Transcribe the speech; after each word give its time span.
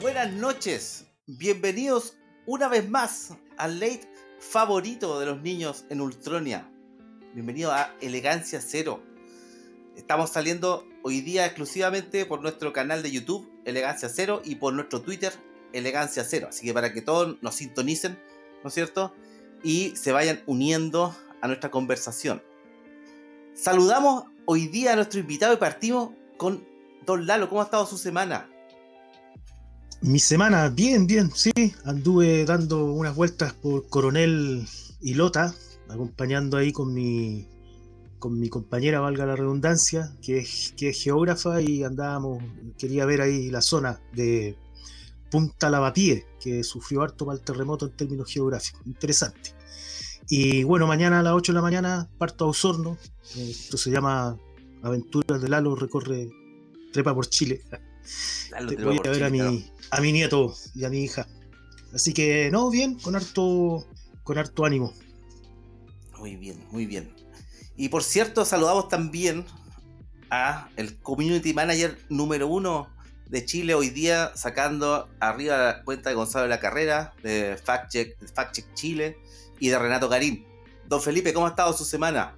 Buenas 0.00 0.32
noches, 0.32 1.04
bienvenidos 1.26 2.16
una 2.46 2.68
vez 2.68 2.88
más 2.88 3.34
al 3.58 3.80
late 3.80 4.10
favorito 4.38 5.20
de 5.20 5.26
los 5.26 5.42
niños 5.42 5.84
en 5.90 6.00
Ultronia. 6.00 6.66
Bienvenido 7.34 7.70
a 7.70 7.94
Elegancia 8.00 8.62
Cero. 8.62 9.02
Estamos 9.98 10.30
saliendo 10.30 10.86
hoy 11.02 11.20
día 11.20 11.44
exclusivamente 11.44 12.24
por 12.24 12.40
nuestro 12.40 12.72
canal 12.72 13.02
de 13.02 13.10
YouTube, 13.10 13.52
Elegancia 13.66 14.08
Cero, 14.08 14.40
y 14.42 14.54
por 14.54 14.72
nuestro 14.72 15.02
Twitter, 15.02 15.34
Elegancia 15.74 16.24
Cero. 16.24 16.46
Así 16.48 16.64
que 16.64 16.72
para 16.72 16.94
que 16.94 17.02
todos 17.02 17.36
nos 17.42 17.56
sintonicen, 17.56 18.18
¿no 18.62 18.68
es 18.68 18.74
cierto? 18.74 19.14
Y 19.62 19.94
se 19.96 20.12
vayan 20.12 20.42
uniendo 20.46 21.14
a 21.42 21.46
nuestra 21.46 21.70
conversación. 21.70 22.42
Saludamos 23.52 24.24
hoy 24.46 24.66
día 24.66 24.94
a 24.94 24.96
nuestro 24.96 25.20
invitado 25.20 25.52
y 25.52 25.58
partimos 25.58 26.12
con 26.38 26.66
Don 27.04 27.26
Lalo. 27.26 27.50
¿Cómo 27.50 27.60
ha 27.60 27.64
estado 27.64 27.84
su 27.84 27.98
semana? 27.98 28.48
Mi 30.02 30.18
semana, 30.18 30.70
bien, 30.70 31.06
bien, 31.06 31.30
sí. 31.34 31.52
Anduve 31.84 32.46
dando 32.46 32.86
unas 32.86 33.14
vueltas 33.14 33.52
por 33.52 33.86
Coronel 33.88 34.66
y 35.00 35.14
Lota, 35.14 35.54
acompañando 35.88 36.56
ahí 36.56 36.72
con 36.72 36.94
mi, 36.94 37.46
con 38.18 38.38
mi 38.40 38.48
compañera, 38.48 39.00
valga 39.00 39.26
la 39.26 39.36
redundancia, 39.36 40.10
que 40.22 40.38
es, 40.38 40.72
que 40.74 40.88
es 40.88 41.02
geógrafa, 41.02 41.60
y 41.60 41.84
andábamos, 41.84 42.42
quería 42.78 43.04
ver 43.04 43.20
ahí 43.20 43.50
la 43.50 43.60
zona 43.60 44.00
de 44.14 44.56
Punta 45.30 45.68
Lavapié, 45.68 46.26
que 46.40 46.64
sufrió 46.64 47.02
harto 47.02 47.26
mal 47.26 47.42
terremoto 47.42 47.84
en 47.84 47.92
términos 47.92 48.32
geográficos. 48.32 48.80
Interesante. 48.86 49.54
Y 50.30 50.62
bueno, 50.62 50.86
mañana 50.86 51.20
a 51.20 51.22
las 51.22 51.34
8 51.34 51.52
de 51.52 51.56
la 51.56 51.62
mañana 51.62 52.08
parto 52.16 52.46
a 52.46 52.48
Osorno. 52.48 52.96
Esto 53.36 53.76
se 53.76 53.90
llama 53.90 54.38
Aventuras 54.82 55.42
de 55.42 55.48
Lalo, 55.48 55.76
recorre, 55.76 56.30
trepa 56.90 57.14
por 57.14 57.26
Chile. 57.26 57.62
voy 58.82 58.98
a 59.04 59.10
ver 59.10 59.24
a 59.24 59.30
mi, 59.30 59.70
a 59.90 60.00
mi 60.00 60.12
nieto 60.12 60.54
y 60.74 60.84
a 60.84 60.90
mi 60.90 61.02
hija. 61.04 61.26
Así 61.94 62.12
que, 62.12 62.50
no, 62.50 62.70
bien, 62.70 62.98
con 62.98 63.16
harto, 63.16 63.86
con 64.22 64.38
harto 64.38 64.64
ánimo. 64.64 64.92
Muy 66.18 66.36
bien, 66.36 66.64
muy 66.70 66.86
bien. 66.86 67.14
Y 67.76 67.88
por 67.88 68.04
cierto, 68.04 68.44
saludamos 68.44 68.88
también 68.88 69.46
a 70.30 70.68
el 70.76 70.98
community 70.98 71.52
manager 71.54 71.98
número 72.08 72.46
uno 72.46 72.88
de 73.26 73.44
Chile 73.44 73.74
hoy 73.74 73.90
día, 73.90 74.32
sacando 74.34 75.08
arriba 75.20 75.56
la 75.56 75.84
cuenta 75.84 76.10
de 76.10 76.16
Gonzalo 76.16 76.44
de 76.44 76.50
la 76.50 76.60
Carrera, 76.60 77.14
de 77.22 77.56
Fact 77.56 77.90
Check, 77.90 78.34
Fact 78.34 78.54
Check 78.54 78.74
Chile 78.74 79.18
y 79.58 79.68
de 79.68 79.78
Renato 79.78 80.08
Garín. 80.08 80.44
Don 80.86 81.00
Felipe, 81.00 81.32
¿cómo 81.32 81.46
ha 81.46 81.50
estado 81.50 81.72
su 81.72 81.84
semana? 81.84 82.36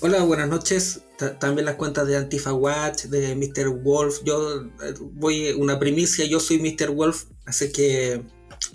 Hola, 0.00 0.22
buenas 0.22 0.48
noches. 0.48 1.02
También 1.16 1.64
las 1.64 1.76
cuentas 1.76 2.06
de 2.06 2.16
Antifa 2.16 2.52
Watch, 2.52 3.04
de 3.04 3.34
Mr. 3.34 3.68
Wolf. 3.68 4.22
Yo 4.24 4.62
eh, 4.82 4.94
voy 5.00 5.50
una 5.52 5.78
primicia, 5.78 6.24
yo 6.26 6.40
soy 6.40 6.58
Mr. 6.58 6.90
Wolf, 6.90 7.24
así 7.44 7.72
que 7.72 8.22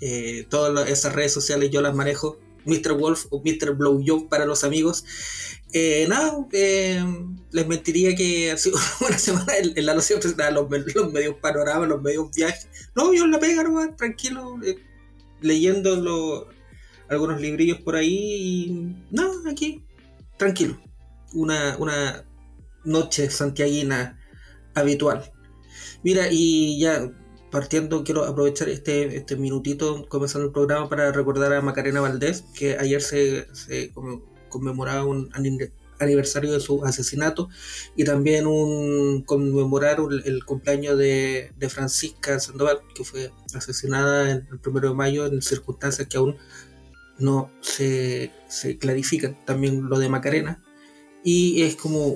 eh, 0.00 0.46
todas 0.48 0.88
esas 0.88 1.14
redes 1.14 1.32
sociales 1.32 1.70
yo 1.70 1.80
las 1.80 1.94
manejo. 1.94 2.38
Mr. 2.64 2.92
Wolf 2.92 3.26
o 3.30 3.42
Mr. 3.44 3.74
Blow 3.74 4.00
Job 4.06 4.28
para 4.28 4.46
los 4.46 4.62
amigos. 4.62 5.04
Eh, 5.72 6.06
nada, 6.08 6.46
les 6.52 7.66
mentiría 7.66 8.14
que 8.14 8.52
ha 8.52 8.56
sido 8.56 8.78
una 9.06 9.18
semana 9.18 9.52
en, 9.56 9.84
la 9.84 9.94
noche 9.94 10.14
los, 10.52 10.70
los 10.94 11.12
medios 11.12 11.36
panoramas, 11.40 11.88
los 11.88 12.00
medios 12.00 12.30
viajes. 12.30 12.68
No, 12.94 13.12
yo 13.12 13.26
la 13.26 13.40
pega 13.40 13.64
nomás, 13.64 13.96
tranquilo, 13.96 14.60
leyendo 15.40 16.48
algunos 17.08 17.40
librillos 17.40 17.80
por 17.80 17.96
ahí 17.96 18.66
y 18.68 18.96
nada, 19.10 19.50
aquí, 19.50 19.84
tranquilo 20.36 20.78
una, 21.34 21.76
una 21.78 22.24
noche 22.84 23.30
santiaguina 23.30 24.18
habitual. 24.74 25.32
Mira, 26.02 26.28
y 26.30 26.80
ya 26.80 27.10
partiendo, 27.50 28.02
quiero 28.02 28.24
aprovechar 28.24 28.68
este, 28.70 29.16
este 29.16 29.36
minutito 29.36 30.06
comenzando 30.08 30.46
el 30.46 30.52
programa 30.52 30.88
para 30.88 31.12
recordar 31.12 31.52
a 31.52 31.60
Macarena 31.60 32.00
Valdés, 32.00 32.44
que 32.54 32.78
ayer 32.78 33.02
se, 33.02 33.46
conmemoraba 34.48 35.04
un 35.04 35.30
aniversario 35.98 36.52
de 36.52 36.60
su 36.60 36.84
asesinato 36.84 37.48
y 37.94 38.04
también 38.04 38.46
un 38.46 39.22
conmemorar 39.22 39.98
el, 40.24 40.44
cumpleaños 40.44 40.98
de, 40.98 41.52
de, 41.56 41.68
Francisca 41.68 42.40
Sandoval, 42.40 42.80
que 42.94 43.04
fue 43.04 43.30
asesinada 43.54 44.30
el 44.32 44.58
primero 44.58 44.88
de 44.88 44.94
mayo 44.94 45.26
en 45.26 45.42
circunstancias 45.42 46.08
que 46.08 46.16
aún 46.16 46.36
no 47.18 47.50
se, 47.60 48.30
se 48.48 48.78
clarifican. 48.78 49.36
También 49.44 49.88
lo 49.90 49.98
de 49.98 50.08
Macarena, 50.08 50.62
y 51.22 51.62
es 51.62 51.76
como 51.76 52.06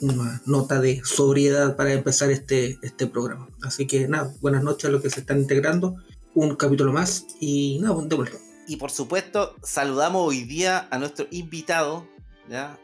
una 0.00 0.42
nota 0.46 0.80
de 0.80 1.02
sobriedad 1.04 1.76
para 1.76 1.92
empezar 1.92 2.30
este, 2.30 2.78
este 2.82 3.06
programa. 3.06 3.48
Así 3.62 3.86
que 3.86 4.08
nada, 4.08 4.34
buenas 4.40 4.62
noches 4.62 4.86
a 4.86 4.92
los 4.92 5.02
que 5.02 5.10
se 5.10 5.20
están 5.20 5.38
integrando, 5.38 5.96
un 6.34 6.56
capítulo 6.56 6.92
más 6.92 7.26
y 7.40 7.78
nada, 7.80 7.96
de 8.02 8.16
vuelta. 8.16 8.38
Y 8.66 8.76
por 8.76 8.90
supuesto, 8.90 9.54
saludamos 9.62 10.28
hoy 10.28 10.44
día 10.44 10.88
a 10.90 10.98
nuestro 10.98 11.26
invitado, 11.30 12.06
¿ya? 12.48 12.78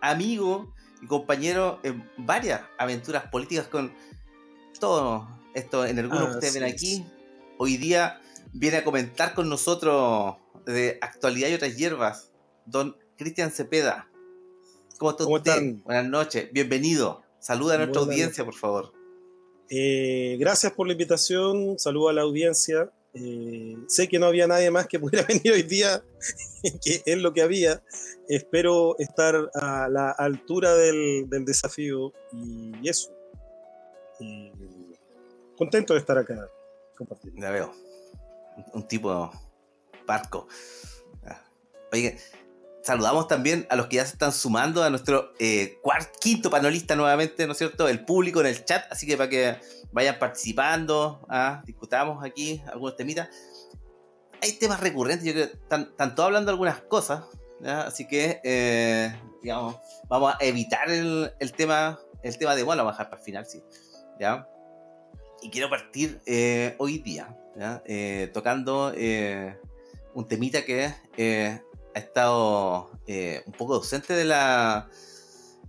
amigo 0.00 0.74
y 1.00 1.06
compañero 1.06 1.80
en 1.82 2.08
varias 2.18 2.62
aventuras 2.78 3.24
políticas 3.28 3.68
con 3.68 3.92
todo 4.78 5.28
esto 5.54 5.86
en 5.86 5.98
algunos 5.98 6.28
que 6.28 6.34
ustedes 6.34 6.54
ven 6.54 6.64
aquí. 6.64 7.06
Hoy 7.58 7.76
día 7.76 8.20
viene 8.52 8.78
a 8.78 8.84
comentar 8.84 9.34
con 9.34 9.48
nosotros 9.48 10.36
de 10.66 10.98
actualidad 11.00 11.48
y 11.48 11.54
otras 11.54 11.76
hierbas, 11.76 12.30
don 12.66 12.96
Cristian 13.16 13.50
Cepeda. 13.50 14.08
¿Cómo, 15.02 15.38
están? 15.38 15.82
Buenas 15.82 16.08
noches, 16.08 16.48
bienvenido. 16.52 17.22
Saluda 17.40 17.74
a 17.74 17.78
nuestra 17.78 18.02
audiencia, 18.02 18.44
por 18.44 18.54
favor. 18.54 18.92
Eh, 19.68 20.36
gracias 20.38 20.72
por 20.74 20.86
la 20.86 20.92
invitación, 20.92 21.76
saludo 21.76 22.10
a 22.10 22.12
la 22.12 22.22
audiencia. 22.22 22.92
Eh, 23.12 23.76
sé 23.88 24.06
que 24.06 24.20
no 24.20 24.26
había 24.26 24.46
nadie 24.46 24.70
más 24.70 24.86
que 24.86 25.00
pudiera 25.00 25.26
venir 25.26 25.52
hoy 25.52 25.64
día, 25.64 26.04
que 26.84 27.02
es 27.04 27.18
lo 27.18 27.32
que 27.32 27.42
había. 27.42 27.82
Espero 28.28 28.96
estar 29.00 29.50
a 29.54 29.88
la 29.88 30.12
altura 30.12 30.76
del, 30.76 31.26
desafío 31.28 32.12
y 32.32 32.88
eso. 32.88 33.10
contento 35.56 35.94
de 35.94 35.98
estar 35.98 36.16
acá 36.16 36.48
compartiendo. 36.96 37.40
Ya 37.40 37.50
veo. 37.50 37.72
Un, 38.72 38.86
tipo 38.86 39.32
parco. 40.06 40.46
Ah, 41.24 41.42
oye, 41.92 42.18
saludamos 42.82 43.28
también 43.28 43.66
a 43.70 43.76
los 43.76 43.86
que 43.86 43.96
ya 43.96 44.04
se 44.04 44.12
están 44.12 44.32
sumando 44.32 44.82
a 44.82 44.90
nuestro 44.90 45.32
eh, 45.38 45.78
quinto 46.20 46.50
panelista 46.50 46.96
nuevamente, 46.96 47.46
¿no 47.46 47.52
es 47.52 47.58
cierto? 47.58 47.88
El 47.88 48.04
público 48.04 48.40
en 48.40 48.46
el 48.46 48.64
chat, 48.64 48.90
así 48.90 49.06
que 49.06 49.16
para 49.16 49.28
que 49.28 49.56
vayan 49.92 50.18
participando, 50.18 51.24
¿ah? 51.28 51.62
discutamos 51.64 52.24
aquí 52.24 52.62
algunos 52.66 52.96
temitas. 52.96 53.28
Hay 54.42 54.52
temas 54.52 54.80
recurrentes, 54.80 55.24
yo 55.24 55.32
creo 55.32 55.46
que 55.48 55.54
están, 55.54 56.14
todos 56.14 56.26
hablando 56.26 56.50
algunas 56.50 56.80
cosas, 56.80 57.24
así 57.64 58.08
que, 58.08 58.40
eh, 58.42 59.14
digamos, 59.40 59.76
vamos 60.08 60.34
a 60.34 60.44
evitar 60.44 60.90
el, 60.90 61.30
tema 61.56 62.00
el 62.24 62.36
tema 62.38 62.56
de, 62.56 62.64
bueno, 62.64 62.82
a 62.82 62.86
bajar 62.86 63.08
para 63.08 63.20
el 63.20 63.24
final, 63.24 63.46
sí, 63.46 63.62
¿ya? 64.18 64.48
Y 65.42 65.50
quiero 65.50 65.70
partir 65.70 66.20
eh, 66.26 66.74
hoy 66.78 66.98
día, 66.98 67.36
¿ya? 67.56 67.82
tocando 68.32 68.92
un 70.14 70.28
temita 70.28 70.64
que 70.64 70.86
es 71.16 71.60
ha 71.94 71.98
estado 71.98 72.90
eh, 73.06 73.42
un 73.46 73.52
poco 73.52 73.74
ausente 73.74 74.14
de 74.14 74.24
la, 74.24 74.88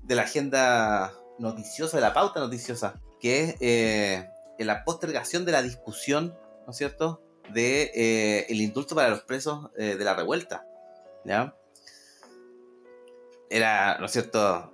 de 0.02 0.16
la 0.16 0.24
agenda 0.24 1.14
noticiosa, 1.40 1.98
de 1.98 2.02
la 2.02 2.14
pauta 2.14 2.40
noticiosa, 2.40 3.02
que 3.20 3.44
es 3.44 3.56
eh, 3.60 4.30
la 4.60 4.84
postergación 4.84 5.46
de 5.46 5.52
la 5.52 5.62
discusión, 5.62 6.38
¿no 6.66 6.72
es 6.72 6.78
cierto?, 6.78 7.22
de 7.50 7.92
eh, 7.94 8.46
el 8.50 8.62
indulto 8.62 8.96
para 8.96 9.10
los 9.10 9.24
presos 9.24 9.70
de 9.74 9.98
la 9.98 10.14
revuelta, 10.14 10.66
¿ya? 11.26 11.58
Era, 13.50 13.98
¿no 14.00 14.06
es 14.06 14.12
cierto?, 14.12 14.72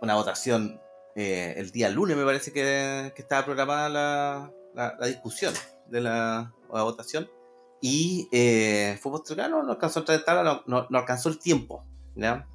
una 0.00 0.14
votación 0.14 0.80
el 1.14 1.70
día 1.70 1.88
lunes, 1.88 2.14
me 2.16 2.24
parece 2.24 2.52
que, 2.52 3.12
estaba 3.16 3.44
programada 3.44 3.88
la, 3.88 4.52
la, 4.98 5.06
discusión 5.06 5.54
de 5.86 6.02
la, 6.02 6.52
la 6.70 6.82
votación 6.82 7.30
y 7.80 8.28
eh, 8.32 8.98
fue 9.00 9.12
postergado, 9.12 9.62
no, 9.62 9.70
alcanzó 9.70 10.04
a 10.08 10.42
no, 10.42 10.62
no, 10.66 10.86
no, 10.88 10.98
alcanzó 10.98 11.28
el 11.28 11.38
tiempo, 11.38 11.84
¿ya? 12.14 12.46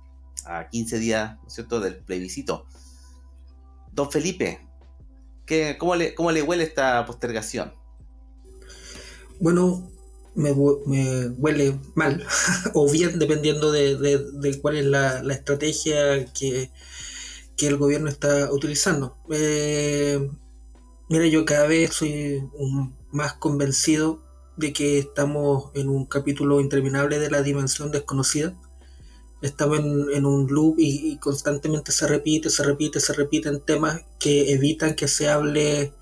A 0.46 0.70
15 0.70 1.00
días, 1.00 1.38
¿no 1.42 1.48
es 1.48 1.54
cierto?, 1.54 1.80
del 1.80 1.98
plebiscito. 1.98 2.66
Don 3.92 4.12
Felipe, 4.12 4.68
¿qué, 5.46 5.78
cómo, 5.78 5.96
le, 5.96 6.16
¿cómo 6.16 6.32
le 6.32 6.42
huele 6.42 6.64
esta 6.64 7.06
postergación? 7.06 7.74
Bueno, 9.40 9.92
me, 10.36 10.52
huele 10.52 11.80
mal 11.96 12.26
o 12.74 12.90
bien 12.90 13.20
dependiendo 13.20 13.72
de, 13.72 14.60
cuál 14.62 14.78
es 14.78 14.86
la, 14.86 15.22
estrategia 15.34 16.26
que, 16.34 16.72
el 17.60 17.78
gobierno 17.78 18.10
está 18.10 18.52
utilizando. 18.52 19.18
Eh, 19.30 20.32
mira, 21.10 21.28
yo 21.28 21.46
cada 21.46 21.68
vez 21.68 21.94
soy 21.94 22.44
más 23.12 23.34
convencido 23.34 24.31
de 24.58 24.74
que 24.74 25.00
estamos 25.00 25.72
en 25.74 25.90
un 25.90 26.06
capítulo 26.06 26.62
interminable 26.62 27.20
de 27.20 27.32
la 27.32 27.42
dimensión 27.42 27.92
desconocida. 27.92 28.56
Estamos 29.42 29.80
en, 29.80 30.26
un 30.26 30.48
loop 30.48 30.76
y, 30.78 31.18
constantemente 31.18 31.92
se 31.92 32.08
repite, 32.08 32.50
se 32.50 32.64
repite, 32.64 33.00
se 33.00 33.14
repiten 33.14 33.62
temas 33.62 34.02
que 34.20 34.52
evitan 34.52 34.96
que 34.96 35.08
se 35.08 35.30
hable 35.30 35.94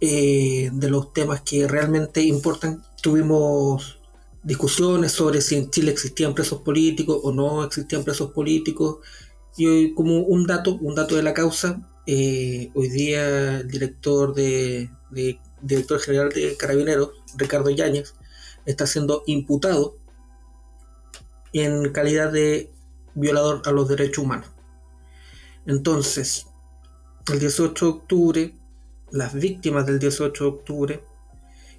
eh, 0.00 0.70
de 0.72 0.90
los 0.90 1.12
temas 1.12 1.42
que 1.42 1.68
realmente 1.68 2.22
importan. 2.22 2.82
Tuvimos 3.00 4.00
discusiones 4.42 5.12
sobre 5.12 5.40
si 5.40 5.56
en 5.56 5.70
Chile 5.70 5.90
existían 5.90 6.34
presos 6.34 6.60
políticos 6.62 7.20
o 7.22 7.32
no 7.32 7.64
existían 7.64 8.04
presos 8.04 8.32
políticos. 8.32 8.98
Y 9.56 9.66
hoy, 9.66 9.94
como 9.94 10.18
un 10.18 10.46
dato, 10.46 10.76
un 10.76 10.94
dato 10.94 11.14
de 11.16 11.22
la 11.22 11.32
causa, 11.32 11.80
eh, 12.06 12.70
hoy 12.74 12.88
día 12.90 13.60
el 13.60 13.68
director 13.68 14.34
de, 14.34 14.90
director 15.66 16.00
general 16.00 16.30
de 16.30 16.56
Carabineros, 16.56 17.10
Ricardo 17.36 17.70
Yáñez, 17.70 18.14
está 18.66 18.86
siendo 18.86 19.22
imputado 19.26 19.96
en 21.52 21.92
calidad 21.92 22.32
de 22.32 22.70
violador 23.14 23.62
a 23.64 23.72
los 23.72 23.88
derechos 23.88 24.24
humanos. 24.24 24.50
Entonces, 25.66 26.46
el 27.32 27.38
18 27.38 27.84
de 27.84 27.90
octubre 27.90 28.54
las 29.14 29.32
víctimas 29.32 29.86
del 29.86 30.00
18 30.00 30.44
de 30.44 30.50
octubre 30.50 31.04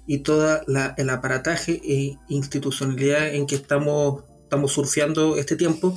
y 0.06 0.18
todo 0.18 0.62
el 0.96 1.10
aparataje 1.10 1.80
e 1.84 2.16
institucionalidad 2.28 3.34
en 3.34 3.46
que 3.46 3.56
estamos, 3.56 4.24
estamos 4.42 4.72
surfeando 4.72 5.36
este 5.36 5.54
tiempo. 5.54 5.94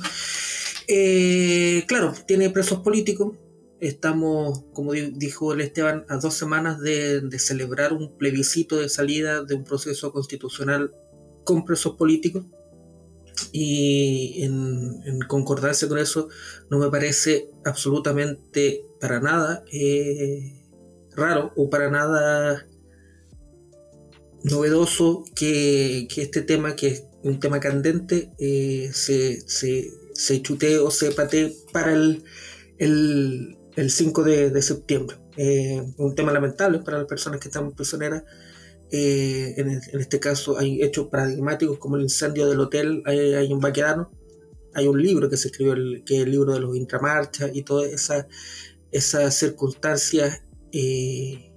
Eh, 0.86 1.84
claro, 1.86 2.12
tiene 2.26 2.50
presos 2.50 2.80
políticos. 2.80 3.36
Estamos, 3.80 4.64
como 4.72 4.92
dijo 4.92 5.52
el 5.52 5.60
Esteban, 5.60 6.04
a 6.08 6.16
dos 6.18 6.34
semanas 6.34 6.80
de, 6.80 7.22
celebrar 7.38 7.92
un 7.92 8.16
plebiscito 8.16 8.76
de 8.76 8.88
salida 8.88 9.42
de 9.42 9.54
un 9.54 9.64
proceso 9.64 10.12
constitucional 10.12 10.94
con 11.44 11.64
presos 11.64 11.96
políticos. 11.96 12.44
Y 13.52 14.42
en, 14.42 15.20
concordancia 15.26 15.88
con 15.88 15.98
eso, 15.98 16.28
no 16.70 16.78
me 16.78 16.90
parece 16.90 17.50
absolutamente 17.64 18.84
para 19.00 19.20
nada 19.20 19.64
eh, 19.72 20.60
raro 21.16 21.52
o 21.56 21.70
para 21.70 21.90
nada 21.90 22.66
novedoso 24.42 25.24
que, 25.34 26.06
este 26.16 26.42
tema, 26.42 26.76
que 26.76 26.88
es 26.88 27.04
un 27.22 27.40
tema 27.40 27.60
candente, 27.60 28.30
eh, 28.38 28.90
se, 28.92 29.40
se, 29.46 30.42
chutee 30.42 30.78
o 30.78 30.90
se 30.90 31.10
patee 31.12 31.54
para 31.72 31.92
el, 31.92 32.24
5 33.76 34.24
de, 34.24 34.62
septiembre. 34.62 35.16
Eh, 35.36 35.82
un 35.96 36.14
tema 36.14 36.32
lamentable 36.32 36.80
para 36.80 36.98
las 36.98 37.06
personas 37.06 37.40
que 37.40 37.48
están 37.48 37.72
prisioneras. 37.72 38.24
Eh, 38.92 39.54
en, 39.56 39.80
este 40.00 40.18
caso 40.18 40.58
hay 40.58 40.82
hechos 40.82 41.08
paradigmáticos 41.08 41.78
como 41.78 41.96
el 41.96 42.02
incendio 42.02 42.48
del 42.48 42.58
hotel, 42.58 43.02
hay, 43.06 43.34
hay 43.34 43.52
un 43.52 43.60
vaquerano, 43.60 44.10
hay 44.74 44.88
un 44.88 45.00
libro 45.00 45.30
que 45.30 45.36
se 45.36 45.48
escribió, 45.48 45.74
el, 45.74 46.02
que 46.04 46.16
es 46.16 46.22
el 46.24 46.32
libro 46.32 46.54
de 46.54 46.60
los 46.60 46.76
intramarchas 46.76 47.50
y 47.54 47.62
todas 47.62 47.92
esas 47.92 48.26
esas 48.92 49.34
circunstancias 49.34 50.42
eh, 50.72 51.52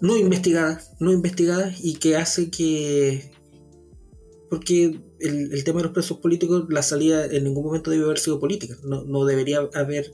no 0.00 0.16
investigadas, 0.16 0.92
no 0.98 1.12
investigadas 1.12 1.76
y 1.82 1.96
que 1.96 2.16
hace 2.16 2.50
que, 2.50 3.32
porque 4.48 5.00
el, 5.20 5.64
tema 5.64 5.78
de 5.78 5.84
los 5.84 5.92
presos 5.92 6.18
políticos, 6.18 6.64
la 6.68 6.82
salida 6.82 7.26
en 7.26 7.44
ningún 7.44 7.64
momento 7.64 7.90
debe 7.90 8.04
haber 8.04 8.18
sido 8.18 8.40
política, 8.40 8.76
no, 8.82 9.24
debería 9.24 9.68
haber 9.74 10.12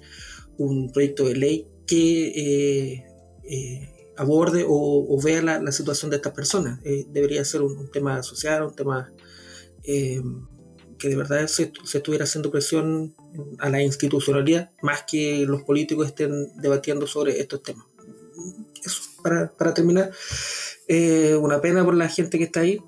un 0.58 0.92
proyecto 0.92 1.26
de 1.26 1.36
ley 1.36 1.68
que 1.86 2.28
eh, 2.28 3.06
eh, 3.44 4.12
aborde 4.16 4.64
o, 4.66 5.20
vea 5.22 5.42
la, 5.42 5.72
situación 5.72 6.10
de 6.10 6.16
estas 6.16 6.32
personas. 6.32 6.80
debería 7.08 7.44
ser 7.44 7.62
un, 7.62 7.90
tema 7.90 8.22
social, 8.22 8.62
un 8.62 8.74
tema 8.74 9.12
que 9.82 11.08
de 11.08 11.16
verdad 11.16 11.46
se, 11.46 11.72
se, 11.84 11.98
estuviera 11.98 12.24
haciendo 12.24 12.50
presión 12.50 13.14
a 13.58 13.68
la 13.68 13.82
institucionalidad 13.82 14.70
más 14.82 15.04
que 15.06 15.44
los 15.46 15.62
políticos 15.62 16.06
estén 16.06 16.56
debatiendo 16.56 17.06
sobre 17.06 17.38
estos 17.40 17.62
temas. 17.62 17.86
Eso, 18.82 19.02
para, 19.22 19.52
para 19.52 19.74
terminar, 19.74 20.10
eh, 20.88 21.34
una 21.36 21.60
pena 21.60 21.84
por 21.84 21.94
la 21.94 22.08
gente 22.08 22.38
que 22.38 22.44
está 22.44 22.60
ahí. 22.60 22.80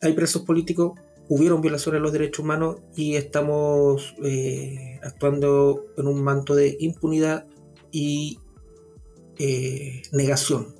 Hay 0.00 0.12
presos 0.12 0.42
políticos, 0.42 0.98
hubieron 1.28 1.60
violaciones 1.60 2.00
de 2.00 2.02
los 2.02 2.12
derechos 2.12 2.40
humanos 2.40 2.76
y 2.94 3.16
estamos 3.16 4.14
eh, 4.22 4.93
actuando 5.04 5.84
en 5.96 6.06
un 6.06 6.22
manto 6.22 6.54
de 6.54 6.76
impunidad 6.80 7.46
y 7.90 8.38
eh, 9.38 10.02
negación 10.12 10.74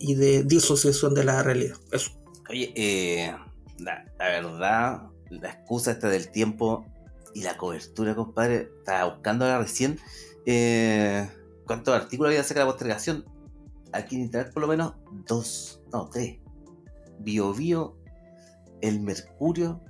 y 0.00 0.14
de 0.14 0.44
disociación 0.44 1.14
de 1.14 1.24
la 1.24 1.42
realidad. 1.42 1.76
Eso. 1.90 2.12
Oye, 2.48 3.34
la, 3.78 4.04
la 4.18 4.24
verdad, 4.28 5.02
la 5.30 5.50
excusa 5.50 5.92
esta 5.92 6.08
del 6.08 6.30
tiempo 6.30 6.86
y 7.34 7.42
la 7.42 7.56
cobertura, 7.56 8.14
compadre, 8.14 8.70
estaba 8.78 9.12
buscando 9.12 9.44
ahora 9.44 9.58
recién 9.58 9.98
eh, 10.46 11.28
cuántos 11.66 11.94
artículos 11.94 12.30
había 12.30 12.42
de 12.42 12.54
la 12.54 12.66
postergación. 12.66 13.24
Aquí 13.92 14.16
en 14.16 14.22
internet 14.22 14.52
por 14.52 14.62
lo 14.62 14.68
menos 14.68 14.94
dos, 15.26 15.80
no, 15.92 16.08
tres. 16.08 16.38
Bio 17.18 17.54
Bio, 17.54 17.96
el 18.80 19.00
Mercurio 19.00 19.80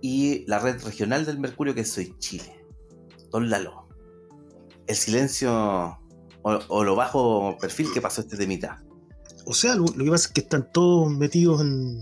y 0.00 0.44
la 0.46 0.58
red 0.58 0.82
regional 0.84 1.24
del 1.24 1.38
Mercurio 1.38 1.74
que 1.74 1.84
soy 1.84 2.16
Chile. 2.18 2.57
Don 3.30 3.50
Lalo. 3.50 3.88
El 4.86 4.96
silencio 4.96 5.98
o, 6.42 6.84
lo 6.84 6.96
bajo 6.96 7.56
perfil 7.60 7.92
que 7.92 8.00
pasó 8.00 8.20
este 8.20 8.36
temita. 8.36 8.82
O 9.44 9.54
sea, 9.54 9.74
lo, 9.74 9.86
que 9.86 10.10
pasa 10.10 10.28
es 10.28 10.32
que 10.32 10.40
están 10.40 10.70
todos 10.72 11.10
metidos 11.10 11.60
en, 11.60 11.98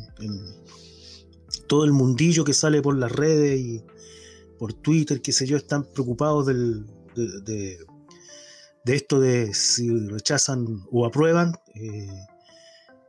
todo 1.69 1.85
el 1.85 1.93
mundillo 1.93 2.45
que 2.45 2.53
sale 2.53 2.83
por 2.83 2.97
las 2.97 3.13
redes 3.13 3.59
y 3.61 3.83
por 4.59 4.73
Twitter, 4.73 5.21
qué 5.21 5.33
sé 5.33 5.47
yo, 5.47 5.57
están 5.57 5.85
preocupados 5.85 6.47
del, 6.47 6.87
de, 7.15 7.79
esto 8.85 9.21
de 9.21 9.53
si 9.55 9.91
rechazan 10.09 10.85
o 10.91 11.07
aprueban. 11.07 11.55
Eh, 11.75 12.09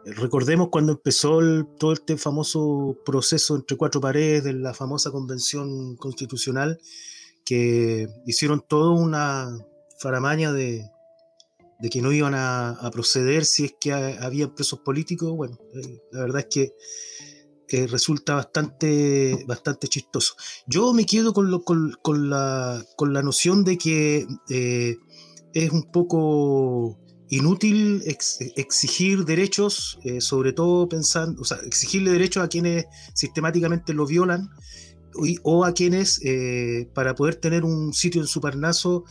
recordemos 0.06 0.70
cuando 0.70 0.94
empezó 0.94 1.40
todo 1.80 1.94
este 1.94 2.18
famoso 2.18 2.98
proceso 3.06 3.56
entre 3.56 3.78
cuatro 3.78 4.02
paredes 4.02 4.44
de 4.44 4.54
la 4.54 4.74
famosa 4.74 5.12
convención 5.12 5.96
constitucional, 5.98 6.80
que 7.48 8.10
hicieron 8.26 8.62
toda 8.68 8.92
una 8.92 9.58
faramaña 10.00 10.52
de, 10.52 10.92
que 11.90 12.02
no 12.02 12.12
iban 12.12 12.34
a, 12.36 12.90
proceder 12.92 13.46
si 13.46 13.66
es 13.66 13.76
que 13.80 13.94
había 13.94 14.54
presos 14.54 14.80
políticos. 14.80 15.32
Bueno, 15.32 15.58
eh, 15.74 16.02
la 16.12 16.22
verdad 16.22 16.46
es 16.48 16.48
que 16.48 17.88
resulta 17.88 18.36
bastante, 18.36 19.46
bastante 19.48 19.88
chistoso. 19.88 20.36
Yo 20.68 20.94
me 20.94 21.06
quedo 21.06 21.34
con, 21.34 21.50
lo, 21.50 21.64
con, 21.64 21.96
la, 22.30 22.84
con 22.98 23.14
la, 23.14 23.22
noción 23.22 23.64
de 23.64 23.78
que 23.78 24.28
eh, 24.50 24.98
es 25.54 25.72
un 25.72 25.84
poco 25.92 27.00
inútil 27.30 28.04
exigir 28.06 29.26
derechos, 29.26 30.00
eh, 30.04 30.22
sobre 30.22 30.54
todo 30.54 30.88
pensando, 30.90 31.42
o 31.42 31.46
sea, 31.46 31.58
exigirle 31.66 32.12
derechos 32.12 32.44
a 32.44 32.48
quienes 32.48 32.86
sistemáticamente 33.14 33.94
lo 33.94 34.06
violan 34.06 34.50
o 35.44 35.66
a 35.66 35.74
quienes, 35.74 36.20
eh, 36.24 36.90
para 36.94 37.16
poder 37.16 37.36
tener 37.36 37.64
un 37.64 37.94
sitio 37.94 38.22
en 38.22 38.28
su 38.28 38.42
parnaso, 38.42 39.06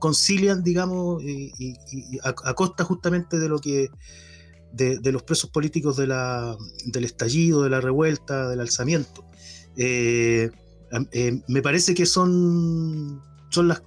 concilian, 0.00 0.64
digamos, 0.64 1.22
y, 1.22 1.74
a, 2.24 2.54
costa 2.54 2.84
justamente 2.84 3.38
de 3.38 3.48
lo 3.48 3.58
que 3.58 3.88
de, 4.72 5.12
los 5.12 5.22
presos 5.22 5.50
políticos 5.50 5.96
de 5.96 6.06
la, 6.06 6.56
del 6.86 7.04
estallido, 7.04 7.62
de 7.62 7.70
la 7.70 7.80
revuelta, 7.80 8.48
del 8.48 8.60
alzamiento. 8.60 9.24
Eh, 9.76 10.50
eh, 11.12 11.42
me 11.48 11.62
parece 11.62 11.94
que 11.94 12.06
son, 12.06 13.22
son 13.50 13.68
las, 13.68 13.82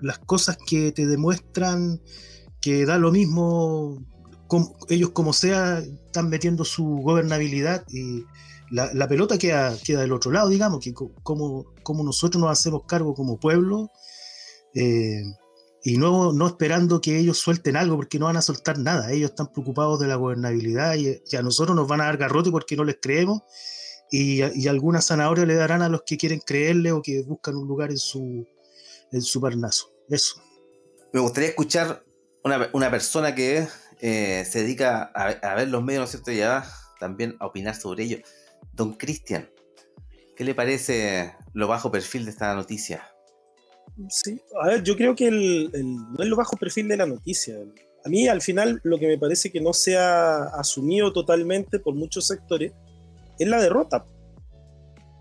las, 0.00 0.18
cosas 0.20 0.56
que 0.66 0.92
te 0.92 1.06
demuestran 1.06 2.00
que 2.60 2.86
da 2.86 2.98
lo 2.98 3.12
mismo, 3.12 4.02
ellos 4.88 5.10
como 5.10 5.32
sea, 5.32 5.78
están 5.78 6.30
metiendo 6.30 6.64
su 6.64 6.84
gobernabilidad 7.02 7.84
y 7.88 8.24
la, 8.70 9.08
pelota 9.08 9.38
queda, 9.38 9.76
queda 9.84 10.00
del 10.00 10.12
otro 10.12 10.30
lado, 10.30 10.48
digamos, 10.48 10.80
que 10.80 10.92
como, 10.92 11.74
como 11.82 12.04
nosotros 12.04 12.40
nos 12.40 12.50
hacemos 12.50 12.82
cargo 12.86 13.14
como 13.14 13.38
pueblo. 13.38 13.90
Eh, 14.74 15.22
y 15.82 15.98
no, 15.98 16.32
no 16.32 16.48
esperando 16.48 17.00
que 17.00 17.16
ellos 17.16 17.38
suelten 17.38 17.76
algo 17.76 17.96
porque 17.96 18.18
no 18.18 18.26
van 18.26 18.36
a 18.36 18.42
soltar 18.42 18.78
nada. 18.78 19.12
Ellos 19.12 19.30
están 19.30 19.52
preocupados 19.52 20.00
de 20.00 20.08
la 20.08 20.16
gobernabilidad 20.16 20.96
y, 20.96 21.20
a 21.36 21.42
nosotros 21.42 21.76
nos 21.76 21.86
van 21.86 22.00
a 22.00 22.06
dar 22.06 22.16
garrote 22.16 22.50
porque 22.50 22.76
no 22.76 22.84
les 22.84 22.98
creemos 23.00 23.42
y, 24.10 24.42
y 24.60 24.68
alguna 24.68 25.00
zanahoria 25.00 25.46
le 25.46 25.54
darán 25.54 25.82
a 25.82 25.88
los 25.88 26.02
que 26.02 26.16
quieren 26.16 26.40
creerle 26.40 26.92
o 26.92 27.02
que 27.02 27.22
buscan 27.22 27.56
un 27.56 27.68
lugar 27.68 27.90
en 27.90 27.98
su, 27.98 28.46
en 29.12 29.22
su 29.22 29.40
parnaso. 29.40 29.92
Eso. 30.08 30.42
Me 31.12 31.20
gustaría 31.20 31.50
escuchar 31.50 32.04
una, 32.42 32.68
una 32.72 32.90
persona 32.90 33.34
que 33.34 33.66
eh, 34.00 34.44
se 34.50 34.60
dedica 34.60 35.04
a, 35.14 35.54
ver 35.54 35.68
los 35.68 35.82
medios, 35.82 36.00
¿no 36.00 36.04
es 36.04 36.10
cierto? 36.10 36.32
Y 36.32 36.42
a, 36.42 36.64
también 36.98 37.36
a 37.40 37.46
opinar 37.46 37.74
sobre 37.74 38.04
ello. 38.04 38.18
Don 38.76 38.92
Cristian, 38.92 39.48
¿qué 40.36 40.44
le 40.44 40.54
parece 40.54 41.34
lo 41.54 41.66
bajo 41.66 41.90
perfil 41.90 42.26
de 42.26 42.30
esta 42.30 42.54
noticia? 42.54 43.02
Sí, 44.10 44.38
a 44.62 44.68
ver, 44.68 44.82
yo 44.82 44.96
creo 44.96 45.16
que 45.16 45.28
el, 45.28 45.70
no 45.72 46.22
es 46.22 46.28
lo 46.28 46.36
bajo 46.36 46.58
perfil 46.58 46.86
de 46.88 46.98
la 46.98 47.06
noticia. 47.06 47.56
A 48.04 48.08
mí 48.10 48.28
al 48.28 48.42
final 48.42 48.80
lo 48.84 48.98
que 48.98 49.06
me 49.06 49.16
parece 49.16 49.50
que 49.50 49.62
no 49.62 49.72
se 49.72 49.96
ha 49.96 50.44
asumido 50.48 51.12
totalmente 51.14 51.78
por 51.78 51.94
muchos 51.94 52.26
sectores 52.26 52.72
es 53.38 53.48
la 53.48 53.62
derrota. 53.62 54.04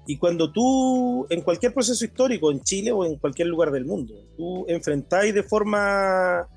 Y 0.06 0.18
cuando 0.18 0.52
tú, 0.52 1.26
en 1.30 1.42
cualquier 1.42 1.74
proceso 1.74 2.04
histórico, 2.04 2.52
en 2.52 2.60
Chile 2.62 2.92
o 2.92 3.06
en 3.06 3.18
cualquier 3.18 3.48
lugar 3.48 3.72
del 3.72 3.86
mundo, 3.86 4.14
tú 4.36 4.66
enfrentáis 4.68 5.34
de 5.34 5.44
forma 5.44 6.48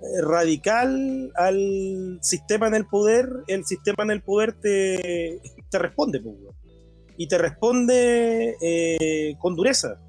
eh, 0.00 0.22
radical 0.22 1.30
al 1.36 2.18
sistema 2.22 2.66
en 2.68 2.74
el 2.74 2.86
poder, 2.86 3.28
el 3.46 3.66
sistema 3.66 4.02
en 4.04 4.10
el 4.12 4.22
poder 4.22 4.54
te, 4.54 5.40
te 5.70 5.78
responde. 5.78 6.20
Pues, 6.20 6.36
y 7.18 7.26
te 7.26 7.36
responde 7.36 8.56
eh, 8.60 9.34
con 9.38 9.56
dureza. 9.56 10.00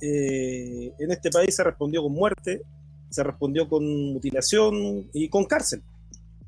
Eh, 0.00 0.92
en 0.98 1.10
este 1.10 1.30
país 1.30 1.56
se 1.56 1.64
respondió 1.64 2.02
con 2.02 2.12
muerte, 2.12 2.62
se 3.08 3.22
respondió 3.22 3.68
con 3.68 4.12
mutilación 4.12 5.08
y 5.12 5.28
con 5.28 5.44
cárcel. 5.46 5.82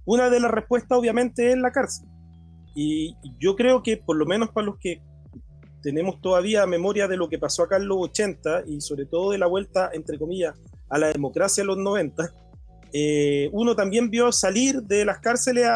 Una 0.04 0.28
de 0.28 0.38
las 0.38 0.50
respuestas 0.50 0.98
obviamente 0.98 1.50
es 1.50 1.56
la 1.56 1.72
cárcel. 1.72 2.06
Y 2.74 3.16
yo 3.38 3.56
creo 3.56 3.82
que 3.82 3.96
por 3.96 4.16
lo 4.16 4.26
menos 4.26 4.50
para 4.50 4.66
los 4.66 4.78
que 4.78 5.00
tenemos 5.82 6.20
todavía 6.20 6.66
memoria 6.66 7.08
de 7.08 7.16
lo 7.16 7.28
que 7.28 7.38
pasó 7.38 7.62
acá 7.62 7.76
en 7.76 7.88
los 7.88 7.98
80 7.98 8.64
y 8.66 8.80
sobre 8.80 9.06
todo 9.06 9.32
de 9.32 9.38
la 9.38 9.46
vuelta, 9.46 9.90
entre 9.92 10.18
comillas, 10.18 10.54
a 10.90 10.98
la 10.98 11.10
democracia 11.10 11.62
en 11.62 11.68
los 11.68 11.78
90, 11.78 12.32
eh, 12.92 13.48
uno 13.52 13.74
también 13.74 14.10
vio 14.10 14.30
salir 14.32 14.82
de 14.82 15.04
las 15.06 15.18
cárceles 15.18 15.66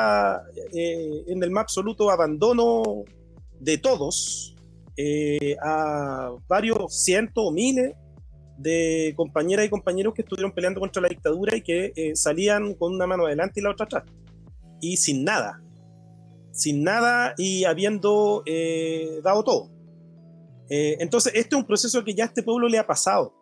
eh, 0.75 1.25
en 1.27 1.43
el 1.43 1.51
más 1.51 1.63
absoluto 1.63 2.11
abandono 2.11 3.05
de 3.59 3.79
todos 3.79 4.55
eh, 4.99 5.57
a 5.63 6.31
varios 6.47 7.03
cientos 7.05 7.43
o 7.47 7.51
miles 7.51 7.95
de 8.59 9.15
compañeras 9.17 9.65
y 9.65 9.71
compañeros 9.71 10.13
que 10.15 10.23
estuvieron 10.23 10.53
peleando 10.53 10.81
contra 10.81 11.01
la 11.01 11.09
dictadura 11.09 11.57
y 11.57 11.63
que 11.63 12.13
salían 12.15 12.75
con 12.75 12.95
una 12.95 13.07
mano 13.07 13.27
adelante 13.27 13.61
y 13.61 13.63
la 13.63 13.71
otra 13.71 13.85
atrás. 13.85 14.05
Y 14.81 14.97
sin 14.97 15.25
nada. 15.25 15.63
Sin 16.53 16.83
nada 16.83 17.35
y 17.37 17.65
habiendo 17.65 18.43
dado 19.23 19.45
todo. 19.45 19.71
Entonces, 20.71 21.35
este 21.35 21.55
es 21.55 21.61
un 21.61 21.67
proceso 21.67 22.03
que 22.03 22.15
ya 22.15 22.25
a 22.25 22.27
este 22.29 22.43
pueblo 22.43 22.67
le 22.67 22.79
ha 22.79 22.87
pasado. 22.87 23.35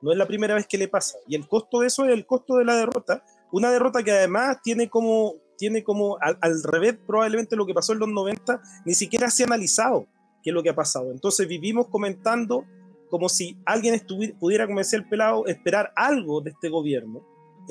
No 0.00 0.12
es 0.12 0.18
la 0.18 0.26
primera 0.26 0.54
vez 0.54 0.66
que 0.66 0.78
le 0.78 0.88
pasa. 0.88 1.18
Y 1.26 1.34
el 1.34 1.48
costo 1.48 1.80
de 1.80 1.88
eso 1.88 2.04
es 2.04 2.12
el 2.12 2.26
costo 2.26 2.56
de 2.56 2.64
la 2.64 2.76
derrota. 2.76 3.24
Una 3.50 3.70
derrota 3.70 4.02
que 4.02 4.12
además 4.12 4.58
tiene 4.62 4.88
como, 4.88 5.34
tiene 5.56 5.82
como 5.82 6.18
al, 6.20 6.62
revés 6.62 6.96
probablemente 7.06 7.56
lo 7.56 7.66
que 7.66 7.74
pasó 7.74 7.92
en 7.92 7.98
los 7.98 8.08
90, 8.08 8.60
ni 8.84 8.94
siquiera 8.94 9.30
se 9.30 9.42
ha 9.42 9.46
analizado 9.46 10.06
qué 10.42 10.50
es 10.50 10.54
lo 10.54 10.62
que 10.62 10.70
ha 10.70 10.74
pasado. 10.74 11.10
Entonces 11.10 11.48
vivimos 11.48 11.88
comentando 11.88 12.64
como 13.10 13.28
si 13.28 13.56
alguien 13.64 14.00
pudiera, 14.38 14.66
como 14.66 14.78
decía 14.78 14.98
el 14.98 15.08
pelado, 15.08 15.46
esperar 15.46 15.92
algo 15.96 16.42
de 16.42 16.50
este 16.50 16.68
gobierno, 16.68 17.22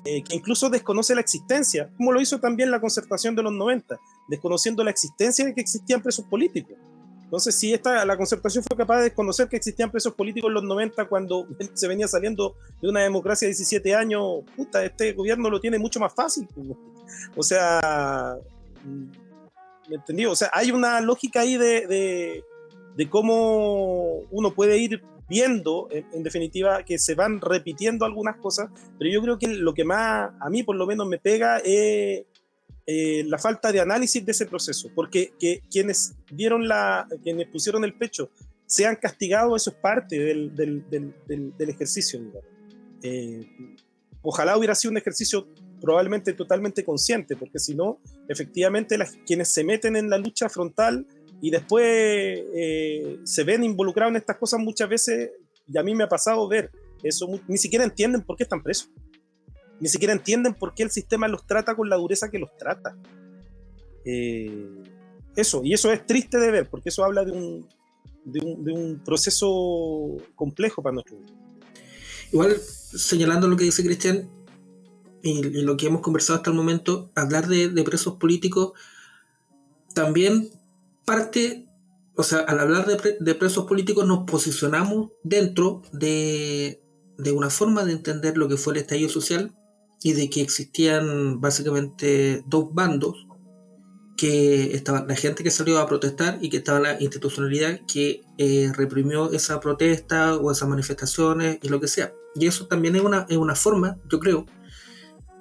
eh, 0.03 0.23
que 0.23 0.35
incluso 0.35 0.69
desconoce 0.69 1.15
la 1.15 1.21
existencia, 1.21 1.91
como 1.95 2.11
lo 2.11 2.19
hizo 2.19 2.39
también 2.39 2.71
la 2.71 2.81
concertación 2.81 3.35
de 3.35 3.43
los 3.43 3.53
90, 3.53 3.99
desconociendo 4.27 4.83
la 4.83 4.91
existencia 4.91 5.45
de 5.45 5.53
que 5.53 5.61
existían 5.61 6.01
presos 6.01 6.25
políticos. 6.25 6.75
Entonces, 7.27 7.55
si 7.55 7.73
esta, 7.73 8.05
la 8.05 8.15
concertación 8.15 8.63
fue 8.63 8.77
capaz 8.77 8.99
de 8.99 9.03
desconocer 9.03 9.49
que 9.49 9.57
existían 9.57 9.91
presos 9.91 10.13
políticos 10.13 10.47
en 10.47 10.53
los 10.53 10.63
90 10.63 11.09
cuando 11.09 11.45
se 11.73 11.85
venía 11.89 12.07
saliendo 12.07 12.55
de 12.81 12.87
una 12.87 13.01
democracia 13.01 13.45
de 13.45 13.49
17 13.49 13.93
años, 13.93 14.43
puta, 14.55 14.85
este 14.85 15.11
gobierno 15.11 15.49
lo 15.49 15.59
tiene 15.59 15.77
mucho 15.77 15.99
más 15.99 16.13
fácil. 16.13 16.47
O 17.35 17.43
sea, 17.43 18.37
¿me 18.85 19.95
entendí? 19.97 20.25
O 20.25 20.37
sea, 20.37 20.49
hay 20.53 20.71
una 20.71 21.01
lógica 21.01 21.41
ahí 21.41 21.57
de, 21.57 22.41
de, 22.95 23.09
cómo 23.09 24.21
uno 24.31 24.53
puede 24.53 24.77
ir 24.77 25.03
viendo, 25.27 25.89
en, 25.91 26.23
definitiva, 26.23 26.83
que 26.83 26.97
se 26.97 27.13
van 27.13 27.41
repitiendo 27.41 28.05
algunas 28.05 28.37
cosas, 28.37 28.69
pero 28.97 29.11
yo 29.11 29.21
creo 29.21 29.37
que 29.37 29.49
lo 29.49 29.73
que 29.73 29.83
más 29.83 30.31
a 30.39 30.49
mí 30.49 30.63
por 30.63 30.77
lo 30.77 30.87
menos 30.87 31.05
me 31.05 31.17
pega 31.17 31.57
es 31.57 32.23
la 32.87 33.37
falta 33.37 33.71
de 33.73 33.81
análisis 33.81 34.25
de 34.25 34.31
ese 34.31 34.45
proceso, 34.45 34.89
porque 34.95 35.33
que 35.37 35.61
quienes 35.69 36.15
dieron 36.31 36.67
la, 36.67 37.05
quienes 37.21 37.47
pusieron 37.49 37.83
el 37.83 37.93
pecho 37.93 38.29
sean 38.65 38.95
castigados, 38.95 39.61
eso 39.61 39.71
es 39.71 39.75
parte 39.75 40.17
del, 40.17 40.55
del, 40.55 40.89
del, 40.89 41.13
del 41.57 41.69
ejercicio. 41.69 42.19
Eh, 43.03 43.45
ojalá 44.21 44.57
hubiera 44.57 44.73
sido 44.73 44.91
un 44.91 44.97
ejercicio 44.97 45.47
probablemente 45.81 46.31
totalmente 46.33 46.83
consciente, 46.83 47.35
porque 47.35 47.59
si 47.59 47.75
no, 47.75 47.99
efectivamente 48.27 48.97
las, 48.97 49.17
quienes 49.25 49.49
se 49.49 49.63
meten 49.65 49.95
en 49.97 50.09
la 50.09 50.17
lucha 50.17 50.47
frontal 50.47 51.05
y 51.41 51.51
después 51.51 51.85
eh, 51.85 53.19
se 53.23 53.43
ven 53.43 53.63
involucrados 53.63 54.11
en 54.11 54.17
estas 54.17 54.37
cosas 54.37 54.59
muchas 54.61 54.87
veces, 54.89 55.31
y 55.67 55.77
a 55.77 55.83
mí 55.83 55.93
me 55.93 56.05
ha 56.05 56.09
pasado 56.09 56.47
ver 56.47 56.71
eso, 57.03 57.27
ni 57.47 57.57
siquiera 57.57 57.83
entienden 57.83 58.21
por 58.21 58.37
qué 58.37 58.43
están 58.43 58.63
presos 58.63 58.89
ni 59.79 59.89
siquiera 59.89 60.13
entienden 60.13 60.53
por 60.53 60.73
qué 60.73 60.83
el 60.83 60.91
sistema 60.91 61.27
los 61.27 61.45
trata 61.45 61.75
con 61.75 61.89
la 61.89 61.97
dureza 61.97 62.29
que 62.29 62.39
los 62.39 62.55
trata. 62.57 62.97
Eh, 64.05 64.83
eso, 65.35 65.61
y 65.63 65.73
eso 65.73 65.91
es 65.91 66.05
triste 66.05 66.39
de 66.39 66.51
ver, 66.51 66.69
porque 66.69 66.89
eso 66.89 67.03
habla 67.03 67.23
de 67.23 67.31
un, 67.31 67.67
de 68.25 68.73
un, 68.73 69.01
proceso 69.05 70.17
complejo 70.35 70.81
para 70.81 70.95
nosotros. 70.95 71.31
Igual, 72.31 72.57
señalando 72.57 73.47
lo 73.47 73.55
que 73.55 73.65
dice 73.65 73.83
Cristian 73.83 74.29
y, 75.21 75.41
lo 75.61 75.77
que 75.77 75.87
hemos 75.87 76.01
conversado 76.01 76.37
hasta 76.37 76.49
el 76.49 76.55
momento, 76.55 77.11
hablar 77.15 77.47
de, 77.47 77.69
presos 77.83 78.15
políticos 78.15 78.73
también 79.93 80.49
parte, 81.05 81.67
o 82.15 82.23
sea, 82.23 82.39
al 82.39 82.59
hablar 82.59 82.85
de, 82.85 83.17
de 83.19 83.35
presos 83.35 83.65
políticos 83.65 84.05
nos 84.05 84.29
posicionamos 84.29 85.11
dentro 85.23 85.81
de, 85.91 86.81
de 87.17 87.31
una 87.31 87.49
forma 87.49 87.83
de 87.83 87.93
entender 87.93 88.37
lo 88.37 88.47
que 88.47 88.57
fue 88.57 88.73
el 88.73 88.79
estallido 88.79 89.09
social 89.09 89.56
y 90.03 90.13
de 90.13 90.29
que 90.29 90.41
existían 90.41 91.41
básicamente 91.41 92.43
dos 92.45 92.73
bandos, 92.73 93.27
que 94.17 94.75
estaba 94.75 95.05
la 95.07 95.15
gente 95.15 95.43
que 95.43 95.51
salió 95.51 95.79
a 95.79 95.87
protestar 95.87 96.39
y 96.41 96.49
que 96.49 96.57
estaba 96.57 96.79
la 96.79 97.01
institucionalidad 97.01 97.81
que 97.87 98.21
eh, 98.37 98.71
reprimió 98.75 99.31
esa 99.31 99.59
protesta 99.59 100.35
o 100.37 100.51
esas 100.51 100.67
manifestaciones 100.67 101.59
y 101.61 101.69
lo 101.69 101.79
que 101.79 101.87
sea. 101.87 102.13
Y 102.35 102.47
eso 102.47 102.65
también 102.65 102.95
es 102.95 103.03
una, 103.03 103.27
es 103.29 103.37
una 103.37 103.55
forma, 103.55 103.97
yo 104.09 104.19
creo, 104.19 104.45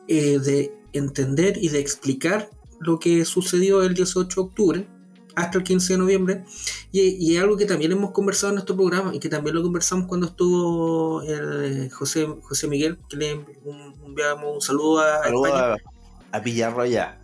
eh, 0.09 0.39
de 0.39 0.73
entender 0.93 1.57
y 1.61 1.71
de 1.71 1.81
explicar 1.81 2.51
lo 2.81 2.99
que 2.99 3.25
sucedió 3.25 3.83
el 3.83 3.95
18 3.95 4.29
de 4.29 4.47
octubre 4.47 4.89
hasta 5.35 5.59
el 5.59 5.65
15 5.65 5.93
de 5.93 5.99
noviembre. 5.99 6.45
Y, 6.93 7.01
y, 7.01 7.37
algo 7.37 7.57
que 7.57 7.67
también 7.67 7.93
hemos 7.93 8.11
conversado 8.13 8.51
en 8.51 8.55
nuestro 8.57 8.77
programa 8.77 9.15
y 9.15 9.21
que 9.21 9.29
también 9.29 9.55
lo 9.55 9.63
conversamos 9.63 10.07
cuando 10.07 10.27
estuvo 10.27 11.23
el 11.23 11.65
eh, 11.65 11.91
José, 11.91 12.27
José 12.43 12.69
Miguel, 12.69 12.99
que 13.09 13.17
le 13.17 13.45
enviamos 14.17 14.55
un 14.55 14.61
saludo 14.63 15.01
a, 15.01 15.21
España, 15.27 15.77
a, 16.33 16.41
Villarroya. 16.41 17.21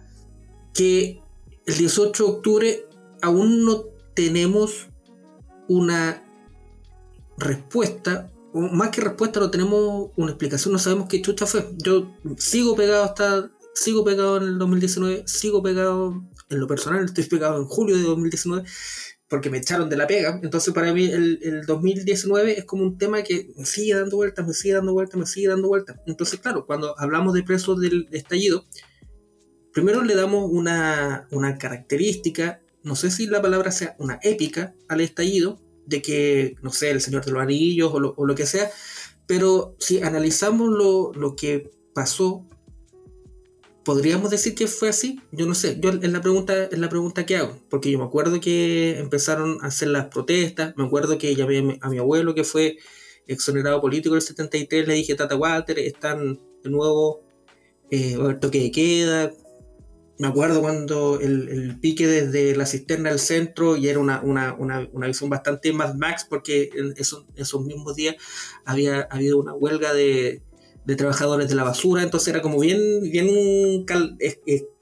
Que 0.75 1.23
el 1.67 1.77
18 1.77 2.25
de 2.25 2.31
octubre 2.31 2.87
aún 3.23 3.65
no 3.65 3.85
tenemos 4.15 4.89
una 5.69 6.23
respuesta, 7.39 8.31
o 8.53 8.61
más 8.61 8.91
que 8.91 9.01
respuesta, 9.01 9.41
no 9.41 9.51
tenemos 9.51 10.11
una 10.17 10.33
explicación, 10.33 10.73
no 10.73 10.79
sabemos 10.79 11.09
qué 11.09 11.23
chucha 11.23 11.47
fue. 11.47 11.71
Yo 11.79 12.11
sigo 12.37 12.77
pegado 12.77 13.05
hasta, 13.05 13.51
sigo 13.75 14.05
pegado 14.05 14.37
en 14.37 14.43
el 14.45 14.59
2019, 14.59 15.25
sigo 15.27 15.63
pegado 15.63 16.23
en 16.51 16.61
lo 16.61 16.67
personal 16.67 17.05
estoy 17.05 17.25
pegado 17.25 17.57
en 17.57 17.65
julio 17.65 17.97
de 17.97 18.03
2019 18.03 18.65
porque 19.33 19.49
me 19.49 19.57
echaron 19.57 19.89
de 19.89 19.97
la 19.97 20.07
pega. 20.07 20.39
Entonces 20.43 20.75
para 20.75 20.93
mí 20.93 21.07
el, 21.07 21.63
2019 21.67 22.59
es 22.59 22.65
como 22.67 22.83
un 22.83 22.99
tema 22.99 23.23
que 23.23 23.51
me 23.57 23.65
sigue 23.65 23.95
dando 23.95 24.17
vueltas, 24.17 24.47
me 24.47 24.53
sigue 24.53 24.75
dando 24.75 24.93
vueltas, 24.93 25.19
me 25.19 25.25
sigue 25.25 25.49
dando 25.49 25.69
vueltas. 25.69 25.97
Entonces 26.07 26.39
claro, 26.39 26.67
cuando 26.67 26.95
hablamos 27.01 27.33
de 27.33 27.43
presos 27.43 27.81
del 27.81 28.09
estallido, 28.13 28.67
primero 29.73 30.03
le 30.03 30.17
damos 30.17 30.51
una, 30.53 31.29
una 31.31 31.57
característica, 31.57 32.61
no 32.83 32.95
sé 32.95 33.11
si 33.11 33.27
la 33.27 33.41
palabra 33.41 33.73
sea 33.73 33.97
una 33.99 34.21
épica 34.23 34.75
al 34.87 35.01
estallido, 35.01 35.59
de 35.87 36.03
que, 36.03 36.57
no 36.61 36.71
sé, 36.71 36.91
el 36.91 37.01
Señor 37.01 37.25
de 37.25 37.33
los 37.33 37.43
Anillos 37.43 37.91
o 37.91 38.01
lo, 38.01 38.13
o 38.19 38.27
lo 38.27 38.35
que 38.35 38.45
sea, 38.45 38.71
pero 39.27 39.77
si 39.79 40.03
analizamos 40.03 40.69
lo, 40.69 41.11
lo 41.15 41.37
que 41.37 41.71
pasó 41.95 42.47
¿Podríamos 43.85 44.31
decir 44.31 44.55
que 44.55 44.69
fue 44.69 44.89
así? 44.89 45.21
Yo 45.33 45.47
no 45.47 45.55
sé, 45.55 45.79
yo 45.81 45.91
en 45.91 46.13
la 46.13 46.21
pregunta, 46.21 46.69
en 46.71 46.81
la 46.81 46.89
pregunta 46.89 47.27
que 47.27 47.37
hago, 47.37 47.59
porque 47.69 47.91
yo 47.91 47.99
me 47.99 48.05
acuerdo 48.05 48.41
que 48.41 48.99
empezaron 48.99 49.59
a 49.61 49.67
hacer 49.67 49.89
las 49.89 50.07
protestas, 50.07 50.75
me 50.77 50.85
acuerdo 50.85 51.19
que 51.19 51.35
llamé 51.35 51.79
a 51.81 51.89
mi 51.89 51.99
abuelo 51.99 52.35
que 52.35 52.45
fue 52.45 52.79
exonerado 53.27 53.81
político 53.81 54.15
del 54.15 54.23
73, 54.23 54.87
le 54.87 54.95
dije, 54.95 55.15
Tata 55.17 55.37
Walter, 55.37 55.79
están 55.81 56.39
de 56.63 56.71
nuevo 56.71 57.23
eh, 57.91 58.17
toque 58.41 58.61
de 58.61 58.71
queda. 58.71 59.33
Me 60.19 60.29
acuerdo 60.29 60.61
cuando 60.61 61.19
el, 61.21 61.79
pique 61.81 62.07
desde 62.07 62.55
la 62.55 62.67
cisterna 62.67 63.11
al 63.11 63.19
centro 63.19 63.77
y 63.77 63.89
era 63.89 63.99
una, 63.99 64.21
una, 64.23 64.55
una, 64.55 64.89
una 64.93 65.07
visión 65.09 65.29
bastante 65.29 65.73
más 65.73 65.97
max 65.97 66.25
porque 66.29 66.71
en 66.75 66.95
esos, 66.97 67.27
esos 67.35 67.65
mismos 67.65 67.97
días 67.97 68.15
había 68.65 69.03
habido 69.11 69.39
una 69.39 69.55
huelga 69.55 69.93
de, 69.93 70.43
de 70.85 70.97
trabajadores 70.97 71.49
de 71.49 71.55
la 71.55 71.65
basura, 71.65 72.03
entonces 72.03 72.29
era 72.29 72.43
como 72.43 72.59
bien, 72.59 72.81
bien 73.03 73.29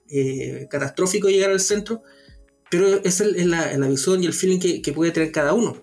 eh, 0.09 0.66
catastrófico 0.71 1.28
llegar 1.28 1.50
al 1.50 1.61
centro, 1.61 2.02
pero 2.71 2.87
esa 3.04 3.25
es 3.25 3.47
la, 3.47 3.76
la 3.76 3.88
visión 3.88 4.23
y 4.23 4.26
el 4.26 4.33
feeling 4.33 4.61
que, 4.61 4.80
que, 4.80 4.92
puede 4.92 5.11
tener 5.11 5.33
cada 5.33 5.52
uno. 5.52 5.76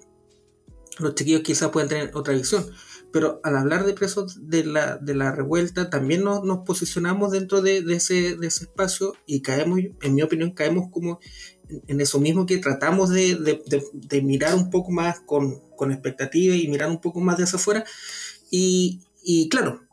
Los 1.00 1.16
chiquillos 1.16 1.42
quizás 1.42 1.70
pueden 1.70 1.90
tener 1.90 2.12
otra 2.16 2.34
visión, 2.34 2.66
pero 3.12 3.40
al 3.44 3.58
hablar 3.58 3.86
de 3.86 3.94
presos 3.94 4.50
de 4.50 4.66
la, 4.66 4.98
de 4.98 5.14
la 5.14 5.32
revuelta, 5.32 5.90
también 5.90 6.24
nos, 6.24 6.44
nos 6.44 6.60
posicionamos 6.60 7.32
dentro 7.32 7.62
de, 7.62 7.82
de, 7.82 7.96
ese, 7.96 8.36
de, 8.36 8.48
ese, 8.48 8.66
espacio 8.66 9.14
y 9.26 9.42
caemos, 9.42 9.80
en 10.02 10.16
mi 10.16 10.22
opinión, 10.22 10.52
caemos 10.52 10.90
como 10.92 11.20
en 11.70 12.02
eso 12.02 12.20
mismo 12.20 12.46
que 12.46 12.58
tratamos 12.58 13.10
de, 13.10 13.36
de 13.94 14.22
mirar 14.22 14.56
un 14.56 14.70
poco 14.70 14.92
más 14.92 15.20
con, 15.20 15.60
con, 15.76 15.92
expectativa 15.92 16.56
y 16.56 16.68
mirar 16.68 16.90
un 16.90 17.02
poco 17.02 17.20
más 17.20 17.38
de 17.38 17.44
hacia 17.44 17.58
afuera. 17.58 17.86
Y, 18.50 19.02
y 19.22 19.50
claro, 19.50 19.87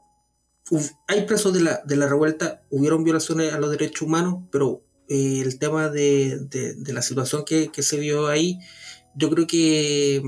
hay 1.09 1.27
presos 1.27 1.53
de 1.53 1.61
la, 1.61 1.83
de 1.85 1.97
la 1.97 2.09
revuelta, 2.09 2.63
hubieron 2.71 3.05
violaciones 3.05 3.53
a 3.53 3.59
los 3.59 3.71
derechos 3.71 4.03
humanos, 4.03 4.45
pero 4.51 4.83
eh, 5.09 5.41
el 5.45 5.59
tema 5.59 5.91
de, 5.91 6.39
de, 6.49 6.93
la 6.93 7.03
situación 7.03 7.45
que, 7.45 7.71
que, 7.71 7.83
se 7.83 7.99
vio 7.99 8.29
ahí, 8.29 8.59
yo 9.15 9.29
creo 9.31 9.47
que 9.47 10.23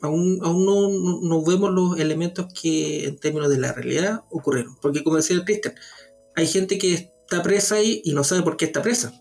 aún, 0.00 0.38
aún 0.42 0.64
no, 0.64 1.20
no, 1.20 1.44
vemos 1.44 1.72
los 1.72 1.98
elementos 1.98 2.46
que 2.52 3.06
en 3.06 3.18
términos 3.18 3.50
de 3.50 3.58
la 3.58 3.72
realidad 3.72 4.24
ocurrieron. 4.30 4.76
Porque 4.80 5.02
como 5.02 5.16
decía 5.16 5.44
Cristian, 5.44 5.74
hay 6.36 6.46
gente 6.46 6.78
que 6.78 6.94
está 6.94 7.42
presa 7.42 7.76
ahí 7.76 8.00
y 8.04 8.14
no 8.14 8.22
sabe 8.22 8.42
por 8.42 8.56
qué 8.56 8.66
está 8.66 8.82
presa. 8.82 9.12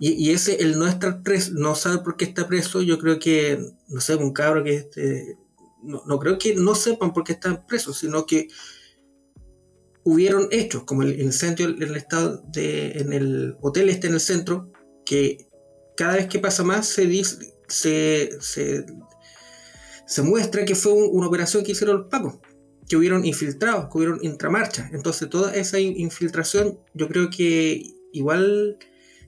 Y, 0.00 0.12
y 0.12 0.32
ese, 0.32 0.60
el 0.62 0.78
no 0.78 0.88
estar 0.88 1.22
preso, 1.22 1.52
no 1.54 1.76
sabe 1.76 1.98
por 1.98 2.16
qué 2.16 2.24
está 2.24 2.48
preso, 2.48 2.82
yo 2.82 2.98
creo 2.98 3.20
que, 3.20 3.64
no 3.86 4.00
sé, 4.00 4.16
un 4.16 4.32
cabro 4.32 4.64
que 4.64 4.74
este, 4.74 5.36
no, 5.84 6.02
no 6.06 6.18
creo 6.18 6.38
que 6.38 6.56
no 6.56 6.74
sepan 6.74 7.12
por 7.12 7.22
qué 7.22 7.32
están 7.32 7.64
presos, 7.66 7.98
sino 7.98 8.26
que 8.26 8.48
hubieron 10.04 10.48
hechos, 10.50 10.84
como 10.84 11.02
el 11.02 11.20
incendio 11.20 11.68
en 11.68 11.82
el 11.82 11.96
estado 11.96 12.42
de, 12.48 12.92
en 12.92 13.12
el 13.12 13.56
hotel 13.60 13.88
este 13.88 14.08
en 14.08 14.14
el 14.14 14.20
centro, 14.20 14.70
que 15.04 15.48
cada 15.96 16.16
vez 16.16 16.26
que 16.26 16.38
pasa 16.38 16.64
más 16.64 16.86
se 16.86 17.06
dice, 17.06 17.54
se, 17.68 18.30
se, 18.40 18.84
se 20.06 20.22
muestra 20.22 20.64
que 20.64 20.74
fue 20.74 20.92
una 20.92 21.26
operación 21.26 21.64
que 21.64 21.72
hicieron 21.72 21.98
los 21.98 22.06
pacos, 22.08 22.38
que 22.88 22.96
hubieron 22.96 23.24
infiltrados, 23.24 23.88
que 23.90 23.98
hubieron 23.98 24.18
intramarcha. 24.22 24.90
Entonces 24.92 25.28
toda 25.30 25.54
esa 25.54 25.78
infiltración 25.78 26.78
yo 26.94 27.08
creo 27.08 27.30
que 27.30 27.82
igual 28.12 28.78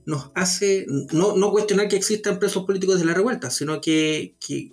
nos 0.07 0.31
hace 0.35 0.87
no, 1.13 1.37
no 1.37 1.51
cuestionar 1.51 1.89
que 1.89 1.97
existan 1.97 2.39
presos 2.39 2.65
políticos 2.65 2.99
de 2.99 3.07
la 3.07 3.15
revuelta, 3.15 3.51
sino 3.51 3.81
que, 3.81 4.37
que, 4.39 4.73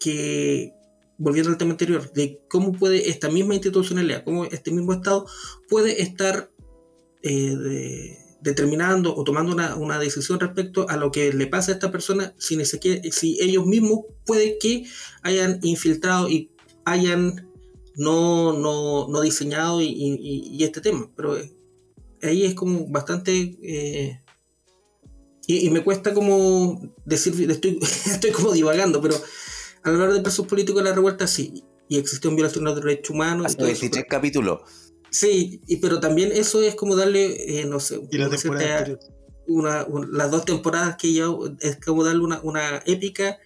que 0.00 0.72
volviendo 1.18 1.50
al 1.50 1.58
tema 1.58 1.72
anterior, 1.72 2.12
de 2.12 2.40
cómo 2.48 2.72
puede 2.72 3.10
esta 3.10 3.28
misma 3.28 3.54
institucionalidad, 3.54 4.24
cómo 4.24 4.44
este 4.44 4.70
mismo 4.70 4.92
Estado 4.92 5.26
puede 5.68 6.02
estar 6.02 6.50
eh, 7.22 8.18
determinando 8.40 9.16
o 9.16 9.24
tomando 9.24 9.52
una, 9.76 9.98
decisión 9.98 10.38
respecto 10.38 10.88
a 10.88 10.96
lo 10.96 11.10
que 11.10 11.32
le 11.32 11.46
pasa 11.46 11.72
a 11.72 11.74
esta 11.74 11.90
persona 11.90 12.34
si, 12.36 12.62
si 12.64 13.38
ellos 13.40 13.66
mismos 13.66 14.00
puede 14.26 14.58
que 14.58 14.84
hayan 15.22 15.60
infiltrado 15.62 16.28
y 16.28 16.50
hayan 16.84 17.48
no, 17.96 18.52
no, 19.08 19.20
diseñado 19.22 19.80
y, 19.80 20.58
este 20.62 20.80
tema. 20.80 21.10
Pero 21.16 21.38
eh, 21.38 21.54
ahí 22.22 22.44
es 22.44 22.54
como 22.54 22.86
bastante... 22.88 23.56
Eh, 23.62 24.20
y, 25.46 25.68
me 25.70 25.84
cuesta 25.84 26.14
como 26.14 26.80
decir, 27.04 27.50
estoy, 27.50 27.78
estoy 28.06 28.30
como 28.30 28.52
divagando, 28.52 29.00
pero 29.00 29.14
a 29.84 29.88
hablar 29.90 30.12
de 30.12 30.20
presos 30.20 30.46
políticos 30.46 30.82
de 30.82 30.88
la 30.88 30.94
revuelta, 30.94 31.26
sí, 31.26 31.64
y 31.88 31.98
existió 31.98 32.30
un 32.30 32.36
violación 32.36 32.64
de 32.64 32.70
los 32.70 32.82
derechos 32.82 33.10
humanos. 33.10 33.46
Hasta 33.46 33.64
23 33.64 34.04
capítulos. 34.08 34.60
Sí, 35.10 35.60
y, 35.66 35.76
pero 35.76 36.00
también 36.00 36.32
eso 36.32 36.62
es 36.62 36.74
como 36.74 36.96
darle, 36.96 37.60
eh, 37.60 37.66
no 37.66 37.78
sé, 37.78 38.00
una, 39.46 39.86
las 40.10 40.30
dos 40.30 40.44
temporadas 40.44 40.96
que 40.96 41.12
ya 41.12 41.26
es 41.60 41.76
como 41.76 42.02
darle 42.02 42.24
una, 42.24 42.40
una 42.42 42.82
épica, 42.86 43.38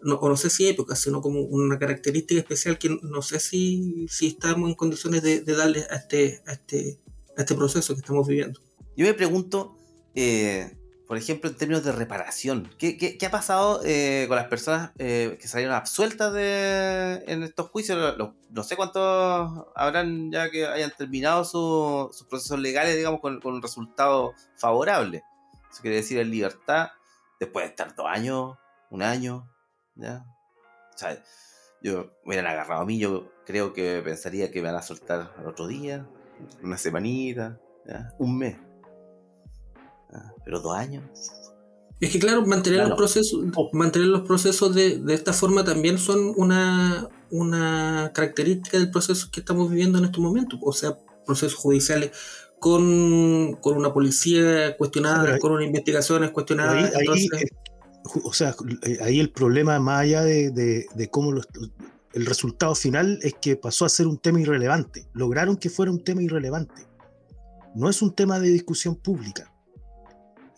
no, 0.00 0.14
o 0.14 0.28
no 0.28 0.36
sé 0.36 0.48
si 0.48 0.68
épica, 0.68 0.96
sino 0.96 1.20
como 1.20 1.42
una 1.42 1.78
característica 1.78 2.40
especial 2.40 2.78
que 2.78 2.96
no 3.02 3.20
sé 3.20 3.40
si, 3.40 4.06
si 4.08 4.28
estamos 4.28 4.70
en 4.70 4.76
condiciones 4.76 5.22
de, 5.22 5.40
darle 5.42 5.86
a 5.90 5.96
este, 5.96 6.40
a, 6.46 6.52
este, 6.52 7.00
a 7.36 7.42
este 7.42 7.54
proceso 7.54 7.94
que 7.94 8.00
estamos 8.00 8.26
viviendo. 8.26 8.60
Yo 8.96 9.06
me 9.06 9.14
pregunto, 9.14 9.76
eh, 10.14 10.76
por 11.10 11.16
ejemplo, 11.16 11.50
en 11.50 11.56
términos 11.56 11.82
de 11.82 11.90
reparación, 11.90 12.70
¿qué, 12.78 12.96
qué, 12.96 13.26
ha 13.26 13.32
pasado 13.32 13.80
eh, 13.84 14.26
con 14.28 14.36
las 14.36 14.46
personas 14.46 14.92
eh, 14.96 15.36
que 15.40 15.48
salieron 15.48 15.74
absueltas 15.74 16.32
de, 16.32 17.24
en 17.26 17.42
estos 17.42 17.68
juicios? 17.70 18.16
no 18.48 18.62
sé 18.62 18.76
cuántos 18.76 19.66
habrán 19.74 20.30
ya 20.30 20.52
que 20.52 20.68
hayan 20.68 20.92
terminado 20.96 21.44
sus 21.44 22.24
procesos 22.28 22.60
legales, 22.60 22.94
digamos, 22.94 23.18
con, 23.18 23.40
con, 23.40 23.54
un 23.54 23.60
resultado 23.60 24.34
favorable. 24.54 25.24
Eso 25.68 25.82
quiere 25.82 25.96
decir 25.96 26.20
en 26.20 26.30
libertad, 26.30 26.90
después 27.40 27.64
de 27.64 27.70
estar 27.70 27.92
dos 27.96 28.06
años, 28.06 28.56
un 28.90 29.02
año, 29.02 29.50
¿ya? 29.96 30.24
O 30.94 30.96
sea, 30.96 31.20
yo 31.82 32.12
me 32.22 32.36
hubieran 32.36 32.46
agarrado 32.46 32.82
a 32.82 32.86
mí, 32.86 33.00
yo 33.00 33.32
creo 33.46 33.72
que 33.72 34.00
pensaría 34.04 34.52
que 34.52 34.62
me 34.62 34.68
van 34.68 34.76
a 34.76 34.82
soltar 34.82 35.34
el 35.40 35.46
otro 35.48 35.66
día, 35.66 36.06
una 36.62 36.78
semanita, 36.78 37.58
¿ya? 37.84 38.14
un 38.20 38.38
mes 38.38 38.69
pero 40.44 40.60
dos 40.60 40.76
años. 40.76 41.04
Es 42.00 42.10
que 42.10 42.18
claro, 42.18 42.46
mantener 42.46 42.88
los 42.88 42.96
procesos, 42.96 43.40
mantener 43.72 44.08
los 44.08 44.22
procesos 44.22 44.74
de, 44.74 44.98
de, 44.98 45.12
esta 45.12 45.34
forma 45.34 45.64
también 45.64 45.98
son 45.98 46.32
una, 46.36 47.08
una 47.30 48.10
característica 48.14 48.78
del 48.78 48.90
proceso 48.90 49.28
que 49.30 49.40
estamos 49.40 49.70
viviendo 49.70 49.98
en 49.98 50.06
estos 50.06 50.20
momentos. 50.20 50.58
O 50.62 50.72
sea, 50.72 50.96
procesos 51.26 51.54
judiciales 51.54 52.12
con, 52.58 53.58
con 53.60 53.76
una 53.76 53.92
policía 53.92 54.76
cuestionada, 54.78 55.38
con 55.38 55.52
una 55.52 55.64
investigación 55.64 56.26
cuestionada. 56.28 56.90
o 58.24 58.32
sea, 58.32 58.54
eh, 58.82 58.98
ahí 59.02 59.20
el 59.20 59.30
problema 59.30 59.78
más 59.78 60.00
allá 60.00 60.22
de, 60.22 60.50
de, 60.50 60.86
de 60.94 61.10
cómo 61.10 61.32
el 62.12 62.26
resultado 62.26 62.74
final 62.74 63.18
es 63.22 63.34
que 63.34 63.56
pasó 63.56 63.84
a 63.84 63.88
ser 63.90 64.06
un 64.06 64.18
tema 64.18 64.40
irrelevante. 64.40 65.06
Lograron 65.12 65.56
que 65.56 65.68
fuera 65.68 65.92
un 65.92 66.02
tema 66.02 66.22
irrelevante. 66.22 66.86
No 67.74 67.88
es 67.88 68.02
un 68.02 68.14
tema 68.14 68.40
de 68.40 68.48
discusión 68.48 68.96
pública. 68.96 69.52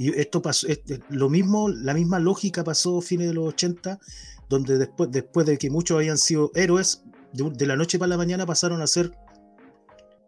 Y 0.03 0.19
esto 0.19 0.43
pasó, 0.43 0.67
lo 1.11 1.31
mismo, 1.31 1.69
la 1.69 1.95
misma 1.95 2.19
lógica 2.19 2.65
pasó 2.65 2.99
a 2.99 3.03
fines 3.03 3.29
de 3.29 3.35
los 3.35 3.47
80, 3.51 4.01
donde 4.49 4.77
después, 4.77 5.13
después 5.13 5.47
de 5.47 5.57
que 5.57 5.71
muchos 5.71 5.97
habían 5.97 6.19
sido 6.19 6.51
héroes, 6.57 7.05
de, 7.33 7.67
la 7.67 7.77
noche 7.77 8.01
para 8.01 8.09
la 8.09 8.17
mañana 8.17 8.45
pasaron 8.45 8.83
a 8.83 8.89
ser 8.89 9.13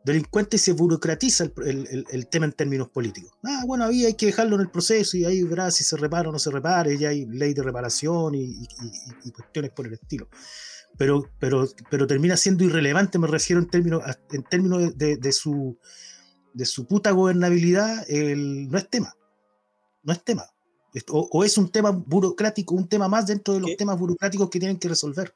delincuentes 0.04 0.62
y 0.62 0.64
se 0.66 0.72
burocratiza 0.74 1.50
el, 1.64 2.06
el, 2.08 2.26
tema 2.28 2.46
en 2.46 2.52
términos 2.52 2.88
políticos. 2.88 3.32
Ah, 3.42 3.64
bueno, 3.66 3.87
ahí 3.87 4.04
hay 4.04 4.14
que 4.14 4.26
dejarlo 4.26 4.54
en 4.54 4.60
el 4.60 4.70
proceso 4.70 5.16
y 5.16 5.24
ahí 5.24 5.42
verá 5.42 5.72
si 5.72 5.82
se 5.82 5.96
repara 5.96 6.28
o 6.28 6.32
no 6.32 6.38
se 6.38 6.52
repara, 6.52 6.92
y 6.92 6.98
ya 6.98 7.08
hay 7.08 7.26
ley 7.26 7.52
de 7.52 7.64
reparación 7.64 8.37
y, 8.37 8.68
y, 9.24 9.30
cuestiones 9.32 9.72
por 9.72 9.88
el 9.88 9.94
estilo. 9.94 10.28
Pero, 10.96 11.28
pero, 11.40 11.66
pero 11.90 12.06
termina 12.06 12.37
siendo 12.37 12.62
irrelevante, 12.62 13.18
me 13.18 13.26
refiero 13.26 13.60
en 13.60 13.68
términos, 13.68 14.04
en 14.30 14.44
términos 14.44 14.96
de, 14.96 15.16
de 15.16 15.32
su, 15.32 15.76
de 16.52 16.64
su 16.64 16.87
puta 16.87 17.10
gobernabilidad, 17.10 18.08
el, 18.08 18.68
no 18.68 18.78
es 18.78 18.88
tema 18.88 19.16
no 20.05 20.12
es 20.12 20.23
tema. 20.23 20.45
O, 21.11 21.43
es 21.45 21.59
un 21.59 21.69
tema 21.71 21.90
burocrático, 21.90 22.75
un 22.75 22.88
tema 22.88 23.09
más 23.09 23.27
dentro 23.27 23.55
de 23.55 23.61
los 23.61 23.77
temas 23.77 23.99
burocráticos 23.99 24.49
que 24.49 24.61
tienen 24.61 24.79
que 24.79 24.88
resolver. 24.88 25.35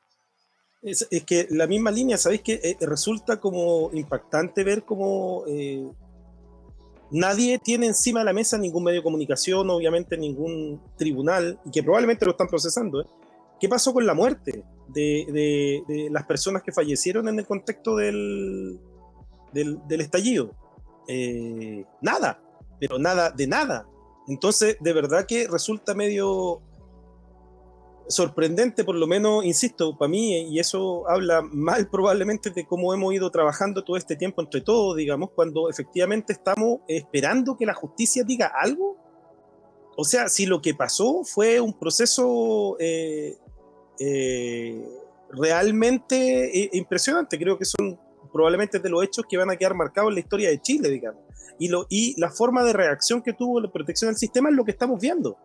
Es, 0.83 1.09
que 1.27 1.49
la 1.51 1.67
misma 1.67 1.91
línea, 1.91 2.17
¿sabéis 2.17 2.43
que 2.43 2.61
eh, 2.63 2.77
resulta 2.81 3.41
como 3.41 3.91
impactante 3.93 4.63
ver 4.63 4.85
cómo 4.85 5.43
eh, 5.49 5.85
nadie 7.11 7.59
tiene 7.59 7.87
encima 7.87 8.21
de 8.21 8.27
la 8.27 8.33
mesa 8.33 8.57
ningún 8.57 8.85
medio 8.85 9.01
de 9.01 9.03
comunicación, 9.03 9.69
obviamente 9.71 10.17
ningún 10.17 10.81
tribunal, 10.97 11.59
y 11.65 11.73
que 11.73 11.83
probablemente 11.83 12.25
lo 12.25 12.31
están 12.31 12.47
procesando? 12.47 13.01
¿eh? 13.01 13.07
¿Qué 13.59 13.69
pasó 13.69 13.93
con 13.93 14.07
la 14.07 14.15
muerte 14.15 14.63
de, 14.87 15.83
de, 15.89 16.09
las 16.13 16.25
personas 16.25 16.63
que 16.63 16.71
fallecieron 16.71 17.27
en 17.27 17.41
el 17.41 17.47
contexto 17.47 17.97
del, 17.97 18.79
del, 19.53 19.81
del 19.89 20.01
estallido? 20.01 20.55
nada, 22.03 22.41
pero 22.79 22.99
nada 22.99 23.31
de 23.31 23.47
nada. 23.47 23.89
Entonces, 24.29 24.77
de 24.81 24.93
verdad 24.93 25.25
que 25.27 25.49
resulta 25.49 25.95
medio 25.95 26.61
sorprendente, 28.09 28.85
por 28.85 28.95
lo 28.95 29.07
menos, 29.07 29.45
insisto, 29.45 29.97
para 29.97 30.09
mí, 30.09 30.49
y 30.49 30.59
eso 30.59 31.09
habla 31.09 31.43
mal 31.43 31.89
probablemente 31.91 32.51
de 32.51 32.67
cómo 32.67 32.93
hemos 32.93 33.15
ido 33.15 33.31
trabajando 33.31 33.85
todo 33.85 33.97
este 33.97 34.17
tiempo 34.17 34.43
entre 34.43 34.61
todos, 34.61 34.97
digamos, 34.97 35.31
cuando 35.35 35.71
efectivamente 35.71 36.33
estamos 36.33 36.81
esperando 36.89 37.57
que 37.57 37.67
la 37.67 37.75
justicia 37.75 38.23
diga 38.25 38.53
algo. 38.55 38.97
O 39.97 40.05
sea, 40.05 40.29
si 40.29 40.47
lo 40.47 40.61
que 40.61 40.75
pasó 40.75 41.25
fue 41.25 41.61
un 41.61 41.77
proceso 41.77 42.77
eh, 42.79 43.37
eh, 43.99 44.87
realmente 45.31 46.65
eh, 46.65 46.71
impresionante, 46.75 47.39
creo 47.39 47.59
que 47.59 47.65
son 47.65 47.99
probablemente 48.33 48.79
de 48.79 48.89
los 48.91 49.03
hechos 49.03 49.25
que 49.29 49.37
van 49.37 49.51
a 49.51 49.57
quedar 49.57 49.75
marcados 49.75 50.11
en 50.11 50.15
la 50.15 50.21
historia 50.21 50.51
de 50.51 50.61
Chile, 50.61 50.89
digamos 50.89 51.28
y, 51.59 51.69
lo, 51.69 51.87
y 51.89 52.19
la 52.21 52.31
forma 52.31 52.65
de 52.65 52.73
reacción 52.73 53.23
que 53.23 53.33
tuvo 53.33 53.61
la 53.61 53.71
protección 53.71 54.11
del 54.11 54.17
sistema 54.17 54.49
es 54.51 54.57
lo 54.57 54.65
que 54.65 54.71
estamos 54.71 55.01
viendo. 55.01 55.37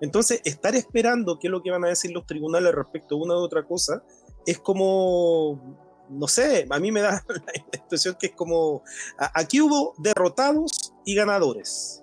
Entonces, 0.00 0.40
estar 0.44 0.74
esperando 0.74 1.38
qué 1.38 1.48
es 1.48 1.50
lo 1.50 1.62
que 1.62 1.70
van 1.70 1.84
a 1.84 1.88
decir 1.88 2.10
los 2.10 2.26
tribunales 2.26 2.74
respecto 2.74 3.14
a 3.14 3.18
una 3.18 3.34
u 3.34 3.38
otra 3.38 3.64
cosa 3.66 4.02
es 4.46 4.58
como, 4.58 6.06
no 6.08 6.26
sé, 6.26 6.66
a 6.70 6.78
mí 6.78 6.90
me 6.90 7.02
da 7.02 7.22
la 7.28 7.78
impresión 7.78 8.16
que 8.18 8.28
es 8.28 8.32
como, 8.32 8.82
aquí 9.18 9.60
hubo 9.60 9.94
derrotados 9.98 10.94
y 11.04 11.14
ganadores. 11.14 12.02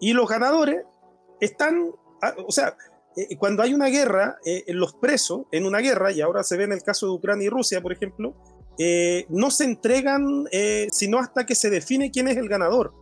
Y 0.00 0.12
los 0.12 0.28
ganadores 0.28 0.84
están, 1.40 1.90
o 2.46 2.52
sea, 2.52 2.76
eh, 3.16 3.36
cuando 3.36 3.62
hay 3.62 3.72
una 3.72 3.86
guerra, 3.86 4.38
eh, 4.44 4.64
los 4.68 4.94
presos 4.94 5.46
en 5.52 5.64
una 5.66 5.78
guerra, 5.78 6.12
y 6.12 6.20
ahora 6.20 6.42
se 6.42 6.56
ve 6.56 6.64
en 6.64 6.72
el 6.72 6.82
caso 6.82 7.06
de 7.06 7.12
Ucrania 7.12 7.46
y 7.46 7.48
Rusia, 7.50 7.80
por 7.80 7.92
ejemplo, 7.92 8.34
eh, 8.78 9.26
no 9.28 9.50
se 9.50 9.64
entregan 9.64 10.46
sino 10.90 11.18
hasta 11.18 11.46
que 11.46 11.54
se 11.54 11.70
define 11.70 12.10
quién 12.10 12.28
es 12.28 12.36
el 12.36 12.48
ganador. 12.48 12.92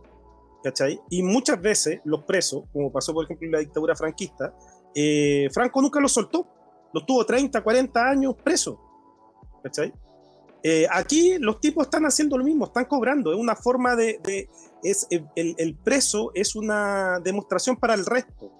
¿Cachai? 0.63 0.97
Y 1.09 1.23
muchas 1.23 1.61
veces 1.61 1.99
los 2.05 2.23
presos, 2.23 2.63
como 2.71 2.89
pasó 2.89 3.13
por 3.13 3.25
ejemplo 3.25 3.47
en 3.47 3.51
la 3.51 3.59
dictadura 3.59 3.95
franquista, 3.95 4.55
Franco 5.51 5.81
nunca 5.81 5.99
los 5.99 6.13
soltó. 6.13 6.47
Los 6.93 7.05
tuvo 7.05 7.25
30, 7.25 7.61
40 7.61 8.09
años 8.09 8.35
preso. 8.41 8.79
¿Cachai? 9.61 9.93
aquí 10.89 11.37
los 11.39 11.59
tipos 11.59 11.87
están 11.87 12.05
haciendo 12.05 12.37
lo 12.37 12.45
mismo, 12.45 12.65
están 12.65 12.85
cobrando. 12.85 13.33
Es 13.33 13.37
una 13.37 13.55
forma 13.57 13.97
de. 13.97 14.47
el, 14.81 15.55
el, 15.57 15.75
preso 15.75 16.31
es 16.33 16.55
una 16.55 17.19
demostración 17.19 17.75
para 17.75 17.93
el 17.93 18.05
resto. 18.05 18.51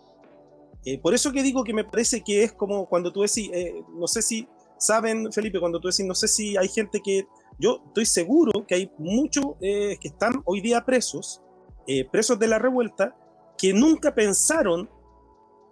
Eh, 0.86 1.00
por 1.00 1.14
eso 1.14 1.32
que 1.32 1.44
digo 1.44 1.64
que 1.64 1.74
me 1.74 1.86
parece 1.86 2.22
que 2.22 2.44
es 2.44 2.52
como 2.52 2.88
cuando 2.88 3.14
tú 3.14 3.22
decís, 3.22 3.50
eh, 3.54 3.84
no 3.94 4.08
sé 4.08 4.22
si 4.22 4.48
saben, 4.86 5.32
Felipe, 5.32 5.60
cuando 5.60 5.80
tú 5.80 5.88
decís, 5.88 6.06
no 6.06 6.16
sé 6.16 6.28
si 6.28 6.58
hay 6.58 6.68
gente 6.68 7.02
que, 7.04 7.26
yo 7.60 7.82
estoy 7.88 8.06
seguro 8.06 8.66
que 8.68 8.76
hay 8.76 8.92
muchos 8.98 9.46
eh, 9.62 9.98
que 10.02 10.08
están 10.08 10.42
hoy 10.46 10.62
día 10.62 10.84
presos, 10.86 11.42
presos 12.12 12.40
de 12.40 12.48
la 12.48 12.60
revuelta, 12.60 13.16
que 13.58 13.74
nunca 13.74 14.16
pensaron 14.16 14.90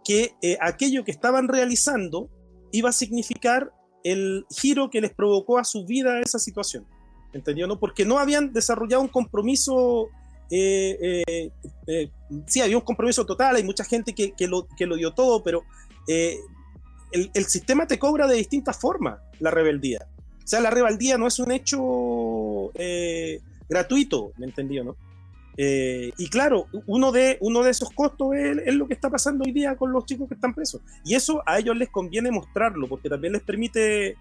que 0.03 0.35
aquello 0.59 1.05
que 1.05 1.11
estaban 1.11 1.47
realizando 1.47 2.29
iba 2.71 2.89
a 2.89 2.93
significar 2.93 3.73
el 4.03 4.45
giro 4.49 4.89
que 4.89 4.99
les 4.99 5.13
provocó 5.13 5.57
a 5.57 5.63
su 5.63 5.85
vida 5.85 6.19
esa 6.19 6.37
situación. 6.37 6.85
¿Entendió? 7.33 7.65
No? 7.65 7.79
Porque 7.79 8.03
no 8.03 8.19
habían 8.19 8.51
desarrollado 8.51 9.01
un 9.01 9.07
compromiso 9.07 10.09
eh, 10.53 11.23
eh, 11.25 11.51
eh, 11.87 12.11
sí, 12.45 12.59
había 12.59 12.75
un 12.75 12.83
compromiso 12.83 13.25
total, 13.25 13.55
hay 13.55 13.63
mucha 13.63 13.85
gente 13.85 14.13
que, 14.13 14.33
lo, 14.47 14.67
que 14.75 14.85
lo 14.85 14.97
dio 14.97 15.13
todo, 15.13 15.41
pero 15.41 15.63
el, 17.11 17.45
sistema 17.45 17.87
te 17.87 17.99
cobra 17.99 18.27
de 18.27 18.35
distintas 18.35 18.79
formas 18.79 19.19
la 19.39 19.51
rebeldía. 19.51 20.07
O 20.43 20.47
sea, 20.47 20.59
la 20.59 20.69
rebeldía 20.69 21.17
no 21.17 21.27
es 21.27 21.39
un 21.39 21.51
hecho 21.51 22.71
gratuito, 23.69 24.33
¿me 24.37 24.45
entendió, 24.45 24.83
no? 24.83 24.95
y 25.57 26.29
claro, 26.29 26.65
uno 26.87 27.11
de, 27.11 27.37
uno 27.39 27.61
de 27.61 27.69
esos 27.69 27.91
costos 27.91 28.33
es, 28.35 28.73
lo 28.73 28.87
que 28.87 28.95
está 28.95 29.11
pasando 29.11 29.43
hoy 29.43 29.51
día 29.51 29.75
con 29.75 29.91
los 29.91 30.05
chicos 30.05 30.27
que 30.27 30.33
están 30.33 30.55
presos. 30.55 30.81
Y 31.05 31.13
eso 31.13 31.43
a 31.45 31.59
ellos 31.59 31.77
les 31.77 31.89
conviene 31.89 32.31
mostrarlo, 32.31 32.87
porque 32.87 33.09
también 33.09 33.33
les 33.33 33.43
permite 33.43 34.17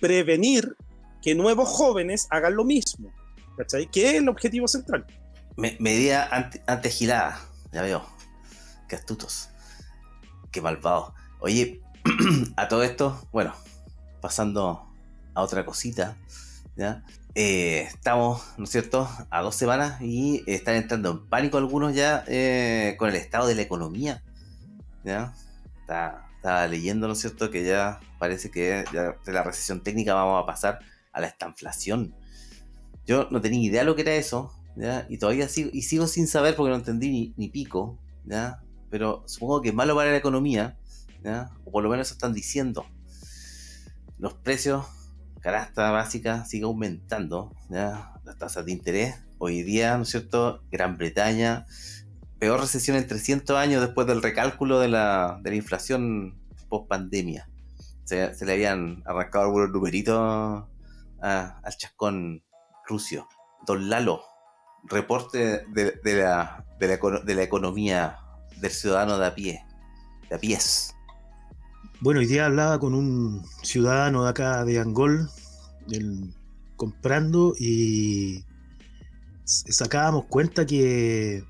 prevenir 0.00 0.76
que 1.22 1.34
nuevos 1.34 1.68
jóvenes 1.68 2.26
hagan 2.30 2.56
lo 2.56 2.64
mismo. 2.64 3.12
¿Cachai? 3.56 3.90
Que 3.90 4.10
es 4.10 4.14
el 4.14 4.28
objetivo 4.28 4.68
central. 4.68 5.04
medida 5.56 6.28
ante, 6.66 6.90
ya 6.90 7.82
veo. 7.82 8.06
Qué 8.88 8.96
astutos. 8.96 9.50
Qué 10.58 10.62
malvados. 10.62 11.12
Oye, 11.38 11.80
a 12.56 12.66
todo 12.66 12.82
esto, 12.82 13.28
bueno, 13.30 13.54
pasando 14.20 14.88
a 15.32 15.42
otra 15.42 15.64
cosita, 15.64 16.16
¿ya? 16.74 17.04
Eh, 17.36 17.82
estamos, 17.82 18.42
¿no 18.56 18.64
es 18.64 18.70
cierto?, 18.70 19.08
a 19.30 19.40
dos 19.40 19.54
semanas 19.54 20.02
y 20.02 20.42
están 20.48 20.74
entrando 20.74 21.12
en 21.12 21.28
pánico 21.28 21.58
algunos 21.58 21.94
ya 21.94 22.24
eh, 22.26 22.96
con 22.98 23.08
el 23.08 23.14
estado 23.14 23.46
de 23.46 23.54
la 23.54 23.62
economía. 23.62 24.24
¿ya? 25.04 25.32
estaba 25.78 26.66
leyendo, 26.66 27.06
¿no 27.06 27.12
es 27.12 27.20
cierto?, 27.20 27.52
que 27.52 27.64
ya 27.64 28.00
parece 28.18 28.50
que 28.50 28.84
de 29.24 29.32
la 29.32 29.44
recesión 29.44 29.84
técnica 29.84 30.14
vamos 30.14 30.42
a 30.42 30.46
pasar 30.46 30.80
a 31.12 31.20
la 31.20 31.28
estanflación. 31.28 32.16
Yo 33.06 33.28
no 33.30 33.40
tenía 33.40 33.64
idea 33.64 33.82
de 33.82 33.86
lo 33.86 33.94
que 33.94 34.02
era 34.02 34.16
eso, 34.16 34.52
¿ya? 34.74 35.06
Y 35.08 35.18
todavía 35.18 35.48
sigo, 35.48 35.70
y 35.72 35.82
sigo 35.82 36.08
sin 36.08 36.26
saber 36.26 36.56
porque 36.56 36.70
no 36.70 36.76
entendí 36.76 37.32
ni, 37.36 37.48
pico, 37.48 37.96
¿ya? 38.24 38.60
Pero 38.90 39.22
supongo 39.26 39.62
que 39.62 39.68
es 39.68 39.74
malo 39.74 39.94
para 39.94 40.10
la 40.10 40.16
economía, 40.16 40.78
¿ya? 41.22 41.50
O 41.64 41.70
por 41.70 41.82
lo 41.82 41.90
menos 41.90 42.06
eso 42.06 42.14
están 42.14 42.32
diciendo. 42.32 42.86
Los 44.18 44.34
precios, 44.34 44.86
canasta 45.40 45.90
básica, 45.90 46.44
sigue 46.44 46.64
aumentando, 46.64 47.54
¿ya? 47.68 48.14
Las 48.24 48.38
tasas 48.38 48.64
de 48.64 48.72
interés. 48.72 49.16
Hoy 49.38 49.62
día, 49.62 49.96
¿no 49.96 50.02
es 50.02 50.08
cierto? 50.08 50.62
Gran 50.70 50.98
Bretaña, 50.98 51.66
peor 52.38 52.60
recesión 52.60 52.96
en 52.96 53.06
300 53.06 53.56
años 53.56 53.80
después 53.80 54.06
del 54.06 54.22
recálculo 54.22 54.80
de 54.80 54.88
la, 54.88 55.38
de 55.42 55.50
la 55.50 55.56
inflación 55.56 56.38
post 56.68 56.88
pandemia. 56.88 57.48
Se, 58.04 58.32
le 58.44 58.52
habían 58.52 59.02
arrancado 59.04 59.44
algunos 59.44 59.70
numeritos 59.70 60.64
al 61.20 61.76
chascón 61.76 62.42
Rusio. 62.86 63.28
Don 63.66 63.90
Lalo, 63.90 64.22
reporte 64.84 65.64
de, 65.68 65.98
la, 66.04 66.64
de, 66.78 67.34
la, 67.34 67.42
economía 67.42 68.18
del 68.60 68.70
ciudadano 68.70 69.18
de 69.18 69.26
a 69.26 69.34
pie, 69.34 69.64
de 70.28 70.36
a 70.36 70.38
pies. 70.38 70.94
Bueno, 72.00 72.20
hoy 72.20 72.26
día 72.26 72.46
hablaba 72.46 72.78
con 72.78 72.94
un 72.94 73.44
ciudadano 73.62 74.24
de 74.24 74.30
acá 74.30 74.64
de 74.64 74.78
Angol, 74.78 75.28
comprando 76.76 77.54
y 77.58 78.44
sacábamos 79.44 80.26
cuenta 80.26 80.66
que 80.66 81.42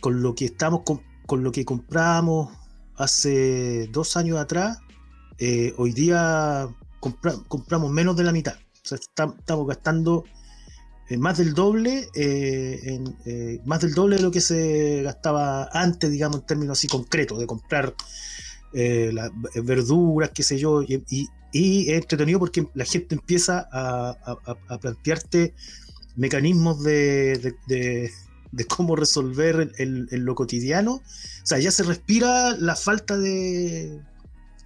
con 0.00 0.22
lo 0.22 0.34
que 0.34 0.46
estamos 0.46 0.82
con, 0.84 1.42
lo 1.42 1.52
que 1.52 1.64
comprábamos 1.64 2.56
hace 2.96 3.88
dos 3.88 4.16
años 4.16 4.38
atrás, 4.38 4.78
eh, 5.38 5.74
hoy 5.76 5.92
día 5.92 6.68
compramos 7.00 7.90
menos 7.90 8.16
de 8.16 8.24
la 8.24 8.32
mitad 8.32 8.54
estamos 8.94 9.66
gastando 9.66 10.24
eh, 11.10 11.18
más 11.18 11.38
del 11.38 11.54
doble, 11.54 12.08
eh, 12.14 13.02
eh, 13.26 13.60
más 13.64 13.80
del 13.80 13.94
doble 13.94 14.16
de 14.16 14.22
lo 14.22 14.30
que 14.30 14.40
se 14.40 15.02
gastaba 15.02 15.68
antes, 15.72 16.08
digamos, 16.08 16.36
en 16.38 16.46
términos 16.46 16.78
así 16.78 16.86
concretos, 16.86 17.40
de 17.40 17.46
comprar 17.46 17.94
verduras, 18.72 20.30
qué 20.32 20.44
sé 20.44 20.56
yo, 20.56 20.82
y, 20.82 21.02
y, 21.50 21.90
es 21.90 21.96
entretenido 22.00 22.38
porque 22.38 22.68
la 22.74 22.84
gente 22.84 23.16
empieza 23.16 23.68
a, 23.72 24.78
plantearte 24.80 25.52
mecanismos 26.14 26.80
de, 26.84 27.54
cómo 28.68 28.94
resolver 28.94 29.72
en 29.78 30.24
lo 30.24 30.36
cotidiano. 30.36 30.92
O 30.92 31.46
sea, 31.46 31.58
ya 31.58 31.72
se 31.72 31.82
respira 31.82 32.56
la 32.56 32.76
falta 32.76 33.18
de, 33.18 34.00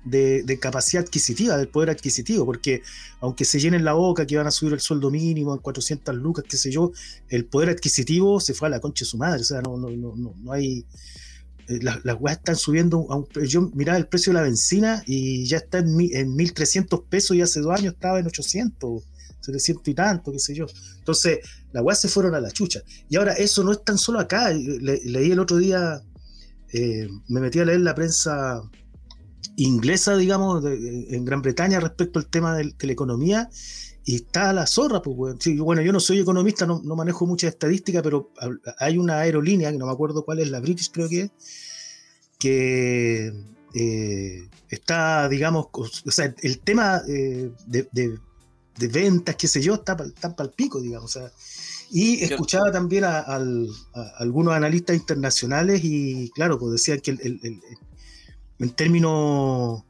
de, 0.04 0.58
capacidad 0.60 1.02
adquisitiva, 1.02 1.56
del 1.56 1.68
poder 1.68 1.90
adquisitivo, 1.90 2.44
porque 2.44 2.82
aunque 3.20 3.44
se 3.44 3.58
llenen 3.58 3.84
la 3.84 3.94
boca 3.94 4.26
que 4.26 4.36
van 4.36 4.46
a 4.46 4.50
subir 4.50 4.72
el 4.72 4.80
sueldo 4.80 5.10
mínimo 5.10 5.54
en 5.54 5.60
400 5.60 6.14
lucas, 6.14 6.44
qué 6.48 6.56
sé 6.56 6.70
yo, 6.70 6.92
el 7.28 7.46
poder 7.46 7.70
adquisitivo 7.70 8.40
se 8.40 8.54
fue 8.54 8.68
a 8.68 8.70
la 8.70 8.80
concha 8.80 9.04
de 9.04 9.10
su 9.10 9.18
madre, 9.18 9.40
o 9.40 9.44
sea, 9.44 9.62
no, 9.62 9.76
no, 9.76 9.90
no, 9.90 10.14
no, 10.16 10.52
hay... 10.52 10.84
Eh, 11.66 11.78
las, 11.80 12.04
las 12.04 12.18
están 12.30 12.56
subiendo, 12.56 13.26
yo 13.48 13.70
miraba 13.74 13.96
el 13.96 14.06
precio 14.06 14.34
de 14.34 14.34
la 14.34 14.42
benzina 14.42 15.02
y 15.06 15.46
ya 15.46 15.56
está 15.56 15.78
en, 15.78 15.98
en 15.98 16.36
1.300 16.36 17.06
pesos 17.08 17.34
y 17.34 17.40
hace 17.40 17.60
dos 17.60 17.72
años 17.72 17.94
estaba 17.94 18.20
en 18.20 18.26
800, 18.26 19.02
700 19.40 19.88
y 19.88 19.94
tanto, 19.94 20.30
qué 20.30 20.38
sé 20.38 20.54
yo. 20.54 20.66
Entonces, 20.98 21.38
las 21.72 21.82
weas 21.82 21.98
se 21.98 22.08
fueron 22.08 22.34
a 22.34 22.40
la 22.40 22.50
chucha. 22.50 22.82
Y 23.08 23.16
ahora 23.16 23.32
eso 23.32 23.64
no 23.64 23.72
es 23.72 23.82
tan 23.82 23.96
solo 23.96 24.20
acá. 24.20 24.50
leí 24.50 25.30
el 25.30 25.40
otro 25.40 25.56
día, 25.56 26.02
eh, 26.74 27.08
me 27.28 27.40
metí 27.40 27.60
a 27.60 27.64
leer 27.64 27.80
la 27.80 27.94
prensa 27.94 28.62
inglesa, 29.56 30.16
digamos, 30.16 30.64
en 30.64 31.24
Gran 31.24 31.42
Bretaña 31.42 31.80
respecto 31.80 32.18
al 32.18 32.26
tema 32.26 32.56
de, 32.56 32.74
la 32.78 32.92
economía, 32.92 33.50
y 34.04 34.16
está 34.16 34.52
la 34.52 34.66
zorra, 34.66 35.00
pues, 35.00 35.38
bueno. 35.58 35.82
yo 35.82 35.92
no 35.92 36.00
soy 36.00 36.20
economista, 36.20 36.66
no, 36.66 36.80
manejo 36.80 37.26
mucha 37.26 37.48
estadística, 37.48 38.02
pero 38.02 38.30
hay 38.78 38.98
una 38.98 39.20
aerolínea, 39.20 39.72
que 39.72 39.78
no 39.78 39.86
me 39.86 39.92
acuerdo 39.92 40.24
cuál 40.24 40.40
es, 40.40 40.50
la 40.50 40.60
British 40.60 40.90
creo 40.90 41.08
que 41.08 41.20
es, 41.22 41.30
que 42.38 43.32
eh, 43.74 44.48
está, 44.68 45.28
digamos, 45.28 45.68
o 45.72 46.10
sea, 46.10 46.34
el 46.42 46.58
tema 46.60 47.00
eh, 47.08 47.50
de, 47.66 48.18
ventas, 48.88 49.36
qué 49.36 49.48
sé 49.48 49.62
yo, 49.62 49.74
está, 49.74 49.96
está 50.04 50.36
para 50.36 50.48
el 50.48 50.54
pico, 50.54 50.80
digamos, 50.80 51.18
y 51.90 52.22
escuchaba 52.24 52.72
también 52.72 53.04
a, 53.04 53.24
algunos 54.18 54.52
analistas 54.52 54.96
internacionales 54.96 55.80
y 55.84 56.30
claro, 56.30 56.58
pues 56.58 56.72
decían 56.72 57.00
que 57.00 57.12
el, 57.12 57.60
en 58.58 58.70
términos, 58.70 59.82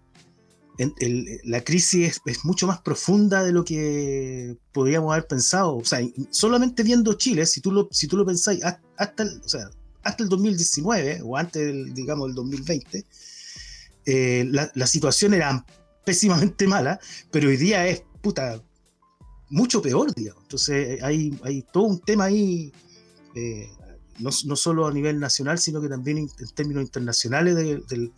la 1.44 1.62
crisis 1.62 2.20
es, 2.24 2.44
mucho 2.44 2.66
más 2.66 2.80
profunda 2.80 3.42
de 3.42 3.52
lo 3.52 3.64
que 3.64 4.56
podríamos 4.72 5.12
haber 5.12 5.26
pensado. 5.26 5.76
O 5.76 5.84
sea, 5.84 6.00
solamente 6.30 6.82
viendo 6.82 7.14
Chile, 7.14 7.46
si 7.46 7.60
tú 7.60 7.70
lo, 7.72 7.88
si 7.90 8.08
tú 8.08 8.16
lo 8.16 8.26
pensáis, 8.26 8.62
hasta 8.96 9.22
el, 9.22 9.40
o 9.44 9.48
sea, 9.48 9.70
hasta 10.02 10.22
el 10.22 10.28
2019 10.28 11.20
o 11.22 11.36
antes, 11.36 11.66
del, 11.66 11.94
digamos, 11.94 12.28
del 12.28 12.34
2020, 12.36 13.04
eh, 14.06 14.48
la, 14.50 14.86
situación 14.86 15.34
era 15.34 15.64
pésimamente 16.04 16.66
mala, 16.66 17.00
pero 17.30 17.48
hoy 17.48 17.56
día 17.56 17.86
es, 17.86 18.02
puta, 18.20 18.60
mucho 19.48 19.80
peor, 19.80 20.14
digamos. 20.14 20.42
Entonces 20.42 21.02
hay, 21.02 21.38
hay 21.42 21.62
todo 21.72 21.84
un 21.84 22.00
tema 22.00 22.24
ahí, 22.24 22.72
eh, 23.34 23.68
no, 24.18 24.30
no, 24.44 24.56
solo 24.56 24.86
a 24.86 24.92
nivel 24.92 25.20
nacional, 25.20 25.58
sino 25.58 25.80
que 25.80 25.88
también 25.88 26.18
en, 26.18 26.28
términos 26.54 26.82
internacionales 26.82 27.54
de 27.56 28.12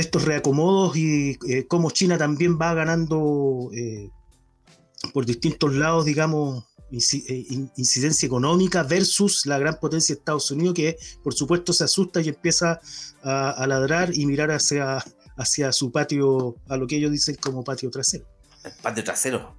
estos 0.00 0.24
reacomodos 0.24 0.96
y 0.96 1.38
eh, 1.48 1.66
cómo 1.66 1.90
China 1.90 2.18
también 2.18 2.58
va 2.60 2.74
ganando 2.74 3.70
eh, 3.74 4.10
por 5.12 5.26
distintos 5.26 5.74
lados, 5.74 6.04
digamos, 6.04 6.64
eh, 6.90 7.46
incidencia 7.76 8.26
económica 8.26 8.82
versus 8.82 9.46
la 9.46 9.58
gran 9.58 9.78
potencia 9.78 10.14
de 10.14 10.20
Estados 10.20 10.50
Unidos, 10.50 10.74
que 10.74 10.96
por 11.22 11.34
supuesto 11.34 11.72
se 11.72 11.84
asusta 11.84 12.20
y 12.20 12.28
empieza 12.28 12.80
a, 13.22 13.66
ladrar 13.66 14.14
y 14.14 14.24
mirar 14.26 14.50
hacia, 14.50 15.04
hacia 15.36 15.72
su 15.72 15.92
patio, 15.92 16.56
a 16.68 16.76
lo 16.76 16.86
que 16.86 16.96
ellos 16.96 17.12
dicen 17.12 17.36
como 17.36 17.62
patio 17.62 17.90
trasero. 17.90 18.26
Patio 18.82 19.04
trasero. 19.04 19.57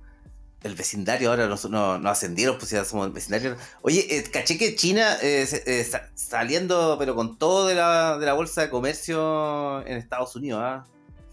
El 0.64 0.76
vecindario 0.76 1.30
ahora 1.30 1.48
nos, 1.48 1.70
no, 1.70 1.94
ascendieron, 2.10 2.58
pues 2.58 2.72
ya 2.72 2.84
somos 2.84 3.08
el 3.08 3.14
vecindario. 3.14 3.56
Oye, 3.82 4.06
eh, 4.10 4.24
caché 4.30 4.58
que 4.58 4.76
China 4.76 5.18
eh, 5.22 5.90
saliendo, 6.16 6.98
pero 7.00 7.16
con 7.16 7.38
todo 7.38 7.68
de 7.68 7.76
la, 7.76 8.18
de 8.18 8.26
la 8.26 8.34
bolsa 8.34 8.62
de 8.62 8.70
comercio 8.70 9.86
en 9.88 9.98
Estados 9.98 10.36
Unidos, 10.36 10.62
¿ah? 10.64 10.86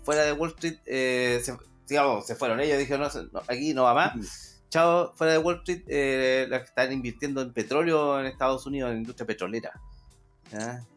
fuera 0.05 0.23
de 0.23 0.33
Wall 0.33 0.51
Street, 0.51 0.79
se, 0.85 1.57
digamos, 1.89 2.27
se 2.27 2.37
fueron 2.37 2.61
ellos, 2.61 2.79
dijeron, 2.79 3.11
no, 3.33 3.43
aquí 3.49 3.75
no 3.75 3.83
va 3.83 3.95
más 3.95 4.47
chao, 4.69 5.13
fuera 5.15 5.33
de 5.35 5.39
Wall 5.39 5.57
Street, 5.57 5.83
eh, 5.89 6.47
las 6.49 6.61
que 6.61 6.67
están 6.67 6.93
invirtiendo 6.93 7.41
en 7.43 7.53
petróleo 7.53 8.21
en 8.21 8.27
Estados 8.27 8.67
Unidos, 8.67 8.89
en 8.89 8.97
la 8.97 9.01
industria 9.01 9.27
petrolera. 9.27 9.73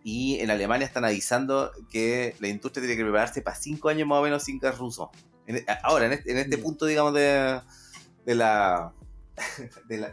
Y 0.04 0.40
en 0.40 0.52
Alemania 0.52 0.86
están 0.86 1.06
avisando 1.06 1.72
que 1.90 2.36
la 2.40 2.48
industria 2.48 2.82
tiene 2.82 2.96
que 2.96 3.04
prepararse 3.04 3.42
para 3.42 3.56
cinco 3.56 3.90
años 3.90 4.08
más 4.08 4.20
o 4.20 4.24
menos 4.24 4.44
sin 4.44 4.60
gas 4.60 4.78
ruso. 4.78 5.12
Ahora, 5.84 6.06
en 6.06 6.14
este, 6.14 6.32
en 6.32 6.38
este 6.38 6.58
punto, 6.60 6.86
digamos, 6.86 7.14
de, 7.16 7.60
de 8.26 8.36
la. 8.36 8.94
De, 9.88 9.98
la, 9.98 10.10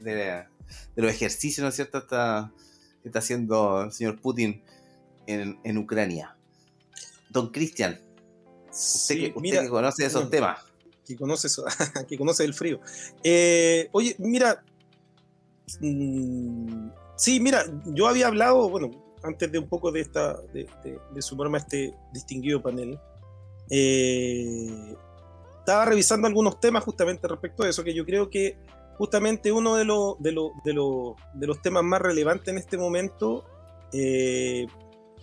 de, 0.00 0.46
los 0.94 1.10
ejercicios, 1.10 1.62
¿no 1.62 1.68
es 1.68 1.74
cierto?, 1.74 1.98
está, 1.98 2.52
que 3.02 3.08
está 3.08 3.18
haciendo 3.18 3.82
el 3.82 3.92
señor 3.92 4.20
Putin 4.20 4.62
en, 5.26 5.58
en 5.64 5.78
Ucrania. 5.78 6.36
Don 7.28 7.50
Cristian, 7.50 8.00
usted, 8.70 9.16
que, 9.16 9.32
usted 9.34 9.62
que 9.62 9.68
conoce 9.68 10.06
esos 10.06 10.30
temas 10.30 10.72
que 11.06 11.16
conoce, 11.16 11.48
que 12.08 12.18
conoce 12.18 12.44
el 12.44 12.54
frío. 12.54 12.80
Eh, 13.22 13.88
oye, 13.92 14.14
mira, 14.18 14.64
mm, 15.80 16.88
sí, 17.16 17.40
mira, 17.40 17.64
yo 17.86 18.06
había 18.06 18.28
hablado, 18.28 18.68
bueno, 18.68 18.90
antes 19.22 19.50
de 19.50 19.58
un 19.58 19.68
poco 19.68 19.92
de 19.92 20.00
esta, 20.00 20.40
de, 20.52 20.68
sumarme 21.20 21.58
a 21.58 21.60
este 21.60 21.94
distinguido 22.12 22.62
panel, 22.62 22.98
eh, 23.70 24.96
estaba 25.62 25.84
revisando 25.84 26.26
algunos 26.26 26.58
temas 26.58 26.82
justamente 26.82 27.28
respecto 27.28 27.62
a 27.62 27.68
eso, 27.68 27.84
que 27.84 27.94
yo 27.94 28.04
creo 28.04 28.28
que 28.28 28.56
justamente 28.98 29.52
uno 29.52 29.76
de, 29.76 29.84
los 29.84 30.20
de, 30.20 30.32
de, 30.32 31.14
de 31.34 31.46
los 31.46 31.62
temas 31.62 31.84
más 31.84 32.00
relevantes 32.00 32.48
en 32.48 32.58
este 32.58 32.76
momento 32.76 33.44
eh, 33.92 34.66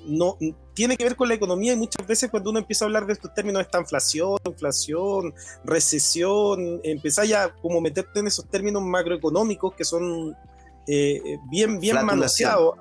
no 0.06 0.38
tiene 0.74 0.96
que 0.96 1.04
ver 1.04 1.18
con 1.18 1.28
la 1.28 1.34
economía 1.34 1.74
y 1.74 1.76
muchas 1.76 2.08
veces 2.08 2.32
cuando 2.32 2.52
uno 2.52 2.60
empieza 2.60 2.86
a 2.86 2.88
hablar 2.88 3.06
de 3.06 3.14
estos 3.14 3.34
términos, 3.34 3.62
esta 3.62 3.82
inflación, 3.82 4.38
inflación, 4.46 5.34
recesión, 5.66 6.80
empieza 6.84 7.26
ya 7.26 7.54
como 7.62 7.82
meterte 7.82 8.22
en 8.22 8.28
esos 8.28 8.50
términos 8.50 8.82
macroeconómicos 8.82 9.74
que 9.76 9.84
son 9.84 10.36
eh, 10.88 11.38
bien, 11.50 11.82
bien 11.82 12.06
manoseados, 12.06 12.76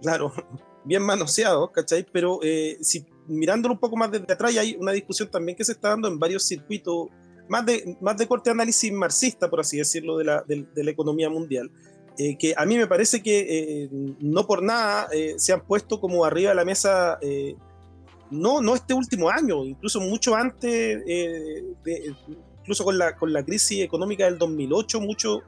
claro, 0.00 0.32
bien 0.84 1.02
manoseados, 1.02 1.72
¿cachai? 1.72 2.06
Pero 2.12 2.38
eh, 2.42 2.78
si 2.80 3.04
mirándolo 3.26 3.74
un 3.74 3.80
poco 3.80 3.96
más 3.96 4.10
desde 4.10 4.32
atrás, 4.32 4.56
hay 4.56 4.76
una 4.78 4.92
discusión 4.92 5.30
también 5.30 5.56
que 5.56 5.64
se 5.64 5.72
está 5.72 5.90
dando 5.90 6.08
en 6.08 6.18
varios 6.18 6.46
circuitos, 6.46 7.08
más 7.48 7.66
de, 7.66 7.96
más 8.00 8.16
de 8.16 8.26
corte 8.26 8.50
análisis 8.50 8.92
marxista, 8.92 9.50
por 9.50 9.60
así 9.60 9.78
decirlo, 9.78 10.18
de 10.18 10.24
la, 10.24 10.42
de 10.42 10.84
la 10.84 10.90
economía 10.90 11.28
mundial 11.28 11.70
eh, 12.18 12.36
que 12.36 12.52
a 12.56 12.66
mí 12.66 12.76
me 12.76 12.86
parece 12.86 13.22
que 13.22 13.84
eh, 13.84 13.88
no 14.20 14.46
por 14.46 14.62
nada 14.62 15.08
eh, 15.12 15.34
se 15.38 15.52
han 15.52 15.62
puesto 15.62 15.98
como 15.98 16.26
arriba 16.26 16.50
de 16.50 16.56
la 16.56 16.64
mesa, 16.64 17.18
no, 18.30 18.60
no 18.60 18.74
este 18.74 18.92
último 18.94 19.30
año, 19.30 19.64
incluso 19.64 20.00
mucho 20.00 20.34
antes, 20.34 21.02
incluso 22.60 22.84
con 22.84 22.98
la, 22.98 23.16
con 23.16 23.32
la 23.32 23.42
crisis 23.44 23.80
económica 23.80 24.24
del 24.24 24.38
2008, 24.38 25.00
mucho 25.00 25.42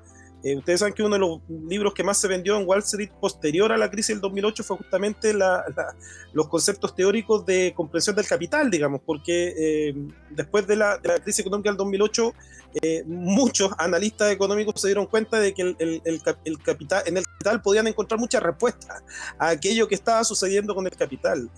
eh, 0.44 0.56
ustedes 0.58 0.80
saben 0.80 0.92
que 0.92 1.02
uno 1.02 1.14
de 1.14 1.20
los 1.20 1.40
libros 1.48 1.94
que 1.94 2.04
más 2.04 2.18
se 2.18 2.28
vendió 2.28 2.58
en 2.58 2.68
Wall 2.68 2.80
Street 2.80 3.10
posterior 3.18 3.72
a 3.72 3.78
la 3.78 3.90
crisis 3.90 4.08
del 4.08 4.20
2008 4.20 4.62
fue 4.62 4.76
justamente 4.76 5.32
los 5.32 6.48
conceptos 6.48 6.94
teóricos 6.94 7.46
de 7.46 7.72
comprensión 7.74 8.14
del 8.14 8.26
capital, 8.26 8.70
digamos, 8.70 9.00
porque 9.06 9.54
eh, 9.56 9.94
después 10.28 10.66
de 10.66 10.76
la, 10.76 11.00
crisis 11.00 11.38
económica 11.38 11.70
del 11.70 11.78
2008, 11.78 12.34
eh, 12.82 13.04
muchos 13.06 13.72
analistas 13.78 14.32
económicos 14.32 14.78
se 14.78 14.88
dieron 14.88 15.06
cuenta 15.06 15.40
de 15.40 15.54
que 15.54 15.62
el, 15.62 16.22
capital, 16.62 17.02
en 17.06 17.16
el 17.16 17.24
capital 17.24 17.62
podían 17.62 17.86
encontrar 17.86 18.20
muchas 18.20 18.42
respuestas 18.42 19.02
a 19.38 19.48
aquello 19.48 19.88
que 19.88 19.94
estaba 19.94 20.24
sucediendo 20.24 20.74
con 20.74 20.84
el 20.86 20.94
capital. 20.94 21.50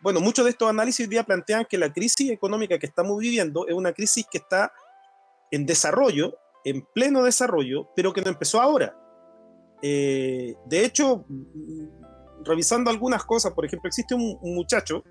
bueno, 0.00 0.20
muchos 0.20 0.46
de 0.46 0.52
estos 0.52 0.70
análisis 0.70 1.06
hoy 1.06 1.22
plantean 1.22 1.66
que 1.68 1.76
la 1.76 1.92
crisis 1.92 2.30
económica 2.30 2.78
que 2.78 2.86
estamos 2.86 3.18
viviendo 3.18 3.68
es 3.68 3.74
una 3.74 3.92
crisis 3.92 4.24
que 4.30 4.38
está 4.38 4.72
en 5.50 5.66
desarrollo 5.66 6.38
en 6.64 6.86
pleno 6.94 7.22
desarrollo, 7.22 7.90
pero 7.94 8.12
que 8.12 8.22
no 8.22 8.30
empezó 8.30 8.60
ahora. 8.60 8.96
Eh, 9.82 10.54
de 10.66 10.84
hecho, 10.84 11.26
revisando 12.44 12.90
algunas 12.90 13.24
cosas, 13.24 13.52
por 13.52 13.64
ejemplo, 13.64 13.88
existe 13.88 14.14
un, 14.14 14.38
muchacho, 14.42 15.04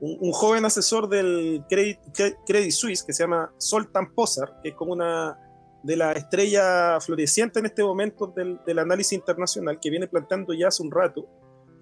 un, 0.00 0.32
joven 0.32 0.64
asesor 0.64 1.08
del 1.08 1.64
Credit, 1.68 1.98
Credit, 2.46 2.70
Suisse 2.70 3.02
que 3.02 3.12
se 3.12 3.24
llama 3.24 3.52
Soltan 3.58 4.14
Posar, 4.14 4.60
que 4.62 4.70
es 4.70 4.74
como 4.74 4.92
una 4.92 5.38
de 5.82 5.96
las 5.96 6.16
estrellas 6.16 7.04
florecientes 7.04 7.60
en 7.60 7.66
este 7.66 7.82
momento 7.82 8.28
del, 8.28 8.60
del, 8.64 8.78
análisis 8.78 9.12
internacional, 9.12 9.80
que 9.80 9.90
viene 9.90 10.06
planteando 10.06 10.54
ya 10.54 10.68
hace 10.68 10.82
un 10.82 10.92
rato 10.92 11.26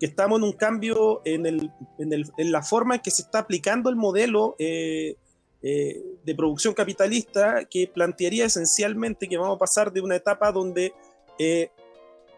que 0.01 0.07
estamos 0.07 0.39
en 0.39 0.45
un 0.45 0.53
cambio 0.53 1.21
en, 1.27 1.45
el, 1.45 1.71
en, 1.99 2.13
el, 2.13 2.25
en 2.39 2.51
la 2.51 2.63
forma 2.63 2.97
en 2.97 3.03
que 3.03 3.11
se 3.11 3.23
está 3.23 3.41
aplicando 3.41 3.91
el 3.91 3.97
modelo 3.97 4.57
eh, 4.59 5.17
eh, 5.63 6.03
de 6.25 6.35
producción 6.35 6.73
capitalista 6.73 7.67
que 7.67 7.87
plantearía 7.87 8.47
esencialmente 8.47 9.29
que 9.29 9.37
vamos 9.37 9.57
a 9.57 9.59
pasar 9.59 9.93
de 9.93 10.01
una 10.01 10.17
etapa 10.17 10.51
donde 10.53 10.95
eh, 11.39 11.71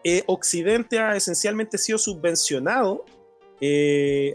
eh, 0.03 0.23
Occidente 0.27 0.99
ha 0.99 1.15
esencialmente 1.15 1.77
sido 1.77 1.97
subvencionado, 1.97 3.05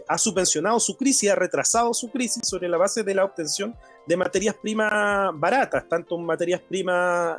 ha 0.07 0.17
subvencionado 0.17 0.79
su 0.79 0.97
crisis, 0.97 1.29
ha 1.29 1.35
retrasado 1.35 1.93
su 1.93 2.09
crisis 2.09 2.47
sobre 2.47 2.67
la 2.67 2.77
base 2.77 3.03
de 3.03 3.13
la 3.13 3.25
obtención 3.25 3.75
de 4.07 4.17
materias 4.17 4.55
primas 4.59 5.29
baratas, 5.35 5.87
tanto 5.87 6.17
materias 6.17 6.61
primas 6.61 7.37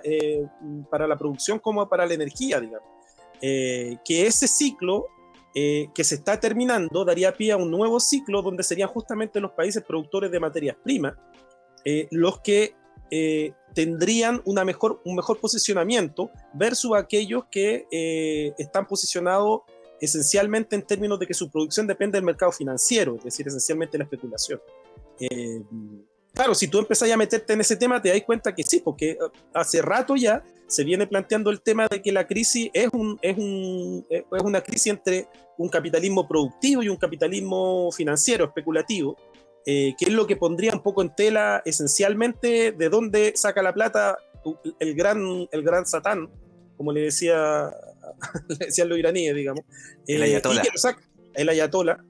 para 0.88 1.08
la 1.08 1.18
producción 1.18 1.58
como 1.58 1.88
para 1.88 2.06
la 2.06 2.14
energía, 2.14 2.60
digamos. 2.60 2.88
que 3.40 4.26
ese 4.26 4.46
ciclo 4.46 5.08
que 5.52 6.04
se 6.04 6.14
está 6.14 6.38
terminando 6.38 7.04
daría 7.04 7.34
pie 7.34 7.52
a 7.52 7.56
un 7.56 7.70
nuevo 7.70 7.98
ciclo 7.98 8.40
donde 8.40 8.62
serían 8.62 8.88
justamente 8.88 9.40
los 9.40 9.50
países 9.50 9.82
productores 9.82 10.30
de 10.30 10.38
materias 10.38 10.76
primas 10.82 11.14
eh, 11.84 12.08
los 12.10 12.40
que 12.40 12.74
eh, 13.10 13.52
tendrían 13.74 14.42
una 14.44 14.64
mejor, 14.64 15.00
un 15.04 15.16
mejor 15.16 15.38
posicionamiento 15.38 16.30
versus 16.52 16.94
aquellos 16.94 17.44
que 17.50 17.86
eh, 17.90 18.54
están 18.58 18.86
posicionados 18.86 19.62
esencialmente 20.00 20.76
en 20.76 20.82
términos 20.82 21.18
de 21.18 21.26
que 21.26 21.34
su 21.34 21.50
producción 21.50 21.86
depende 21.86 22.16
del 22.16 22.24
mercado 22.24 22.52
financiero, 22.52 23.16
es 23.16 23.24
decir, 23.24 23.46
esencialmente 23.48 23.98
la 23.98 24.04
especulación. 24.04 24.60
Claro, 26.32 26.54
si 26.54 26.68
tú 26.68 26.78
empezás 26.78 27.10
a 27.10 27.16
meterte 27.16 27.52
en 27.52 27.60
ese 27.60 27.76
tema, 27.76 28.00
te 28.00 28.10
das 28.10 28.22
cuenta 28.22 28.54
que 28.54 28.62
sí, 28.62 28.80
porque 28.84 29.18
hace 29.54 29.82
rato 29.82 30.16
ya 30.16 30.42
se 30.66 30.84
viene 30.84 31.06
planteando 31.06 31.50
el 31.50 31.60
tema 31.60 31.88
de 31.88 32.00
que 32.00 32.12
la 32.12 32.26
crisis 32.26 32.70
es, 32.72 32.88
un, 32.92 33.18
es, 33.22 33.36
un, 33.36 34.06
es 34.08 34.42
una 34.42 34.60
crisis 34.60 34.88
entre 34.88 35.28
un 35.58 35.68
capitalismo 35.68 36.26
productivo 36.28 36.82
y 36.82 36.88
un 36.88 36.96
capitalismo 36.96 37.90
financiero, 37.92 38.46
especulativo, 38.46 39.16
eh, 39.66 39.94
que 39.98 40.06
es 40.06 40.12
lo 40.12 40.26
que 40.26 40.36
pondría 40.36 40.72
un 40.72 40.82
poco 40.82 41.02
en 41.02 41.14
tela 41.14 41.62
esencialmente 41.64 42.72
de 42.72 42.88
dónde 42.88 43.32
saca 43.34 43.62
la 43.62 43.74
plata 43.74 44.16
el 44.78 44.94
gran, 44.94 45.48
el 45.52 45.62
gran 45.62 45.84
Satán, 45.86 46.30
como 46.76 46.92
le 46.92 47.02
decía 47.02 47.70
le 48.48 48.66
decían 48.66 48.88
los 48.88 48.98
iraníes, 48.98 49.34
digamos. 49.34 49.64
el 50.06 50.22
ayatola. 50.22 50.62
el 51.34 51.48
ayatola. 51.48 52.04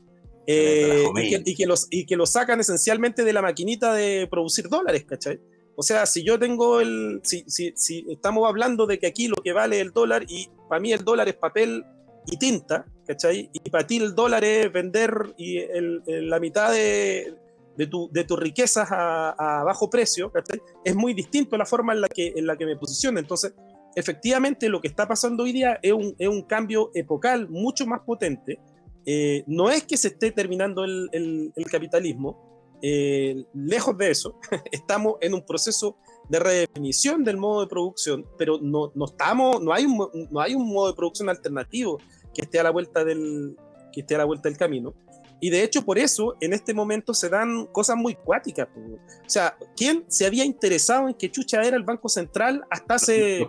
Eh, 0.46 1.04
y, 1.44 1.54
que, 1.54 1.66
los, 1.66 1.86
y 1.90 2.06
que 2.06 2.16
lo 2.16 2.26
sacan 2.26 2.60
esencialmente 2.60 3.24
de 3.24 3.32
la 3.32 3.42
maquinita 3.42 3.94
de 3.94 4.26
producir 4.28 4.68
dólares, 4.68 5.04
¿cachai? 5.06 5.40
O 5.76 5.82
sea, 5.82 6.06
si 6.06 6.24
yo 6.24 6.38
tengo 6.38 6.80
el. 6.80 7.20
Si, 7.22 7.44
si, 7.46 7.72
si 7.76 8.04
estamos 8.08 8.48
hablando 8.48 8.86
de 8.86 8.98
que 8.98 9.06
aquí 9.06 9.28
lo 9.28 9.36
que 9.36 9.52
vale 9.52 9.80
el 9.80 9.92
dólar, 9.92 10.24
y 10.28 10.50
para 10.68 10.80
mí 10.80 10.92
el 10.92 11.04
dólar 11.04 11.28
es 11.28 11.36
papel 11.36 11.84
y 12.26 12.36
tinta, 12.36 12.84
¿cachai? 13.06 13.50
Y 13.52 13.70
para 13.70 13.86
ti 13.86 13.96
el 13.96 14.14
dólar 14.14 14.44
es 14.44 14.72
vender 14.72 15.34
y 15.36 15.58
el, 15.58 16.02
la 16.06 16.38
mitad 16.38 16.70
de, 16.72 17.34
de, 17.76 17.86
tu, 17.86 18.10
de 18.12 18.24
tus 18.24 18.38
riquezas 18.38 18.88
a, 18.90 19.62
bajo 19.64 19.88
precio, 19.88 20.30
¿cachai? 20.30 20.60
Es 20.84 20.94
muy 20.94 21.14
distinto 21.14 21.56
la 21.56 21.66
forma 21.66 21.92
en 21.92 22.02
la 22.02 22.08
que, 22.08 22.32
en 22.36 22.46
la 22.46 22.56
que 22.56 22.66
me 22.66 22.76
posiciono. 22.76 23.18
Entonces, 23.18 23.54
efectivamente, 23.94 24.68
lo 24.68 24.80
que 24.80 24.88
está 24.88 25.08
pasando 25.08 25.44
hoy 25.44 25.52
día 25.52 25.78
es 25.82 25.92
un, 25.92 26.14
es 26.18 26.28
un 26.28 26.42
cambio 26.42 26.90
epocal 26.94 27.48
mucho 27.48 27.86
más 27.86 28.00
potente. 28.00 28.60
Eh, 29.06 29.44
no 29.46 29.70
es 29.70 29.84
que 29.84 29.96
se 29.96 30.08
esté 30.08 30.30
terminando 30.30 30.84
el, 30.84 31.08
el, 31.12 31.66
capitalismo, 31.70 32.78
eh, 32.82 33.44
lejos 33.54 33.96
de 33.96 34.10
eso, 34.10 34.38
estamos 34.72 35.14
en 35.20 35.34
un 35.34 35.44
proceso 35.44 35.96
de 36.28 36.38
redefinición 36.38 37.24
del 37.24 37.36
modo 37.36 37.62
de 37.62 37.66
producción, 37.66 38.26
pero 38.38 38.58
no, 38.60 38.92
no, 38.94 39.06
estamos, 39.06 39.62
no, 39.62 39.72
hay 39.72 39.84
un, 39.84 40.28
no 40.30 40.40
hay 40.40 40.54
un 40.54 40.68
modo 40.68 40.88
de 40.88 40.94
producción 40.94 41.28
alternativo 41.28 41.98
que 42.34 42.42
esté 42.42 42.60
a 42.60 42.62
la 42.62 42.70
vuelta 42.70 43.04
del, 43.04 43.56
que 43.92 44.00
esté 44.00 44.14
a 44.14 44.18
la 44.18 44.24
vuelta 44.24 44.48
del 44.48 44.58
camino. 44.58 44.94
Y 45.40 45.48
de 45.48 45.62
hecho, 45.62 45.82
por 45.84 45.98
eso, 45.98 46.36
en 46.40 46.52
este 46.52 46.74
momento 46.74 47.14
se 47.14 47.30
dan 47.30 47.66
cosas 47.72 47.96
muy 47.96 48.14
cuáticas. 48.14 48.68
O 48.76 48.98
sea, 49.28 49.56
¿quién 49.74 50.04
se 50.08 50.26
había 50.26 50.44
interesado 50.44 51.08
en 51.08 51.14
que 51.14 51.30
Chucha 51.30 51.62
era 51.62 51.76
el 51.76 51.82
Banco 51.82 52.08
Central 52.10 52.62
hasta 52.70 52.94
hace. 52.94 53.48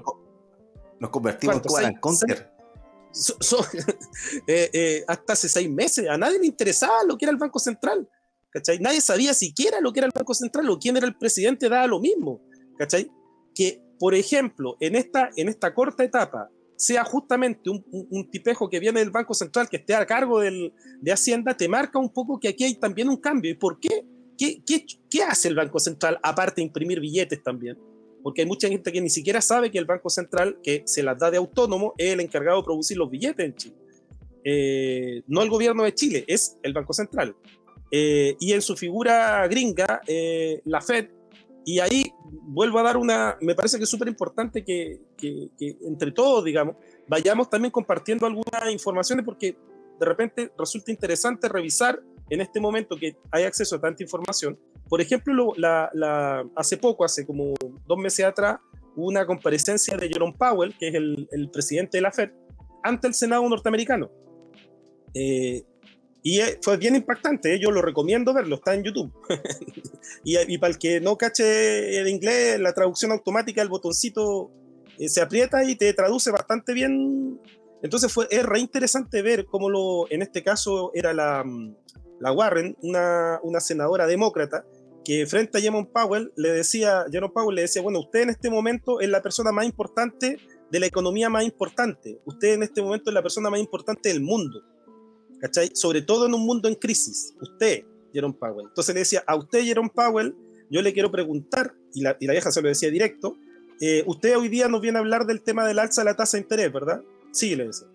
Nos, 1.00 1.10
convertimos 1.10 1.62
en 1.82 1.96
Command 3.12 3.42
Conquer. 3.50 3.98
Eh, 4.48 4.70
eh, 4.74 5.04
hasta 5.08 5.34
hace 5.34 5.50
seis 5.50 5.70
meses. 5.70 6.08
A 6.08 6.18
nadie 6.18 6.40
le 6.40 6.46
interesaba 6.46 7.04
lo 7.08 7.18
que 7.18 7.26
era 7.26 7.32
el 7.32 7.38
Banco 7.38 7.60
Central. 7.60 8.08
¿cachai? 8.50 8.80
Nadie 8.80 9.02
sabía 9.02 9.34
siquiera 9.34 9.80
lo 9.80 9.94
que 9.94 10.00
era 10.00 10.08
el 10.08 10.14
Banco 10.14 10.34
Central 10.34 10.70
o 10.70 10.80
quién 10.80 10.98
era 10.98 11.08
el 11.08 11.18
presidente, 11.18 11.70
daba 11.70 11.88
lo 11.88 12.00
mismo. 12.00 12.42
¿cachai? 12.78 13.12
Que, 13.56 13.82
por 14.00 14.16
ejemplo, 14.16 14.78
en 14.80 14.96
esta, 14.96 15.30
en 15.36 15.50
esta 15.50 15.74
corta 15.74 16.04
etapa, 16.04 16.50
sea 16.76 17.04
justamente 17.04 17.70
un, 17.70 18.32
tipejo 18.32 18.68
que 18.68 18.80
viene 18.80 19.02
del 19.02 19.12
Banco 19.12 19.36
Central, 19.36 19.70
que 19.70 19.78
esté 19.78 19.94
a 19.94 20.04
cargo 20.06 20.40
del, 20.40 20.74
de 21.00 21.12
Hacienda, 21.12 21.56
te 21.56 21.68
marca 21.68 22.00
un 22.00 22.12
poco 22.12 22.40
que 22.40 22.48
aquí 22.48 22.64
hay 22.64 22.76
también 22.76 23.08
un 23.08 23.18
cambio. 23.18 23.52
¿Y 23.52 23.56
por 23.56 23.80
qué? 23.80 24.04
¿Qué, 24.36 24.64
qué, 24.66 24.84
qué 25.08 25.22
hace 25.22 25.50
el 25.50 25.56
Banco 25.56 25.80
Central 25.80 26.20
aparte 26.24 26.62
de 26.62 26.66
imprimir 26.66 27.00
billetes 27.00 27.44
también? 27.44 27.78
Porque 28.24 28.42
hay 28.42 28.48
mucha 28.48 28.68
gente 28.68 28.92
que 28.92 29.02
ni 29.02 29.10
siquiera 29.10 29.42
sabe 29.42 29.72
que 29.72 29.78
el 29.78 29.86
Banco 29.86 30.10
Central, 30.10 30.60
que 30.64 30.84
se 30.86 31.04
las 31.04 31.18
da 31.18 31.32
de 31.32 31.38
autónomo, 31.38 31.94
es 31.98 32.14
el 32.14 32.20
encargado 32.20 32.58
de 32.58 32.64
producir 32.64 32.98
los 32.98 33.10
billetes 33.10 33.46
en 33.46 33.56
Chile. 33.56 33.76
Eh, 34.44 35.22
no 35.28 35.42
el 35.42 35.50
gobierno 35.50 35.84
de 35.84 35.94
Chile, 35.94 36.24
es 36.28 36.58
el 36.64 36.74
Banco 36.74 36.94
Central. 36.94 37.36
Eh, 37.92 38.36
y 38.40 38.54
en 38.54 38.62
su 38.62 38.76
figura 38.76 39.46
gringa, 39.48 40.02
eh, 40.08 40.62
la 40.66 40.82
Fed 40.82 41.10
y 41.66 41.80
ahí 41.80 42.12
vuelvo 42.24 42.80
a 42.80 42.84
dar 42.84 42.98
una, 42.98 43.38
me 43.42 43.54
parece 43.54 43.78
que 43.78 43.84
es 43.84 43.90
súper 43.90 44.08
importante 44.08 44.64
que, 44.64 45.00
que, 45.16 45.50
entre 45.88 46.12
todos, 46.12 46.44
digamos, 46.44 46.76
vayamos 47.08 47.50
también 47.50 47.72
compartiendo 47.72 48.26
algunas 48.26 48.72
informaciones 48.72 49.24
porque 49.26 49.56
de 50.00 50.06
repente 50.06 50.52
resulta 50.58 50.92
interesante 50.92 51.48
revisar 51.48 52.02
en 52.30 52.42
este 52.42 52.60
momento 52.60 52.98
que 52.98 53.16
hay 53.30 53.44
acceso 53.44 53.76
a 53.76 53.82
tanta 53.82 54.02
información. 54.02 54.58
Por 54.92 55.00
ejemplo, 55.00 55.54
la, 55.56 55.90
la, 55.94 56.46
hace 56.54 56.76
poco, 56.76 57.06
hace 57.06 57.26
como 57.26 57.54
dos 57.88 57.98
meses 57.98 58.26
atrás, 58.26 58.60
hubo 58.94 59.08
una 59.08 59.26
comparecencia 59.26 59.96
de 59.96 60.10
Jerome 60.10 60.36
Powell, 60.38 60.76
que 60.78 60.90
es 60.90 60.96
el, 60.96 61.30
el 61.32 61.50
presidente 61.50 61.98
de 61.98 62.02
la 62.02 62.12
Fed, 62.12 62.32
ante 62.84 63.08
el 63.08 63.14
Senado 63.14 63.48
norteamericano. 63.48 64.12
Eh, 65.14 65.64
y 66.24 66.42
eh, 66.42 66.60
fue 66.62 66.76
bien 66.76 66.98
impactante, 66.98 67.56
¿eh? 67.56 67.60
yo 67.62 67.72
lo 67.72 67.82
recomiendo 67.82 68.34
verlo, 68.34 68.56
está 68.56 68.74
en 68.74 68.84
YouTube. 68.84 69.14
y, 70.26 70.58
para 70.58 70.74
el 70.74 70.78
que 70.78 71.00
no 71.00 71.18
cache 71.18 71.98
el 71.98 72.10
inglés, 72.10 72.60
la 72.60 72.74
traducción 72.74 73.14
automática, 73.14 73.62
el 73.62 73.70
botoncito 73.70 74.52
eh, 75.00 75.08
se 75.08 75.22
aprieta 75.22 75.64
y 75.64 75.78
te 75.78 75.94
traduce 75.94 76.32
bastante 76.32 76.74
bien. 76.74 77.40
Entonces 77.82 78.12
fue, 78.12 78.28
es 78.30 78.44
re 78.44 78.60
interesante 78.60 79.22
ver 79.22 79.46
cómo 79.46 79.70
lo, 79.70 80.12
en 80.12 80.22
este 80.22 80.44
caso 80.44 80.92
era 80.94 81.14
la, 81.14 81.46
la 82.20 82.32
Warren, 82.34 82.76
una, 82.82 83.40
una 83.42 83.62
senadora 83.62 84.06
demócrata, 84.06 84.66
que 85.04 85.26
frente 85.26 85.58
a 85.58 85.62
Jerome 85.62 85.90
Powell 85.92 86.32
le 86.36 86.50
decía, 86.52 87.06
Jerome 87.12 87.34
Powell 87.34 87.56
le 87.56 87.62
decía, 87.64 87.82
bueno, 87.82 88.00
usted 88.00 88.22
en 88.22 88.30
este 88.30 88.50
momento 88.50 89.00
es 89.00 89.10
la 89.10 89.22
persona 89.22 89.52
más 89.52 89.66
importante 89.66 90.38
de 90.70 90.80
la 90.80 90.86
economía 90.86 91.30
más 91.30 91.44
importante, 91.44 92.20
usted 92.26 92.54
en 92.54 92.64
este 92.64 92.82
momento 92.82 93.10
es 93.10 93.14
la 93.14 93.22
persona 93.22 93.50
más 93.50 93.60
importante 93.60 94.10
del 94.10 94.22
mundo 94.22 94.62
¿cachai? 95.42 95.72
Sobre 95.74 96.02
todo 96.04 96.28
en 96.28 96.34
un 96.34 96.46
mundo 96.46 96.70
en 96.70 96.76
crisis. 96.76 97.34
Usted, 97.42 97.84
Jerome 98.14 98.36
Powell. 98.40 98.68
Entonces 98.68 98.94
le 98.94 99.00
decía, 99.00 99.24
a 99.26 99.36
usted, 99.36 99.64
Jerome 99.64 99.90
Powell, 99.94 100.36
yo 100.70 100.82
le 100.82 100.94
quiero 100.94 101.12
preguntar, 101.12 101.74
y 101.94 102.02
la, 102.02 102.16
y 102.20 102.28
la 102.28 102.34
vieja 102.34 102.52
se 102.52 102.62
lo 102.62 102.70
decía 102.70 102.90
directo, 102.90 103.36
eh, 103.82 104.04
usted 104.06 104.38
hoy 104.38 104.48
día 104.48 104.68
nos 104.68 104.80
viene 104.80 105.00
a 105.00 105.02
hablar 105.02 105.26
del 105.26 105.42
tema 105.42 105.68
del 105.68 105.80
alza 105.80 106.02
de 106.02 106.06
la 106.06 106.16
tasa 106.16 106.38
de 106.38 106.44
interés, 106.44 106.72
¿verdad? 106.72 107.02
Sí, 107.32 107.56
le 107.56 107.68
decía. 107.68 107.88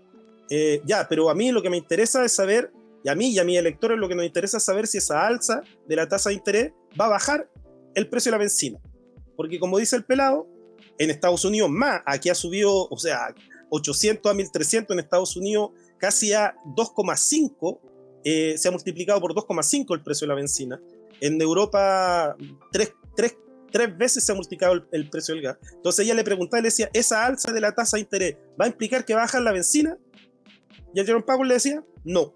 Eh, 0.51 0.83
ya, 0.85 1.07
pero 1.09 1.31
a 1.31 1.35
mí 1.35 1.53
lo 1.53 1.63
que 1.63 1.71
me 1.71 1.77
interesa 1.77 2.25
es 2.25 2.33
saber, 2.33 2.73
y 3.07 3.09
a 3.09 3.15
mí 3.15 3.29
y 3.29 3.39
a 3.39 3.45
mis 3.45 3.57
electores 3.57 3.97
lo 4.01 4.09
que 4.09 4.17
nos 4.17 4.27
interesa 4.27 4.57
es 4.57 4.65
saber 4.65 4.89
si 4.89 4.99
esa 4.99 5.25
alza 5.25 5.63
de 5.87 5.95
la 5.95 6.09
tasa 6.09 6.31
de 6.31 6.35
interés 6.35 6.73
va 7.01 7.07
a 7.07 7.11
bajar 7.11 7.49
el 7.95 8.09
precio 8.09 8.31
de 8.31 8.33
la 8.33 8.41
benzina. 8.41 8.81
Porque 9.37 9.61
como 9.61 9.79
dice 9.79 9.95
el 9.95 10.05
pelado, 10.05 10.49
en 10.99 11.11
Estados 11.11 11.45
Unidos 11.45 11.71
más, 11.71 12.01
aquí 12.05 12.31
ha 12.31 12.35
subido, 12.35 12.89
o 12.89 12.99
sea, 12.99 13.33
800 13.71 14.29
a 14.29 14.35
1300 14.35 14.93
en 14.93 14.99
Estados 14.99 15.37
Unidos 15.37 15.71
casi 15.99 16.33
a 16.33 16.57
2,5, 16.75 17.79
eh, 18.25 18.59
se 18.59 18.67
ha 18.67 18.73
multiplicado 18.73 19.21
por 19.21 19.35
2,5 19.35 19.95
el 19.95 20.03
precio 20.03 20.25
de 20.25 20.29
la 20.29 20.35
benzina. 20.35 20.81
En 21.21 21.41
Europa, 21.41 22.35
tres, 22.73 22.93
tres, 23.15 23.37
tres 23.71 23.97
veces 23.97 24.25
se 24.25 24.33
ha 24.33 24.35
multiplicado 24.35 24.85
el, 24.91 25.09
precio 25.11 25.33
del 25.33 25.45
gas. 25.45 25.59
Entonces 25.75 26.05
ella 26.05 26.15
le 26.15 26.25
preguntaba 26.25 26.61
le 26.61 26.71
decía, 26.71 26.91
¿esa 26.93 27.25
alza 27.25 27.53
de 27.53 27.61
la 27.61 27.73
tasa 27.73 27.99
de 27.99 28.01
interés 28.01 28.37
va 28.61 28.65
a 28.65 28.69
implicar 28.69 29.05
que 29.05 29.15
baja 29.15 29.39
la 29.39 29.53
benzina? 29.53 29.97
Y 30.93 30.99
el 30.99 31.07
Jerome 31.07 31.25
Powell 31.25 31.47
le 31.47 31.55
decía, 31.55 31.85
no. 32.03 32.35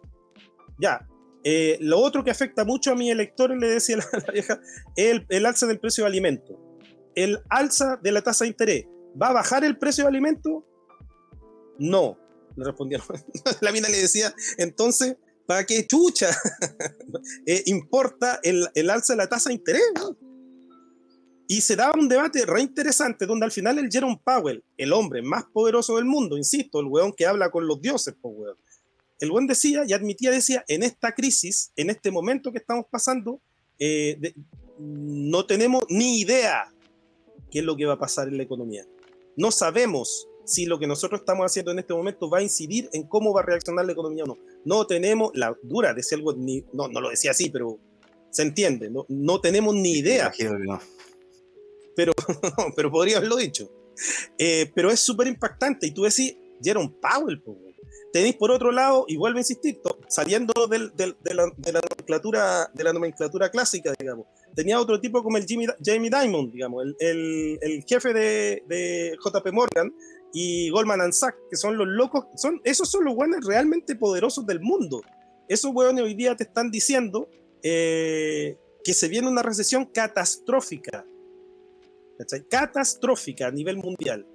Ya. 0.81 1.07
Eh, 1.43 1.79
lo 1.81 1.99
otro 1.99 2.23
que 2.23 2.31
afecta 2.31 2.65
mucho 2.65 2.93
a 2.93 2.95
mis 2.95 3.11
electores, 3.11 3.59
le 3.59 3.69
decía 3.69 3.97
la, 4.27 4.33
vieja, 4.33 4.61
es 4.97 5.23
el, 5.29 5.47
alza 5.47 5.67
del 5.67 5.81
precio 5.81 6.05
de 6.05 6.09
alimentos. 6.09 6.57
El 7.15 7.39
alza 7.49 7.99
de 8.03 8.13
la 8.13 8.23
tasa 8.23 8.45
de 8.45 8.51
interés, 8.51 8.87
¿va 9.21 9.29
a 9.29 9.33
bajar 9.33 9.65
el 9.65 9.79
precio 9.79 10.05
de 10.05 10.09
alimentos? 10.09 10.63
No 11.79 12.19
le 12.57 12.65
respondieron. 12.65 13.07
la 13.61 13.73
mina 13.73 13.89
le 13.89 13.99
decía, 13.99 14.35
entonces, 14.59 15.17
¿para 15.47 15.65
qué 15.65 15.87
chucha 15.87 16.31
eh, 17.47 17.63
importa 17.67 18.41
el, 18.43 18.69
el, 18.75 18.91
alza 18.91 19.15
de 19.15 19.19
la 19.19 19.29
tasa 19.29 19.51
de 19.51 19.55
interés? 19.55 19.83
Y 21.49 21.63
se 21.63 21.75
daba 21.75 21.99
un 21.99 22.09
debate 22.09 22.47
re 22.47 22.61
interesante 22.61 23.27
donde 23.27 23.45
al 23.45 23.51
final 23.51 23.79
el 23.79 23.91
Jerome 23.91 24.21
Powell, 24.25 24.65
el 24.77 24.93
hombre 24.93 25.21
más 25.23 25.45
poderoso 25.53 25.97
del 25.97 26.05
mundo, 26.05 26.37
insisto, 26.37 26.79
el 26.79 26.87
weón 26.87 27.13
que 27.13 27.27
habla 27.27 27.51
con 27.51 27.67
los 27.67 27.81
dioses, 27.81 28.15
weón, 28.23 28.57
el 29.21 29.31
buen 29.31 29.47
decía 29.47 29.85
y 29.87 29.93
admitía, 29.93 30.31
decía, 30.31 30.65
en 30.67 30.83
esta 30.83 31.13
crisis, 31.13 31.73
en 31.77 31.91
este 31.91 32.11
momento 32.11 32.53
que 32.53 32.59
estamos 32.59 32.87
pasando, 32.91 33.41
eh, 33.79 34.35
no 34.79 35.47
tenemos 35.47 35.85
ni 35.89 36.21
idea 36.21 36.73
qué 37.51 37.61
es 37.61 37.65
lo 37.65 37.77
que 37.77 37.85
va 37.85 37.95
a 37.95 37.99
pasar 37.99 38.29
en 38.29 38.39
la 38.39 38.43
economía. 38.43 38.87
No 39.37 39.51
sabemos 39.51 40.27
si 40.45 40.67
lo 40.67 40.79
que 40.79 40.87
nosotros 40.87 41.21
estamos 41.21 41.47
haciendo 41.47 41.71
en 41.71 41.79
este 41.79 41.95
momento 41.95 42.31
va 42.31 42.39
a 42.39 42.43
incidir 42.43 42.89
en 42.93 43.07
cómo 43.07 43.33
va 43.33 43.43
a 43.43 43.45
reaccionar 43.45 43.85
la 43.85 43.93
economía 43.93 44.25
o 44.25 44.29
no. 44.29 44.39
No 44.65 44.87
tenemos 44.87 45.31
la 45.35 45.57
dura, 45.63 45.95
decía 45.95 46.17
algo, 46.17 46.33
ni, 46.33 46.65
no, 46.73 46.89
no 46.89 47.01
lo 47.01 47.11
decía 47.11 47.33
así, 47.33 47.51
pero 47.51 47.79
se 48.31 48.43
entiende, 48.43 48.91
no, 48.91 49.05
no 49.09 49.41
tenemos 49.41 49.75
ni 49.75 49.99
idea. 49.99 50.33
Pero, 51.95 52.13
pero 52.77 52.91
podría 52.91 53.19
haberlo 53.19 53.37
dicho. 53.37 53.71
Eh, 54.39 54.71
pero 54.75 54.91
es 54.91 55.01
súper 55.01 55.27
impactante 55.27 55.87
y 55.87 55.91
tú 55.93 56.05
decís, 56.05 56.35
Jerome 56.63 56.95
Powell, 57.01 57.43
tenéis 58.13 58.37
por 58.37 58.51
otro 58.51 58.73
lado, 58.73 59.05
y 59.09 59.17
vuelvo 59.17 59.39
a 59.39 59.41
insistir, 59.41 59.81
saliendo 60.09 60.53
de, 60.67 60.79
la, 61.35 61.47
nomenclatura, 61.47 62.71
de 62.75 62.85
la 62.85 62.93
nomenclatura 62.93 63.51
clásica, 63.51 63.93
digamos, 63.99 64.27
tenía 64.55 64.81
otro 64.81 65.01
tipo 65.01 65.23
como 65.23 65.37
el 65.37 65.47
Jimmy, 65.47 65.67
Jamie 65.85 66.11
Dimon, 66.11 66.51
digamos, 66.51 66.85
el, 66.99 67.59
el, 67.61 67.85
jefe 67.85 68.13
de, 68.13 68.63
de, 68.67 69.17
JP 69.25 69.53
Morgan, 69.53 69.93
y 70.33 70.71
Goldman 70.71 71.13
Sachs, 71.13 71.39
que 71.51 71.57
son 71.57 71.77
los 71.77 71.87
locos, 71.89 72.27
son, 72.37 72.61
esos 72.65 72.91
son 72.91 73.05
los 73.05 73.15
buenos 73.15 73.45
realmente 73.45 73.97
poderosos 73.97 74.47
del 74.47 74.61
mundo. 74.61 75.03
Esos 75.49 75.73
hueones 75.75 76.05
hoy 76.05 76.15
día 76.15 76.37
te 76.37 76.45
están 76.45 76.71
diciendo 76.71 77.29
eh, 77.63 78.57
que 78.85 78.95
se 78.95 79.09
viene 79.09 79.29
una 79.29 79.43
recesión 79.43 79.87
catastrófica, 79.87 81.05
catastrófica 82.49 83.49
a 83.49 83.51
nivel 83.51 83.79
mundial, 83.79 84.27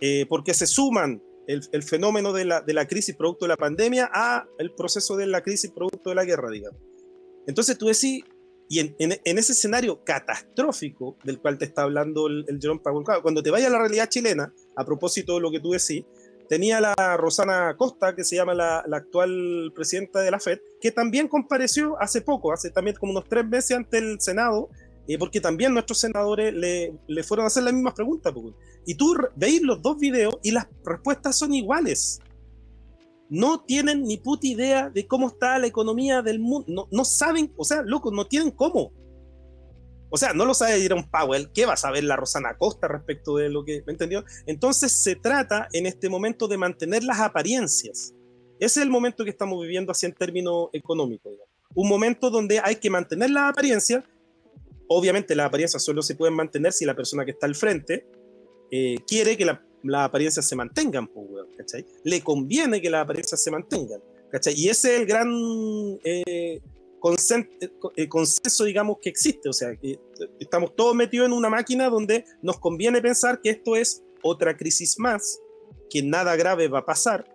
eh, 0.00 0.26
porque 0.28 0.52
se 0.52 0.66
suman 0.66 1.22
el, 1.48 1.62
el, 1.72 1.82
fenómeno 1.82 2.32
de 2.32 2.44
la, 2.44 2.60
de 2.60 2.74
la 2.74 2.86
crisis 2.86 3.16
producto 3.16 3.46
de 3.46 3.48
la 3.48 3.56
pandemia 3.56 4.08
a 4.12 4.46
el 4.58 4.72
proceso 4.72 5.16
de 5.16 5.26
la 5.26 5.42
crisis 5.42 5.70
producto 5.70 6.10
de 6.10 6.14
la 6.14 6.24
guerra, 6.24 6.50
digamos. 6.50 6.80
Entonces 7.46 7.76
tú 7.78 7.86
decís, 7.86 8.22
y 8.68 8.80
en, 8.80 8.94
en, 8.98 9.38
ese 9.38 9.52
escenario 9.52 10.04
catastrófico 10.04 11.16
del 11.24 11.40
cual 11.40 11.56
te 11.56 11.64
está 11.64 11.82
hablando 11.82 12.26
el, 12.26 12.44
el 12.48 12.60
Jerome 12.60 12.80
Powell, 12.84 13.22
cuando 13.22 13.42
te 13.42 13.50
vaya 13.50 13.68
a 13.68 13.70
la 13.70 13.78
realidad 13.78 14.10
chilena, 14.10 14.52
a 14.76 14.84
propósito 14.84 15.36
de 15.36 15.40
lo 15.40 15.50
que 15.50 15.60
tú 15.60 15.70
decís, 15.70 16.04
tenía 16.50 16.80
la 16.80 17.16
Rosana 17.16 17.74
Costa, 17.78 18.14
que 18.14 18.24
se 18.24 18.36
llama 18.36 18.52
la, 18.52 18.84
la, 18.86 18.98
actual 18.98 19.72
presidenta 19.74 20.20
de 20.20 20.30
la 20.30 20.40
FED, 20.40 20.60
que 20.80 20.92
también 20.92 21.28
compareció 21.28 22.00
hace 22.00 22.20
poco, 22.20 22.52
hace 22.52 22.70
también 22.70 22.96
como 22.96 23.12
unos 23.12 23.24
tres 23.28 23.46
meses 23.46 23.76
ante 23.76 23.98
el 23.98 24.20
Senado, 24.20 24.68
eh, 25.08 25.18
porque 25.18 25.40
también 25.40 25.72
nuestros 25.72 25.98
senadores 25.98 26.54
le, 26.54 26.94
le, 27.08 27.22
fueron 27.24 27.44
a 27.44 27.46
hacer 27.48 27.64
las 27.64 27.74
mismas 27.74 27.94
preguntas. 27.94 28.32
Y 28.86 28.94
tú 28.94 29.16
veis 29.34 29.62
los 29.62 29.82
dos 29.82 29.98
videos 29.98 30.38
y 30.42 30.52
las 30.52 30.68
respuestas 30.84 31.36
son 31.36 31.54
iguales 31.54 32.20
no 33.30 33.60
tienen 33.60 34.04
ni 34.04 34.16
puta 34.16 34.46
idea 34.46 34.90
de 34.90 35.06
cómo 35.06 35.28
está 35.28 35.58
la 35.58 35.66
economía 35.66 36.22
del 36.22 36.38
mundo. 36.38 36.66
No, 36.68 36.88
no 36.90 37.04
saben, 37.04 37.52
o 37.56 37.64
sea, 37.64 37.82
loco, 37.82 38.10
no 38.10 38.26
tienen 38.26 38.50
cómo. 38.50 38.92
O 40.10 40.16
sea, 40.16 40.32
no 40.32 40.46
lo 40.46 40.54
sabe 40.54 40.80
Jerome 40.80 41.08
Powell, 41.10 41.50
¿qué 41.52 41.66
va 41.66 41.74
a 41.74 41.76
saber 41.76 42.04
la 42.04 42.16
Rosana 42.16 42.56
Costa 42.56 42.88
respecto 42.88 43.36
de 43.36 43.50
lo 43.50 43.64
que, 43.64 43.82
¿me 43.86 43.92
entendió? 43.92 44.24
Entonces 44.46 45.02
se 45.02 45.16
trata 45.16 45.68
en 45.72 45.84
este 45.84 46.08
momento 46.08 46.48
de 46.48 46.56
mantener 46.56 47.04
las 47.04 47.20
apariencias. 47.20 48.14
Ese 48.58 48.80
es 48.80 48.84
el 48.84 48.90
momento 48.90 49.24
que 49.24 49.30
estamos 49.30 49.60
viviendo 49.60 49.92
así 49.92 50.06
en 50.06 50.14
términos 50.14 50.68
económicos. 50.72 51.32
Un 51.74 51.88
momento 51.88 52.30
donde 52.30 52.58
hay 52.58 52.76
que 52.76 52.88
mantener 52.88 53.30
las 53.30 53.50
apariencias. 53.50 54.02
Obviamente 54.88 55.34
las 55.34 55.46
apariencias 55.46 55.82
solo 55.82 56.02
se 56.02 56.14
pueden 56.14 56.34
mantener 56.34 56.72
si 56.72 56.84
la 56.84 56.96
persona 56.96 57.24
que 57.24 57.32
está 57.32 57.46
al 57.46 57.54
frente 57.54 58.06
eh, 58.70 58.96
quiere 59.06 59.36
que 59.36 59.44
la, 59.44 59.62
las 59.82 60.08
apariencias 60.08 60.48
se 60.48 60.56
mantengan, 60.56 61.10
¿cachai? 61.56 61.84
Le 62.04 62.22
conviene 62.22 62.80
que 62.80 62.90
las 62.90 63.02
apariencias 63.02 63.42
se 63.42 63.50
mantengan. 63.50 64.00
¿cachai? 64.30 64.54
Y 64.56 64.68
ese 64.68 64.94
es 64.94 65.00
el 65.00 65.06
gran 65.06 65.28
eh, 66.04 66.60
eh, 67.96 68.08
consenso, 68.08 68.64
digamos, 68.64 68.98
que 69.00 69.08
existe. 69.08 69.48
O 69.48 69.52
sea, 69.52 69.74
que 69.76 69.98
estamos 70.38 70.74
todos 70.76 70.94
metidos 70.94 71.26
en 71.26 71.32
una 71.32 71.50
máquina 71.50 71.88
donde 71.88 72.24
nos 72.42 72.58
conviene 72.58 73.00
pensar 73.00 73.40
que 73.40 73.50
esto 73.50 73.76
es 73.76 74.02
otra 74.22 74.56
crisis 74.56 74.98
más, 74.98 75.40
que 75.90 76.02
nada 76.02 76.36
grave 76.36 76.68
va 76.68 76.80
a 76.80 76.84
pasar, 76.84 77.28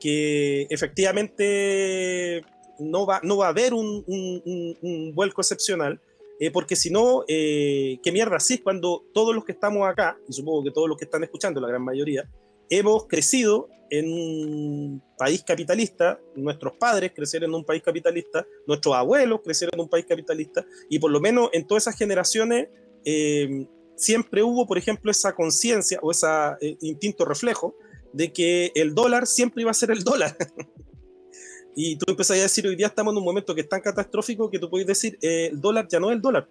que 0.00 0.66
efectivamente 0.70 2.42
no 2.78 3.06
va, 3.06 3.20
no 3.22 3.36
va 3.36 3.46
a 3.46 3.50
haber 3.50 3.74
un, 3.74 4.02
un, 4.06 5.14
vuelco 5.14 5.42
excepcional, 5.42 6.00
eh, 6.40 6.50
porque 6.50 6.74
si 6.74 6.90
no, 6.90 7.24
eh, 7.28 8.00
¿qué 8.02 8.10
mierda 8.10 8.36
así 8.36 8.58
cuando 8.58 9.04
todos 9.12 9.34
los 9.34 9.44
que 9.44 9.52
estamos 9.52 9.86
acá, 9.86 10.18
y 10.26 10.32
supongo 10.32 10.64
que 10.64 10.70
todos 10.70 10.88
los 10.88 10.96
que 10.96 11.04
están 11.04 11.22
escuchando, 11.22 11.60
la 11.60 11.68
gran 11.68 11.84
mayoría, 11.84 12.28
hemos 12.70 13.06
crecido 13.06 13.68
en 13.90 14.10
un 14.10 15.02
país 15.18 15.44
capitalista, 15.44 16.18
nuestros 16.34 16.74
padres 16.78 17.12
crecieron 17.14 17.50
en 17.50 17.56
un 17.56 17.64
país 17.64 17.82
capitalista, 17.82 18.46
nuestros 18.66 18.94
abuelos 18.94 19.40
crecieron 19.44 19.74
en 19.74 19.80
un 19.82 19.88
país 19.88 20.06
capitalista, 20.06 20.64
y 20.88 20.98
por 20.98 21.10
lo 21.10 21.20
menos 21.20 21.50
en 21.52 21.66
todas 21.66 21.84
esas 21.84 21.98
generaciones 21.98 22.68
eh, 23.04 23.66
siempre 23.96 24.42
hubo, 24.42 24.66
por 24.66 24.78
ejemplo, 24.78 25.10
esa 25.10 25.34
conciencia 25.34 25.98
o 26.02 26.10
ese 26.10 26.26
eh, 26.62 26.76
instinto 26.80 27.26
reflejo 27.26 27.74
de 28.14 28.32
que 28.32 28.72
el 28.74 28.94
dólar 28.94 29.26
siempre 29.26 29.60
iba 29.62 29.70
a 29.72 29.74
ser 29.74 29.90
el 29.90 30.02
dólar. 30.02 30.36
y 31.82 31.96
tú 31.96 32.06
empezás 32.08 32.38
a 32.38 32.42
decir, 32.42 32.66
hoy 32.66 32.76
día 32.76 32.88
estamos 32.88 33.12
en 33.12 33.18
un 33.18 33.24
momento 33.24 33.54
que 33.54 33.62
es 33.62 33.68
tan 33.68 33.80
catastrófico 33.80 34.50
que 34.50 34.58
tú 34.58 34.68
puedes 34.68 34.86
decir, 34.86 35.18
eh, 35.22 35.48
el 35.52 35.60
dólar 35.60 35.88
ya 35.88 35.98
no 36.00 36.10
es 36.10 36.16
el 36.16 36.22
dólar. 36.22 36.48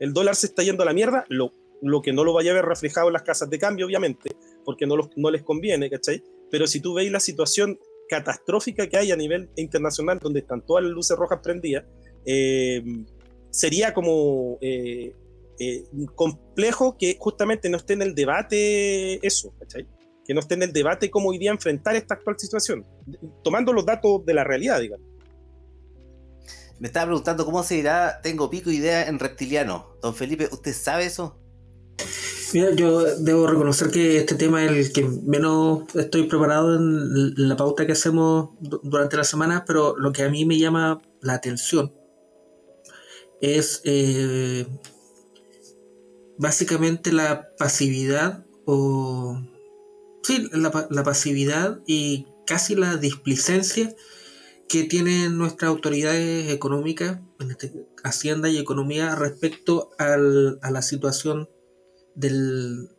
El 0.00 0.12
dólar 0.12 0.34
se 0.34 0.46
está 0.46 0.62
yendo 0.62 0.82
a 0.82 0.86
la 0.86 0.92
mierda, 0.92 1.24
lo, 1.28 1.52
lo 1.82 2.02
que 2.02 2.12
no 2.12 2.24
lo 2.24 2.32
vaya 2.32 2.50
a 2.50 2.54
ver 2.54 2.64
reflejado 2.64 3.08
en 3.08 3.12
las 3.12 3.22
casas 3.22 3.50
de 3.50 3.58
cambio, 3.58 3.86
obviamente, 3.86 4.30
porque 4.64 4.86
no, 4.86 4.96
no 5.16 5.30
les 5.30 5.42
conviene, 5.42 5.88
¿cachai? 5.90 6.22
Pero 6.50 6.66
si 6.66 6.80
tú 6.80 6.94
veis 6.94 7.10
la 7.12 7.20
situación 7.20 7.78
catastrófica 8.08 8.88
que 8.88 8.96
hay 8.96 9.12
a 9.12 9.16
nivel 9.16 9.50
internacional, 9.56 10.18
donde 10.18 10.40
están 10.40 10.64
todas 10.64 10.84
las 10.84 10.92
luces 10.92 11.16
rojas 11.16 11.40
prendidas, 11.42 11.84
eh, 12.24 12.82
sería 13.50 13.94
como 13.94 14.58
eh, 14.60 15.14
eh, 15.58 15.84
complejo 16.14 16.96
que 16.98 17.16
justamente 17.18 17.68
no 17.68 17.76
esté 17.76 17.94
en 17.94 18.02
el 18.02 18.14
debate 18.14 19.24
eso, 19.26 19.54
¿cachai? 19.58 19.86
Que 20.28 20.34
no 20.34 20.40
esté 20.40 20.54
en 20.54 20.62
el 20.62 20.74
debate 20.74 21.10
cómo 21.10 21.30
hoy 21.30 21.38
día 21.38 21.50
enfrentar 21.50 21.96
esta 21.96 22.14
actual 22.14 22.36
situación, 22.38 22.86
tomando 23.42 23.72
los 23.72 23.86
datos 23.86 24.26
de 24.26 24.34
la 24.34 24.44
realidad, 24.44 24.78
digamos. 24.78 25.06
Me 26.78 26.86
estaba 26.86 27.06
preguntando 27.06 27.44
cómo 27.44 27.62
se 27.62 27.76
dirá 27.76 28.20
Tengo 28.22 28.50
pico 28.50 28.70
idea 28.70 29.08
en 29.08 29.18
reptiliano. 29.18 29.96
Don 30.02 30.14
Felipe, 30.14 30.48
¿usted 30.52 30.74
sabe 30.74 31.06
eso? 31.06 31.40
Mira, 32.52 32.72
yo 32.74 33.16
debo 33.16 33.46
reconocer 33.46 33.90
que 33.90 34.18
este 34.18 34.34
tema 34.34 34.64
es 34.64 34.70
el 34.70 34.92
que 34.92 35.04
menos 35.04 35.82
estoy 35.94 36.24
preparado 36.24 36.76
en 36.76 37.48
la 37.48 37.56
pauta 37.56 37.86
que 37.86 37.92
hacemos 37.92 38.50
durante 38.60 39.16
la 39.16 39.24
semana, 39.24 39.64
pero 39.66 39.96
lo 39.96 40.12
que 40.12 40.24
a 40.24 40.28
mí 40.28 40.44
me 40.44 40.58
llama 40.58 41.00
la 41.22 41.34
atención 41.34 41.92
es 43.40 43.80
eh, 43.84 44.66
básicamente 46.36 47.12
la 47.12 47.48
pasividad 47.56 48.44
o... 48.66 49.40
Sí, 50.28 50.46
la, 50.52 50.70
pasividad 51.04 51.80
y 51.86 52.26
casi 52.46 52.74
la 52.74 52.98
displicencia 52.98 53.96
que 54.68 54.84
tienen 54.84 55.38
nuestras 55.38 55.70
autoridades 55.70 56.52
económicas, 56.52 57.20
este, 57.48 57.88
Hacienda 58.04 58.50
y 58.50 58.58
Economía, 58.58 59.14
respecto 59.14 59.88
a 59.96 60.18
la 60.18 60.82
situación 60.82 61.48
del, 62.14 62.90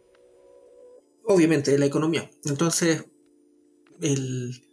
obviamente, 1.24 1.70
de 1.70 1.78
la 1.78 1.86
economía. 1.86 2.32
Entonces, 2.46 3.06
el 4.02 4.64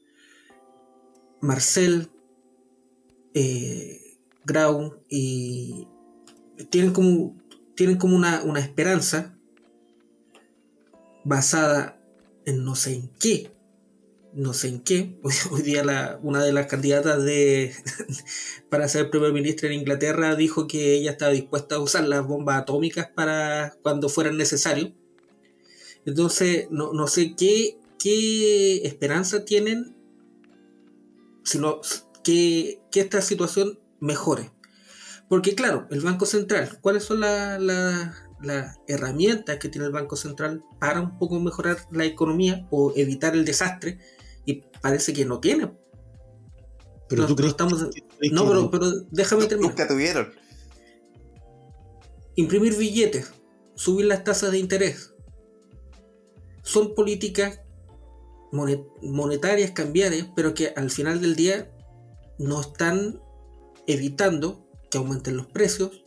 Marcel, 1.42 2.08
eh, 3.34 4.16
Grau 4.46 5.02
y 5.10 5.88
tienen 6.70 6.94
como, 6.94 7.36
tienen 7.74 7.98
como 7.98 8.16
una, 8.16 8.42
una 8.44 8.60
esperanza 8.60 9.36
basada 11.22 11.95
no 12.54 12.76
sé 12.76 12.94
en 12.94 13.10
qué, 13.18 13.50
no 14.32 14.52
sé 14.52 14.68
en 14.68 14.80
qué. 14.80 15.18
Hoy, 15.50 15.62
día 15.62 16.18
una 16.22 16.44
de 16.44 16.52
las 16.52 16.66
candidatas 16.66 17.24
de 17.24 17.74
para 18.68 18.88
ser 18.88 19.10
primer 19.10 19.32
ministro 19.32 19.68
en 19.68 19.74
Inglaterra 19.74 20.36
dijo 20.36 20.66
que 20.66 20.94
ella 20.94 21.12
estaba 21.12 21.32
dispuesta 21.32 21.76
a 21.76 21.80
usar 21.80 22.06
las 22.06 22.26
bombas 22.26 22.62
atómicas 22.62 23.08
para 23.14 23.76
cuando 23.82 24.08
fueran 24.08 24.36
necesarios. 24.36 24.92
Entonces, 26.04 26.68
no, 26.70 27.08
sé 27.08 27.34
qué, 27.36 27.78
qué 27.98 28.86
esperanza 28.86 29.44
tienen, 29.44 29.96
sino 31.42 31.80
que, 32.22 32.80
que 32.92 33.00
esta 33.00 33.20
situación 33.20 33.80
mejore. 33.98 34.52
Porque 35.28 35.56
claro, 35.56 35.88
el 35.90 36.00
Banco 36.00 36.24
Central, 36.24 36.78
¿cuáles 36.80 37.02
son 37.02 37.24
las 38.40 38.78
herramientas 38.86 39.58
que 39.58 39.68
tiene 39.68 39.86
el 39.86 39.92
Banco 39.92 40.16
Central 40.16 40.62
para 40.78 41.00
un 41.00 41.18
poco 41.18 41.40
mejorar 41.40 41.78
la 41.90 42.04
economía 42.04 42.66
o 42.70 42.92
evitar 42.96 43.34
el 43.34 43.44
desastre? 43.44 43.98
y 44.46 44.62
parece 44.80 45.12
que 45.12 45.26
no 45.26 45.40
tiene. 45.40 45.70
Pero 47.08 47.26
tú 47.26 47.36
crees 47.36 47.50
estamos... 47.50 47.88
No, 48.32 48.48
pero, 48.48 48.70
pero 48.70 48.90
déjame 49.10 49.46
terminar. 49.46 49.72
Nunca 49.72 49.88
tuvieron. 49.88 50.32
Imprimir 52.36 52.76
billetes, 52.76 53.32
subir 53.74 54.06
las 54.06 54.24
tasas 54.24 54.52
de 54.52 54.58
interés. 54.58 55.14
Son 56.62 56.94
políticas 56.94 57.60
monetarias, 59.02 59.72
cambiarias, 59.72 60.28
pero 60.34 60.54
que 60.54 60.72
al 60.74 60.90
final 60.90 61.20
del 61.20 61.36
día 61.36 61.70
no 62.38 62.60
están 62.60 63.20
evitando 63.86 64.66
que 64.90 64.98
aumenten 64.98 65.36
los 65.36 65.46
precios, 65.46 66.04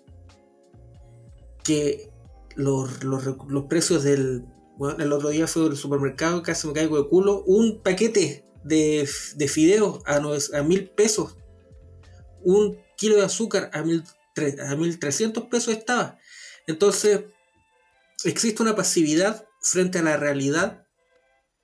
que 1.64 2.09
los, 2.56 3.04
los, 3.04 3.66
precios 3.70 4.04
del, 4.04 4.46
bueno, 4.78 5.04
el 5.04 5.12
otro 5.14 5.30
día 5.30 5.48
fue 5.48 5.66
al 5.66 5.78
supermercado, 5.78 6.44
casi 6.44 6.68
me 6.68 6.74
caigo 6.74 7.02
de 7.02 7.10
culo, 7.10 7.44
un 7.46 7.82
paquete 7.82 8.46
de, 8.64 9.08
de 9.36 9.48
fideos 9.48 10.02
a, 10.06 10.18
a 10.18 10.64
mil 10.64 10.90
pesos. 10.90 11.36
Un 12.42 12.78
kilo 12.98 13.18
de 13.18 13.26
azúcar 13.26 13.70
a 13.74 13.84
mil, 13.84 14.04
a 14.68 14.76
mil 14.76 15.00
trescientos 15.00 15.46
pesos 15.46 15.74
estaba. 15.74 16.18
Entonces, 16.68 17.22
existe 18.24 18.62
una 18.62 18.76
pasividad 18.76 19.46
frente 19.62 20.00
a 20.00 20.04
la 20.04 20.18
realidad 20.18 20.86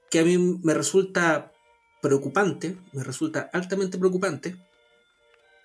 que 0.09 0.19
a 0.19 0.23
mí 0.23 0.37
me 0.37 0.73
resulta 0.73 1.51
preocupante, 2.01 2.77
me 2.93 3.03
resulta 3.03 3.49
altamente 3.53 3.97
preocupante, 3.97 4.55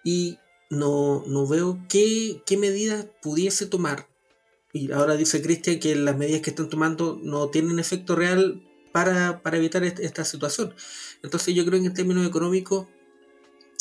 y 0.05 0.39
no, 0.71 1.25
no 1.27 1.47
veo 1.47 1.79
qué, 1.89 2.43
qué 2.47 2.57
medidas 2.57 3.07
pudiese 3.23 3.67
tomar 3.67 4.10
y 4.73 4.93
ahora 4.93 5.17
dice 5.17 5.43
Cristian 5.43 5.81
que 5.81 5.95
las 5.97 6.17
medidas 6.17 6.43
que 6.43 6.51
están 6.51 6.69
tomando 6.69 7.19
no 7.23 7.49
tienen 7.49 7.79
efecto 7.79 8.15
real 8.15 8.63
para, 8.93 9.41
evitar 9.53 9.85
esta 9.85 10.25
situación. 10.25 10.75
Entonces 11.23 11.55
yo 11.55 11.65
creo 11.65 11.81
que 11.81 11.87
en 11.87 11.95
términos 11.95 12.27
económicos 12.27 12.87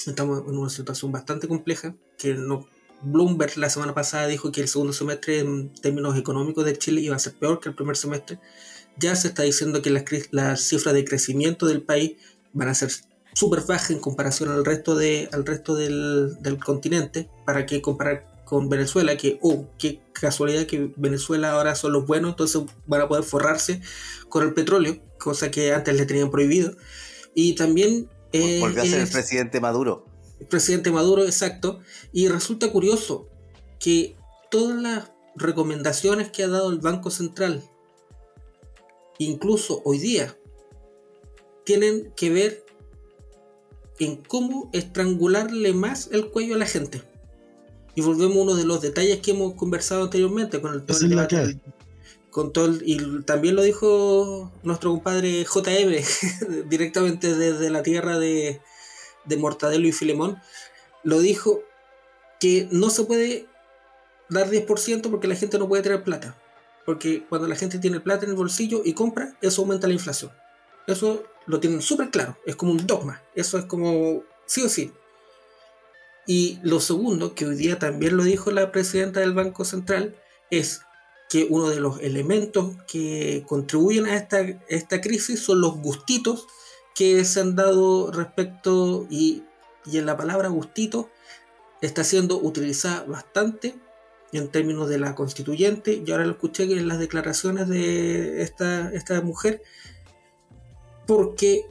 estamos 0.06 0.44
en 0.48 0.58
una 0.58 0.70
situación 0.70 1.12
bastante 1.12 1.48
compleja, 1.48 1.96
que 2.18 2.34
no, 2.34 2.68
Bloomberg 3.02 3.58
la 3.58 3.70
semana 3.70 3.94
pasada 3.94 4.28
dijo 4.28 4.52
que 4.52 4.62
el 4.62 4.68
segundo 4.68 4.94
semestre 4.94 5.40
en 5.40 5.74
términos 5.74 6.18
económicos 6.18 6.66
de 6.66 6.78
Chile 6.78 7.02
iba 7.02 7.16
a 7.16 7.20
ser 7.20 7.34
peor 7.34 7.60
que 7.60 7.70
el 7.70 7.76
primer 7.76 7.96
semestre. 7.96 8.40
Ya 8.98 9.16
se 9.16 9.30
está 9.30 9.44
diciendo 9.44 9.82
que 9.82 9.90
las, 9.90 10.04
las 10.32 10.62
cifras 10.62 10.94
de 10.94 11.06
crecimiento 11.06 11.66
del 11.66 11.82
país 11.82 12.14
van 12.54 12.68
a 12.68 12.74
ser 12.74 12.92
súper 13.34 13.62
bajas 13.62 13.92
en 13.92 14.00
comparación 14.00 14.50
al 14.50 14.66
resto, 14.66 14.96
de, 14.96 15.30
al 15.32 15.46
resto 15.46 15.76
del, 15.76 16.42
del 16.42 16.58
continente. 16.58 17.30
¿Para 17.46 17.66
qué 17.66 17.82
comparar 17.82 18.29
con 18.50 18.68
Venezuela, 18.68 19.16
que, 19.16 19.38
oh, 19.43 19.68
qué 19.78 20.02
casualidad 20.12 20.66
que 20.66 20.91
Venezuela 20.95 21.52
ahora 21.52 21.76
son 21.76 21.93
los 21.93 22.08
buenos, 22.08 22.32
entonces 22.32 22.64
van 22.88 23.02
a 23.02 23.08
poder 23.08 23.24
forrarse 23.24 23.80
con 24.28 24.41
el 24.43 24.56
petróleo, 24.56 25.00
cosa 25.20 25.52
que 25.52 25.72
antes 25.72 25.95
le 25.95 26.08
tenían 26.08 26.32
prohibido. 26.32 26.76
Y 27.36 27.54
también... 27.54 28.10
Eh, 28.34 28.58
Volvió 28.60 28.82
a 28.82 28.86
ser 28.88 29.02
el 29.02 29.08
presidente 29.08 29.60
Maduro. 29.62 30.08
El 30.39 30.47
presidente 30.47 30.89
Maduro, 30.89 31.26
exacto. 31.26 31.80
Y 32.12 32.28
resulta 32.28 32.72
curioso 32.72 33.30
que 33.80 34.16
todas 34.50 34.82
las 34.82 35.12
recomendaciones 35.36 36.32
que 36.32 36.41
ha 36.41 36.47
dado 36.47 36.72
el 36.72 36.80
Banco 36.80 37.12
Central, 37.12 37.64
incluso 39.20 39.84
hoy 39.86 40.00
día, 40.00 40.36
tienen 41.66 42.12
que 42.16 42.32
ver 42.32 42.66
en 44.00 44.16
cómo 44.16 44.72
estrangularle 44.74 45.72
más 45.74 46.10
el 46.12 46.32
cuello 46.32 46.56
a 46.56 46.58
la 46.58 46.66
gente. 46.66 47.04
Y 47.96 48.02
volvemos 48.02 48.38
a 48.38 48.42
uno 48.42 48.56
de 48.56 48.66
los 48.66 48.82
detalles 48.82 49.20
que 49.20 49.32
hemos 49.32 49.56
conversado 49.56 50.04
anteriormente 50.04 50.62
con 50.62 50.74
el, 50.74 50.84
todo 50.84 50.98
con 52.30 52.54
todo 52.54 52.78
y 52.86 53.24
también 53.24 53.56
lo 53.56 53.64
dijo 53.64 54.52
nuestro 54.62 54.92
compadre 54.92 55.44
JM 55.44 56.66
directamente 56.70 57.36
desde 57.36 57.72
la 57.72 57.82
tierra 57.82 58.20
de, 58.20 58.62
de 59.26 59.38
Mortadelo 59.38 59.88
y 59.88 59.92
Filemón 59.92 60.38
lo 61.04 61.20
dijo 61.20 61.64
que 62.40 62.68
no 62.72 62.92
se 62.92 63.04
puede 63.06 63.48
dar 64.30 64.50
10% 64.50 65.10
porque 65.10 65.28
la 65.28 65.36
gente 65.36 65.58
no 65.58 65.68
puede 65.68 65.82
tener 65.82 66.04
plata 66.04 66.40
porque 66.86 67.26
cuando 67.28 67.48
la 67.48 67.56
gente 67.56 67.80
tiene 67.80 68.00
plata 68.00 68.26
en 68.26 68.32
el 68.32 68.38
bolsillo 68.38 68.84
y 68.86 68.94
compra 68.94 69.36
eso 69.42 69.64
aumenta 69.64 69.88
la 69.88 69.94
inflación 69.94 70.32
eso 70.86 71.24
lo 71.48 71.60
tienen 71.60 71.82
súper 71.82 72.12
claro 72.12 72.38
es 72.46 72.56
como 72.56 72.74
un 72.74 72.86
dogma 72.86 73.24
eso 73.34 73.58
es 73.58 73.66
como 73.66 74.24
sí 74.50 74.64
o 74.64 74.70
sí. 74.70 74.92
Y 76.30 76.60
lo 76.62 76.80
segundo, 76.80 77.34
que 77.34 77.48
hoy 77.48 77.56
día 77.56 77.80
también 77.80 78.16
lo 78.16 78.24
dijo 78.24 78.52
la 78.52 78.72
presidenta 78.72 79.20
del 79.20 79.34
Banco 79.34 79.66
Central, 79.66 80.16
es 80.52 80.82
que 81.28 81.48
uno 81.50 81.70
de 81.70 81.80
los 81.80 82.00
elementos 82.02 82.76
que 82.88 83.44
contribuyen 83.48 84.06
a 84.06 84.16
esta, 84.16 84.42
esta 84.68 85.02
crisis 85.02 85.40
son 85.40 85.60
los 85.60 85.78
gustitos 85.78 86.46
que 86.94 87.26
se 87.26 87.40
han 87.40 87.56
dado 87.56 88.12
respecto, 88.12 89.08
y, 89.10 89.42
y 89.88 89.98
en 89.98 90.06
la 90.06 90.18
palabra 90.18 90.50
gustito 90.50 91.10
está 91.82 92.04
siendo 92.04 92.38
utilizada 92.40 93.06
bastante 93.06 93.74
en 94.32 94.50
términos 94.50 94.88
de 94.88 95.00
la 95.00 95.16
constituyente, 95.16 96.04
y 96.06 96.12
ahora 96.12 96.26
lo 96.26 96.34
escuché 96.34 96.66
en 96.66 96.88
las 96.88 97.00
declaraciones 97.00 97.68
de 97.68 98.44
esta, 98.44 98.94
esta 98.94 99.20
mujer, 99.22 99.64
porque 101.08 101.66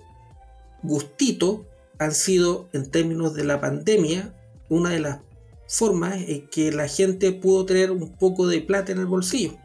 gustito 0.82 1.64
han 2.00 2.12
sido 2.12 2.68
en 2.72 2.90
términos 2.90 3.34
de 3.34 3.44
la 3.44 3.60
pandemia 3.60 4.34
una 4.68 4.90
de 4.90 5.00
las 5.00 5.20
formas 5.68 6.16
en 6.16 6.48
que 6.48 6.72
la 6.72 6.88
gente 6.88 7.32
pudo 7.32 7.66
tener 7.66 7.90
un 7.90 8.16
poco 8.16 8.46
de 8.46 8.60
plata 8.60 8.92
en 8.92 8.98
el 8.98 9.06
bolsillo. 9.06 9.56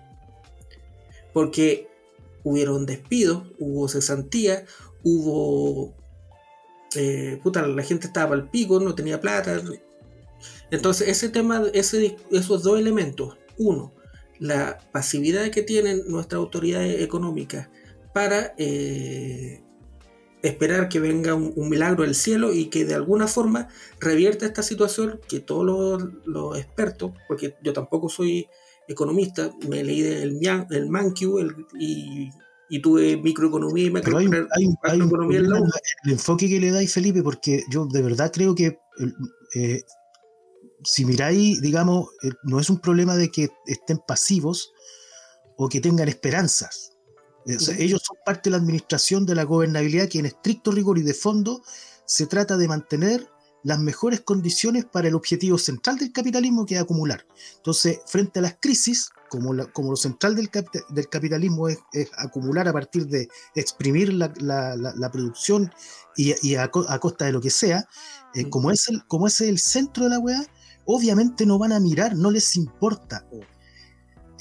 Porque 1.33 1.87
hubieron 2.43 2.85
despidos, 2.85 3.43
hubo 3.59 3.87
cesantía, 3.87 4.65
hubo... 5.03 5.93
Eh, 6.95 7.39
puta, 7.41 7.65
la 7.65 7.81
gente 7.81 8.05
estaba 8.05 8.35
al 8.35 8.49
pico, 8.49 8.79
no 8.79 8.93
tenía 8.93 9.19
plata. 9.19 9.61
Entonces 10.69 11.07
ese 11.07 11.29
tema, 11.29 11.63
ese, 11.73 12.17
esos 12.31 12.61
dos 12.61 12.79
elementos, 12.79 13.37
uno, 13.57 13.93
la 14.39 14.77
pasividad 14.91 15.49
que 15.49 15.63
tienen 15.63 16.03
nuestras 16.07 16.39
autoridades 16.39 17.01
económicas 17.01 17.69
para 18.13 18.53
eh, 18.57 19.62
esperar 20.43 20.89
que 20.89 20.99
venga 20.99 21.33
un, 21.33 21.69
milagro 21.69 22.03
del 22.03 22.15
cielo 22.15 22.53
y 22.53 22.65
que 22.65 22.83
de 22.83 22.93
alguna 22.93 23.27
forma 23.27 23.69
revierta 23.99 24.45
esta 24.45 24.61
situación 24.61 25.21
que 25.27 25.39
todos 25.39 26.03
los, 26.25 26.57
expertos, 26.59 27.13
porque 27.27 27.55
yo 27.63 27.71
tampoco 27.71 28.09
soy 28.09 28.47
economista, 28.87 29.51
me 29.69 29.83
leí 29.83 30.01
el, 30.01 30.37
el 30.69 30.89
Mankiw 30.89 31.39
y, 31.79 32.29
tuve 32.81 33.17
microeconomía 33.17 33.85
y 33.85 33.91
macroeconomía. 33.91 34.47
Hay, 34.51 34.99
el 36.03 36.11
enfoque 36.11 36.49
que 36.49 36.59
le 36.59 36.71
dais, 36.71 36.91
Felipe, 36.91 37.21
porque 37.21 37.63
yo 37.69 37.85
de 37.85 38.01
verdad 38.01 38.31
creo 38.33 38.55
que 38.55 38.79
eh, 39.55 39.81
si 40.83 41.05
miráis, 41.05 41.61
digamos, 41.61 42.09
eh, 42.23 42.31
no 42.43 42.59
es 42.59 42.69
un 42.71 42.79
problema 42.79 43.15
de 43.15 43.29
que 43.29 43.49
estén 43.67 43.99
pasivos 43.99 44.73
o 45.55 45.69
que 45.69 45.81
tengan 45.81 46.09
esperanzas 46.09 46.92
ellos 47.45 48.01
son 48.03 48.17
parte 48.25 48.49
de 48.49 48.51
la 48.51 48.57
administración 48.57 49.25
de 49.25 49.35
la 49.35 49.43
gobernabilidad 49.43 50.07
que 50.07 50.19
en 50.19 50.25
estricto 50.25 50.71
rigor 50.71 50.97
y 50.97 51.03
de 51.03 51.13
fondo 51.13 51.61
se 52.05 52.27
trata 52.27 52.57
de 52.57 52.67
mantener 52.67 53.27
las 53.63 53.79
mejores 53.79 54.21
condiciones 54.21 54.85
para 54.85 55.07
el 55.07 55.15
objetivo 55.15 55.57
central 55.57 55.97
del 55.97 56.11
capitalismo 56.11 56.65
que 56.65 56.75
es 56.75 56.81
acumular. 56.81 57.25
Entonces, 57.55 57.99
frente 58.05 58.39
a 58.39 58.41
las 58.41 58.57
crisis, 58.59 59.09
como, 59.29 59.53
como 59.71 59.91
lo 59.91 59.95
central 59.95 60.35
del, 60.35 60.49
del 60.89 61.09
capitalismo 61.09 61.69
es, 61.69 61.79
acumular 62.17 62.67
a 62.67 62.73
partir 62.73 63.07
de 63.07 63.29
exprimir 63.55 64.13
la, 64.13 65.09
producción 65.11 65.71
y, 66.15 66.55
a, 66.55 66.69
costa 66.69 67.25
de 67.25 67.31
lo 67.31 67.41
que 67.41 67.49
sea, 67.49 67.87
eh, 68.35 68.49
como, 68.49 68.69
es 68.69 68.89
el, 68.89 69.05
como 69.07 69.27
es 69.27 69.41
el 69.41 69.57
centro 69.57 70.03
de 70.03 70.09
la 70.11 70.19
weá, 70.19 70.45
obviamente 70.85 71.45
no 71.45 71.57
van 71.57 71.71
a 71.71 71.79
mirar, 71.79 72.15
no 72.15 72.31
les 72.31 72.55
importa. 72.55 73.25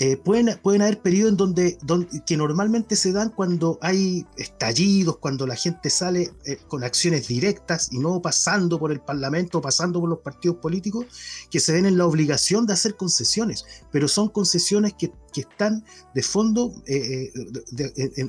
Eh, 0.05 0.17
pueden, 0.17 0.59
pueden 0.61 0.83
haber 0.83 1.01
periodos 1.01 1.31
en 1.31 1.37
donde, 1.37 1.79
que 2.27 2.37
normalmente 2.37 2.97
se 2.97 3.13
dan 3.13 3.31
cuando 3.31 3.79
hay 3.81 4.27
estallidos, 4.37 5.19
cuando 5.19 5.47
la 5.47 5.55
gente 5.55 5.91
sale 5.91 6.33
eh, 6.45 6.57
con 6.67 6.83
acciones 6.83 7.29
directas 7.29 7.89
y 7.93 8.01
no 8.01 8.21
pasando 8.21 8.81
por 8.81 8.91
el 8.91 9.01
Parlamento, 9.01 9.61
pasando 9.61 10.01
por 10.01 10.09
los 10.09 10.19
partidos 10.19 10.57
políticos, 10.57 11.07
que 11.53 11.61
se 11.61 11.73
ven 11.73 11.87
en 11.87 11.97
la 11.97 12.07
obligación 12.07 12.67
de 12.67 12.73
hacer 12.73 12.97
concesiones, 12.97 13.65
pero 13.93 14.09
son 14.09 14.29
concesiones 14.29 14.95
que, 14.95 15.13
están 15.37 15.85
de 16.15 16.23
fondo 16.23 16.75
eh, 16.87 17.31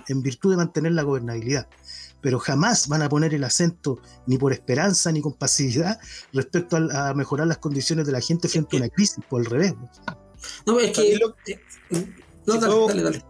en, 0.07 0.21
virtud 0.21 0.51
de 0.51 0.57
mantener 0.57 0.93
la 0.93 1.03
gobernabilidad 1.03 1.67
pero 2.21 2.39
jamás 2.39 2.87
van 2.87 3.01
a 3.01 3.09
poner 3.09 3.33
el 3.33 3.43
acento 3.43 3.99
ni 4.25 4.37
por 4.37 4.53
esperanza 4.53 5.11
ni 5.11 5.19
con 5.19 5.33
pasividad 5.33 5.99
respecto 6.31 6.77
a, 6.77 7.09
a 7.09 7.13
mejorar 7.13 7.47
las 7.47 7.57
condiciones 7.57 8.05
de 8.05 8.13
la 8.13 8.21
gente 8.21 8.47
frente 8.47 8.77
a 8.77 8.79
una 8.79 8.87
crisis, 8.87 9.19
por 9.29 9.41
el 9.41 9.47
revés. 9.47 9.73
No, 10.65 10.79
es 10.79 10.91
que. 10.91 11.19
no, 12.45 12.59
dale, 12.59 13.01
dale, 13.01 13.23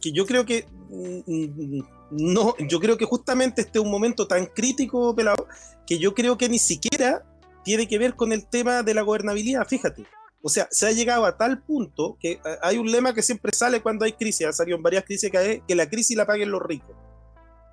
Que 0.00 0.12
yo 0.12 0.26
creo 0.26 0.44
que. 0.44 0.66
Mm, 0.88 1.80
no, 2.10 2.54
yo 2.58 2.78
creo 2.80 2.96
que 2.96 3.04
justamente 3.04 3.62
este 3.62 3.78
es 3.78 3.84
un 3.84 3.90
momento 3.90 4.28
tan 4.28 4.46
crítico, 4.46 5.14
pelado, 5.14 5.48
que 5.86 5.98
yo 5.98 6.14
creo 6.14 6.38
que 6.38 6.48
ni 6.48 6.58
siquiera 6.58 7.24
tiene 7.64 7.88
que 7.88 7.98
ver 7.98 8.14
con 8.14 8.32
el 8.32 8.46
tema 8.46 8.82
de 8.82 8.94
la 8.94 9.02
gobernabilidad, 9.02 9.66
fíjate. 9.66 10.06
O 10.42 10.48
sea, 10.48 10.68
se 10.70 10.86
ha 10.86 10.92
llegado 10.92 11.24
a 11.24 11.36
tal 11.36 11.62
punto 11.62 12.16
que 12.20 12.38
hay 12.62 12.78
un 12.78 12.90
lema 12.90 13.12
que 13.12 13.22
siempre 13.22 13.50
sale 13.52 13.82
cuando 13.82 14.04
hay 14.04 14.12
crisis, 14.12 14.46
ha 14.46 14.52
salido 14.52 14.76
en 14.76 14.82
varias 14.84 15.04
crisis 15.04 15.30
que, 15.30 15.52
es 15.52 15.62
que 15.66 15.74
la 15.74 15.88
crisis 15.88 16.16
la 16.16 16.26
paguen 16.26 16.52
los 16.52 16.62
ricos. 16.62 16.94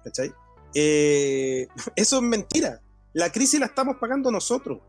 ¿Cachai? 0.04 0.34
Eh, 0.74 1.68
eso 1.96 2.16
es 2.18 2.22
mentira. 2.24 2.82
La 3.14 3.32
crisis 3.32 3.60
la 3.60 3.68
estamos 3.68 3.98
pagando 3.98 4.32
nosotros 4.32 4.80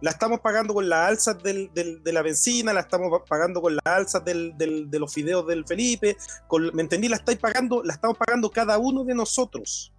la 0.00 0.10
estamos 0.10 0.40
pagando 0.40 0.74
con 0.74 0.88
las 0.88 1.08
alzas 1.08 1.42
del, 1.42 1.70
de 1.74 2.12
la 2.12 2.22
benzina, 2.22 2.72
la 2.72 2.80
estamos 2.80 3.22
pagando 3.28 3.60
con 3.60 3.74
las 3.74 3.86
alzas 3.86 4.24
del, 4.24 4.56
de 4.56 4.98
los 4.98 5.12
fideos 5.12 5.46
del 5.46 5.66
Felipe, 5.66 6.16
con, 6.46 6.70
¿me 6.74 6.82
entendí? 6.82 7.08
La 7.08 7.16
estáis 7.16 7.38
pagando, 7.38 7.82
la 7.82 7.94
estamos 7.94 8.16
pagando 8.16 8.50
cada 8.50 8.78
uno 8.78 9.04
de 9.04 9.14
nosotros, 9.14 9.92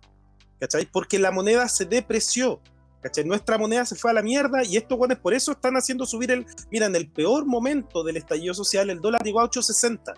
¿cachai? 0.59 0.85
Porque 0.85 1.19
la 1.19 1.31
moneda 1.31 1.67
se 1.67 1.85
depreció, 1.85 2.61
¿cachai? 3.01 3.25
Nuestra 3.25 3.57
moneda 3.57 3.85
se 3.85 3.95
fue 3.95 4.11
a 4.11 4.13
la 4.13 4.21
mierda 4.21 4.63
y 4.63 4.77
estos 4.77 4.97
guanes 4.97 5.17
por 5.17 5.33
eso 5.33 5.51
están 5.51 5.75
haciendo 5.75 6.05
subir 6.05 6.31
el, 6.31 6.45
mira, 6.71 6.85
en 6.85 6.95
el 6.95 7.09
peor 7.09 7.45
momento 7.45 8.03
del 8.03 8.17
estallido 8.17 8.53
social 8.53 8.89
el 8.89 9.01
dólar 9.01 9.23
llegó 9.23 9.41
a 9.41 9.49
8.60. 9.49 10.13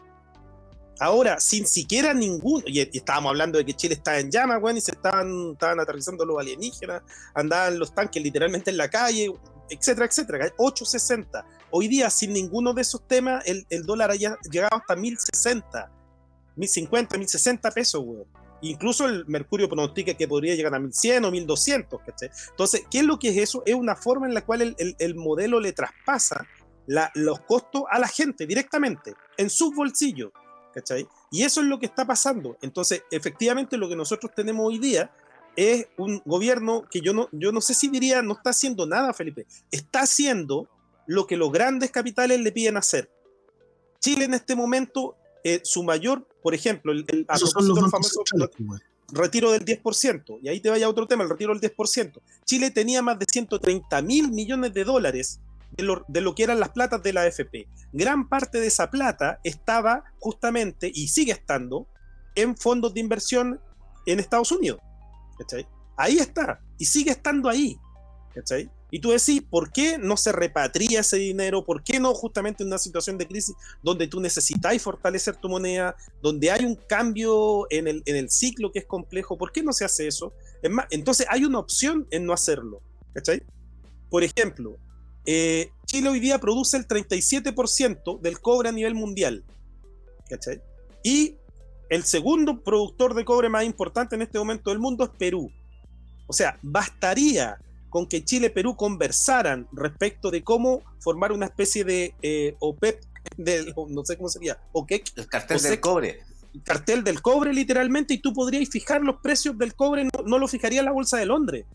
Ahora, 1.00 1.40
sin 1.40 1.66
siquiera 1.66 2.14
ninguno, 2.14 2.64
y, 2.68 2.80
estábamos 2.80 3.32
hablando 3.32 3.58
de 3.58 3.66
que 3.66 3.74
Chile 3.74 3.96
estaba 3.96 4.20
en 4.20 4.30
llamas, 4.30 4.62
weón, 4.62 4.78
y 4.78 4.82
se 4.82 4.92
estaban, 4.92 5.54
estaban 5.54 5.80
aterrizando 5.80 6.24
los 6.26 6.38
alienígenas, 6.40 7.02
andaban 7.34 7.80
los 7.80 7.96
tanques 7.96 8.22
literalmente 8.22 8.70
en 8.70 8.78
la 8.78 8.88
calle, 8.88 9.34
etcétera, 9.72 10.06
etcétera. 10.06 10.54
860. 10.58 11.46
Hoy 11.72 11.88
día, 11.88 12.10
sin 12.10 12.34
ninguno 12.34 12.74
de 12.74 12.82
esos 12.82 13.08
temas, 13.08 13.44
el, 13.46 13.86
dólar 13.86 14.12
haya 14.12 14.38
llegado 14.52 14.76
hasta 14.76 14.96
1060, 14.96 15.92
1050, 16.56 17.18
1060 17.18 17.72
pesos, 17.72 18.04
weón. 18.06 18.28
Incluso 18.64 19.08
el 19.08 19.26
mercurio 19.26 19.68
pronostica 19.68 20.14
que 20.14 20.28
podría 20.28 20.54
llegar 20.54 20.76
a 20.76 20.80
1100 20.80 21.26
o 21.26 21.32
1200, 21.32 22.00
¿cachai? 22.06 22.30
Entonces, 22.52 22.84
¿qué 22.92 23.00
es 23.00 23.06
lo 23.06 23.18
que 23.18 23.30
es 23.30 23.38
eso? 23.38 23.64
Es 23.66 23.74
una 23.74 23.96
forma 23.96 24.28
en 24.28 24.36
la 24.36 24.46
cual 24.46 24.76
el, 24.78 25.16
modelo 25.16 25.60
le 25.60 25.74
traspasa 25.74 26.46
los 27.16 27.40
costos 27.42 27.84
a 27.90 27.98
la 27.98 28.08
gente 28.08 28.46
directamente, 28.46 29.16
en 29.38 29.50
sus 29.50 29.74
bolsillos, 29.74 30.32
¿cachai? 30.76 31.08
Y 31.32 31.42
eso 31.42 31.62
es 31.62 31.68
lo 31.68 31.80
que 31.80 31.88
está 31.88 32.06
pasando. 32.06 32.58
Entonces, 32.62 33.04
efectivamente, 33.10 33.78
lo 33.78 33.90
que 33.90 33.96
nosotros 33.96 34.32
tenemos 34.36 34.68
hoy 34.68 34.78
día 34.78 35.12
es 35.56 35.88
un 35.98 36.22
gobierno 36.26 36.86
que 36.90 37.02
yo 37.02 37.14
no, 37.14 37.30
yo 37.32 37.52
no 37.52 37.62
sé 37.62 37.74
si 37.74 37.90
diría 37.90 38.22
no 38.22 38.34
está 38.34 38.52
haciendo 38.52 38.86
nada, 38.86 39.14
Felipe. 39.14 39.46
Está 39.72 40.02
haciendo 40.02 40.68
lo 41.08 41.28
que 41.28 41.38
los 41.38 41.52
grandes 41.52 41.92
capitales 41.92 42.40
le 42.40 42.52
piden 42.52 42.78
hacer. 42.78 43.10
Chile 44.00 44.26
en 44.26 44.34
este 44.34 44.56
momento, 44.56 45.16
eh, 45.44 45.62
su 45.64 45.84
mayor, 45.84 46.28
por 46.42 46.54
ejemplo, 46.54 46.92
el, 46.92 47.26
famoso 47.28 48.24
retiro 49.14 49.52
del 49.52 49.66
10%, 49.66 50.40
y 50.42 50.48
ahí 50.48 50.62
te 50.62 50.70
vaya 50.70 50.88
otro 50.88 51.06
tema, 51.06 51.24
el 51.24 51.30
retiro 51.30 51.54
del 51.54 51.62
10%. 51.62 52.22
Chile 52.46 52.72
tenía 52.72 53.02
más 53.02 53.20
de 53.20 53.26
130 53.30 54.02
mil 54.02 54.32
millones 54.32 54.74
de 54.74 54.86
dólares 54.86 55.42
de 55.72 55.84
lo, 55.84 56.06
de 56.08 56.22
lo, 56.22 56.34
que 56.34 56.44
eran 56.44 56.60
las 56.60 56.70
platas 56.70 57.04
de 57.04 57.14
la 57.14 57.22
AFP. 57.24 57.68
Gran 57.92 58.30
parte 58.30 58.60
de 58.60 58.68
esa 58.68 58.90
plata 58.90 59.40
estaba 59.44 60.06
justamente, 60.20 60.90
y 60.94 61.10
sigue 61.10 61.34
estando, 61.34 61.88
en 62.36 62.56
fondos 62.56 62.94
de 62.94 63.02
inversión 63.02 63.60
en 64.06 64.20
Estados 64.20 64.52
Unidos. 64.52 64.80
Ahí 65.98 66.18
está, 66.18 66.60
y 66.78 66.86
sigue 66.86 67.12
estando 67.12 67.50
ahí, 67.50 67.78
Y 68.90 69.00
tú 69.00 69.12
decís, 69.12 69.42
¿por 69.50 69.72
qué 69.72 69.98
no 69.98 70.18
se 70.18 70.32
repatria 70.32 71.02
ese 71.02 71.18
dinero? 71.18 71.64
¿Por 71.66 71.84
qué 71.84 72.00
no 72.00 72.14
justamente 72.14 72.64
en 72.64 72.68
una 72.68 72.78
situación 72.78 73.18
de 73.18 73.28
crisis 73.28 73.56
donde 73.84 74.08
tú 74.08 74.20
necesitáis 74.20 74.82
fortalecer 74.82 75.36
tu 75.36 75.48
moneda, 75.48 75.96
donde 76.22 76.52
hay 76.52 76.66
un 76.66 76.76
cambio 76.76 77.68
en 77.70 77.88
el, 77.88 78.30
ciclo 78.30 78.72
que 78.72 78.80
es 78.80 78.86
complejo? 78.86 79.38
¿Por 79.38 79.52
qué 79.52 79.64
no 79.64 79.74
se 79.74 79.86
hace 79.86 80.08
eso? 80.08 80.34
Entonces 80.90 81.28
hay 81.30 81.46
una 81.46 81.60
opción 81.60 82.08
en 82.12 82.26
no 82.26 82.34
hacerlo, 82.34 82.82
Por 84.10 84.24
ejemplo, 84.24 84.78
eh, 85.26 85.70
Chile 85.86 86.10
hoy 86.10 86.20
día 86.20 86.40
produce 86.40 86.78
el 86.78 86.88
37% 86.88 88.20
del 88.20 88.40
cobre 88.40 88.70
a 88.70 88.72
nivel 88.72 88.96
mundial, 88.96 89.44
Y 91.04 91.38
el 91.92 92.06
segundo 92.06 92.64
productor 92.64 93.14
de 93.14 93.26
cobre 93.26 93.50
más 93.50 93.66
importante 93.66 94.16
en 94.16 94.22
este 94.22 94.40
momento 94.40 94.70
del 94.70 94.80
mundo 94.80 95.04
es 95.04 95.10
Perú. 95.10 95.52
O 96.26 96.32
sea, 96.32 96.58
bastaría 96.62 97.60
con 97.90 98.08
que 98.08 98.24
Chile 98.24 98.48
y 98.48 98.50
Perú 98.50 98.78
conversaran 98.78 99.68
respecto 99.74 100.32
de 100.32 100.42
cómo 100.42 100.84
formar 101.00 101.34
una 101.34 101.48
especie 101.48 101.84
de 101.84 102.16
eh, 102.22 102.56
OPEP, 102.60 103.04
no 103.90 104.06
sé 104.06 104.16
cómo 104.16 104.30
sería, 104.30 104.58
OPEC. 104.72 105.12
El 105.18 105.28
cartel 105.28 105.62
del 105.62 105.82
cobre. 105.82 106.22
El 106.54 106.64
cartel 106.64 107.04
del 107.04 107.22
cobre, 107.22 107.54
literalmente, 107.54 108.14
y 108.14 108.20
tú 108.20 108.32
podrías 108.34 108.70
fijar 108.70 109.02
los 109.02 109.18
precios 109.18 109.58
del 109.58 109.76
cobre, 109.76 110.08
no, 110.26 110.40
lo 110.40 110.48
fijaría 110.48 110.82
la 110.84 110.94
Bolsa 110.94 111.18
de 111.18 111.26
Londres. 111.26 111.66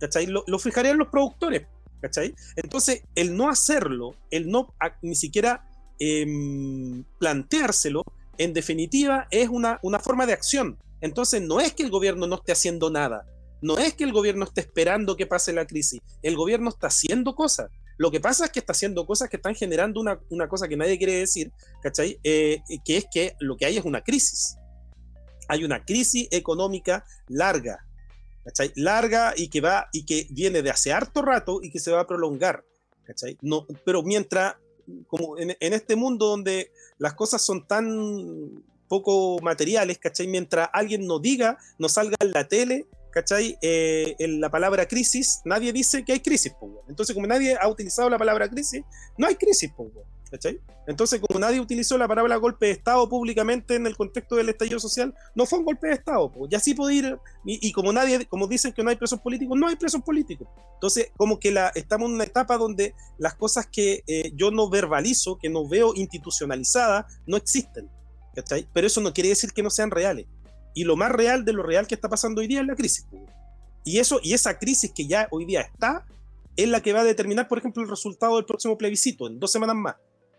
¿cachai? 0.00 0.26
Lo, 0.26 0.42
lo 0.48 0.58
fijarían 0.58 0.98
los 0.98 1.06
productores, 1.06 1.68
¿cachai? 2.00 2.34
Entonces, 2.56 3.04
el 3.14 3.36
no 3.36 3.48
hacerlo, 3.48 4.16
el 4.32 4.50
no 4.50 4.74
ni 5.00 5.14
siquiera 5.14 5.64
em, 6.00 7.04
planteárselo, 7.20 8.02
en 8.40 8.54
definitiva, 8.54 9.28
es 9.30 9.50
una, 9.50 9.78
una 9.82 9.98
forma 9.98 10.24
de 10.24 10.32
acción. 10.32 10.78
Entonces, 11.02 11.42
no 11.42 11.60
es 11.60 11.74
que 11.74 11.82
el 11.82 11.90
gobierno 11.90 12.26
no 12.26 12.36
esté 12.36 12.52
haciendo 12.52 12.90
nada, 12.90 13.26
no 13.60 13.76
es 13.76 13.92
que 13.92 14.04
el 14.04 14.12
gobierno 14.12 14.44
esté 14.44 14.62
esperando 14.62 15.14
que 15.14 15.26
pase 15.26 15.52
la 15.52 15.66
crisis, 15.66 16.00
el 16.22 16.36
gobierno 16.36 16.70
está 16.70 16.86
haciendo 16.86 17.34
cosas. 17.34 17.70
Lo 17.98 18.10
que 18.10 18.18
pasa 18.18 18.46
es 18.46 18.50
que 18.50 18.60
está 18.60 18.72
haciendo 18.72 19.04
cosas 19.04 19.28
que 19.28 19.36
están 19.36 19.54
generando 19.54 20.00
una, 20.00 20.18
una 20.30 20.48
cosa 20.48 20.68
que 20.68 20.76
nadie 20.78 20.96
quiere 20.96 21.16
decir, 21.16 21.52
¿cachai? 21.82 22.18
Eh, 22.24 22.62
que 22.82 22.96
es 22.96 23.06
que 23.12 23.36
lo 23.40 23.58
que 23.58 23.66
hay 23.66 23.76
es 23.76 23.84
una 23.84 24.00
crisis. 24.00 24.56
Hay 25.48 25.62
una 25.64 25.84
crisis 25.84 26.26
económica 26.30 27.04
larga, 27.28 27.86
¿cachai? 28.42 28.72
Larga 28.74 29.34
y 29.36 29.48
que 29.48 29.60
va 29.60 29.90
y 29.92 30.06
que 30.06 30.26
viene 30.30 30.62
de 30.62 30.70
hace 30.70 30.94
harto 30.94 31.20
rato 31.20 31.60
y 31.62 31.70
que 31.70 31.78
se 31.78 31.90
va 31.90 32.00
a 32.00 32.06
prolongar, 32.06 32.64
¿cachai? 33.04 33.36
No, 33.42 33.66
pero 33.84 34.02
mientras, 34.02 34.54
como 35.06 35.38
en, 35.38 35.54
este 35.60 35.96
mundo 35.96 36.26
donde 36.26 36.72
las 36.98 37.14
cosas 37.14 37.42
son 37.42 37.66
tan 37.66 38.62
poco 38.88 39.38
materiales, 39.40 39.98
¿cachai? 39.98 40.26
Mientras 40.26 40.68
alguien 40.72 41.06
no 41.06 41.18
diga, 41.18 41.58
no 41.78 41.88
salga 41.88 42.16
en 42.20 42.32
la 42.32 42.48
tele, 42.48 42.86
¿cachai? 43.10 43.56
Eh, 43.62 44.16
en 44.18 44.40
la 44.40 44.50
palabra 44.50 44.86
crisis, 44.86 45.40
nadie 45.44 45.72
dice 45.72 46.04
que 46.04 46.12
hay 46.12 46.20
crisis, 46.20 46.52
Entonces, 46.88 47.14
como 47.14 47.26
nadie 47.26 47.56
ha 47.60 47.68
utilizado 47.68 48.10
la 48.10 48.18
palabra 48.18 48.48
crisis, 48.48 48.82
no 49.16 49.26
hay 49.26 49.36
crisis, 49.36 49.70
¿cachai? 50.30 50.60
Entonces, 50.86 51.20
como 51.20 51.38
nadie 51.38 51.60
utilizó 51.60 51.98
la 51.98 52.08
palabra 52.08 52.36
golpe 52.36 52.66
de 52.66 52.72
Estado 52.72 53.08
públicamente 53.08 53.74
en 53.74 53.86
el 53.86 53.96
contexto 53.96 54.36
del 54.36 54.48
estallido 54.48 54.78
social, 54.78 55.14
no 55.34 55.46
fue 55.46 55.58
un 55.58 55.64
golpe 55.64 55.88
de 55.88 55.94
Estado, 55.94 56.32
y 56.50 56.54
así 56.54 56.74
puede 56.74 56.94
ir, 56.94 57.18
y, 57.44 57.72
como 57.72 57.92
nadie, 57.92 58.26
como 58.26 58.46
dicen 58.46 58.72
que 58.72 58.82
no 58.82 58.90
hay 58.90 58.96
presos 58.96 59.20
políticos, 59.20 59.58
no 59.58 59.66
hay 59.66 59.76
presos 59.76 60.02
políticos. 60.02 60.48
Entonces, 60.74 61.10
como 61.16 61.38
que 61.38 61.50
la, 61.50 61.68
estamos 61.74 62.08
en 62.08 62.14
una 62.14 62.24
etapa 62.24 62.56
donde 62.56 62.94
las 63.18 63.34
cosas 63.34 63.66
que 63.66 64.02
eh, 64.06 64.32
yo 64.34 64.50
no 64.50 64.70
verbalizo, 64.70 65.38
que 65.38 65.48
no 65.48 65.68
veo 65.68 65.92
institucionalizadas, 65.94 67.06
no 67.26 67.36
existen. 67.36 67.88
Pero 68.72 68.86
eso 68.86 69.00
no 69.00 69.12
quiere 69.12 69.30
decir 69.30 69.52
que 69.52 69.62
no 69.62 69.70
sean 69.70 69.90
reales. 69.90 70.26
Y 70.74 70.84
lo 70.84 70.96
más 70.96 71.10
real 71.10 71.44
de 71.44 71.52
lo 71.52 71.62
real 71.62 71.86
que 71.86 71.94
está 71.94 72.08
pasando 72.08 72.40
hoy 72.40 72.46
día 72.46 72.60
es 72.60 72.66
la 72.66 72.76
crisis. 72.76 73.06
Y, 73.84 73.98
eso, 73.98 74.20
y 74.22 74.34
esa 74.34 74.58
crisis 74.58 74.92
que 74.94 75.06
ya 75.06 75.28
hoy 75.30 75.44
día 75.44 75.62
está, 75.62 76.06
es 76.56 76.68
la 76.68 76.80
que 76.80 76.92
va 76.92 77.00
a 77.00 77.04
determinar, 77.04 77.48
por 77.48 77.58
ejemplo, 77.58 77.82
el 77.82 77.88
resultado 77.88 78.36
del 78.36 78.44
próximo 78.44 78.76
plebiscito, 78.76 79.26
en 79.26 79.40
dos 79.40 79.50
semanas 79.50 79.76
más. 79.76 79.96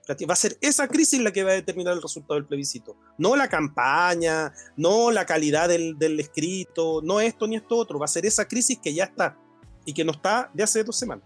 Va 0.09 0.33
a 0.33 0.35
ser 0.35 0.57
esa 0.61 0.87
crisis 0.87 1.21
la 1.21 1.31
que 1.31 1.43
va 1.43 1.51
a 1.51 1.53
determinar 1.53 1.93
el 1.93 2.01
resultado 2.01 2.33
del 2.35 2.45
plebiscito. 2.45 2.97
No 3.17 3.35
la 3.35 3.47
campaña, 3.47 4.53
no 4.75 5.11
la 5.11 5.25
calidad 5.25 5.69
del, 5.69 5.97
del 5.97 6.19
escrito, 6.19 7.01
no 7.01 7.21
esto 7.21 7.47
ni 7.47 7.55
esto 7.55 7.77
otro. 7.77 7.97
Va 7.99 8.05
a 8.05 8.09
ser 8.09 8.25
esa 8.25 8.47
crisis 8.47 8.79
que 8.79 8.93
ya 8.93 9.05
está 9.05 9.37
y 9.85 9.93
que 9.93 10.03
no 10.03 10.11
está 10.11 10.49
de 10.53 10.63
hace 10.63 10.83
dos 10.83 10.97
semanas. 10.97 11.25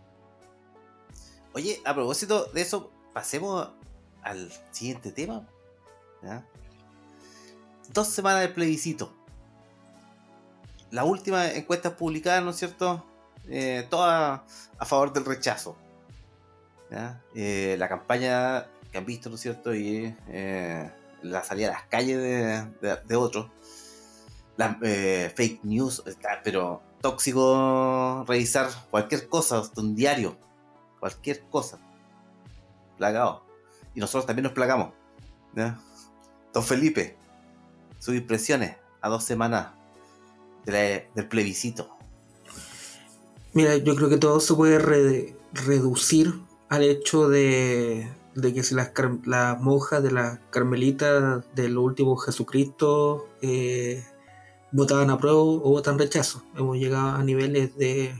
Oye, 1.54 1.82
a 1.86 1.96
propósito 1.96 2.46
de 2.54 2.62
eso, 2.62 2.92
pasemos 3.14 3.70
al 4.22 4.52
siguiente 4.72 5.12
tema. 5.12 5.48
dos 7.94 8.08
semanas 8.10 8.42
del 8.42 8.54
plebiscito. 8.54 9.14
La 10.92 11.06
última 11.06 11.52
encuesta 11.52 11.96
publicada, 11.96 12.42
¿no 12.42 12.52
es 12.52 12.58
cierto? 12.58 13.06
Eh, 13.48 13.88
todas 13.90 14.42
a 14.78 14.86
favor 14.86 15.14
del 15.14 15.26
rechazo. 15.26 15.78
Eh, 17.34 17.76
la 17.78 17.90
campaña 17.90 18.68
que 18.92 18.98
han 18.98 19.06
visto, 19.06 19.30
¿no 19.30 19.36
es 19.36 19.42
cierto? 19.42 19.74
Y 19.74 20.16
eh, 20.30 20.92
la 21.22 21.44
salida 21.44 21.70
a 21.70 21.72
las 21.72 21.84
calles 21.84 22.18
de, 22.82 23.16
otros. 23.16 23.50
Las 24.58 24.78
fake 24.80 25.64
news, 25.64 26.04
pero 26.44 26.82
tóxico 27.02 28.24
revisar 28.28 28.70
cualquier 28.90 29.28
cosa, 29.28 29.62
un 29.76 29.96
diario, 29.96 30.38
cualquier 31.00 31.42
cosa. 31.50 31.80
Plagado. 32.98 33.44
Y 33.94 34.00
nosotros 34.00 34.26
también 34.26 34.44
nos 34.44 34.54
plagamos. 34.54 34.94
Don 36.54 36.64
Felipe, 36.64 37.18
sus 38.00 38.16
impresiones 38.16 38.78
a 39.02 39.10
dos 39.10 39.24
semanas 39.24 39.72
del 40.66 41.28
plebiscito. 41.30 41.96
Mira, 43.54 43.78
yo 43.78 43.96
creo 43.96 44.10
que 44.10 44.18
todo 44.18 44.40
se 44.40 44.54
puede 44.54 45.36
reducir 45.54 46.42
al 46.70 46.84
hecho 46.84 47.30
de, 47.30 48.09
que 48.41 48.63
si 48.63 48.76
las, 48.76 48.91
monjas 49.61 50.03
de 50.03 50.11
la 50.11 50.41
carmelita 50.49 51.43
del 51.55 51.78
último 51.78 52.18
Jesucristo 52.18 53.28
eh, 53.41 54.03
votaban 54.72 55.09
a 55.09 55.18
prueba 55.18 55.39
o 55.39 55.59
votan 55.59 55.99
rechazo. 55.99 56.43
Hemos 56.55 56.78
llegado 56.78 57.09
a 57.09 57.24
niveles 57.24 57.76
de 57.78 58.13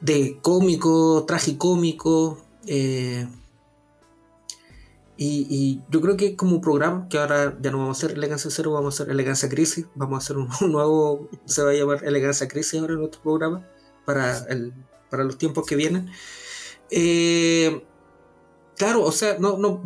de 0.00 0.38
cómico, 0.40 1.24
tragicómico, 1.26 2.38
eh, 2.66 3.26
y, 5.22 5.82
yo 5.90 6.00
creo 6.00 6.16
que 6.16 6.34
como 6.34 6.62
programa, 6.62 7.06
que 7.10 7.18
ahora 7.18 7.54
ya 7.60 7.70
no 7.70 7.78
vamos 7.78 8.02
a 8.02 8.06
hacer 8.06 8.16
Elegancia 8.16 8.50
Cero, 8.50 8.72
vamos 8.72 8.98
a 8.98 9.02
hacer 9.02 9.12
Elegancia 9.12 9.50
Crisis, 9.50 9.84
vamos 9.94 10.14
a 10.14 10.18
hacer 10.24 10.38
un, 10.38 10.48
nuevo, 10.72 11.28
se 11.44 11.62
va 11.62 11.70
a 11.70 11.74
llamar 11.74 12.04
Elegancia 12.04 12.48
Crisis 12.48 12.80
ahora 12.80 12.94
en 12.94 13.00
nuestro 13.00 13.20
programa, 13.20 13.66
para, 14.04 14.38
el, 14.48 14.72
para 15.10 15.24
los 15.24 15.38
tiempos 15.38 15.66
que 15.66 15.76
vienen. 15.76 16.10
Eh, 16.90 17.84
claro, 18.76 19.02
o 19.02 19.12
sea, 19.12 19.38
no, 19.38 19.58
no, 19.58 19.82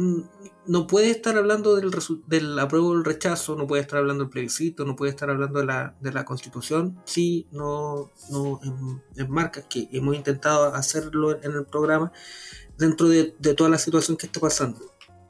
no 0.67 0.87
puede 0.87 1.11
estar 1.11 1.37
hablando 1.37 1.77
del, 1.77 1.91
del 2.27 2.59
apruebo 2.59 2.89
o 2.89 2.95
el 2.95 3.05
rechazo, 3.05 3.57
no 3.57 3.67
puede 3.67 3.83
estar 3.83 3.99
hablando 3.99 4.25
del 4.25 4.31
plebiscito, 4.31 4.85
no 4.85 4.97
puede 4.97 5.11
estar 5.11 5.31
hablando 5.31 5.61
de 5.61 5.67
la, 5.67 5.97
de 6.01 6.13
la 6.13 6.25
constitución, 6.25 7.01
sí, 7.05 7.47
no, 7.53 8.11
no 8.31 8.61
en, 8.63 9.03
en 9.17 9.51
que 9.69 9.89
hemos 9.93 10.17
intentado 10.17 10.75
hacerlo 10.75 11.33
en 11.43 11.53
el 11.53 11.67
programa, 11.67 12.13
dentro 12.79 13.09
de, 13.09 13.35
de 13.39 13.55
toda 13.55 13.71
la 13.71 13.79
situación 13.79 14.17
que 14.17 14.27
está 14.27 14.41
pasando 14.41 14.79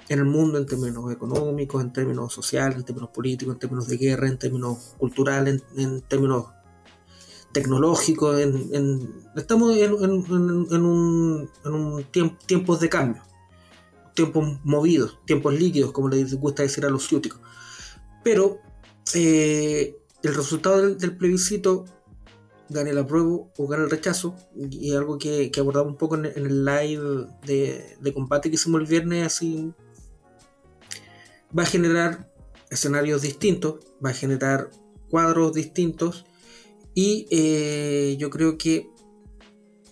en 0.08 0.18
el 0.18 0.24
mundo 0.24 0.58
en 0.58 0.66
términos 0.66 1.10
económicos, 1.10 1.82
en 1.82 1.92
términos 1.92 2.32
sociales, 2.32 2.76
en 2.76 2.84
términos 2.84 3.10
políticos, 3.10 3.54
en 3.54 3.58
términos 3.58 3.88
de 3.88 3.96
guerra, 3.96 4.28
en 4.28 4.38
términos 4.38 4.94
culturales, 4.98 5.62
en, 5.76 6.02
términos 6.02 6.46
tecnológicos. 7.54 8.38
estamos 9.36 9.76
en, 9.78 9.92
un, 9.92 11.48
en 11.64 12.38
tiempos 12.46 12.80
de 12.80 12.88
cambio, 12.90 13.22
tiempos 14.12 14.58
movidos, 14.64 15.18
tiempos 15.24 15.54
líquidos, 15.54 15.92
como 15.92 16.10
les 16.10 16.34
gusta 16.34 16.64
decir 16.64 16.84
a 16.84 16.90
los 16.90 17.06
ciúticos. 17.06 17.40
Pero 18.22 18.58
eh, 19.14 19.96
el 20.22 20.34
resultado 20.34 20.94
del, 20.94 21.16
plebiscito 21.16 21.86
gane 22.68 22.90
el 22.90 22.98
apruebo 22.98 23.52
o 23.56 23.66
gane 23.68 23.84
el 23.84 23.90
rechazo, 23.90 24.34
y 24.54 24.92
algo 24.92 25.16
que, 25.16 25.50
abordamos 25.56 25.92
un 25.92 25.98
poco 25.98 26.16
en, 26.16 26.26
el 26.26 26.64
live 26.64 27.28
de, 27.46 27.96
de, 28.00 28.12
combate 28.12 28.50
que 28.50 28.56
hicimos 28.56 28.80
el 28.80 28.86
viernes, 28.88 29.26
así 29.26 29.72
va 31.56 31.62
a 31.62 31.66
generar 31.66 32.32
escenarios 32.68 33.22
distintos, 33.22 33.76
va 34.04 34.10
a 34.10 34.14
generar 34.14 34.70
cuadros 35.08 35.52
distintos 35.52 36.26
y 36.94 37.26
eh, 37.30 38.16
yo 38.18 38.30
creo 38.30 38.56
que 38.56 38.88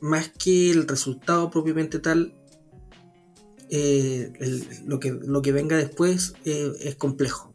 más 0.00 0.30
que 0.30 0.70
el 0.70 0.86
resultado 0.86 1.50
propiamente 1.50 1.98
tal, 1.98 2.34
eh, 3.70 4.32
lo, 4.84 5.00
que, 5.00 5.12
lo 5.12 5.42
que 5.42 5.52
venga 5.52 5.76
después 5.76 6.34
eh, 6.44 6.72
es 6.80 6.96
complejo. 6.96 7.52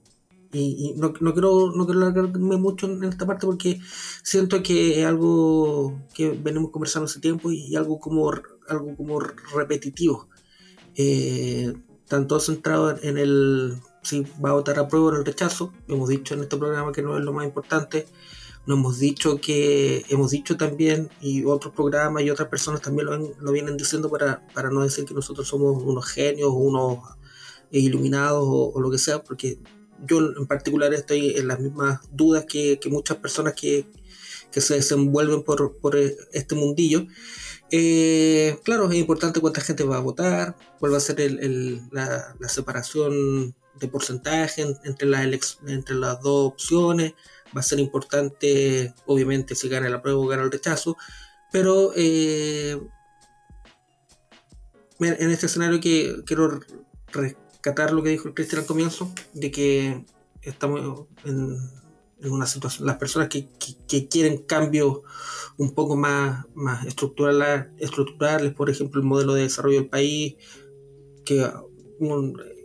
Y, 0.54 0.93
no, 0.95 1.14
no, 1.20 1.34
quiero, 1.34 1.72
no 1.76 1.86
quiero 1.86 2.02
alargarme 2.02 2.58
mucho 2.58 2.88
en 2.88 3.04
esta 3.04 3.28
parte 3.28 3.45
porque 3.45 3.80
siento 4.24 4.64
que 4.64 5.02
es 5.02 5.06
algo 5.06 6.02
que 6.16 6.32
venimos 6.32 6.72
conversando 6.72 7.06
hace 7.06 7.20
tiempo 7.20 7.52
y, 7.52 7.76
algo 7.76 8.00
como 8.00 8.32
algo 8.68 8.95
como 8.95 9.20
repetitivo. 9.20 10.30
tanto 12.08 12.39
centrado 12.39 12.98
en 13.04 13.18
el 13.18 13.78
si 14.02 14.26
va 14.43 14.52
a 14.52 14.54
votar 14.54 14.80
a 14.80 14.88
prueba 14.88 15.08
o 15.08 15.16
el 15.16 15.26
rechazo. 15.26 15.74
Hemos 15.88 16.10
dicho 16.10 16.34
en 16.34 16.41
este 16.41 16.58
programa 16.58 16.91
que 16.91 17.02
no 17.02 17.18
es 17.18 17.24
lo 17.24 17.34
más 17.34 17.45
importante. 17.45 18.08
No 18.68 18.76
hemos 18.76 18.99
dicho 18.99 19.39
que, 19.39 20.05
hemos 20.09 20.32
dicho 20.32 20.57
también, 20.57 21.09
y 21.22 21.45
otros 21.45 21.74
programas 21.74 22.24
y 22.24 22.30
otras 22.30 22.49
personas 22.49 22.82
también 22.82 23.07
lo, 23.39 23.51
vienen 23.51 23.78
diciendo 23.78 24.09
para, 24.09 24.45
para, 24.53 24.70
no 24.70 24.84
decir 24.84 25.05
que 25.05 25.13
nosotros 25.13 25.47
somos 25.47 25.82
unos 25.82 26.05
genios 26.05 26.51
unos 26.53 26.99
iluminados 27.72 28.43
o, 28.45 28.80
lo 28.80 28.91
que 28.91 28.97
sea, 28.97 29.24
porque 29.24 29.57
yo 30.05 30.20
en 30.20 30.45
particular 30.47 30.93
estoy 30.93 31.32
en 31.38 31.47
las 31.47 31.59
mismas 31.59 32.01
dudas 32.11 32.45
que, 32.45 32.80
muchas 32.89 33.18
personas 33.18 33.53
que, 33.53 33.88
se 34.51 34.74
desenvuelven 34.74 35.43
por, 35.43 35.78
por 35.78 35.95
este 35.95 36.55
mundillo. 36.55 37.05
Eh, 37.70 38.57
claro, 38.63 38.89
es 38.89 38.97
importante 38.97 39.39
cuánta 39.39 39.61
gente 39.61 39.84
va 39.84 39.97
a 39.97 40.01
votar, 40.01 40.55
cuál 40.80 40.93
va 40.93 40.97
a 40.97 41.01
ser 41.01 41.22
el, 41.22 41.82
la, 41.91 42.36
la 42.39 42.49
separación 42.49 43.55
de 43.80 43.88
porcentaje 43.88 44.65
entre 44.84 45.07
las, 45.07 45.59
entre 45.68 45.95
las 45.95 46.22
dos 46.22 46.53
opciones. 46.53 47.13
Va 47.56 47.62
a 47.62 47.64
ser 47.64 47.80
importante, 47.80 48.93
obviamente, 49.06 49.56
si 49.56 49.70
gana 49.70 49.89
la 49.89 50.02
prueba 50.02 50.20
o 50.20 50.28
gana 50.28 50.43
el 50.43 50.52
rechazo. 50.52 50.98
Pero 51.52 51.91
eh, 51.95 52.78
en 55.00 55.32
este 55.32 55.45
escenario 55.45 55.80
que 55.80 56.24
quiero 56.26 56.60
rescatar 57.12 57.93
lo 57.93 58.04
que 58.04 58.10
dijo 58.10 58.28
el 58.28 58.34
Cristian 58.34 58.62
al 58.62 58.68
comienzo, 58.68 59.12
de 59.34 59.52
que 59.52 60.06
estamos 60.41 61.08
en, 61.26 61.58
una 62.24 62.48
situación, 62.48 62.88
las 62.88 62.98
personas 62.98 63.30
que, 63.30 63.48
quieren 64.10 64.39
cambios 64.39 65.02
un 65.58 65.74
poco 65.74 65.95
más, 65.95 66.45
más 66.56 66.86
estructurales, 66.86 68.54
por 68.56 68.70
ejemplo, 68.70 69.00
el 69.00 69.08
modelo 69.08 69.34
de 69.34 69.43
desarrollo 69.43 69.80
del 69.80 69.89
país, 69.89 70.36
que 71.26 71.48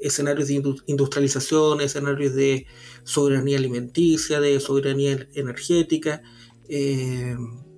escenarios 0.02 0.48
de 0.48 0.62
industrialización, 0.86 1.80
escenarios 1.80 2.34
de 2.34 2.66
soberanía 3.04 3.58
alimenticia, 3.58 4.40
de 4.40 4.60
soberanía 4.60 5.28
energética, 5.34 6.22
eh, 6.68 7.36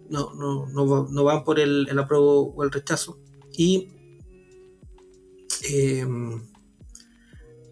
no, 0.09 0.35
no, 0.35 0.67
no, 1.09 1.25
van 1.25 1.45
por 1.45 1.61
el, 1.61 1.87
el 1.89 1.99
apruebo 1.99 2.55
o 2.55 2.65
el 2.65 2.71
rechazo. 2.71 3.19
Y 3.57 3.89
eh, 5.71 6.07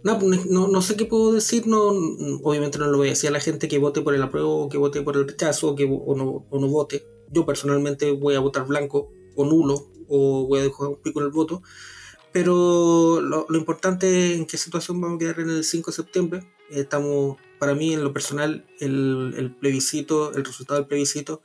pues, 0.02 0.46
no, 0.46 0.68
no, 0.68 0.82
sé 0.82 0.96
qué 0.96 1.06
puedo 1.06 1.32
decir, 1.32 1.66
no, 1.66 1.88
obviamente 2.42 2.78
no 2.78 2.86
lo 2.86 2.98
voy 2.98 3.08
a 3.08 3.10
decir 3.10 3.28
a 3.28 3.32
la 3.32 3.40
gente 3.40 3.68
que 3.68 3.78
vote 3.78 4.02
por 4.02 4.14
el 4.14 4.22
apruebo, 4.22 4.68
que 4.68 4.78
vote 4.78 5.02
por 5.02 5.16
el 5.16 5.28
rechazo, 5.28 5.70
o 5.70 5.76
que 5.76 5.84
o 5.84 6.14
no, 6.16 6.46
o 6.50 6.58
no 6.58 6.68
vote. 6.68 7.06
Yo 7.30 7.46
personalmente 7.46 8.10
voy 8.10 8.34
a 8.34 8.40
votar 8.40 8.66
blanco 8.66 9.10
o 9.36 9.44
nulo, 9.44 9.88
o 10.08 10.46
voy 10.46 10.60
a 10.60 10.62
dejar 10.64 10.88
un 10.88 11.02
pico 11.02 11.20
en 11.20 11.26
el 11.26 11.32
voto. 11.32 11.62
Pero 12.32 13.20
lo, 13.20 13.46
importante 13.50 14.32
es 14.32 14.38
en 14.38 14.46
qué 14.46 14.56
situación 14.56 15.00
vamos 15.00 15.16
a 15.16 15.18
quedar 15.18 15.40
en 15.40 15.50
el 15.50 15.64
5 15.64 15.90
de 15.90 15.94
septiembre. 15.94 16.42
Estamos, 16.70 17.36
para 17.58 17.74
mí, 17.74 17.92
en 17.92 18.02
lo 18.02 18.12
personal, 18.12 18.66
el, 18.80 19.34
el 19.36 19.54
plebiscito, 19.54 20.32
el 20.32 20.44
resultado 20.44 20.80
del 20.80 20.88
plebiscito, 20.88 21.42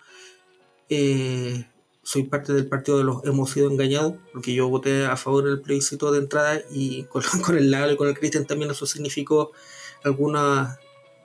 eh, 0.90 1.66
soy 2.08 2.24
parte 2.24 2.54
del 2.54 2.68
partido 2.68 3.00
de 3.00 3.04
los 3.04 3.26
hemos 3.26 3.52
sido 3.52 3.70
engañados, 3.70 4.14
porque 4.32 4.54
yo 4.54 4.70
voté 4.70 5.06
a 5.06 5.18
favor 5.18 5.44
del 5.44 5.60
plebiscito 5.60 6.12
de 6.12 6.20
entrada 6.20 6.62
y 6.72 7.04
con, 7.10 7.22
con 7.44 7.58
el 7.58 7.70
Lalo 7.70 7.94
y 7.94 7.98
con 7.98 8.08
el 8.08 8.18
Cristian 8.18 8.46
también 8.46 8.72
eso 8.72 8.86
significó 8.86 9.52
alguna, 10.04 10.80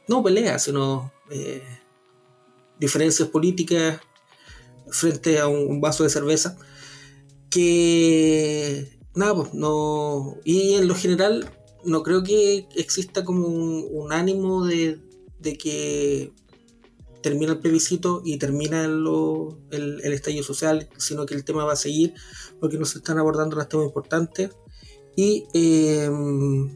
no 0.08 0.22
peleas, 0.24 0.64
sino 0.64 1.12
eh, 1.30 1.62
diferencias 2.80 3.28
políticas 3.28 4.00
frente 4.90 5.38
a 5.38 5.46
un, 5.46 5.80
vaso 5.80 6.02
de 6.02 6.10
cerveza, 6.10 6.58
que 7.48 8.98
nada, 9.14 9.34
pues 9.34 9.54
no, 9.54 10.36
y 10.44 10.74
en 10.74 10.88
lo 10.88 10.94
general 10.94 11.50
no 11.84 12.02
creo 12.02 12.22
que 12.22 12.66
exista 12.76 13.24
como 13.24 13.46
un, 13.46 14.12
ánimo 14.12 14.64
de, 14.64 15.00
de 15.40 15.56
que 15.56 16.32
termina 17.22 17.52
el 17.52 17.60
plebiscito 17.60 18.20
y 18.24 18.36
termina 18.36 18.84
el, 18.84 19.60
el, 19.70 20.12
estallido 20.12 20.42
social, 20.42 20.88
sino 20.98 21.24
que 21.24 21.34
el 21.34 21.44
tema 21.44 21.64
va 21.64 21.72
a 21.72 21.76
seguir 21.76 22.14
porque 22.60 22.78
nos 22.78 22.94
están 22.94 23.18
abordando 23.18 23.56
los 23.56 23.68
temas 23.68 23.86
importantes 23.86 24.50
y 25.16 25.44
em, 25.54 26.70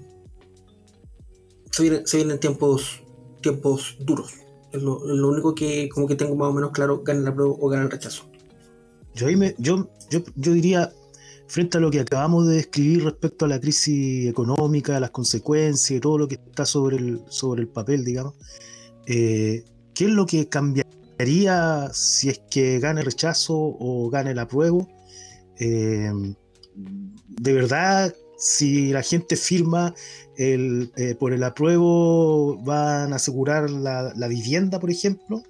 se, 1.71 2.17
vienen, 2.17 2.39
tiempos, 2.39 3.03
tiempos 3.43 3.97
duros. 4.01 4.33
Es 4.73 4.83
lo, 4.83 4.99
único 5.29 5.55
que 5.55 5.89
como 5.89 6.07
que 6.07 6.17
tengo 6.17 6.37
más 6.37 6.49
o 6.49 6.53
menos 6.53 6.71
claro, 6.71 7.03
gana 7.03 7.21
la 7.21 7.35
prueba 7.35 7.55
o 7.59 7.69
gana 7.69 7.85
el 7.85 7.91
rechazo. 7.91 8.25
Yo, 9.15 9.29
yo, 9.59 9.89
yo, 10.11 10.23
yo 10.35 10.53
diría, 10.53 10.93
frente 11.49 11.79
a 11.79 11.81
lo 11.81 11.91
que 11.91 12.01
acabamos 12.01 12.49
de 12.49 12.57
describir 12.57 13.05
respecto 13.05 13.45
a 13.45 13.49
la 13.49 13.61
crisis 13.61 14.29
económica, 14.29 14.99
las 15.01 15.11
consecuencias 15.11 15.97
y 15.97 16.01
todo 16.01 16.19
lo 16.19 16.29
que 16.29 16.37
está 16.37 16.67
sobre 16.67 16.97
el, 16.97 17.21
sobre 17.29 17.63
el 17.63 17.69
papel, 17.69 18.05
digamos, 18.05 18.35
eh, 19.07 19.65
¿Qué 19.97 20.05
es 20.05 20.11
lo 20.11 20.27
que 20.27 20.47
cambiaría 20.47 21.89
si 21.95 22.29
es 22.29 22.41
que 22.51 22.79
gane 22.81 23.01
el 23.01 23.07
rechazo 23.07 23.55
o 23.57 24.11
gane 24.11 24.33
el 24.33 24.39
apruebo? 24.39 24.87
Eh, 25.59 26.13
de 26.75 27.53
verdad, 27.55 28.15
si 28.37 28.93
la 28.93 29.03
gente 29.03 29.37
firma 29.37 29.95
el, 30.37 30.93
eh, 30.97 31.15
por 31.15 31.33
el 31.33 31.43
apruebo, 31.45 32.59
van 32.59 33.15
a 33.15 33.17
asegurar 33.17 33.71
la, 33.71 34.29
vivienda, 34.29 34.79
por 34.79 34.91
ejemplo, 34.91 35.43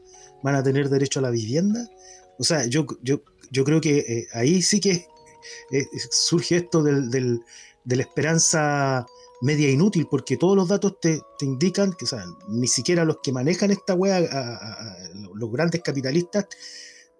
van 0.44 0.54
a 0.54 0.62
tener 0.62 0.90
derecho 0.90 1.18
a 1.18 1.22
la 1.22 1.30
vivienda. 1.30 1.90
O 2.38 2.44
sea, 2.44 2.66
yo, 2.66 2.86
yo, 3.02 3.22
yo 3.50 3.64
creo 3.64 3.80
que 3.80 3.98
eh, 3.98 4.26
ahí 4.32 4.62
sí 4.62 4.78
que 4.78 5.06
surge 6.10 6.56
esto 6.56 6.82
de 6.82 7.40
la 7.84 8.02
esperanza 8.02 9.06
media 9.40 9.70
inútil 9.70 10.06
porque 10.10 10.36
todos 10.36 10.56
los 10.56 10.68
datos 10.68 10.98
te, 11.00 11.20
indican 11.40 11.92
que 11.92 12.06
ni 12.48 12.66
siquiera 12.66 13.04
los 13.04 13.18
que 13.22 13.32
manejan 13.32 13.70
esta 13.70 13.94
wea, 13.94 14.20
los 15.34 15.50
grandes 15.50 15.82
capitalistas, 15.82 16.46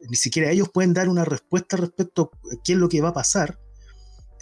ni 0.08 0.16
siquiera 0.16 0.50
ellos 0.50 0.68
pueden 0.70 0.94
dar 0.94 1.08
una 1.08 1.24
respuesta 1.24 1.76
respecto 1.76 2.30
a 2.52 2.56
qué 2.62 2.72
es 2.72 2.78
lo 2.78 2.88
que 2.88 3.00
va 3.00 3.08
a 3.08 3.14
pasar. 3.14 3.58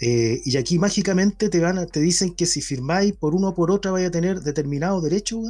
Eh, 0.01 0.41
y 0.45 0.57
aquí 0.57 0.79
mágicamente 0.79 1.49
te, 1.49 1.61
van 1.61 1.87
te 1.87 2.01
dicen 2.01 2.35
que 2.35 2.47
si 2.47 2.61
firmáis 2.61 3.15
por 3.15 3.35
uno 3.35 3.51
o 3.51 3.55
por 3.55 3.71
otra 3.71 3.93
vaya 3.93 4.09
a 4.09 4.11
tener 4.11 4.41
determinado 4.41 5.01
derecho. 5.01 5.41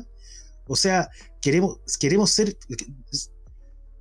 O 0.67 0.77
sea, 0.77 1.11
queremos, 1.41 1.79
queremos 1.99 2.31
ser, 2.31 2.57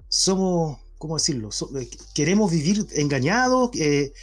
somos, 0.09 0.79
¿cómo 1.03 1.15
decirlo? 1.17 1.49
Eh, 1.77 1.89
queremos 2.13 2.49
vivir 2.49 2.87
engañados. 2.93 3.71
Eh, 3.75 4.13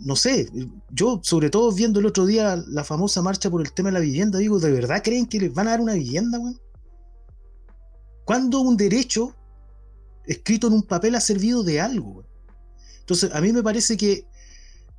no 0.00 0.16
sé, 0.16 0.48
yo 0.90 1.20
sobre 1.22 1.50
todo 1.50 1.70
viendo 1.72 2.00
el 2.00 2.06
otro 2.06 2.24
día 2.24 2.56
la 2.68 2.84
famosa 2.84 3.20
marcha 3.20 3.50
por 3.50 3.60
el 3.60 3.70
tema 3.74 3.90
de 3.90 3.92
la 3.92 4.00
vivienda, 4.00 4.38
digo, 4.38 4.58
¿de 4.58 4.72
verdad 4.72 5.02
creen 5.04 5.26
que 5.26 5.40
les 5.40 5.52
van 5.52 5.68
a 5.68 5.72
dar 5.72 5.82
una 5.82 5.92
vivienda, 5.92 6.38
weón? 6.38 6.58
¿Cuándo 8.24 8.60
un 8.60 8.78
derecho 8.78 9.36
escrito 10.24 10.68
en 10.68 10.72
un 10.72 10.84
papel 10.84 11.16
ha 11.16 11.20
servido 11.20 11.62
de 11.62 11.82
algo? 11.82 12.24
Entonces, 13.00 13.30
a 13.34 13.40
mí 13.42 13.52
me 13.52 13.62
parece 13.62 13.98
que 13.98 14.24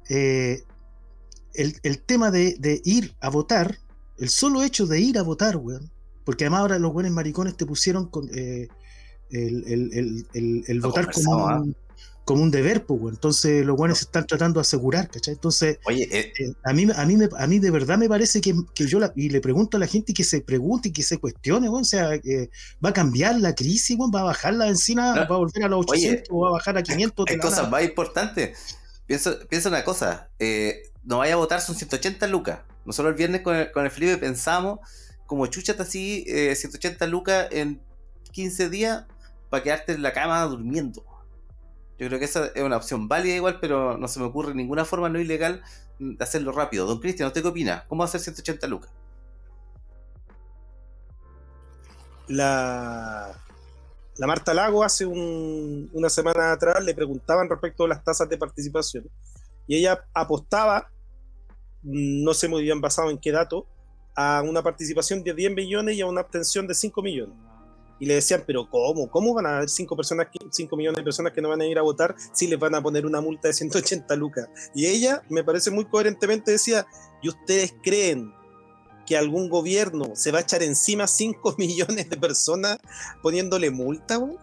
eh, 0.10 0.62
el, 1.56 2.04
tema 2.04 2.30
de, 2.30 2.82
ir 2.86 3.16
a 3.22 3.30
votar, 3.30 3.80
el 4.20 4.30
solo 4.30 4.62
hecho 4.62 4.86
de 4.86 5.02
ir 5.02 5.18
a 5.18 5.24
votar, 5.24 5.58
weón, 5.58 5.92
porque 6.24 6.44
además 6.44 6.60
ahora 6.60 6.78
los 6.78 6.94
buenos 6.94 7.12
maricones 7.12 7.58
te 7.58 7.66
pusieron 7.66 8.08
con, 8.08 8.30
eh, 8.36 8.68
el, 9.34 10.82
votar 10.82 11.12
como 11.12 11.46
un, 11.46 11.76
como 12.26 12.42
un 12.42 12.52
deber, 12.52 12.86
pues, 12.86 13.02
entonces 13.14 13.66
los 13.66 13.76
buenos 13.76 13.98
se 13.98 14.06
están 14.06 14.26
tratando 14.26 14.60
de 14.60 14.62
asegurar, 14.62 15.10
¿cachai? 15.10 15.34
Entonces, 15.34 15.80
Oye, 15.86 16.08
eh, 16.12 16.32
eh, 16.40 16.54
a, 16.64 16.72
mí, 16.74 16.88
a, 16.96 17.06
mí 17.06 17.18
a 17.38 17.48
mí 17.48 17.60
de 17.60 17.72
verdad 17.72 17.98
me 17.98 18.08
parece 18.08 18.40
que, 18.40 18.54
yo 18.76 19.00
y 19.16 19.30
le 19.30 19.42
pregunto 19.42 19.78
a 19.78 19.80
la 19.80 19.88
gente 19.88 20.14
que 20.14 20.24
se 20.24 20.42
pregunte 20.42 20.90
y 20.90 20.92
que 20.94 21.04
se 21.04 21.18
cuestione, 21.18 21.68
o 21.68 21.84
sea, 21.84 22.12
va 22.84 22.90
a 22.90 22.94
cambiar 22.94 23.40
la 23.40 23.54
crisis, 23.56 23.98
va 23.98 24.22
a 24.22 24.24
bajar 24.24 24.54
la 24.54 24.66
benzina, 24.66 25.14
va 25.16 25.36
a 25.36 25.38
volver 25.38 25.66
a 25.66 25.68
los 25.68 25.82
800 25.82 26.30
o 26.32 26.40
va 26.42 26.50
a 26.50 26.52
bajar 26.54 26.78
a 26.78 26.84
500. 26.84 27.26
Hay 27.30 27.38
cosas 27.38 27.70
más 27.70 27.84
importantes. 27.84 28.78
Piensa, 29.06 29.38
piensa 29.50 29.68
una 29.68 29.84
cosa, 29.84 30.30
eh, 30.40 30.84
no 31.04 31.18
vaya 31.18 31.34
a 31.34 31.38
votar, 31.38 31.60
son 31.60 31.76
180 31.76 32.26
lucas. 32.28 32.60
Nosotros 32.86 33.12
el 33.12 33.18
viernes 33.18 33.42
con 33.42 33.56
el, 33.56 33.72
con 33.72 33.84
el 33.84 33.92
Felipe 33.92 34.18
pensamos, 34.18 34.80
como 35.26 35.46
chucha 35.48 35.76
así, 35.78 36.26
180 36.26 37.06
lucas 37.08 37.48
en 37.52 37.82
15 38.32 38.70
días 38.70 39.06
para 39.54 39.62
quedarte 39.62 39.92
en 39.92 40.02
la 40.02 40.14
cama 40.14 40.42
durmiendo. 40.46 41.06
Yo 42.00 42.08
creo 42.08 42.18
que 42.18 42.26
esa 42.26 42.48
es 42.56 42.64
una 42.64 42.76
opción 42.76 43.08
válida 43.08 43.36
igual, 43.36 43.60
pero 43.62 44.00
no 44.00 44.08
se 44.08 44.20
me 44.20 44.26
ocurre 44.26 44.56
ninguna 44.56 44.84
forma 44.84 45.10
no 45.10 45.20
ilegal 45.20 45.62
de 46.00 46.24
hacerlo 46.24 46.52
rápido. 46.54 46.88
Don 46.88 47.00
Cristian, 47.00 47.28
¿usted 47.28 47.44
qué 47.44 47.50
opina? 47.50 47.86
¿Cómo 47.88 48.04
hacer 48.04 48.20
180 48.20 48.66
lucas? 48.66 48.90
La, 52.28 53.40
la 54.18 54.26
Marta 54.26 54.56
Lago 54.56 54.84
hace 54.84 55.06
una 55.06 56.10
semana 56.10 56.54
atrás 56.54 56.84
le 56.84 56.96
preguntaban 56.96 57.48
respecto 57.48 57.84
a 57.84 57.90
las 57.90 58.04
tasas 58.04 58.28
de 58.28 58.40
participación 58.40 59.08
y 59.68 59.76
ella 59.76 60.04
apostaba, 60.16 60.90
no 61.84 62.34
sé 62.34 62.48
muy 62.48 62.64
bien 62.64 62.82
basado 62.82 63.12
en 63.12 63.20
qué 63.20 63.32
dato, 63.32 63.68
a 64.16 64.42
una 64.42 64.64
participación 64.64 65.24
de 65.24 65.32
10 65.32 65.54
millones 65.54 65.96
y 65.96 66.02
a 66.02 66.08
una 66.08 66.22
abstención 66.22 66.66
de 66.66 66.74
5 66.74 67.04
millones 67.04 67.53
y 68.00 68.06
le 68.06 68.16
decían, 68.16 68.44
pero 68.46 68.70
¿cómo? 68.70 69.10
¿Cómo 69.10 69.34
van 69.34 69.46
a 69.46 69.58
haber 69.58 69.70
5 69.70 69.96
personas, 69.96 70.28
5 70.50 70.76
millones 70.76 70.98
de 70.98 71.04
personas 71.04 71.34
que 71.34 71.42
no 71.42 71.50
van 71.50 71.62
a 71.62 71.66
ir 71.66 71.78
a 71.78 71.82
votar 71.82 72.16
si 72.34 72.48
les 72.48 72.60
van 72.60 72.76
a 72.76 72.82
poner 72.82 73.06
una 73.06 73.22
multa 73.22 73.48
de 73.48 73.54
180 73.54 74.16
lucas? 74.16 74.48
Y 74.74 74.88
ella, 74.88 75.24
me 75.30 75.44
parece 75.44 75.72
muy 75.72 75.86
coherentemente, 75.86 76.52
decía, 76.52 76.86
¿y 77.22 77.30
ustedes 77.30 77.74
creen 77.82 78.34
que 79.06 79.18
algún 79.18 79.50
gobierno 79.50 80.16
se 80.16 80.32
va 80.32 80.40
a 80.40 80.42
echar 80.42 80.64
encima 80.64 81.08
5 81.08 81.56
millones 81.58 82.10
de 82.10 82.18
personas 82.18 82.78
poniéndole 83.22 83.70
multa, 83.70 84.18
güey? 84.18 84.38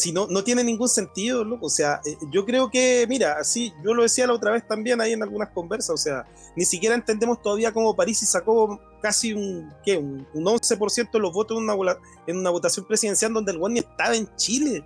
Si 0.00 0.12
no, 0.12 0.26
no 0.28 0.42
tiene 0.42 0.64
ningún 0.64 0.88
sentido, 0.88 1.44
loco. 1.44 1.66
O 1.66 1.70
sea, 1.70 2.00
eh, 2.04 2.16
yo 2.30 2.44
creo 2.44 2.70
que, 2.70 3.06
mira, 3.08 3.36
así, 3.38 3.72
yo 3.84 3.94
lo 3.94 4.02
decía 4.02 4.26
la 4.26 4.32
otra 4.32 4.52
vez 4.52 4.66
también 4.66 5.00
ahí 5.00 5.12
en 5.12 5.22
algunas 5.22 5.50
conversas, 5.50 5.90
o 5.90 5.96
sea, 5.96 6.24
ni 6.56 6.64
siquiera 6.64 6.94
entendemos 6.94 7.40
todavía 7.42 7.72
cómo 7.72 7.94
París 7.94 8.18
sacó 8.28 8.80
casi 9.02 9.32
un, 9.32 9.72
¿qué? 9.84 9.98
Un, 9.98 10.26
11% 10.34 11.10
de 11.12 11.18
los 11.18 11.32
votos 11.32 11.58
en 11.58 11.64
una, 11.64 11.98
en 12.26 12.38
una 12.38 12.50
votación 12.50 12.86
presidencial 12.86 13.32
donde 13.32 13.52
el 13.52 13.58
güey 13.58 13.74
ni 13.74 13.80
estaba 13.80 14.16
en 14.16 14.28
Chile. 14.36 14.84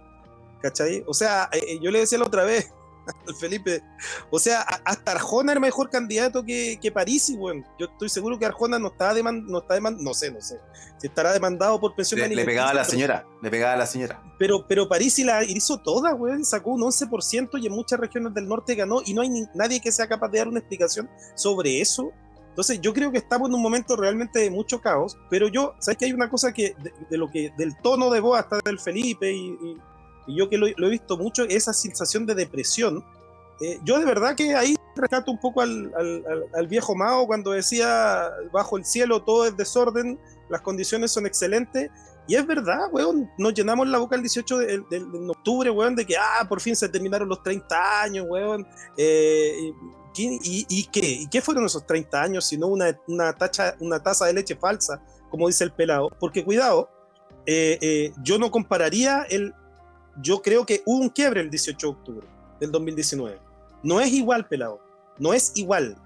¿Cachai? 0.60 1.04
O 1.06 1.14
sea, 1.14 1.48
eh, 1.52 1.62
eh, 1.68 1.78
yo 1.80 1.90
le 1.90 2.00
decía 2.00 2.18
la 2.18 2.24
otra 2.24 2.44
vez, 2.44 2.70
Felipe. 3.40 3.82
O 4.30 4.38
sea, 4.38 4.62
hasta 4.84 5.12
Arjona 5.12 5.52
era 5.52 5.60
mejor 5.60 5.90
candidato 5.90 6.44
que, 6.44 6.78
que 6.80 6.92
Parisi, 6.92 7.36
bueno. 7.36 7.64
Yo 7.78 7.86
estoy 7.86 8.08
seguro 8.08 8.38
que 8.38 8.46
Arjona 8.46 8.78
no 8.78 8.88
está 8.88 9.14
demandado, 9.14 9.50
no 9.50 9.58
está 9.58 9.80
no 9.80 10.14
sé, 10.14 10.30
no 10.30 10.40
sé. 10.40 10.58
Si 10.98 11.06
estará 11.06 11.32
demandado 11.32 11.80
por 11.80 11.94
pensión 11.94 12.20
Le, 12.20 12.28
le 12.28 12.44
pegaba 12.44 12.70
a 12.70 12.74
la 12.74 12.84
señora, 12.84 13.26
le 13.42 13.50
pegaba 13.50 13.74
a 13.74 13.76
la 13.76 13.86
señora. 13.86 14.22
Pero, 14.38 14.66
pero 14.66 14.88
Parisi 14.88 15.24
la 15.24 15.44
hizo 15.44 15.78
toda, 15.80 16.12
güey. 16.12 16.44
Sacó 16.44 16.70
un 16.70 16.82
11% 16.82 17.60
y 17.60 17.66
en 17.66 17.72
muchas 17.72 17.98
regiones 18.00 18.34
del 18.34 18.48
norte 18.48 18.74
ganó 18.74 19.00
y 19.04 19.14
no 19.14 19.22
hay 19.22 19.30
nadie 19.54 19.80
que 19.80 19.92
sea 19.92 20.06
capaz 20.06 20.28
de 20.28 20.38
dar 20.38 20.48
una 20.48 20.60
explicación 20.60 21.08
sobre 21.34 21.80
eso. 21.80 22.12
Entonces 22.54 22.80
yo 22.80 22.94
creo 22.94 23.10
que 23.10 23.18
estamos 23.18 23.48
en 23.48 23.56
un 23.56 23.62
momento 23.62 23.96
realmente 23.96 24.38
de 24.38 24.48
mucho 24.48 24.80
caos, 24.80 25.18
pero 25.28 25.48
yo, 25.48 25.74
¿sabes 25.80 25.98
que 25.98 26.04
hay 26.04 26.12
una 26.12 26.30
cosa 26.30 26.52
que 26.52 26.76
de, 27.10 27.18
lo 27.18 27.28
que 27.28 27.52
del 27.58 27.76
tono 27.78 28.10
de 28.10 28.20
voz 28.20 28.38
hasta 28.38 28.60
del 28.64 28.78
Felipe 28.78 29.32
y, 29.32 29.76
yo 30.26 30.48
que 30.48 30.58
lo, 30.58 30.66
he 30.66 30.90
visto 30.90 31.16
mucho, 31.16 31.44
esa 31.44 31.72
sensación 31.72 32.26
de 32.26 32.34
depresión. 32.34 33.04
Eh, 33.60 33.78
yo 33.84 33.98
de 33.98 34.04
verdad 34.04 34.34
que 34.34 34.54
ahí 34.54 34.74
rescato 34.96 35.30
un 35.30 35.38
poco 35.38 35.60
al, 35.60 35.92
al, 36.54 36.66
viejo 36.66 36.94
Mao 36.94 37.26
cuando 37.26 37.52
decía 37.52 38.28
bajo 38.52 38.76
el 38.76 38.84
cielo 38.84 39.22
todo 39.22 39.46
es 39.46 39.56
desorden, 39.56 40.18
las 40.48 40.60
condiciones 40.60 41.12
son 41.12 41.26
excelentes. 41.26 41.90
Y 42.26 42.36
es 42.36 42.46
verdad, 42.46 42.88
weón, 42.90 43.30
nos 43.36 43.52
llenamos 43.52 43.86
la 43.86 43.98
boca 43.98 44.16
el 44.16 44.22
18 44.22 44.58
de, 44.58 44.82
octubre, 45.28 45.70
weón, 45.70 45.94
de 45.94 46.06
que, 46.06 46.16
ah, 46.16 46.46
por 46.48 46.60
fin 46.60 46.74
se 46.74 46.88
terminaron 46.88 47.28
los 47.28 47.42
30 47.42 48.02
años, 48.02 48.26
weón. 48.26 48.66
Eh, 48.96 49.72
y, 50.16 50.84
qué? 50.86 51.02
¿Y 51.02 51.26
qué 51.28 51.42
fueron 51.42 51.66
esos 51.66 51.86
30 51.86 52.22
años 52.22 52.46
sino 52.46 52.68
una, 52.68 52.98
una, 53.08 53.32
tacha, 53.32 53.74
una 53.80 54.02
taza 54.02 54.26
de 54.26 54.32
leche 54.32 54.56
falsa, 54.56 55.02
como 55.28 55.48
dice 55.48 55.64
el 55.64 55.72
pelado? 55.72 56.10
Porque 56.18 56.44
cuidado, 56.44 56.88
eh, 57.46 57.78
eh, 57.80 58.12
yo 58.22 58.38
no 58.38 58.50
compararía 58.50 59.22
el... 59.28 59.54
Yo 60.20 60.42
creo 60.42 60.64
que 60.64 60.82
hubo 60.84 61.00
un 61.00 61.08
quiebre 61.08 61.40
el 61.40 61.50
18 61.50 61.86
de 61.86 61.92
octubre 61.92 62.26
del 62.60 62.70
2019. 62.70 63.38
No 63.82 64.00
es 64.00 64.12
igual, 64.12 64.46
pelado. 64.46 64.80
No 65.18 65.34
es 65.34 65.52
igual. 65.54 65.96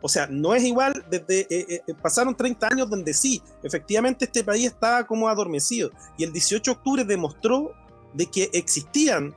O 0.00 0.08
sea, 0.08 0.26
no 0.26 0.54
es 0.54 0.64
igual 0.64 1.04
desde... 1.08 1.46
Eh, 1.50 1.82
pasaron 2.00 2.34
30 2.34 2.68
años 2.72 2.90
donde 2.90 3.14
sí, 3.14 3.40
efectivamente 3.62 4.24
este 4.24 4.42
país 4.42 4.66
estaba 4.66 5.06
como 5.06 5.28
adormecido. 5.28 5.90
Y 6.16 6.24
el 6.24 6.32
18 6.32 6.70
de 6.70 6.76
octubre 6.76 7.04
demostró 7.04 7.72
de 8.12 8.26
que 8.26 8.50
existían 8.52 9.34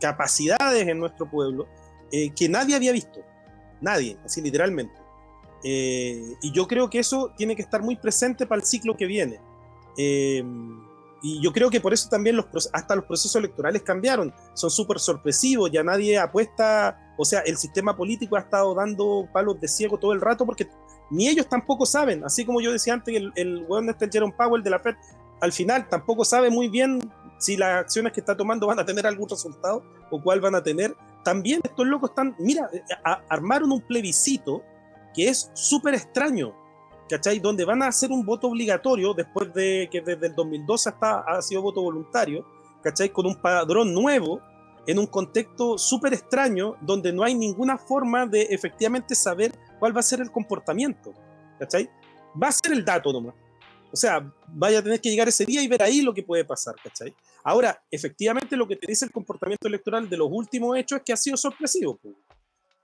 capacidades 0.00 0.88
en 0.88 0.98
nuestro 0.98 1.30
pueblo 1.30 1.68
eh, 2.10 2.30
que 2.34 2.48
nadie 2.48 2.74
había 2.74 2.92
visto. 2.92 3.20
Nadie, 3.80 4.18
así 4.24 4.40
literalmente. 4.40 4.94
Eh, 5.62 6.34
y 6.42 6.52
yo 6.52 6.66
creo 6.66 6.90
que 6.90 6.98
eso 6.98 7.32
tiene 7.36 7.54
que 7.54 7.62
estar 7.62 7.82
muy 7.82 7.96
presente 7.96 8.46
para 8.46 8.60
el 8.60 8.66
ciclo 8.66 8.96
que 8.96 9.06
viene. 9.06 9.40
Y 11.22 11.40
yo 11.42 11.52
creo 11.52 11.70
que 11.70 11.80
por 11.80 11.92
eso 11.92 12.08
también 12.08 12.36
los, 12.36 12.46
hasta 12.72 12.96
los 12.96 13.04
procesos 13.04 13.36
electorales 13.36 13.82
cambiaron. 13.82 14.32
Son 14.54 14.70
súper 14.70 14.98
sorpresivos, 14.98 15.70
ya 15.70 15.82
nadie 15.82 16.18
apuesta, 16.18 17.14
o 17.18 17.24
sea, 17.24 17.40
el 17.40 17.56
sistema 17.56 17.96
político 17.96 18.36
ha 18.36 18.40
estado 18.40 18.74
dando 18.74 19.28
palos 19.32 19.60
de 19.60 19.68
ciego 19.68 19.98
todo 19.98 20.12
el 20.12 20.20
rato 20.20 20.46
porque 20.46 20.68
ni 21.10 21.28
ellos 21.28 21.48
tampoco 21.48 21.84
saben, 21.84 22.24
así 22.24 22.44
como 22.44 22.60
yo 22.60 22.72
decía 22.72 22.94
antes, 22.94 23.14
el, 23.14 23.32
el 23.34 23.64
weón 23.68 23.90
este 23.90 24.08
Jerome 24.10 24.32
Powell 24.36 24.62
de 24.62 24.70
la 24.70 24.78
Fed, 24.78 24.94
al 25.40 25.52
final 25.52 25.88
tampoco 25.88 26.24
sabe 26.24 26.50
muy 26.50 26.68
bien 26.68 27.00
si 27.38 27.56
las 27.56 27.80
acciones 27.80 28.12
que 28.12 28.20
está 28.20 28.36
tomando 28.36 28.66
van 28.66 28.78
a 28.78 28.84
tener 28.84 29.06
algún 29.06 29.28
resultado 29.28 29.82
o 30.10 30.22
cuál 30.22 30.40
van 30.40 30.54
a 30.54 30.62
tener 30.62 30.94
también 31.24 31.60
estos 31.64 31.86
locos 31.86 32.10
están, 32.10 32.34
mira, 32.38 32.68
eh, 32.72 32.82
armaron 33.28 33.72
un 33.72 33.80
plebiscito 33.80 34.62
que 35.14 35.28
es 35.28 35.50
súper 35.54 35.94
extraño, 35.94 36.54
¿cachai? 37.10 37.40
Donde 37.40 37.64
van 37.64 37.82
a 37.82 37.88
hacer 37.88 38.12
un 38.12 38.24
voto 38.24 38.46
obligatorio 38.46 39.12
después 39.12 39.52
de 39.52 39.88
que 39.90 40.00
desde 40.00 40.28
el 40.28 40.34
2012 40.34 40.90
hasta 40.90 41.20
ha 41.20 41.42
sido 41.42 41.60
voto 41.60 41.82
voluntario, 41.82 42.46
¿cachai? 42.82 43.10
Con 43.10 43.26
un 43.26 43.34
padrón 43.34 43.92
nuevo 43.92 44.40
en 44.86 44.98
un 44.98 45.06
contexto 45.06 45.76
súper 45.76 46.14
extraño 46.14 46.76
donde 46.80 47.12
no 47.12 47.24
hay 47.24 47.34
ninguna 47.34 47.76
forma 47.76 48.26
de 48.26 48.42
efectivamente 48.42 49.16
saber 49.16 49.52
cuál 49.80 49.94
va 49.94 50.00
a 50.00 50.04
ser 50.04 50.20
el 50.20 50.30
comportamiento, 50.30 51.12
¿cachai? 51.58 51.90
Va 52.40 52.48
a 52.48 52.52
ser 52.52 52.72
el 52.72 52.84
dato 52.84 53.12
nomás. 53.12 53.34
O 53.92 53.96
sea, 53.96 54.32
vaya 54.46 54.78
a 54.78 54.82
tener 54.82 55.00
que 55.00 55.10
llegar 55.10 55.26
ese 55.26 55.44
día 55.44 55.62
y 55.62 55.68
ver 55.68 55.82
ahí 55.82 56.02
lo 56.02 56.14
que 56.14 56.22
puede 56.22 56.44
pasar, 56.44 56.76
¿cachai? 56.82 57.12
Ahora, 57.42 57.82
efectivamente 57.90 58.56
lo 58.56 58.68
que 58.68 58.76
te 58.76 58.86
dice 58.86 59.04
el 59.04 59.10
comportamiento 59.10 59.66
electoral 59.66 60.08
de 60.08 60.16
los 60.16 60.28
últimos 60.30 60.76
hechos 60.76 60.98
es 60.98 61.04
que 61.04 61.12
ha 61.12 61.16
sido 61.16 61.36
sorpresivo. 61.36 61.98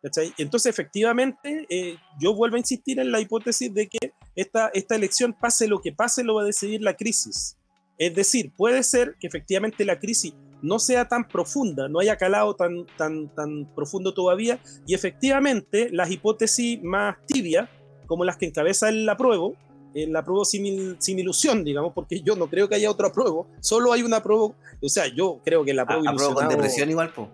¿Cachai? 0.03 0.33
Entonces, 0.39 0.71
efectivamente, 0.71 1.67
eh, 1.69 1.97
yo 2.21 2.35
vuelvo 2.35 2.57
a 2.57 2.61
insistir 2.61 2.99
en 3.01 3.13
la 3.13 3.21
hipótesis 3.21 3.73
de 3.73 3.89
que 3.89 4.13
esta, 4.35 4.69
esta 4.75 4.95
elección, 4.95 5.33
pase 5.33 5.69
lo 5.69 5.81
que 5.81 5.93
pase, 5.93 6.25
lo 6.25 6.35
va 6.35 6.43
a 6.43 6.47
decidir 6.47 6.83
la 6.83 6.95
crisis. 6.95 7.57
Es 7.99 8.15
decir, 8.15 8.53
puede 8.57 8.83
ser 8.83 9.17
que 9.19 9.27
efectivamente 9.27 9.85
la 9.85 9.99
crisis 9.99 10.35
no 10.63 10.79
sea 10.79 11.09
tan 11.09 11.29
profunda, 11.29 11.89
no 11.89 12.01
haya 12.01 12.17
calado 12.17 12.55
tan, 12.55 12.87
tan, 12.97 13.35
tan 13.35 13.73
profundo 13.75 14.15
todavía, 14.15 14.59
y 14.87 14.95
efectivamente 14.95 15.91
las 15.93 16.11
hipótesis 16.11 16.83
más 16.83 17.17
tibias, 17.27 17.69
como 18.07 18.25
las 18.25 18.37
que 18.37 18.47
encabeza 18.47 18.89
el 18.89 19.09
apruebo, 19.09 19.57
en 19.95 20.13
la 20.13 20.23
prueba 20.23 20.45
sin, 20.45 21.19
ilusión, 21.19 21.65
digamos, 21.65 21.95
porque 21.95 22.21
yo 22.21 22.37
no 22.37 22.49
creo 22.49 22.69
que 22.69 22.75
haya 22.75 22.91
otro 22.91 23.07
apruebo, 23.07 23.47
solo 23.61 23.93
hay 23.93 24.03
una 24.03 24.23
prueba, 24.23 24.55
o 24.83 24.89
sea, 24.89 25.07
yo 25.07 25.41
creo 25.43 25.65
que 25.65 25.73
la 25.73 25.87
prueba 25.87 26.15
con 26.35 26.49
depresión 26.49 26.91
igual, 26.91 27.13
po. 27.15 27.31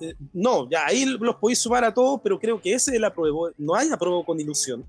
Eh, 0.00 0.14
no, 0.32 0.68
ya 0.70 0.86
ahí 0.86 1.04
los 1.04 1.36
podéis 1.36 1.60
sumar 1.60 1.84
a 1.84 1.92
todos, 1.92 2.20
pero 2.22 2.38
creo 2.38 2.60
que 2.60 2.72
ese 2.72 2.90
es 2.90 2.96
el 2.96 3.04
apruebo, 3.04 3.50
no 3.56 3.74
hay 3.74 3.90
apruebo 3.90 4.24
con 4.24 4.38
ilusión. 4.38 4.84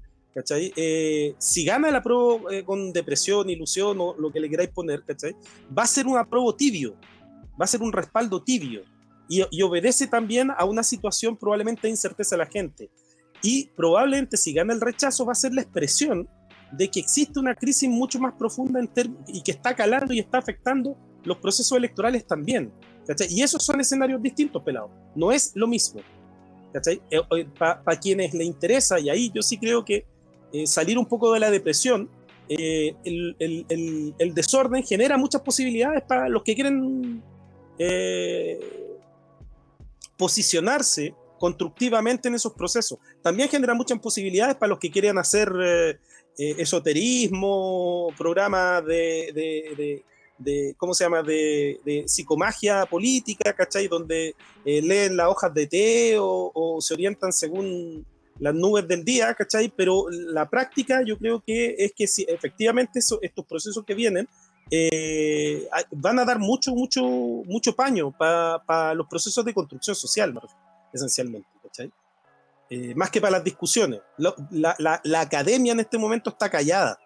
Eh, 0.49 1.33
si 1.39 1.65
gana 1.65 1.89
el 1.89 1.95
apruebo 1.95 2.49
eh, 2.51 2.63
con 2.63 2.93
depresión, 2.93 3.49
ilusión 3.49 3.97
o 3.99 4.15
lo 4.17 4.31
que 4.31 4.39
le 4.39 4.49
queráis 4.49 4.69
poner. 4.69 5.03
Va 5.75 5.83
a 5.83 5.87
ser 5.87 6.05
un 6.05 6.17
apruebo 6.17 6.55
tibio, 6.55 6.95
va 7.59 7.65
a 7.65 7.67
ser 7.67 7.81
un 7.81 7.91
respaldo 7.91 8.43
tibio 8.43 8.83
y, 9.27 9.61
obedece 9.61 10.07
también 10.07 10.51
a 10.55 10.63
una 10.65 10.83
situación 10.83 11.35
probablemente 11.37 11.81
de 11.83 11.89
incerteza 11.89 12.35
de 12.35 12.43
la 12.43 12.49
gente. 12.49 12.89
Y 13.41 13.67
probablemente 13.75 14.37
si 14.37 14.53
gana 14.53 14.73
el 14.73 14.81
rechazo 14.81 15.25
va 15.25 15.31
a 15.31 15.35
ser 15.35 15.53
la 15.53 15.61
expresión 15.61 16.27
de 16.71 16.89
que 16.89 16.99
existe 16.99 17.39
una 17.39 17.55
crisis 17.55 17.89
mucho 17.89 18.19
más 18.19 18.33
profunda 18.33 18.79
y 19.27 19.41
que 19.41 19.51
está 19.51 19.75
calando 19.75 20.13
y 20.13 20.19
está 20.19 20.37
afectando 20.37 20.97
los 21.23 21.37
procesos 21.37 21.77
electorales 21.77 22.25
también. 22.25 22.71
Y 23.29 23.41
esos 23.41 23.63
son 23.63 23.79
escenarios 23.79 24.21
distintos, 24.21 24.61
pelado. 24.63 24.89
No 25.15 25.31
es 25.31 25.51
lo 25.55 25.67
mismo. 25.67 26.01
Eh, 26.73 26.99
eh, 27.11 27.47
Para 27.57 27.99
quienes 27.99 28.33
le 28.33 28.43
interesa, 28.43 28.99
y 28.99 29.09
ahí 29.09 29.31
yo 29.33 29.41
sí 29.41 29.57
creo 29.57 29.83
que 29.83 30.05
eh, 30.53 30.67
salir 30.67 30.97
un 30.97 31.05
poco 31.05 31.33
de 31.33 31.39
la 31.39 31.49
depresión, 31.49 32.09
el, 32.49 33.35
el, 33.37 34.33
desorden 34.33 34.81
genera 34.81 35.17
muchas 35.17 35.41
posibilidades 35.41 36.03
para 36.03 36.29
los 36.29 36.43
que 36.43 36.55
quieren 36.55 37.21
posicionarse 40.15 41.13
constructivamente 41.37 42.29
en 42.29 42.35
esos 42.35 42.53
procesos. 42.53 42.99
También 43.21 43.49
genera 43.49 43.73
muchas 43.73 43.99
posibilidades 43.99 44.55
para 44.55 44.69
los 44.69 44.79
que 44.79 44.89
quieren 44.89 45.17
hacer 45.17 45.51
eh, 46.39 46.53
esoterismo, 46.59 48.13
programas 48.15 48.85
de, 48.85 50.03
¿cómo 50.77 50.93
se 50.93 51.03
llama?, 51.03 51.23
de, 51.23 52.03
psicomagia 52.07 52.85
política, 52.85 53.53
¿cachai? 53.53 53.87
Donde 53.87 54.35
eh, 54.65 54.81
leen 54.81 55.17
las 55.17 55.27
hojas 55.27 55.53
de 55.53 55.67
té 55.67 56.15
o, 56.19 56.77
se 56.81 56.93
orientan 56.93 57.33
según 57.33 58.05
las 58.39 58.53
nubes 58.53 58.87
del 58.87 59.03
día, 59.03 59.33
¿cachai? 59.33 59.71
Pero 59.75 60.07
la 60.09 60.49
práctica 60.49 61.01
yo 61.05 61.17
creo 61.17 61.41
que 61.45 61.75
es 61.77 61.93
que 61.93 62.07
si 62.07 62.25
efectivamente 62.27 62.99
estos 62.99 63.45
procesos 63.45 63.83
que 63.83 63.95
vienen 63.95 64.27
eh, 64.69 65.67
van 65.91 66.19
a 66.19 66.25
dar 66.25 66.39
mucho, 66.39 66.73
mucho, 66.73 67.01
mucho 67.01 67.73
paño 67.73 68.11
para 68.17 68.93
los 68.93 69.07
procesos 69.07 69.43
de 69.45 69.53
construcción 69.53 69.95
social, 69.95 70.39
esencialmente, 70.93 71.47
¿cachai? 71.63 71.91
Eh, 72.69 72.93
más 72.95 73.09
que 73.09 73.21
para 73.21 73.31
las 73.31 73.43
discusiones. 73.43 74.01
la, 74.17 75.01
academia 75.19 75.71
en 75.71 75.79
este 75.79 75.97
momento 75.97 76.29
está 76.29 76.49
callada. 76.49 76.99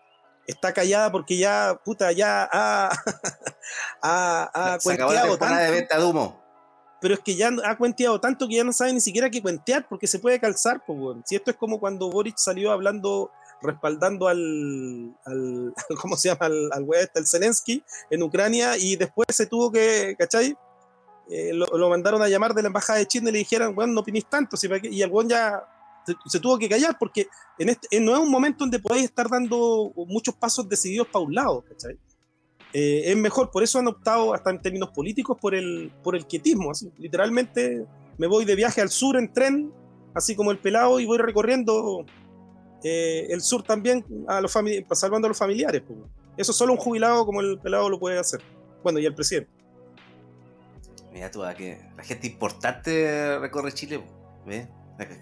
Está 0.51 0.73
callada 0.73 1.11
porque 1.11 1.37
ya, 1.37 1.79
puta, 1.83 2.11
ya 2.11 2.47
ha, 2.51 2.91
ha, 4.01 4.77
cuenteado 4.83 5.37
tanto. 5.37 5.55
de 5.55 5.71
venta 5.71 5.97
de 5.97 6.05
humo. 6.05 6.41
Pero 6.99 7.13
es 7.13 7.19
que 7.21 7.35
ya 7.35 7.49
ha 7.65 7.77
cuenteado 7.77 8.19
tanto 8.19 8.47
que 8.47 8.55
ya 8.55 8.63
no 8.63 8.73
sabe 8.73 8.93
ni 8.93 9.01
siquiera 9.01 9.29
qué 9.29 9.41
cuentear 9.41 9.87
porque 9.87 10.07
se 10.07 10.19
puede 10.19 10.39
calzar. 10.39 10.83
Pues, 10.85 11.17
Si 11.25 11.35
esto 11.35 11.51
es 11.51 11.57
como 11.57 11.79
cuando 11.79 12.09
Boric 12.09 12.37
salió 12.37 12.71
hablando, 12.71 13.31
respaldando 13.61 14.27
al, 14.27 15.15
al 15.25 15.73
¿cómo 16.01 16.17
se 16.17 16.29
llama? 16.29 16.45
Al, 16.47 16.69
al 16.73 16.85
este, 16.95 17.19
el 17.19 17.27
Zelensky 17.27 17.83
en 18.09 18.21
Ucrania 18.21 18.77
y 18.77 18.97
después 18.97 19.27
se 19.31 19.47
tuvo 19.47 19.71
que, 19.71 20.15
¿cachai? 20.19 20.55
Eh, 21.29 21.51
lo, 21.53 21.89
mandaron 21.89 22.21
a 22.21 22.27
llamar 22.27 22.53
de 22.53 22.61
la 22.61 22.67
embajada 22.67 22.99
de 22.99 23.07
Chile 23.07 23.29
y 23.29 23.33
le 23.33 23.39
dijeron, 23.39 23.73
bueno, 23.73 23.93
no 23.93 24.01
opinís 24.01 24.25
tanto, 24.25 24.57
y 24.83 25.01
el 25.01 25.09
buen 25.09 25.29
ya 25.29 25.63
se, 26.25 26.39
tuvo 26.39 26.57
que 26.57 26.69
callar 26.69 26.97
porque 26.99 27.27
en 27.57 27.69
este, 27.69 27.99
no 27.99 28.13
es 28.13 28.19
un 28.19 28.31
momento 28.31 28.63
donde 28.63 28.79
podéis 28.79 29.05
estar 29.05 29.29
dando 29.29 29.91
muchos 30.07 30.35
pasos 30.35 30.67
decididos 30.67 31.07
para 31.07 31.25
un 31.25 31.35
lado, 31.35 31.63
eh, 32.73 33.03
es 33.05 33.17
mejor, 33.17 33.51
por 33.51 33.63
eso 33.63 33.79
han 33.79 33.87
optado 33.87 34.33
hasta 34.33 34.49
en 34.49 34.61
términos 34.61 34.91
políticos 34.91 35.37
por 35.39 35.53
el, 35.53 35.91
por 36.03 36.15
el 36.15 36.25
quietismo, 36.25 36.71
literalmente 36.97 37.85
me 38.17 38.27
voy 38.27 38.45
de 38.45 38.55
viaje 38.55 38.81
al 38.81 38.89
sur 38.89 39.17
en 39.17 39.33
tren, 39.33 39.73
así 40.13 40.35
como 40.35 40.51
el 40.51 40.59
pelado, 40.59 40.99
y 40.99 41.05
voy 41.05 41.17
recorriendo 41.17 42.05
eh, 42.83 43.27
el 43.29 43.41
sur 43.41 43.63
también 43.63 44.05
a 44.27 44.41
los 44.41 44.51
salvando 44.51 45.27
a 45.27 45.29
los 45.29 45.37
familiares. 45.37 45.83
Eso 46.37 46.53
solo 46.53 46.73
un 46.73 46.79
jubilado 46.79 47.25
como 47.25 47.41
el 47.41 47.59
pelado 47.59 47.89
lo 47.89 47.99
puede 47.99 48.17
hacer. 48.17 48.41
Bueno, 48.83 48.99
y 48.99 49.05
el 49.05 49.13
presidente. 49.13 49.51
Mira 51.11 51.29
tú, 51.29 51.41
que 51.57 51.81
la 51.95 52.03
gente 52.03 52.27
importante 52.27 53.37
recorre 53.39 53.73
Chile, 53.73 54.01
¿ves? 54.45 54.67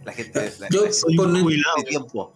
La, 0.05 0.13
gente. 0.13 0.51
Yo 0.69 0.83
tiempo. 1.85 2.33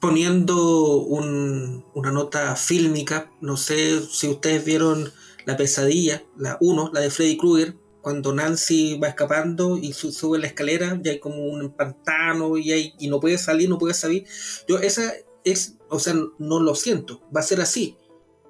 Poniendo 0.00 0.98
una 1.00 2.12
nota 2.12 2.54
fílmica, 2.54 3.30
no 3.40 3.56
sé 3.56 4.00
si 4.02 4.28
ustedes 4.28 4.64
vieron 4.64 5.12
La 5.46 5.56
Pesadilla, 5.56 6.24
la 6.36 6.58
1, 6.60 6.90
la 6.92 7.00
de 7.00 7.10
Freddy 7.10 7.36
Krueger, 7.38 7.76
cuando 8.02 8.32
Nancy 8.32 8.98
va 8.98 9.08
escapando 9.08 9.78
y 9.78 9.92
sube 9.92 10.38
la 10.38 10.46
escalera, 10.46 11.00
ya 11.02 11.10
hay 11.12 11.18
como 11.18 11.44
un 11.46 11.70
pantano 11.72 12.56
y, 12.56 12.70
hay, 12.70 12.94
y 13.00 13.08
no 13.08 13.18
puede 13.18 13.36
salir, 13.36 13.68
no 13.68 13.78
puede 13.78 13.94
salir. 13.94 14.24
Yo, 14.68 14.78
esa 14.78 15.12
es, 15.44 15.78
o 15.88 15.98
sea, 15.98 16.14
no 16.38 16.60
lo 16.60 16.74
siento, 16.74 17.22
va 17.34 17.40
a 17.40 17.42
ser 17.42 17.60
así. 17.60 17.96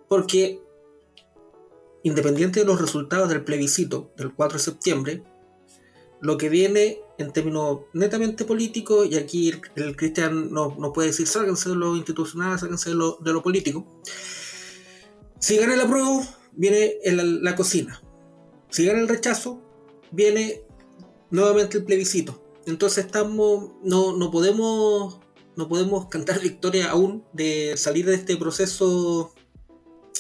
Porque 0.09 0.61
independiente 2.03 2.61
de 2.61 2.67
los 2.67 2.81
resultados 2.81 3.29
del 3.29 3.45
plebiscito 3.45 4.13
del 4.17 4.33
4 4.33 4.59
de 4.59 4.65
septiembre, 4.65 5.23
lo 6.21 6.37
que 6.37 6.49
viene 6.49 7.01
en 7.19 7.33
términos 7.33 7.81
netamente 7.93 8.45
políticos, 8.45 9.09
y 9.11 9.17
aquí 9.17 9.53
el, 9.75 9.97
Cristian 9.97 10.53
no, 10.53 10.77
no, 10.79 10.93
puede 10.93 11.09
decir 11.09 11.27
sáquense 11.27 11.71
de 11.71 11.77
lo 11.77 11.97
institucional, 11.97 12.59
sáquense 12.59 12.91
de 12.91 12.97
lo, 12.97 13.19
de 13.23 13.33
lo 13.33 13.43
político. 13.43 13.87
Si 15.39 15.57
gana 15.57 15.75
el 15.75 15.81
apruebo, 15.81 16.27
viene 16.53 16.95
la 17.05 17.55
cocina. 17.57 18.03
Si 18.71 18.85
gana 18.85 19.01
el 19.01 19.09
rechazo, 19.09 19.63
viene 20.11 20.63
nuevamente 21.31 21.79
el 21.79 21.85
plebiscito. 21.85 22.43
Entonces 22.67 23.05
estamos, 23.07 23.73
no, 23.83 24.17
no, 24.17 24.31
podemos, 24.31 25.21
no 25.57 25.69
podemos 25.69 26.09
cantar 26.09 26.41
victoria 26.41 26.91
aún 26.91 27.25
de 27.33 27.75
salir 27.77 28.07
de 28.07 28.15
este 28.15 28.37
proceso 28.37 29.33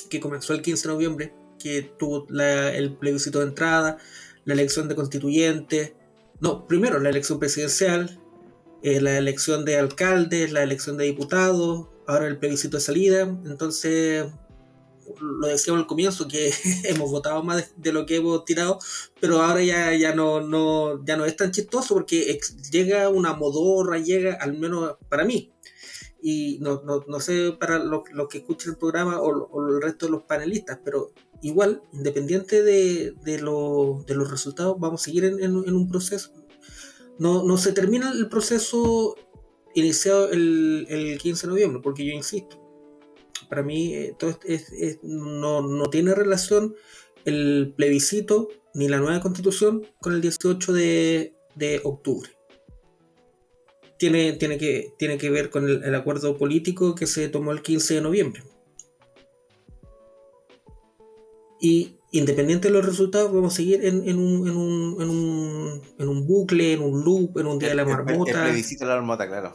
que 0.09 0.21
comenzó 0.21 0.53
el 0.53 0.63
15 0.63 0.87
de 0.87 0.95
noviembre, 0.95 1.35
que 1.59 1.83
tuvo 1.83 2.27
el 2.29 2.97
plebiscito 2.97 3.41
de 3.41 3.47
entrada, 3.47 3.99
la 4.45 4.55
elección 4.55 4.89
de 4.89 4.95
constituyentes, 4.95 5.95
no, 6.41 6.67
primero 6.67 7.01
la 7.01 7.11
elección 7.11 7.39
presidencial, 7.39 8.21
eh, 8.83 9.01
la 9.01 9.17
elección 9.19 9.65
de 9.65 9.77
alcaldes, 9.77 10.53
la 10.53 10.63
elección 10.63 10.97
de 10.97 11.05
diputados, 11.05 11.89
ahora 12.07 12.27
el 12.27 12.39
plebiscito 12.39 12.77
de 12.77 12.83
salida, 12.83 13.23
entonces 13.23 14.27
lo 15.21 15.47
decíamos 15.47 15.83
al 15.83 15.87
comienzo 15.87 16.29
que 16.29 16.53
hemos 16.85 17.11
votado 17.11 17.43
más 17.43 17.73
de, 17.77 17.93
lo 17.93 18.07
que 18.07 18.17
hemos 18.17 18.45
tirado, 18.45 18.79
pero 19.21 19.43
ahora 19.43 19.63
ya, 19.63 19.95
ya 19.95 20.15
no, 20.15 20.41
no, 20.41 21.05
ya 21.05 21.17
no 21.17 21.25
es 21.25 21.37
tan 21.37 21.53
chistoso 21.53 21.95
porque 21.95 22.39
llega 22.71 23.09
una 23.09 23.33
modorra, 23.33 23.99
llega, 23.99 24.35
al 24.35 24.59
menos 24.59 24.97
para 25.09 25.25
mí, 25.25 25.53
y 26.23 26.59
no, 26.61 26.83
no, 26.85 27.05
no 27.07 27.21
sé 27.21 27.53
para 27.53 27.79
los, 27.79 28.03
que 28.29 28.39
escuchan 28.39 28.73
el 28.73 28.79
programa 28.79 29.21
o, 29.21 29.67
el 29.69 29.81
resto 29.81 30.07
de 30.07 30.13
los 30.13 30.25
panelistas, 30.25 30.79
pero 30.85 31.13
igual, 31.47 31.83
independiente 31.93 32.63
de, 32.63 33.13
de, 33.23 33.37
de 33.37 34.15
los 34.15 34.31
resultados, 34.31 34.77
vamos 34.81 35.01
a 35.01 35.05
seguir 35.05 35.25
en, 35.25 35.55
un 35.55 35.89
proceso. 35.89 36.33
No, 37.19 37.45
no, 37.45 37.57
se 37.57 37.73
termina 37.73 38.11
el 38.11 38.29
proceso 38.29 39.17
iniciado 39.75 40.31
el, 40.31 40.87
el 40.89 41.19
15 41.19 41.47
de 41.47 41.51
noviembre, 41.51 41.81
porque 41.83 42.05
yo 42.05 42.13
insisto, 42.13 42.61
para 43.49 43.63
mí 43.63 43.95
eh, 43.95 44.17
no, 45.03 45.63
no, 45.63 45.89
tiene 45.89 46.15
relación 46.15 46.75
el 47.25 47.75
plebiscito 47.77 48.49
ni 48.75 48.89
la 48.89 48.99
nueva 48.99 49.21
constitución 49.21 49.87
con 50.01 50.15
el 50.15 50.21
18 50.21 50.73
de, 50.73 51.35
de 51.55 51.81
octubre. 51.85 52.31
Tiene, 53.99 54.33
tiene, 54.35 54.59
que, 54.59 54.93
tiene 54.99 55.17
que 55.17 55.31
ver 55.31 55.49
con 55.49 55.69
el, 55.69 55.95
acuerdo 55.95 56.37
político 56.37 56.95
que 56.95 57.07
se 57.07 57.29
tomó 57.29 57.53
el 57.53 57.63
15 57.63 57.95
de 57.95 58.01
noviembre. 58.03 58.43
Y 61.61 61.97
independiente 62.13 62.69
de 62.69 62.75
los 62.75 62.85
resultados, 62.85 63.33
vamos 63.33 63.53
a 63.53 63.57
seguir 63.57 63.85
en, 63.85 64.09
en, 64.09 64.19
un, 64.19 64.49
en, 64.49 64.57
un, 64.57 65.03
en, 65.03 65.11
un, 65.11 65.83
en 65.99 66.09
un 66.09 66.27
bucle, 66.27 66.73
en 66.73 66.83
un 66.83 67.05
loop, 67.05 67.39
en 67.39 67.47
un 67.47 67.59
día 67.59 67.71
de 67.71 67.75
la 67.75 67.85
marmota. 67.85 68.31
El, 68.31 68.51
plebiscito 68.51 68.85
de 68.85 68.91
la 68.91 68.97
marmota, 68.97 69.27
claro. 69.27 69.53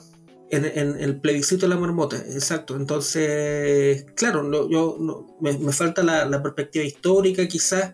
En, 0.49 0.65
el 0.65 1.21
plebiscito 1.21 1.65
de 1.65 1.69
la 1.69 1.79
marmota, 1.79 2.17
exacto. 2.17 2.75
Entonces, 2.75 4.05
claro, 4.15 4.43
no, 4.43 4.69
yo 4.69 4.97
no, 4.99 5.37
me, 5.39 5.53
falta 5.71 6.03
la, 6.03 6.25
la, 6.25 6.43
perspectiva 6.43 6.83
histórica 6.83 7.47
quizás, 7.47 7.93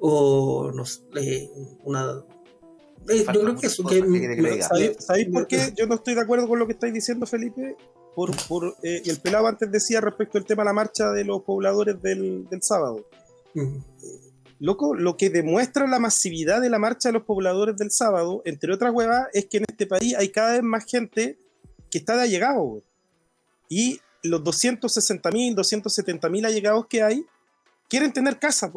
o 0.00 0.72
no 0.74 0.84
sé, 0.84 1.02
eh, 1.16 1.50
una... 1.84 2.24
Eh, 3.08 3.24
yo 3.32 3.40
creo 3.40 3.56
que 3.56 3.66
eso, 3.66 3.84
que, 3.84 4.00
¿sabéis, 4.98 5.28
por 5.28 5.46
qué 5.48 5.72
yo 5.76 5.86
no 5.86 5.96
estoy 5.96 6.14
de 6.14 6.20
acuerdo 6.20 6.46
con 6.46 6.58
lo 6.58 6.66
que 6.66 6.72
estáis 6.72 6.94
diciendo, 6.94 7.26
Felipe? 7.26 7.76
Por, 8.14 8.30
por 8.46 8.76
eh, 8.82 9.02
el 9.06 9.18
pelado 9.18 9.46
antes 9.46 9.70
decía 9.72 10.00
respecto 10.00 10.38
al 10.38 10.44
tema 10.44 10.62
de 10.62 10.66
la 10.66 10.72
marcha 10.72 11.10
de 11.10 11.24
los 11.24 11.42
pobladores 11.42 12.00
del, 12.02 12.48
del 12.48 12.62
sábado. 12.62 13.06
Loco, 14.58 14.94
lo 14.94 15.16
que 15.16 15.28
demuestra 15.28 15.88
la 15.88 15.98
masividad 15.98 16.60
de 16.60 16.70
la 16.70 16.78
marcha 16.78 17.08
de 17.08 17.14
los 17.14 17.24
pobladores 17.24 17.76
del 17.76 17.90
sábado, 17.90 18.42
entre 18.44 18.72
otras 18.72 18.92
huevas, 18.92 19.26
es 19.32 19.46
que 19.46 19.58
en 19.58 19.64
este 19.68 19.86
país 19.86 20.14
hay 20.16 20.28
cada 20.28 20.52
vez 20.52 20.62
más 20.62 20.84
gente 20.84 21.36
que 21.90 21.98
está 21.98 22.16
de 22.16 22.22
allegado. 22.22 22.82
Y 23.68 24.00
los 24.22 24.40
260.000, 24.42 25.56
270.000 25.56 26.46
allegados 26.46 26.86
que 26.86 27.02
hay, 27.02 27.26
quieren 27.88 28.12
tener 28.12 28.38
casa, 28.38 28.72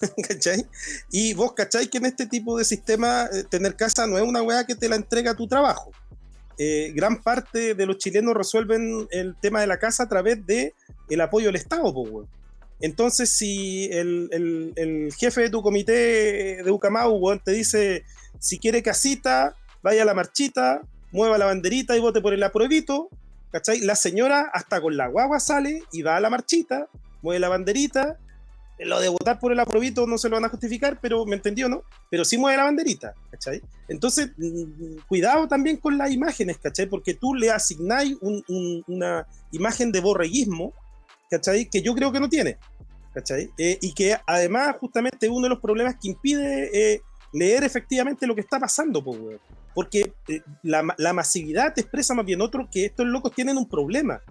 ¿cachai? 0.28 0.66
Y 1.10 1.34
vos, 1.34 1.52
¿cachai? 1.54 1.88
Que 1.88 1.98
en 1.98 2.06
este 2.06 2.26
tipo 2.26 2.56
de 2.56 2.64
sistema 2.64 3.28
eh, 3.32 3.44
tener 3.44 3.76
casa 3.76 4.06
no 4.06 4.18
es 4.18 4.24
una 4.24 4.42
weá 4.42 4.64
que 4.64 4.74
te 4.74 4.88
la 4.88 4.96
entrega 4.96 5.34
tu 5.34 5.48
trabajo. 5.48 5.90
Eh, 6.58 6.92
gran 6.94 7.22
parte 7.22 7.74
de 7.74 7.86
los 7.86 7.98
chilenos 7.98 8.34
resuelven 8.34 9.06
el 9.10 9.36
tema 9.40 9.60
de 9.60 9.66
la 9.66 9.78
casa 9.78 10.04
a 10.04 10.08
través 10.08 10.46
de 10.46 10.74
el 11.08 11.20
apoyo 11.20 11.46
del 11.46 11.56
Estado, 11.56 11.92
pues, 11.92 12.26
Entonces, 12.80 13.30
si 13.30 13.88
el, 13.92 15.12
jefe 15.18 15.42
de 15.42 15.50
tu 15.50 15.62
comité 15.62 16.62
de 16.62 16.70
Ucamau, 16.70 17.38
te 17.38 17.52
dice, 17.52 18.04
si 18.38 18.58
quiere 18.58 18.82
casita, 18.82 19.56
vaya 19.82 20.02
a 20.02 20.06
la 20.06 20.14
marchita, 20.14 20.82
mueva 21.12 21.38
la 21.38 21.46
banderita 21.46 21.96
y 21.96 22.00
vote 22.00 22.20
por 22.20 22.34
el 22.34 22.42
apruebito, 22.42 23.08
¿cachai? 23.50 23.80
La 23.80 23.96
señora 23.96 24.50
hasta 24.52 24.80
con 24.80 24.96
la 24.96 25.08
guagua 25.08 25.40
sale 25.40 25.82
y 25.92 26.02
va 26.02 26.16
a 26.16 26.20
la 26.20 26.30
marchita, 26.30 26.88
mueve 27.22 27.40
la 27.40 27.48
banderita, 27.48 28.18
lo 28.78 29.00
de 29.00 29.08
votar 29.08 29.38
por 29.38 29.52
el 29.52 29.60
apruebito 29.60 30.06
no 30.06 30.18
se 30.18 30.28
lo 30.28 30.36
van 30.36 30.44
a 30.44 30.50
justificar, 30.50 30.98
pero 31.00 31.24
me 31.24 31.36
entendió, 31.36 31.68
¿no? 31.68 31.82
Pero 32.10 32.24
sí 32.24 32.36
mueve 32.36 32.58
la 32.58 32.64
banderita, 32.64 33.14
¿cachai? 33.30 33.62
Entonces, 33.88 34.32
mm, 34.36 34.98
cuidado 35.08 35.48
también 35.48 35.78
con 35.78 35.96
las 35.96 36.10
imágenes, 36.10 36.58
¿cachai? 36.58 36.86
Porque 36.86 37.14
tú 37.14 37.34
le 37.34 37.50
asignáis 37.50 38.16
una 38.86 39.26
imagen 39.50 39.92
de 39.92 40.00
borreguismo, 40.00 40.74
¿cachai? 41.30 41.66
Que 41.66 41.82
yo 41.82 41.94
creo 41.94 42.12
que 42.12 42.20
no 42.20 42.28
tiene, 42.28 42.58
¿cachai? 43.14 43.50
Eh, 43.58 43.78
y 43.80 43.92
que 43.92 44.16
además 44.26 44.76
justamente 44.80 45.28
uno 45.28 45.42
de 45.42 45.50
los 45.50 45.60
problemas 45.60 45.96
que 46.00 46.08
impide 46.08 46.70
eh, 46.72 47.02
leer 47.32 47.64
efectivamente 47.64 48.26
lo 48.26 48.34
que 48.34 48.40
está 48.40 48.58
pasando, 48.58 49.02
pues, 49.02 49.18
porque 49.74 50.14
eh, 50.28 50.40
la, 50.62 51.12
masividad 51.12 51.74
te 51.74 51.82
expresa 51.82 52.14
más 52.14 52.24
bien 52.24 52.40
otro 52.40 52.66
que 52.70 52.86
estos 52.86 53.06
locos 53.06 53.34
tienen 53.34 53.58
un 53.58 53.68
problema. 53.68 54.22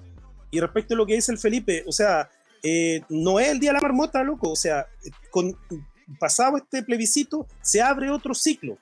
Y 0.50 0.60
respecto 0.60 0.96
a 0.96 0.98
lo 0.98 1.06
que 1.06 1.14
dice 1.14 1.32
el 1.32 1.38
Felipe, 1.38 1.84
o 1.86 1.92
sea, 1.92 2.30
eh, 2.64 3.02
no 3.10 3.40
es 3.40 3.50
el 3.50 3.60
día 3.60 3.70
de 3.70 3.76
la 3.76 3.82
marmota, 3.82 4.24
loco, 4.24 4.50
o 4.50 4.56
sea, 4.56 4.88
con, 5.30 5.56
pasado 6.20 6.58
este 6.58 6.82
plebiscito 6.82 7.46
se 7.62 7.80
abre 7.80 8.10
otro 8.10 8.34
ciclo, 8.34 8.80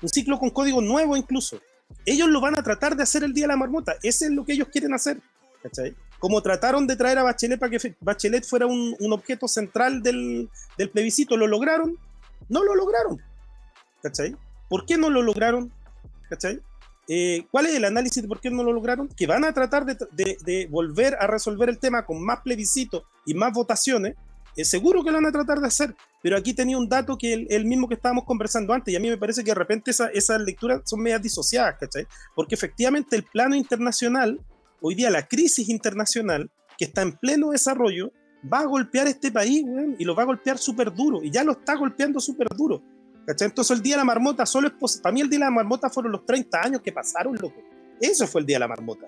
un 0.00 0.08
ciclo 0.08 0.38
con 0.38 0.50
código 0.50 0.80
nuevo 0.80 1.16
incluso. 1.16 1.60
Ellos 2.06 2.28
lo 2.28 2.40
van 2.40 2.56
a 2.56 2.62
tratar 2.62 2.94
de 2.96 3.02
hacer 3.02 3.24
el 3.24 3.32
día 3.32 3.44
de 3.44 3.48
la 3.48 3.56
marmota, 3.56 3.96
ese 4.04 4.26
es 4.26 4.30
lo 4.30 4.44
que 4.44 4.52
ellos 4.52 4.68
quieren 4.68 4.94
hacer, 4.94 5.20
¿cachai? 5.60 5.96
Como 6.24 6.40
trataron 6.40 6.86
de 6.86 6.96
traer 6.96 7.18
a 7.18 7.22
Bachelet 7.22 7.60
para 7.60 7.70
que 7.70 7.96
Bachelet 8.00 8.46
fuera 8.46 8.64
un, 8.64 8.96
un 8.98 9.12
objeto 9.12 9.46
central 9.46 10.02
del, 10.02 10.48
del 10.78 10.88
plebiscito, 10.88 11.36
¿lo 11.36 11.46
lograron? 11.46 11.98
No 12.48 12.64
lo 12.64 12.74
lograron, 12.74 13.20
¿cachai? 14.02 14.34
¿Por 14.70 14.86
qué 14.86 14.96
no 14.96 15.10
lo 15.10 15.20
lograron? 15.20 15.70
¿Cachai? 16.30 16.62
Eh, 17.08 17.46
¿Cuál 17.50 17.66
es 17.66 17.74
el 17.74 17.84
análisis 17.84 18.22
de 18.22 18.28
por 18.30 18.40
qué 18.40 18.50
no 18.50 18.62
lo 18.62 18.72
lograron? 18.72 19.06
Que 19.08 19.26
van 19.26 19.44
a 19.44 19.52
tratar 19.52 19.84
de, 19.84 20.68
volver 20.70 21.14
a 21.20 21.26
resolver 21.26 21.68
el 21.68 21.78
tema 21.78 22.06
con 22.06 22.24
más 22.24 22.40
plebiscitos 22.40 23.02
y 23.26 23.34
más 23.34 23.52
votaciones. 23.52 24.14
Es 24.56 24.70
seguro 24.70 25.04
que 25.04 25.10
lo 25.10 25.18
van 25.18 25.26
a 25.26 25.32
tratar 25.32 25.60
de 25.60 25.66
hacer, 25.66 25.94
pero 26.22 26.38
aquí 26.38 26.54
tenía 26.54 26.78
un 26.78 26.88
dato 26.88 27.18
que 27.18 27.34
el, 27.34 27.46
el 27.50 27.66
mismo 27.66 27.86
que 27.86 27.96
estábamos 27.96 28.24
conversando 28.24 28.72
antes, 28.72 28.94
y 28.94 28.96
a 28.96 29.00
mí 29.00 29.10
me 29.10 29.18
parece 29.18 29.44
que 29.44 29.50
de 29.50 29.56
repente 29.56 29.90
esas 29.90 30.08
esa 30.14 30.38
lecturas 30.38 30.80
son 30.86 31.02
medias 31.02 31.20
disociadas, 31.20 31.76
¿cachai? 31.78 32.06
Porque 32.34 32.54
efectivamente 32.54 33.14
el 33.14 33.24
plano 33.24 33.54
internacional, 33.54 34.40
hoy 34.86 34.94
día 34.94 35.08
la 35.08 35.26
crisis 35.26 35.70
internacional, 35.70 36.50
que 36.76 36.84
está 36.84 37.00
en 37.00 37.12
pleno 37.12 37.52
desarrollo, 37.52 38.12
va 38.52 38.58
a 38.58 38.66
golpear 38.66 39.06
este 39.06 39.32
país, 39.32 39.64
y 39.98 40.04
lo 40.04 40.14
va 40.14 40.24
a 40.24 40.26
golpear 40.26 40.58
súper 40.58 40.92
duro, 40.92 41.22
y 41.22 41.30
ya 41.30 41.42
lo 41.42 41.52
está 41.52 41.74
golpeando 41.74 42.20
súper 42.20 42.48
duro. 42.54 42.82
Entonces 43.26 43.70
el 43.70 43.82
Día 43.82 43.94
de 43.94 43.98
la 43.98 44.04
Marmota 44.04 44.44
solo 44.44 44.68
es 44.68 44.98
Para 44.98 45.14
mí 45.14 45.22
el 45.22 45.30
Día 45.30 45.38
de 45.38 45.44
la 45.46 45.50
Marmota 45.50 45.88
fueron 45.88 46.12
los 46.12 46.26
30 46.26 46.60
años 46.60 46.82
que 46.82 46.92
pasaron, 46.92 47.34
loco. 47.36 47.62
Eso 47.98 48.26
fue 48.26 48.42
el 48.42 48.46
Día 48.46 48.56
de 48.56 48.60
la 48.60 48.68
Marmota. 48.68 49.06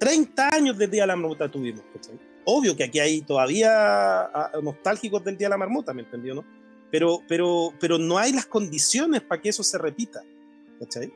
30 0.00 0.48
años 0.52 0.76
del 0.76 0.90
Día 0.90 1.02
de 1.02 1.06
la 1.06 1.16
Marmota 1.16 1.48
tuvimos, 1.48 1.84
Obvio 2.44 2.74
que 2.74 2.84
aquí 2.84 2.98
hay 2.98 3.20
todavía 3.22 4.22
ah, 4.22 4.50
nostálgicos 4.60 5.22
del 5.22 5.36
Día 5.36 5.46
de 5.46 5.50
la 5.50 5.58
Marmota, 5.58 5.94
¿me 5.94 6.02
entendió, 6.02 6.34
no? 6.34 6.44
Pero, 6.90 7.20
pero, 7.28 7.72
pero 7.78 7.98
no 7.98 8.18
hay 8.18 8.32
las 8.32 8.46
condiciones 8.46 9.20
para 9.20 9.40
que 9.40 9.50
eso 9.50 9.62
se 9.62 9.78
repita, 9.78 10.24
¿cachai? 10.80 11.12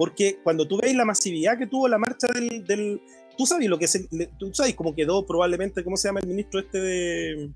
Porque 0.00 0.38
cuando 0.42 0.66
tú 0.66 0.78
veis 0.80 0.96
la 0.96 1.04
masividad 1.04 1.58
que 1.58 1.66
tuvo 1.66 1.86
la 1.86 1.98
marcha 1.98 2.26
del... 2.32 2.64
del 2.64 3.02
tú 3.36 3.44
sabes 3.44 3.68
lo 3.68 3.78
que 3.78 3.84
es... 3.84 4.08
tú 4.38 4.50
sabes 4.54 4.74
cómo 4.74 4.94
quedó 4.94 5.26
probablemente, 5.26 5.84
¿cómo 5.84 5.98
se 5.98 6.08
llama 6.08 6.20
el 6.20 6.26
ministro 6.26 6.58
este 6.58 6.80
de 6.80 7.50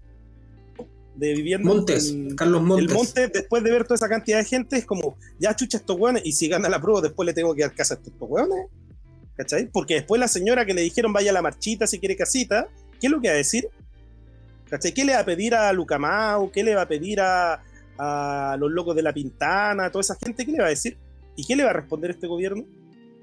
de 1.15 1.33
vivienda. 1.33 1.67
Montes, 1.67 2.15
Carlos 2.37 2.61
Montes. 2.61 2.87
El 2.87 2.95
Montes, 2.95 3.33
después 3.33 3.65
de 3.65 3.71
ver 3.71 3.85
toda 3.85 3.95
esa 3.95 4.11
cantidad 4.11 4.37
de 4.37 4.45
gente, 4.45 4.77
es 4.77 4.85
como, 4.85 5.17
ya 5.39 5.57
chucha 5.57 5.79
estos 5.79 5.99
hueones, 5.99 6.23
y 6.27 6.33
si 6.33 6.49
gana 6.49 6.69
la 6.69 6.83
prueba, 6.83 7.01
después 7.01 7.25
le 7.25 7.33
tengo 7.33 7.55
que 7.55 7.63
dar 7.63 7.73
casa 7.73 7.95
a 7.95 7.97
estos 7.97 8.13
hueones. 8.19 8.67
¿Cachai? 9.37 9.71
Porque 9.73 9.95
después 9.95 10.21
la 10.21 10.29
señora 10.29 10.67
que 10.67 10.75
le 10.75 10.83
dijeron 10.83 11.15
vaya 11.15 11.31
a 11.31 11.35
la 11.35 11.41
marchita 11.41 11.87
si 11.87 11.99
quiere 11.99 12.15
casita, 12.15 12.69
¿qué 13.01 13.07
es 13.07 13.11
lo 13.11 13.23
que 13.23 13.29
va 13.29 13.35
a 13.35 13.39
decir? 13.39 13.69
¿Cachai? 14.69 14.93
¿Qué 14.93 15.05
le 15.07 15.15
va 15.15 15.21
a 15.21 15.25
pedir 15.25 15.55
a 15.55 15.73
Lucamau? 15.73 16.51
¿Qué 16.51 16.63
le 16.63 16.75
va 16.75 16.83
a 16.83 16.89
pedir 16.89 17.21
a, 17.21 17.63
a 17.97 18.57
los 18.59 18.71
locos 18.71 18.95
de 18.95 19.03
la 19.03 19.15
Pintana, 19.15 19.87
a 19.87 19.91
toda 19.91 20.01
esa 20.03 20.17
gente, 20.23 20.45
¿qué 20.45 20.53
le 20.53 20.59
va 20.59 20.67
a 20.67 20.71
decir? 20.71 20.99
¿Y 21.37 21.45
qué 21.45 21.57
le 21.57 21.64
va 21.64 21.70
a 21.70 21.74
responder 21.74 22.11
este 22.11 22.26
gobierno? 22.26 22.64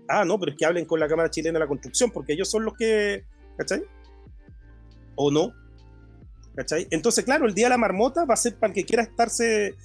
Ah, 0.08 0.26
no, 0.26 0.40
pero 0.40 0.52
es 0.52 0.58
que 0.58 0.66
hablen 0.66 0.86
con 0.86 1.00
la 1.00 1.08
Cámara 1.08 1.30
Chilena 1.30 1.58
de 1.58 1.66
la 1.66 1.68
Construcción, 1.68 2.12
porque 2.12 2.34
ellos 2.34 2.50
son 2.50 2.66
los 2.66 2.74
que, 2.76 3.24
¿cachai? 3.58 3.84
¿O 5.16 5.32
no? 5.32 5.54
¿Cachai? 6.56 6.88
Entonces, 6.92 7.24
claro, 7.24 7.46
el 7.46 7.54
Día 7.54 7.68
de 7.68 7.72
la 7.72 7.78
Marmota 7.78 8.26
va 8.26 8.34
a 8.34 8.38
ser 8.38 8.56
para 8.56 8.72
el 8.72 8.76
que 8.76 8.86
quiera 8.86 9.04
estarse... 9.04 9.76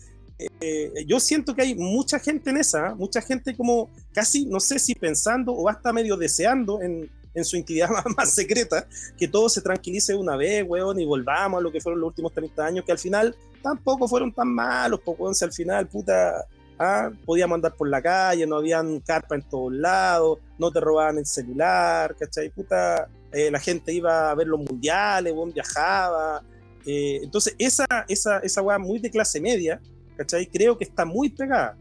Eh, 0.60 0.92
yo 1.06 1.18
siento 1.18 1.54
que 1.54 1.62
hay 1.62 1.74
mucha 1.74 2.18
gente 2.18 2.50
en 2.50 2.58
esa, 2.58 2.88
¿eh? 2.88 2.94
mucha 2.94 3.22
gente 3.22 3.56
como 3.56 3.88
casi, 4.12 4.44
no 4.44 4.60
sé 4.60 4.78
si 4.78 4.94
pensando 4.94 5.52
o 5.52 5.66
hasta 5.66 5.94
medio 5.94 6.14
deseando 6.18 6.82
en, 6.82 7.10
en 7.36 7.44
su 7.44 7.56
intimidad 7.56 7.88
más, 8.16 8.34
secreta, 8.34 8.88
que 9.16 9.28
todo 9.28 9.48
se 9.48 9.60
tranquilice 9.60 10.14
una 10.14 10.36
vez, 10.36 10.64
weón, 10.66 10.98
y 10.98 11.04
volvamos 11.04 11.60
a 11.60 11.62
lo 11.62 11.70
que 11.70 11.80
fueron 11.80 12.00
los 12.00 12.08
últimos 12.08 12.32
30 12.32 12.66
años, 12.66 12.84
que 12.84 12.92
al 12.92 12.98
final 12.98 13.36
tampoco 13.62 14.08
fueron 14.08 14.32
tan 14.32 14.48
malos, 14.48 15.00
poco 15.00 15.28
al 15.28 15.52
final, 15.52 15.86
puta, 15.86 16.46
ah, 16.78 17.10
podíamos 17.24 17.56
andar 17.56 17.74
por 17.74 17.88
la 17.88 18.02
calle, 18.02 18.46
no 18.46 18.56
habían 18.56 19.00
carpa 19.00 19.34
en 19.34 19.42
todos 19.42 19.72
lados, 19.72 20.38
no 20.58 20.70
te 20.70 20.80
robaban 20.80 21.18
el 21.18 21.26
celular, 21.26 22.16
¿cachai? 22.18 22.50
Puta, 22.50 23.08
eh, 23.32 23.50
la 23.50 23.60
gente 23.60 23.92
iba 23.92 24.30
a 24.30 24.34
ver 24.34 24.46
los 24.46 24.60
mundiales, 24.60 25.32
weón, 25.32 25.52
viajaba, 25.52 26.42
eh, 26.86 27.20
entonces, 27.24 27.54
esa, 27.58 27.84
esa, 28.08 28.38
esa 28.38 28.62
weá 28.62 28.78
muy 28.78 29.00
de 29.00 29.10
clase 29.10 29.40
media, 29.40 29.80
¿cachai? 30.16 30.46
Creo 30.46 30.78
que 30.78 30.84
está 30.84 31.04
muy 31.04 31.28
pegada. 31.28 31.76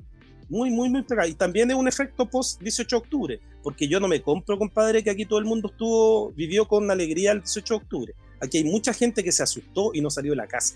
Muy, 0.49 0.71
muy, 0.71 0.89
muy 0.89 1.03
pegada. 1.03 1.27
Y 1.27 1.35
también 1.35 1.69
es 1.69 1.77
un 1.77 1.87
efecto 1.87 2.27
post 2.27 2.59
18 2.61 2.95
de 2.95 2.99
octubre, 2.99 3.39
porque 3.63 3.87
yo 3.87 3.99
no 3.99 4.07
me 4.07 4.21
compro, 4.21 4.57
compadre, 4.57 5.03
que 5.03 5.11
aquí 5.11 5.25
todo 5.25 5.39
el 5.39 5.45
mundo 5.45 5.69
estuvo, 5.69 6.31
vivió 6.31 6.67
con 6.67 6.89
alegría 6.89 7.31
el 7.31 7.41
18 7.41 7.73
de 7.73 7.77
octubre. 7.77 8.13
Aquí 8.41 8.57
hay 8.57 8.63
mucha 8.63 8.93
gente 8.93 9.23
que 9.23 9.31
se 9.31 9.43
asustó 9.43 9.91
y 9.93 10.01
no 10.01 10.09
salió 10.09 10.31
de 10.31 10.37
la 10.37 10.47
casa. 10.47 10.75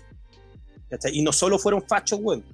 ¿cachai? 0.88 1.18
Y 1.18 1.22
no 1.22 1.32
solo 1.32 1.58
fueron 1.58 1.82
fachos, 1.82 2.20
bueno. 2.22 2.44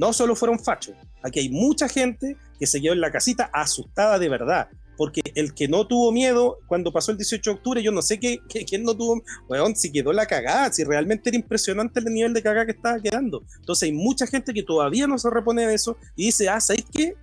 No 0.00 0.14
solo 0.14 0.34
fueron 0.34 0.58
fachos. 0.58 0.94
Aquí 1.22 1.40
hay 1.40 1.50
mucha 1.50 1.86
gente 1.86 2.38
que 2.58 2.66
se 2.66 2.80
quedó 2.80 2.94
en 2.94 3.02
la 3.02 3.12
casita 3.12 3.50
asustada 3.52 4.18
de 4.18 4.30
verdad 4.30 4.68
porque 4.96 5.22
el 5.34 5.54
que 5.54 5.66
no 5.66 5.86
tuvo 5.86 6.12
miedo 6.12 6.58
cuando 6.66 6.92
pasó 6.92 7.10
el 7.10 7.16
18 7.16 7.50
de 7.50 7.56
octubre, 7.56 7.82
yo 7.82 7.90
no 7.90 8.02
sé 8.02 8.20
qué, 8.20 8.38
quién 8.66 8.82
no 8.82 8.94
tuvo, 8.94 9.22
weón, 9.48 9.74
si 9.74 9.90
quedó 9.90 10.12
la 10.12 10.26
cagada, 10.26 10.70
si 10.70 10.84
realmente 10.84 11.30
era 11.30 11.38
impresionante 11.38 12.00
el 12.00 12.06
nivel 12.06 12.34
de 12.34 12.42
cagada 12.42 12.66
que 12.66 12.72
estaba 12.72 13.00
quedando. 13.00 13.42
Entonces 13.60 13.84
hay 13.84 13.92
mucha 13.92 14.26
gente 14.26 14.52
que 14.52 14.62
todavía 14.62 15.06
no 15.06 15.16
se 15.16 15.30
repone 15.30 15.66
de 15.66 15.72
eso 15.72 15.96
y 16.16 16.26
dice, 16.26 16.50
ah, 16.50 16.60
¿sabes 16.60 16.84
qué? 16.92 17.14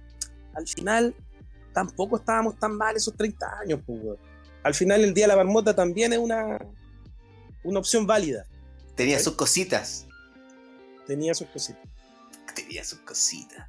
Al 0.55 0.67
final 0.67 1.15
tampoco 1.71 2.17
estábamos 2.17 2.57
tan 2.57 2.75
mal 2.75 2.95
esos 2.95 3.15
30 3.15 3.45
años, 3.59 3.79
pues, 3.85 3.99
weón. 4.03 4.17
Al 4.63 4.73
final 4.73 5.03
el 5.03 5.13
Día 5.13 5.25
de 5.25 5.35
la 5.35 5.35
Marmota 5.35 5.75
también 5.75 6.13
es 6.13 6.19
una, 6.19 6.57
una 7.63 7.77
opción 7.79 8.07
válida. 8.07 8.47
Tenía 8.95 9.19
sus 9.19 9.35
cositas. 9.35 10.07
Tenía 11.05 11.35
sus 11.35 11.47
cositas. 11.49 11.86
Tenía 12.55 12.83
sus 12.83 12.99
cositas. 12.99 13.67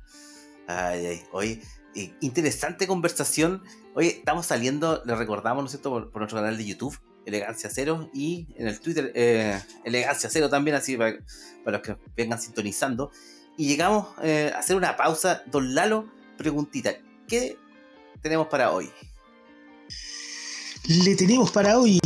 Ay, 0.66 1.06
ay, 1.06 1.22
oye, 1.32 1.62
eh, 1.94 2.14
interesante 2.20 2.86
conversación. 2.86 3.62
Oye, 3.94 4.18
estamos 4.18 4.46
saliendo, 4.46 5.02
le 5.04 5.16
recordamos, 5.16 5.62
¿no 5.62 5.66
es 5.66 5.72
cierto?, 5.72 5.90
por, 5.90 6.16
nuestro 6.16 6.38
canal 6.38 6.56
de 6.56 6.64
YouTube, 6.64 6.98
Elegancia 7.26 7.70
Cero, 7.72 8.10
y 8.14 8.46
en 8.56 8.68
el 8.68 8.78
Twitter, 8.78 9.10
eh, 9.14 9.60
Elegancia 9.84 10.30
Cero 10.30 10.48
también, 10.48 10.76
así 10.76 10.96
para, 10.96 11.18
los 11.64 11.80
que 11.80 11.96
vengan 12.16 12.40
sintonizando. 12.40 13.10
Y 13.56 13.66
llegamos 13.66 14.08
eh, 14.22 14.52
a 14.54 14.58
hacer 14.58 14.76
una 14.76 14.96
pausa. 14.96 15.42
Don 15.46 15.74
Lalo, 15.74 16.08
preguntita, 16.36 16.94
¿qué 17.26 17.56
tenemos 18.20 18.46
para 18.48 18.70
hoy? 18.72 18.90
Le 20.86 21.16
tenemos 21.16 21.50
para 21.50 21.78
hoy, 21.78 22.00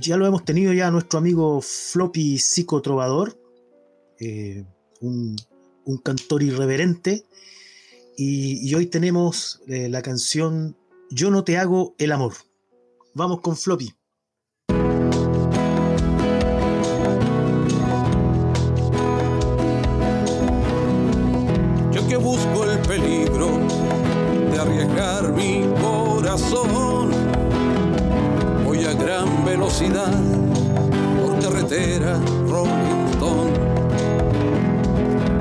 ya 0.00 0.16
lo 0.16 0.26
hemos 0.26 0.44
tenido 0.44 0.72
ya 0.72 0.90
nuestro 0.90 1.18
amigo 1.18 1.62
Floppy 1.62 2.38
Psicotrovador, 2.38 3.38
un, 5.00 5.36
un 5.84 5.98
cantor 5.98 6.42
irreverente, 6.42 7.24
y, 8.20 8.74
hoy 8.74 8.86
tenemos 8.86 9.60
eh, 9.68 9.88
la 9.88 10.02
canción 10.02 10.76
Yo 11.08 11.30
no 11.30 11.44
te 11.44 11.56
hago 11.56 11.94
el 11.98 12.10
amor. 12.10 12.32
Vamos 13.14 13.40
con 13.40 13.56
Floppy. 13.56 13.94
Yo 21.92 22.08
que 22.08 22.16
busco 22.16 22.64
el 22.64 22.78
peligro 22.80 23.60
de 24.50 24.58
arriesgar 24.58 25.32
mi 25.32 25.62
corazón, 25.80 27.12
voy 28.64 28.84
a 28.84 28.94
gran 28.94 29.44
velocidad 29.44 30.12
por 31.20 31.38
carretera 31.40 32.20
Stone 32.58 32.87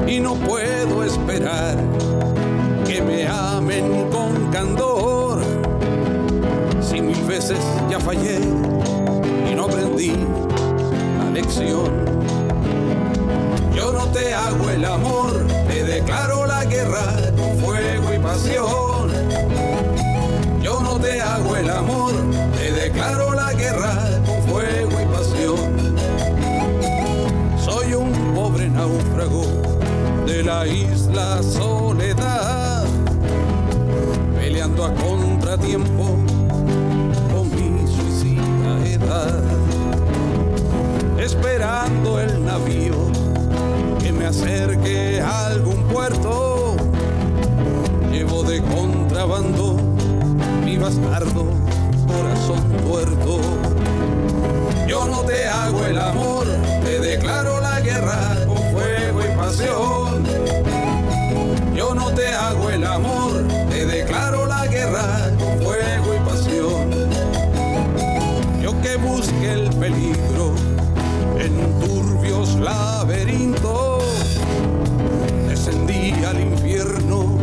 y 0.07 0.19
no 0.19 0.35
puedo 0.35 1.03
esperar 1.03 1.75
que 2.85 3.01
me 3.01 3.27
amen 3.27 4.09
con 4.09 4.49
candor. 4.51 5.41
Si 6.81 7.01
mil 7.01 7.21
veces 7.25 7.59
ya 7.89 7.99
fallé 7.99 8.39
y 9.51 9.55
no 9.55 9.65
aprendí 9.65 10.13
la 11.19 11.29
lección. 11.31 11.91
Yo 13.75 13.91
no 13.91 14.05
te 14.07 14.33
hago 14.33 14.69
el 14.69 14.85
amor, 14.85 15.45
te 15.67 15.83
declaro 15.83 16.45
la 16.45 16.63
guerra 16.65 17.13
con 17.37 17.57
fuego 17.57 18.13
y 18.13 18.19
pasión. 18.19 19.11
Yo 20.61 20.79
no 20.81 20.97
te 20.99 21.21
hago 21.21 21.55
el 21.57 21.69
amor, 21.69 22.13
te 22.57 22.71
declaro 22.71 23.33
la 23.33 23.53
guerra 23.53 24.06
isla 31.17 31.41
soledad 31.41 32.85
a 34.83 34.93
contratiempo 34.93 36.17
con 37.31 37.49
mi 37.49 37.87
suicida 37.87 38.85
edad, 38.85 39.43
esperando 41.17 42.19
el 42.19 42.45
navío 42.45 42.95
que 43.99 44.11
me 44.11 44.27
acerque 44.27 45.19
a 45.19 45.47
algún 45.47 45.83
puerto. 45.85 46.75
Llevo 48.11 48.43
de 48.43 48.61
contrabando 48.61 49.77
mi 50.63 50.77
bastardo 50.77 51.45
corazón 52.07 52.61
tuerto. 52.85 53.39
Yo 54.87 55.07
no 55.07 55.21
te 55.21 55.47
hago 55.47 55.83
el 55.85 55.97
amor, 55.97 56.45
te 56.83 56.99
declaro 56.99 57.59
la 57.61 57.81
guerra 57.81 58.35
con 58.45 58.57
fuego 58.57 59.21
y 59.21 59.35
pasión. 59.35 60.66
Yo 61.77 61.93
no 61.93 62.09
te 62.09 62.27
hago 62.33 62.71
el 62.71 62.83
amor, 62.83 63.47
te 63.69 63.85
declaro 63.85 64.47
la 64.47 64.65
con 65.37 65.61
fuego 65.61 66.15
y 66.15 66.19
pasión. 66.27 66.89
Yo 68.59 68.81
que 68.81 68.95
busque 68.95 69.53
el 69.53 69.69
peligro 69.75 70.55
en 71.37 71.79
turbios 71.79 72.55
laberintos, 72.55 74.03
descendí 75.47 76.13
al 76.25 76.39
infierno 76.39 77.37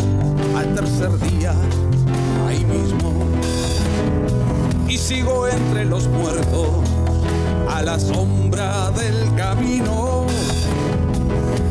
al 0.57 0.75
tercer 0.75 1.17
día, 1.21 1.55
ahí 2.49 2.65
mismo. 2.65 3.13
Y 4.89 4.99
sigo 4.99 5.47
entre 5.47 5.85
los 5.85 6.09
muertos 6.09 6.69
a 7.71 7.83
la 7.83 8.01
sombra 8.01 8.91
del 8.91 9.33
camino, 9.37 10.27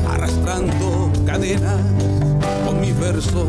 arrastrando 0.08 1.12
cadenas 1.26 2.13
con 2.94 3.00
mis 3.00 3.00
versos 3.00 3.48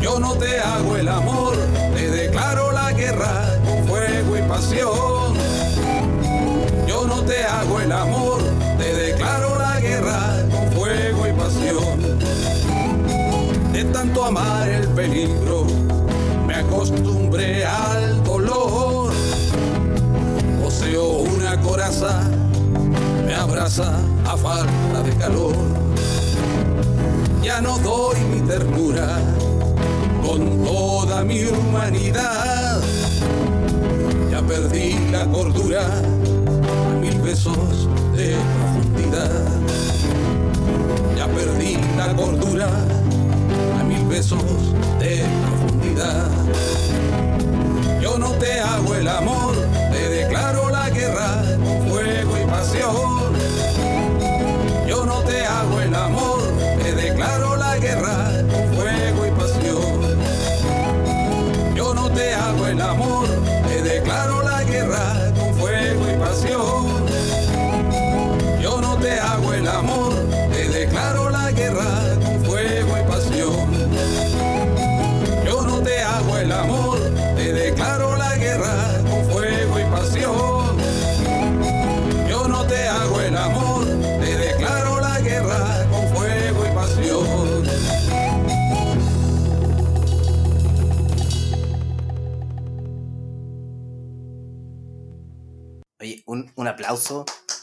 yo 0.00 0.20
no 0.20 0.34
te 0.34 0.60
hago 0.60 0.96
el 0.96 1.08
amor, 1.08 1.56
te 1.94 2.10
declaro 2.10 2.72
la 2.72 2.92
guerra 2.92 3.58
con 3.64 3.88
fuego 3.88 4.36
y 4.36 4.42
pasión. 4.42 5.34
Yo 6.86 7.06
no 7.06 7.22
te 7.22 7.42
hago 7.42 7.80
el 7.80 7.90
amor, 7.90 8.38
te 8.78 8.94
declaro 8.94 9.58
la 9.58 9.80
guerra 9.80 10.36
con 10.50 10.72
fuego 10.72 11.26
y 11.26 11.32
pasión. 11.32 12.18
De 13.72 13.84
tanto 13.92 14.24
amar 14.24 14.68
el 14.68 14.86
peligro, 14.88 15.66
me 16.46 16.54
acostumbré 16.54 17.64
al 17.64 18.22
dolor. 18.24 19.12
Poseo 20.62 21.18
una 21.20 21.60
coraza, 21.60 22.28
me 23.26 23.34
abraza 23.34 23.98
a 24.26 24.36
falta 24.36 25.02
de 25.02 25.16
calor. 25.16 25.83
Ya 27.54 27.60
no 27.60 27.78
doy 27.78 28.18
mi 28.32 28.40
ternura 28.40 29.16
con 30.26 30.64
toda 30.64 31.22
mi 31.22 31.44
humanidad. 31.44 32.82
Ya 34.28 34.42
perdí 34.42 34.98
la 35.12 35.24
cordura 35.26 35.86
a 35.86 36.94
mil 37.00 37.16
besos 37.20 37.88
de 38.16 38.34
profundidad. 38.56 39.46
Ya 41.16 41.28
perdí 41.28 41.78
la 41.96 42.16
cordura 42.16 42.66
a 43.78 43.84
mil 43.84 44.04
besos 44.06 44.42
de 44.98 45.22
profundidad. 45.44 46.30
Yo 48.02 48.18
no 48.18 48.32
te 48.32 48.58
hago 48.58 48.96
el 48.96 49.06
amor, 49.06 49.53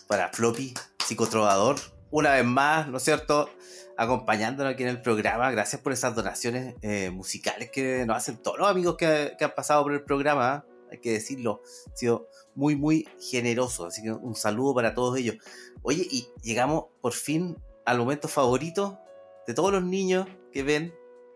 para 0.07 0.27
Floppy, 0.27 0.73
psicotrovador, 1.05 1.77
una 2.09 2.33
vez 2.33 2.43
más, 2.43 2.89
¿no 2.89 2.97
es 2.97 3.03
cierto? 3.03 3.49
Acompañándonos 3.95 4.73
aquí 4.73 4.83
en 4.83 4.89
el 4.89 5.01
programa. 5.01 5.49
Gracias 5.51 5.81
por 5.81 5.93
esas 5.93 6.15
donaciones 6.15 6.75
eh, 6.81 7.11
musicales 7.11 7.71
que 7.71 8.05
nos 8.05 8.17
hacen 8.17 8.37
todos 8.37 8.59
los 8.59 8.67
amigos 8.67 8.97
que, 8.97 9.37
han 9.39 9.55
pasado 9.55 9.83
por 9.83 9.93
el 9.93 10.03
programa. 10.03 10.65
¿eh? 10.67 10.87
Hay 10.91 10.97
que 10.99 11.13
decirlo, 11.13 11.61
ha 11.93 11.95
sido 11.95 12.27
muy, 12.55 12.75
muy 12.75 13.07
generoso. 13.21 13.85
Así 13.85 14.03
que 14.03 14.11
un 14.11 14.35
saludo 14.35 14.75
para 14.75 14.93
todos 14.93 15.17
ellos. 15.17 15.37
Oye, 15.81 16.05
y 16.11 16.27
llegamos 16.43 16.87
por 16.99 17.13
fin 17.13 17.57
al 17.85 17.99
momento 17.99 18.27
favorito 18.27 18.99
de 19.47 19.53
todos 19.53 19.71
los 19.71 19.83
niños 19.83 20.27
que 20.51 20.63
ven 20.63 20.93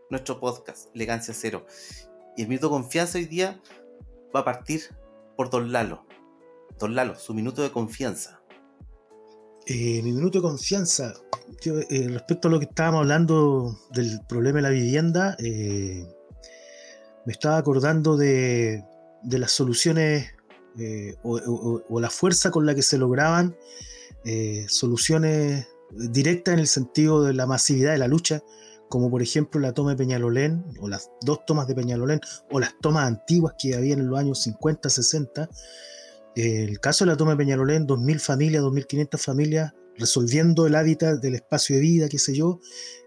nuestro 0.10 0.42
podcast, 0.42 0.94
Elegancia 0.94 1.34
Cero. 1.34 1.66
Y 2.36 2.42
el 2.42 2.50
minuto 2.50 2.70
confianza 2.70 3.20
hoy 3.20 3.26
día 3.26 3.62
va 4.36 4.42
a 4.42 4.46
partir 4.46 4.82
por 5.38 5.50
Don 5.50 5.72
Lalo. 5.72 6.06
Don 6.80 6.96
Lalo, 6.96 7.16
su 7.18 7.34
minuto 7.34 7.62
de 7.62 7.72
confianza. 7.72 8.42
Eh, 9.66 10.02
mi 10.04 10.12
minuto 10.12 10.40
de 10.40 10.44
confianza. 10.44 11.14
Eh, 11.66 12.08
respecto 12.10 12.48
a 12.48 12.52
lo 12.52 12.60
que 12.60 12.66
estábamos 12.66 13.02
hablando 13.02 13.80
del 13.92 14.20
problema 14.28 14.58
de 14.58 14.62
la 14.62 14.70
vivienda, 14.70 15.36
eh, 15.40 16.06
me 17.26 17.34
estaba 17.34 17.58
acordando 17.58 18.18
de, 18.18 18.84
las 19.24 19.52
soluciones 19.52 20.32
o, 21.24 22.00
la 22.00 22.10
fuerza 22.10 22.52
con 22.52 22.66
la 22.66 22.76
que 22.76 22.82
se 22.82 22.98
lograban 22.98 23.56
soluciones 24.68 25.68
directas 25.92 26.54
en 26.54 26.60
el 26.60 26.68
sentido 26.68 27.24
de 27.24 27.34
la 27.34 27.46
masividad 27.46 27.94
de 27.94 27.98
la 27.98 28.08
lucha, 28.08 28.44
como 28.90 29.10
por 29.10 29.22
ejemplo 29.22 29.60
la 29.62 29.74
toma 29.74 29.92
de 29.92 29.98
Peñalolén, 29.98 30.66
o 30.80 30.90
las 30.90 31.10
dos 31.22 31.46
tomas 31.46 31.68
de 31.68 31.76
Peñalolén, 31.76 32.20
o 32.52 32.60
las 32.60 32.76
tomas 32.82 33.08
antiguas 33.08 33.56
que 33.58 33.76
había 33.76 33.94
en 33.94 34.08
los 34.08 34.20
años 34.20 34.42
50, 34.44 34.90
60. 34.90 35.50
El 36.36 36.80
caso 36.82 37.06
de 37.06 37.12
la 37.12 37.18
toma 37.18 37.32
de 37.32 37.38
Peñalolén, 37.38 37.88
2.000 37.88 38.20
familias, 38.20 38.64
2.500 38.64 39.18
familias, 39.18 39.74
resolviendo 39.98 40.68
el 40.68 40.76
hábitat 40.76 41.22
del 41.22 41.36
espacio 41.36 41.76
de 41.78 41.82
vida, 41.82 42.10
qué 42.10 42.20
sé 42.20 42.36
yo, 42.36 42.60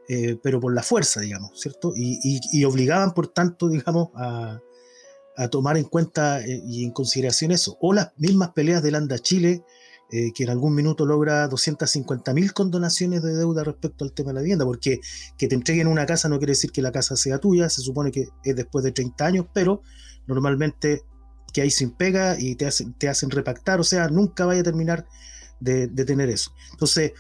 eh, 0.09 0.39
pero 0.43 0.59
por 0.61 0.75
la 0.75 0.83
fuerza, 0.83 1.21
digamos, 1.21 1.61
¿cierto? 1.61 1.93
Y, 1.95 2.65
obligaban, 2.65 3.13
por 3.13 3.29
tanto, 3.29 3.69
digamos, 3.69 4.09
a, 4.15 4.61
tomar 5.53 5.77
en 5.77 5.85
cuenta 5.85 6.45
eh, 6.45 6.61
y 6.67 6.85
en 6.85 6.91
consideración 6.91 7.53
eso. 7.53 7.77
O 7.81 7.93
las 7.93 8.11
mismas 8.17 8.51
peleas 8.55 8.83
del 8.83 8.97
Anda 8.97 9.21
Chile, 9.21 9.63
eh, 10.11 10.33
que 10.35 10.43
en 10.45 10.51
algún 10.51 10.75
minuto 10.75 11.07
logra 11.07 11.49
250.000 11.49 12.53
condonaciones 12.53 13.23
de 13.23 13.37
deuda 13.37 13.63
respecto 13.63 14.05
al 14.05 14.13
tema 14.13 14.31
de 14.31 14.35
la 14.35 14.41
vivienda, 14.41 14.65
porque 14.65 15.01
que 15.37 15.47
te 15.47 15.55
entreguen 15.55 15.87
una 15.87 16.07
casa 16.07 16.29
no 16.29 16.39
quiere 16.39 16.53
decir 16.53 16.73
que 16.73 16.83
la 16.83 16.91
casa 16.91 17.15
sea 17.15 17.39
tuya, 17.39 17.69
se 17.69 17.83
supone 17.83 18.11
que 18.11 18.29
es 18.43 18.57
después 18.57 18.85
de 18.85 18.93
30 18.93 19.27
años, 19.27 19.47
pero 19.53 19.83
normalmente 20.27 21.03
que 21.59 21.63
hay 21.63 21.71
sin 21.73 21.91
pega 21.91 22.39
y 22.39 22.55
te 22.55 22.67
hacen, 22.67 22.95
te 22.95 23.09
hacen 23.09 23.31
repactar, 23.31 23.81
o 23.81 23.85
sea, 23.85 24.07
nunca 24.07 24.47
vaya 24.47 24.61
a 24.61 24.65
terminar 24.65 25.07
de, 25.59 25.89
tener 25.89 26.29
eso. 26.29 26.53
Entonces, 26.71 27.15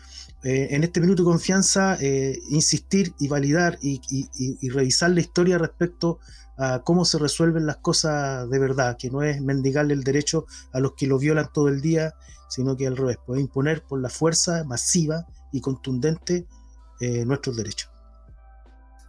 eh, 0.45 0.69
en 0.71 0.85
este 0.85 1.01
minuto 1.01 1.25
de 1.25 1.27
confianza, 1.27 1.97
eh, 2.01 2.39
insistir 2.51 3.13
y 3.19 3.27
validar 3.27 3.79
y 3.83 4.69
revisar 4.71 5.11
la 5.11 5.21
historia 5.21 5.59
respecto 5.59 6.21
a 6.57 6.83
cómo 6.85 7.05
se 7.05 7.19
resuelven 7.19 7.67
las 7.67 7.79
cosas 7.79 8.49
de 8.49 8.59
verdad, 8.61 8.97
que 8.97 9.11
no 9.11 9.25
es 9.25 9.41
mendigarle 9.41 9.95
el 9.95 10.05
derecho 10.05 10.47
a 10.73 10.79
los 10.79 10.93
que 10.93 11.09
lo 11.09 11.19
violan 11.19 11.51
todo 11.53 11.67
el 11.67 11.81
día, 11.81 12.15
sino 12.49 12.77
que 12.77 12.87
al 12.87 12.97
revés, 12.97 13.19
puede 13.27 13.41
imponer 13.41 13.83
por 13.83 14.01
la 14.01 14.09
fuerza 14.09 14.63
masiva 14.63 15.27
y 15.51 15.61
contundente 15.61 16.47
eh, 17.01 17.25
nuestros 17.25 17.57
derechos. 17.57 17.91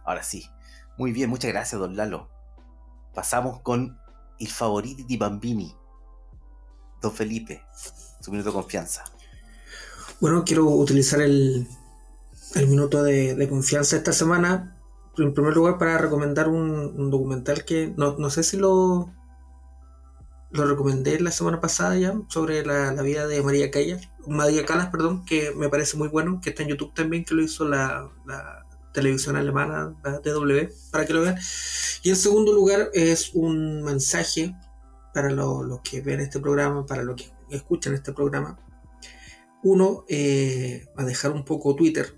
Ahora 0.04 0.24
sí. 0.24 0.44
Muy 0.98 1.12
bien, 1.12 1.30
muchas 1.30 1.52
gracias, 1.52 1.80
don 1.80 1.96
Lalo. 1.96 2.28
Pasamos 3.14 3.60
con 3.60 3.99
el 4.40 4.48
favorito 4.48 5.04
di 5.06 5.16
Bambini. 5.16 5.74
Don 7.00 7.12
Felipe, 7.12 7.62
su 8.20 8.30
minuto 8.30 8.50
de 8.50 8.54
confianza. 8.54 9.04
Bueno, 10.20 10.44
quiero 10.44 10.66
utilizar 10.66 11.20
el, 11.22 11.66
el 12.54 12.66
minuto 12.66 13.02
de, 13.02 13.46
confianza 13.48 13.96
esta 13.96 14.12
semana, 14.12 14.76
en 15.16 15.32
primer 15.32 15.54
lugar, 15.54 15.78
para 15.78 15.96
recomendar 15.96 16.48
un, 16.48 16.70
un 16.70 17.10
documental 17.10 17.64
que 17.64 17.94
no, 17.96 18.16
no 18.18 18.28
sé 18.28 18.42
si 18.42 18.58
lo, 18.58 19.14
lo 20.50 20.66
recomendé 20.66 21.18
la 21.20 21.30
semana 21.30 21.60
pasada 21.60 21.96
ya, 21.96 22.14
sobre 22.28 22.66
la, 22.66 22.92
la 22.92 23.02
vida 23.02 23.26
de 23.26 23.42
María 23.42 23.70
Callas, 23.70 24.10
María 24.26 24.66
Calas, 24.66 24.88
perdón, 24.88 25.24
que 25.24 25.52
me 25.54 25.68
parece 25.68 25.96
muy 25.96 26.08
bueno, 26.08 26.40
que 26.42 26.50
está 26.50 26.62
en 26.62 26.68
YouTube 26.68 26.92
también, 26.94 27.24
que 27.24 27.34
lo 27.34 27.42
hizo 27.42 27.66
la, 27.66 28.10
la 28.26 28.66
televisión 28.92 29.36
alemana, 29.36 29.94
la 30.04 30.18
DW, 30.18 30.68
para 30.90 31.06
que 31.06 31.12
lo 31.12 31.22
vean. 31.22 31.38
Y 32.02 32.10
en 32.10 32.16
segundo 32.16 32.52
lugar, 32.52 32.90
es 32.94 33.34
un 33.34 33.82
mensaje 33.82 34.54
para 35.12 35.30
lo- 35.30 35.62
los 35.62 35.80
que 35.80 36.00
ven 36.00 36.20
este 36.20 36.40
programa, 36.40 36.86
para 36.86 37.02
los 37.02 37.16
que 37.16 37.30
escuchan 37.50 37.94
este 37.94 38.12
programa, 38.12 38.58
uno, 39.62 40.04
eh, 40.08 40.86
a 40.96 41.04
dejar 41.04 41.32
un 41.32 41.44
poco 41.44 41.74
Twitter. 41.76 42.14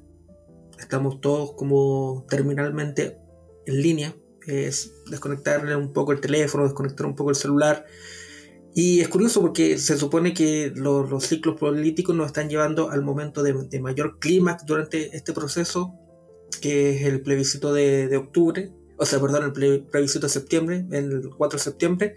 Estamos 0.78 1.20
todos 1.20 1.54
como 1.54 2.24
terminalmente 2.28 3.18
en 3.66 3.82
línea. 3.82 4.14
Es 4.46 4.92
desconectarle 5.10 5.74
un 5.76 5.92
poco 5.92 6.12
el 6.12 6.20
teléfono, 6.20 6.64
desconectar 6.64 7.06
un 7.06 7.14
poco 7.16 7.30
el 7.30 7.36
celular. 7.36 7.84
Y 8.74 9.00
es 9.00 9.08
curioso 9.08 9.40
porque 9.40 9.78
se 9.78 9.96
supone 9.96 10.32
que 10.34 10.72
lo- 10.74 11.04
los 11.04 11.24
ciclos 11.26 11.58
políticos 11.58 12.14
nos 12.14 12.28
están 12.28 12.48
llevando 12.48 12.90
al 12.90 13.02
momento 13.02 13.42
de, 13.42 13.80
mayor 13.80 14.18
clímax 14.18 14.64
durante 14.64 15.16
este 15.16 15.32
proceso, 15.32 15.94
que 16.60 16.96
es 16.96 17.02
el 17.06 17.22
plebiscito 17.22 17.72
de 17.72 18.16
octubre, 18.16 18.72
o 18.98 19.06
sea, 19.06 19.20
perdón, 19.20 19.44
el 19.44 19.52
ple- 19.52 19.88
plebiscito 19.90 20.26
de 20.26 20.32
septiembre, 20.32 20.86
el 20.92 21.30
4 21.36 21.58
de 21.58 21.62
septiembre. 21.64 22.14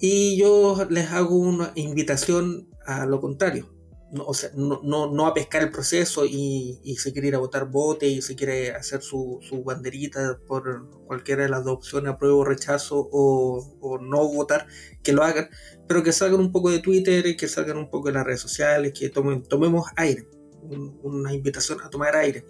Y 0.00 0.36
yo 0.38 0.76
les 0.90 1.10
hago 1.10 1.36
una 1.36 1.72
invitación 1.74 2.68
a 2.86 3.06
lo 3.06 3.20
contrario 3.20 3.72
no, 4.12 4.24
o 4.24 4.34
sea, 4.34 4.50
no, 4.54 4.80
no, 4.84 5.12
no 5.12 5.26
a 5.26 5.34
pescar 5.34 5.62
el 5.62 5.72
proceso 5.72 6.24
y, 6.24 6.78
y 6.84 6.96
si 6.96 7.12
quiere 7.12 7.26
ir 7.26 7.34
a 7.34 7.38
votar 7.38 7.68
vote 7.68 8.06
y 8.06 8.22
si 8.22 8.36
quiere 8.36 8.70
hacer 8.70 9.02
su, 9.02 9.40
su 9.42 9.64
banderita 9.64 10.38
por 10.46 10.88
cualquiera 11.06 11.42
de 11.42 11.48
las 11.48 11.64
dos 11.64 11.74
opciones, 11.78 12.12
apruebo, 12.12 12.44
rechazo 12.44 13.08
o, 13.10 13.76
o 13.80 13.98
no 13.98 14.24
votar, 14.28 14.68
que 15.02 15.12
lo 15.12 15.24
hagan, 15.24 15.48
pero 15.88 16.04
que 16.04 16.12
salgan 16.12 16.38
un 16.38 16.52
poco 16.52 16.70
de 16.70 16.78
Twitter, 16.78 17.36
que 17.36 17.48
salgan 17.48 17.78
un 17.78 17.90
poco 17.90 18.06
de 18.06 18.14
las 18.14 18.24
redes 18.24 18.40
sociales, 18.40 18.92
que 18.96 19.08
tomen, 19.08 19.42
tomemos 19.42 19.86
aire, 19.96 20.28
un- 20.62 21.00
una 21.02 21.34
invitación 21.34 21.80
a 21.82 21.90
tomar 21.90 22.14
aire. 22.14 22.44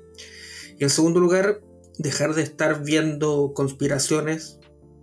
Y 0.78 0.85
en 0.85 0.90
segundo 0.90 1.20
lugar, 1.20 1.62
dejar 1.98 2.35
de 2.35 2.43
estar 2.43 2.82
viendo 2.82 3.52
conspiraciones 3.55 4.59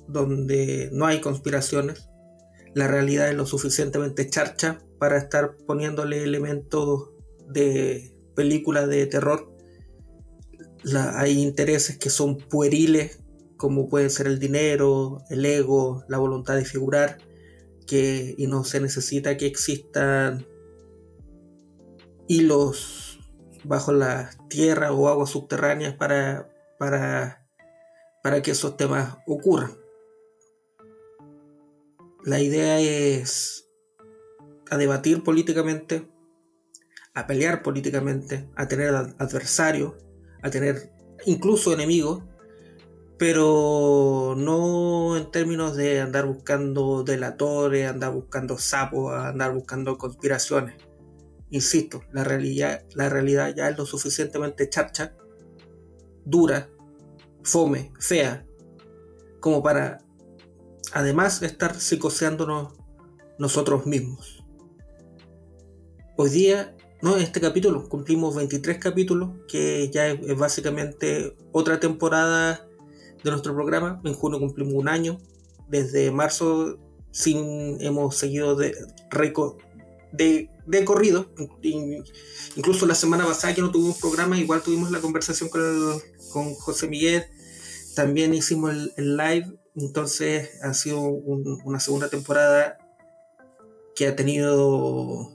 donde 0.08 0.90
no 0.92 1.06
hay 1.06 1.22
conspiraciones, 1.22 2.10
la 2.74 2.88
realidad 2.88 3.30
es 3.30 3.36
lo 3.36 3.46
suficientemente 3.46 4.30
charcha 4.30 4.80
para 5.00 5.18
estar 5.18 5.56
poniéndole 5.68 6.24
elementos 6.24 7.12
de 7.48 8.14
película 8.36 8.88
de 8.88 9.06
terror. 9.06 9.54
Hay 11.16 11.42
intereses 11.42 11.98
que 11.98 12.10
son 12.10 12.38
pueriles, 12.38 13.20
como 13.58 13.88
pueden 13.88 14.10
ser 14.10 14.28
el 14.28 14.40
dinero, 14.40 15.20
el 15.30 15.46
ego, 15.46 16.04
la 16.10 16.18
voluntad 16.18 16.56
de 16.56 16.66
figurar, 16.66 17.20
que, 17.88 18.36
y 18.38 18.48
no 18.48 18.64
se 18.64 18.80
necesita 18.80 19.38
que 19.38 19.46
existan 19.46 20.46
hilos 22.28 23.20
bajo 23.64 23.94
la 23.94 24.32
tierra 24.50 24.92
o 24.92 25.08
aguas 25.08 25.30
subterráneas 25.30 25.96
para, 25.96 26.53
para, 26.84 27.48
para 28.22 28.42
que 28.42 28.52
esos 28.52 28.76
temas 28.76 29.16
ocurran. 29.26 29.72
La 32.26 32.42
idea 32.42 32.78
es 32.82 33.70
a 34.70 34.76
debatir 34.76 35.24
políticamente, 35.24 36.10
a 37.14 37.26
pelear 37.26 37.64
políticamente, 37.64 38.50
a 38.58 38.68
tener 38.68 38.90
ad- 38.90 39.16
adversarios, 39.18 39.94
a 40.42 40.50
tener 40.50 40.92
incluso 41.26 41.72
enemigos, 41.72 42.22
pero 43.18 44.36
no 44.38 45.16
en 45.16 45.32
términos 45.32 45.78
de 45.78 46.02
andar 46.02 46.26
buscando 46.26 47.06
delatores, 47.06 47.90
andar 47.90 48.12
buscando 48.12 48.58
sapos, 48.58 49.14
andar 49.14 49.54
buscando 49.54 49.98
conspiraciones. 49.98 50.76
Insisto, 51.50 52.02
la 52.12 52.26
realidad, 52.26 52.84
la 52.94 53.08
realidad 53.08 53.56
ya 53.56 53.70
es 53.70 53.78
lo 53.78 53.86
suficientemente 53.86 54.68
charcha, 54.68 55.16
dura, 56.26 56.70
fome, 57.44 57.92
fea, 58.00 58.46
como 59.40 59.62
para 59.62 60.00
además 60.94 61.40
de 61.40 61.48
estar 61.48 61.80
psicoseándonos 61.80 62.74
nosotros 63.38 63.86
mismos. 63.86 64.44
Hoy 66.16 66.30
día, 66.30 66.76
no, 67.02 67.18
en 67.18 67.24
este 67.24 67.42
capítulo, 67.42 67.90
cumplimos 67.90 68.36
23 68.36 68.78
capítulos, 68.78 69.32
que 69.48 69.90
ya 69.92 70.08
es, 70.08 70.38
básicamente 70.38 71.36
otra 71.52 71.80
temporada 71.80 72.68
de 73.24 73.32
nuestro 73.32 73.54
programa. 73.54 74.00
En 74.04 74.14
junio 74.14 74.40
cumplimos 74.40 74.76
un 74.76 74.88
año. 74.88 75.18
Desde 75.68 76.12
marzo 76.12 76.78
sin, 77.12 77.82
hemos 77.82 78.16
seguido 78.16 78.56
de, 78.56 78.76
de, 80.12 80.50
de 80.68 80.86
corrido. 80.86 81.32
Incluso 82.56 82.86
la 82.86 82.96
semana 82.96 83.26
pasada 83.26 83.56
que 83.56 83.62
no 83.62 83.72
tuvimos 83.72 83.98
programa, 83.98 84.38
igual 84.38 84.62
tuvimos 84.62 84.92
la 84.92 85.02
conversación 85.02 85.50
con, 85.50 86.00
con 86.32 86.54
José 86.54 86.88
Miguel. 86.88 87.26
También 87.96 88.34
hicimos 88.34 88.72
el, 88.98 89.18
live. 89.18 89.58
Entonces 89.76 90.50
ha 90.62 90.74
sido 90.74 91.02
una 91.02 91.80
segunda 91.80 92.10
temporada 92.10 92.78
que 93.96 94.08
ha 94.08 94.16
tenido 94.16 95.32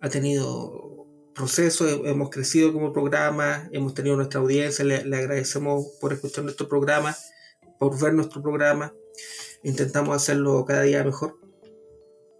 ha 0.00 0.08
tenido 0.08 1.06
proceso, 1.34 1.86
hemos 2.06 2.30
crecido 2.30 2.72
como 2.72 2.92
programa, 2.92 3.68
hemos 3.72 3.94
tenido 3.94 4.16
nuestra 4.16 4.40
audiencia, 4.40 4.84
le, 4.84 4.96
agradecemos 4.96 5.86
por 6.00 6.12
escuchar 6.12 6.44
nuestro 6.44 6.68
programa, 6.68 7.14
por 7.78 7.98
ver 8.00 8.14
nuestro 8.14 8.42
programa, 8.42 8.94
intentamos 9.62 10.16
hacerlo 10.16 10.64
cada 10.64 10.82
día 10.82 11.04
mejor. 11.04 11.38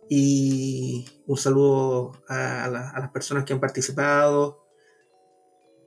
Y 0.08 1.04
un 1.26 1.36
saludo 1.36 2.12
a, 2.28 2.68
las 2.68 3.10
personas 3.10 3.44
que 3.44 3.52
han 3.52 3.60
participado, 3.60 4.65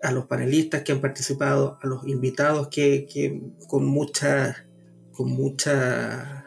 a 0.02 0.12
los 0.12 0.26
panelistas 0.26 0.84
que 0.84 0.92
han 0.92 1.02
participado, 1.02 1.78
a 1.82 1.88
los 1.88 2.08
invitados 2.08 2.70
que, 2.70 3.42
con 3.68 3.86
mucha, 3.86 4.68
con 5.12 5.30
mucha 5.30 6.46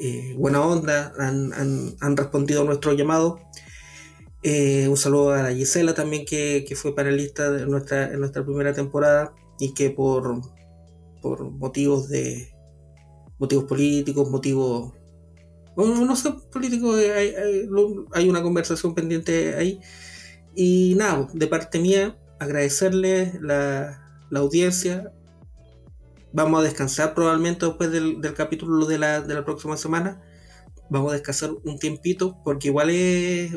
eh, 0.00 0.34
buena 0.36 0.60
onda 0.64 1.12
han, 1.18 1.52
han, 1.52 2.16
respondido 2.16 2.62
a 2.62 2.64
nuestro 2.64 2.92
llamado. 2.92 3.40
Eh, 4.42 4.88
un 4.88 4.96
saludo 4.96 5.34
a 5.34 5.52
Gisela 5.52 5.94
también 5.94 6.24
que, 6.24 6.66
fue 6.74 6.94
panelista 6.94 7.50
de 7.50 7.66
nuestra, 7.66 8.12
en 8.12 8.20
nuestra 8.20 8.44
primera 8.44 8.72
temporada 8.72 9.34
y 9.58 9.74
que 9.74 9.90
por, 9.90 10.40
por 11.20 11.50
motivos 11.50 12.08
de 12.08 12.52
motivos 13.38 13.64
políticos, 13.64 14.28
motivos 14.30 14.92
no 15.76 16.16
sé, 16.16 16.32
políticos, 16.52 16.96
hay, 16.96 17.34
hay, 18.12 18.28
una 18.28 18.42
conversación 18.42 18.94
pendiente 18.94 19.54
ahí. 19.54 19.80
Y 20.54 20.94
nada, 20.96 21.28
de 21.32 21.46
parte 21.46 21.78
mía, 21.78 22.16
agradecerle 22.42 23.38
la, 23.40 24.02
la 24.30 24.40
audiencia. 24.40 25.12
Vamos 26.32 26.60
a 26.60 26.64
descansar 26.64 27.14
probablemente 27.14 27.66
después 27.66 27.90
del, 27.90 28.20
capítulo 28.34 28.86
de 28.86 28.98
la, 28.98 29.20
de 29.20 29.34
la, 29.34 29.44
próxima 29.44 29.76
semana. 29.76 30.22
Vamos 30.88 31.10
a 31.12 31.14
descansar 31.14 31.50
un 31.64 31.78
tiempito 31.78 32.38
porque 32.42 32.68
igual 32.68 32.90
es, 32.90 33.52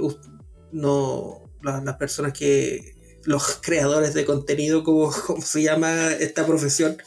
no 0.72 1.42
las 1.62 1.96
personas 1.96 2.34
que 2.34 2.96
los 3.24 3.60
creadores 3.62 4.14
de 4.14 4.26
contenido 4.26 4.84
como, 4.86 5.12
se 5.12 5.64
llama 5.64 6.12
esta 6.14 6.46
profesión 6.46 6.98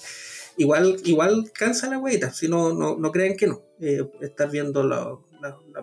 igual 0.57 1.01
igual 1.05 1.53
cansa 1.55 1.89
la 1.89 1.99
hueita 1.99 2.33
si 2.33 2.49
no 2.49 2.73
no, 2.73 3.13
crean 3.13 3.37
que 3.37 3.47
no 3.47 3.63
eh, 3.81 4.03
estar 4.21 4.51
viendo 4.51 4.83
la, 4.83 5.17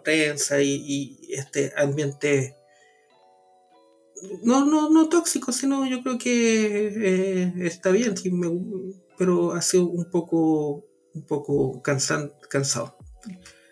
prensa 0.04 0.62
y, 0.62 1.18
este 1.30 1.72
ambiente 1.78 2.55
no 4.44 4.66
no 4.66 4.90
no 4.90 5.10
tóxico 5.10 5.52
sino 5.52 5.86
yo 5.88 6.02
creo 6.02 6.18
que 6.18 6.88
eh, 6.88 7.54
está 7.62 7.92
bien 7.92 8.16
pero 9.18 9.54
ha 9.54 9.62
sido 9.62 9.88
un 9.88 10.10
poco 10.10 10.86
un 11.14 11.26
poco 11.26 11.82
cansan, 11.82 12.32
cansado 12.50 12.98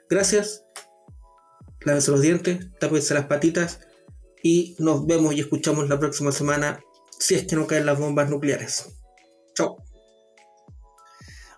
gracias 0.09 0.63
lávense 1.81 2.11
los 2.11 2.21
dientes 2.21 2.69
tápense 2.79 3.13
las 3.13 3.25
patitas 3.25 3.79
y 4.43 4.75
nos 4.77 5.07
vemos 5.07 5.33
y 5.33 5.39
escuchamos 5.39 5.87
la 5.89 5.99
próxima 5.99 6.31
semana 6.31 6.83
si 7.17 7.35
es 7.35 7.47
que 7.47 7.55
no 7.55 7.65
caen 7.65 7.85
las 7.85 7.97
bombas 7.97 8.29
nucleares. 8.29 8.89
Chao. 9.55 9.77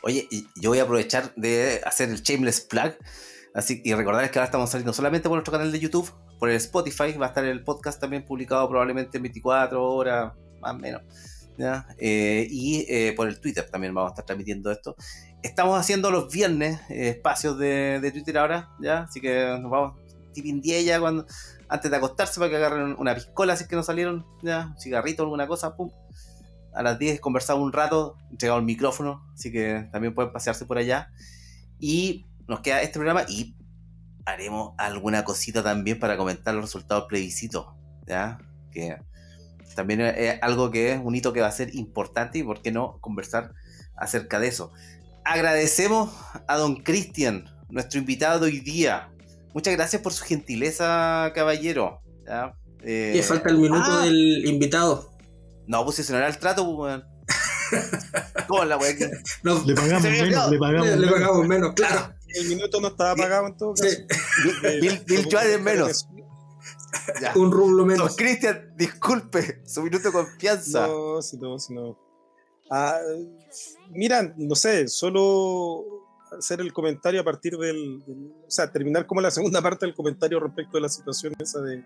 Oye, 0.04 0.28
yo 0.62 0.70
voy 0.70 0.78
a 0.78 0.84
aprovechar 0.84 1.34
de 1.36 1.82
hacer 1.84 2.10
el 2.10 2.22
shameless 2.22 2.62
plug. 2.62 2.94
Así, 3.56 3.82
y 3.86 3.94
recordarles 3.94 4.32
que 4.32 4.40
ahora 4.40 4.46
estamos 4.46 4.70
saliendo 4.70 4.92
solamente 4.92 5.30
por 5.30 5.38
nuestro 5.38 5.54
canal 5.54 5.72
de 5.72 5.80
YouTube, 5.80 6.12
por 6.38 6.50
el 6.50 6.58
Spotify, 6.58 7.14
va 7.14 7.28
a 7.28 7.30
estar 7.30 7.46
el 7.46 7.64
podcast 7.64 8.02
también 8.02 8.26
publicado 8.26 8.68
probablemente 8.68 9.18
en 9.18 9.24
24 9.24 9.82
horas, 9.82 10.34
más 10.60 10.74
o 10.74 10.78
menos. 10.78 11.02
Eh, 11.98 12.48
y 12.50 12.86
eh, 12.90 13.14
por 13.16 13.30
el 13.30 13.40
Twitter 13.40 13.66
también 13.70 13.94
vamos 13.94 14.10
a 14.10 14.12
estar 14.12 14.26
transmitiendo 14.26 14.72
esto. 14.72 14.98
Estamos 15.42 15.80
haciendo 15.80 16.12
los 16.12 16.32
viernes 16.32 16.82
eh, 16.90 17.10
espacios 17.10 17.58
de, 17.58 18.12
Twitter 18.12 18.38
ahora, 18.38 18.72
¿ya? 18.82 19.04
Así 19.04 19.22
que 19.22 19.58
nos 19.62 19.72
vamos 19.72 19.94
tipin 20.34 20.62
ya 20.62 21.00
cuando 21.00 21.26
antes 21.70 21.90
de 21.90 21.96
acostarse 21.96 22.40
para 22.40 22.50
que 22.50 22.58
agarren 22.58 22.96
una 23.00 23.16
piscola 23.16 23.56
si 23.56 23.64
es 23.64 23.70
que 23.70 23.78
no 23.78 23.84
salieron, 23.84 24.26
ya, 24.44 24.68
un 24.68 24.80
cigarrito, 24.80 25.24
alguna 25.24 25.48
cosa, 25.48 25.78
pum. 25.78 25.90
A 26.74 26.84
las 26.84 27.00
10 27.00 27.22
conversamos 27.22 27.64
un 27.64 27.72
rato, 27.72 28.18
entregamos 28.30 28.60
el 28.60 28.66
micrófono, 28.66 29.26
así 29.34 29.50
que 29.50 29.88
también 29.94 30.14
pueden 30.14 30.34
pasearse 30.34 30.66
por 30.66 30.78
allá. 30.78 31.10
Y 31.80 32.26
nos 32.48 32.62
queda 32.62 32.82
este 32.82 33.00
programa 33.00 33.26
y 33.28 33.56
haremos 34.26 34.74
alguna 34.78 35.24
cosita 35.24 35.64
también 35.64 36.00
para 36.00 36.18
comentar 36.18 36.54
los 36.56 36.66
resultados 36.66 37.04
del 37.04 37.08
plebiscito, 37.10 37.76
¿ya? 38.08 38.40
Que 38.72 38.98
también 39.76 40.02
es 40.02 40.42
algo 40.42 40.72
que 40.72 40.94
es 40.94 41.02
un 41.04 41.16
hito 41.16 41.34
que 41.34 41.42
va 41.42 41.48
a 41.48 41.52
ser 41.52 41.76
importante 41.76 42.40
y 42.40 42.44
por 42.44 42.62
qué 42.62 42.72
no 42.72 43.00
conversar 43.02 43.54
acerca 43.96 44.40
de 44.40 44.48
eso. 44.48 44.72
Agradecemos 45.24 46.12
a 46.48 46.58
don 46.58 46.78
Cristian, 46.78 47.46
nuestro 47.70 48.00
invitado 48.00 48.40
de 48.40 48.46
hoy 48.46 48.60
día, 48.60 49.10
Muchas 49.56 49.74
gracias 49.74 50.02
por 50.02 50.12
su 50.12 50.26
gentileza, 50.26 51.32
caballero. 51.34 52.02
¿ya? 52.28 52.58
Eh, 52.84 53.24
falta 53.26 53.50
el 53.50 53.58
minuto 53.58 53.86
ah. 53.86 54.04
del 54.04 54.46
invitado. 54.46 55.14
No, 55.66 55.86
pues 55.86 55.96
si 55.96 56.12
no 56.12 56.18
era 56.18 56.28
el 56.28 56.38
trato, 56.38 56.66
pues, 56.66 56.78
weón. 56.78 57.06
¿Cómo 58.50 58.66
la 58.66 58.76
weá? 58.76 58.94
No, 59.44 59.64
le 59.66 59.74
pagamos 59.74 60.04
menos, 60.04 60.52
le 60.52 60.60
pagamos, 60.60 60.88
le, 60.88 60.98
le 60.98 61.08
pagamos 61.08 61.48
menos, 61.48 61.74
claro. 61.74 62.15
El 62.36 62.50
minuto 62.50 62.82
no 62.82 62.90
estaba 62.90 63.16
pagado 63.16 63.48
en 63.48 63.58
todo 63.58 63.74
caso. 63.74 63.90
Sí. 63.90 64.06
Bill, 64.82 65.04
Bill 65.06 65.28
es 65.44 65.62
menos. 65.62 66.08
Ya. 67.22 67.34
Un 67.36 67.52
rublo 67.52 67.86
menos. 67.86 68.16
Cristian, 68.16 68.74
disculpe, 68.76 69.62
su 69.66 69.84
minuto 69.84 70.08
de 70.08 70.14
confianza. 70.14 70.88
No, 70.88 71.22
si 71.22 71.38
no, 71.38 71.60
si 71.60 71.74
no. 71.74 72.00
Ah, 72.72 73.00
mira, 73.90 74.34
no 74.38 74.56
sé, 74.56 74.88
solo 74.88 75.84
hacer 76.38 76.62
el 76.62 76.74
comentario 76.74 77.22
a 77.22 77.24
partir 77.24 77.58
del, 77.58 78.02
O 78.48 78.50
sea, 78.52 78.72
terminar 78.72 79.06
como 79.06 79.22
la 79.22 79.30
segunda 79.30 79.62
parte 79.62 79.86
del 79.86 79.94
comentario 79.94 80.40
respecto 80.40 80.78
de 80.78 80.82
la 80.82 80.90
situación 80.90 81.34
esa 81.40 81.62
de, 81.62 81.84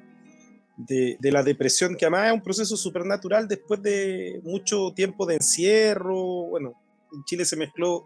de, 1.19 1.31
la 1.31 1.43
depresión, 1.43 1.95
que 1.95 2.05
además 2.05 2.27
es 2.27 2.33
un 2.33 2.41
proceso 2.41 2.77
supernatural 2.77 3.47
después 3.47 3.81
de 3.81 4.39
mucho 4.43 4.93
tiempo 4.95 5.25
de 5.25 5.35
encierro. 5.35 6.47
Bueno, 6.47 6.73
en 7.13 7.23
Chile 7.25 7.45
se 7.45 7.57
mezcló 7.57 8.05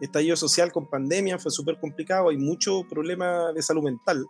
estallido 0.00 0.36
social 0.36 0.72
con 0.72 0.88
pandemia, 0.88 1.38
fue 1.38 1.50
súper 1.50 1.78
complicado, 1.78 2.30
hay 2.30 2.38
mucho 2.38 2.84
problema 2.88 3.52
de 3.52 3.62
salud 3.62 3.82
mental 3.82 4.26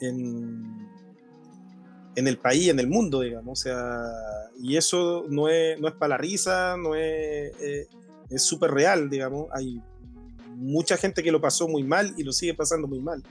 en, 0.00 0.88
en 2.16 2.28
el 2.28 2.38
país, 2.38 2.68
en 2.68 2.80
el 2.80 2.88
mundo, 2.88 3.20
digamos. 3.20 3.60
O 3.60 3.62
sea, 3.62 4.02
y 4.60 4.76
eso 4.76 5.24
no 5.28 5.48
es, 5.48 5.80
no 5.80 5.88
es 5.88 5.94
para 5.94 6.10
la 6.10 6.18
risa, 6.18 6.76
no 6.76 6.94
es... 6.94 7.52
Eh, 7.60 7.86
es 8.32 8.42
súper 8.42 8.70
real, 8.70 9.10
digamos. 9.10 9.48
Hay 9.52 9.80
mucha 10.56 10.96
gente 10.96 11.22
que 11.22 11.32
lo 11.32 11.40
pasó 11.40 11.68
muy 11.68 11.82
mal 11.84 12.14
y 12.16 12.22
lo 12.22 12.32
sigue 12.32 12.54
pasando 12.54 12.88
muy 12.88 13.00
mal. 13.00 13.22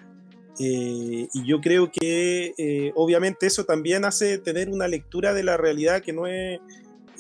Eh, 0.60 1.28
y 1.34 1.46
yo 1.46 1.60
creo 1.62 1.92
que 1.92 2.54
eh, 2.58 2.92
obviamente 2.96 3.48
eso 3.48 3.64
también 3.66 4.06
hace 4.06 4.38
tener 4.38 4.70
una 4.70 4.88
lectura 4.88 5.34
de 5.34 5.44
la 5.44 5.58
realidad 5.58 6.02
que 6.02 6.14
no 6.14 6.28
es, 6.28 6.60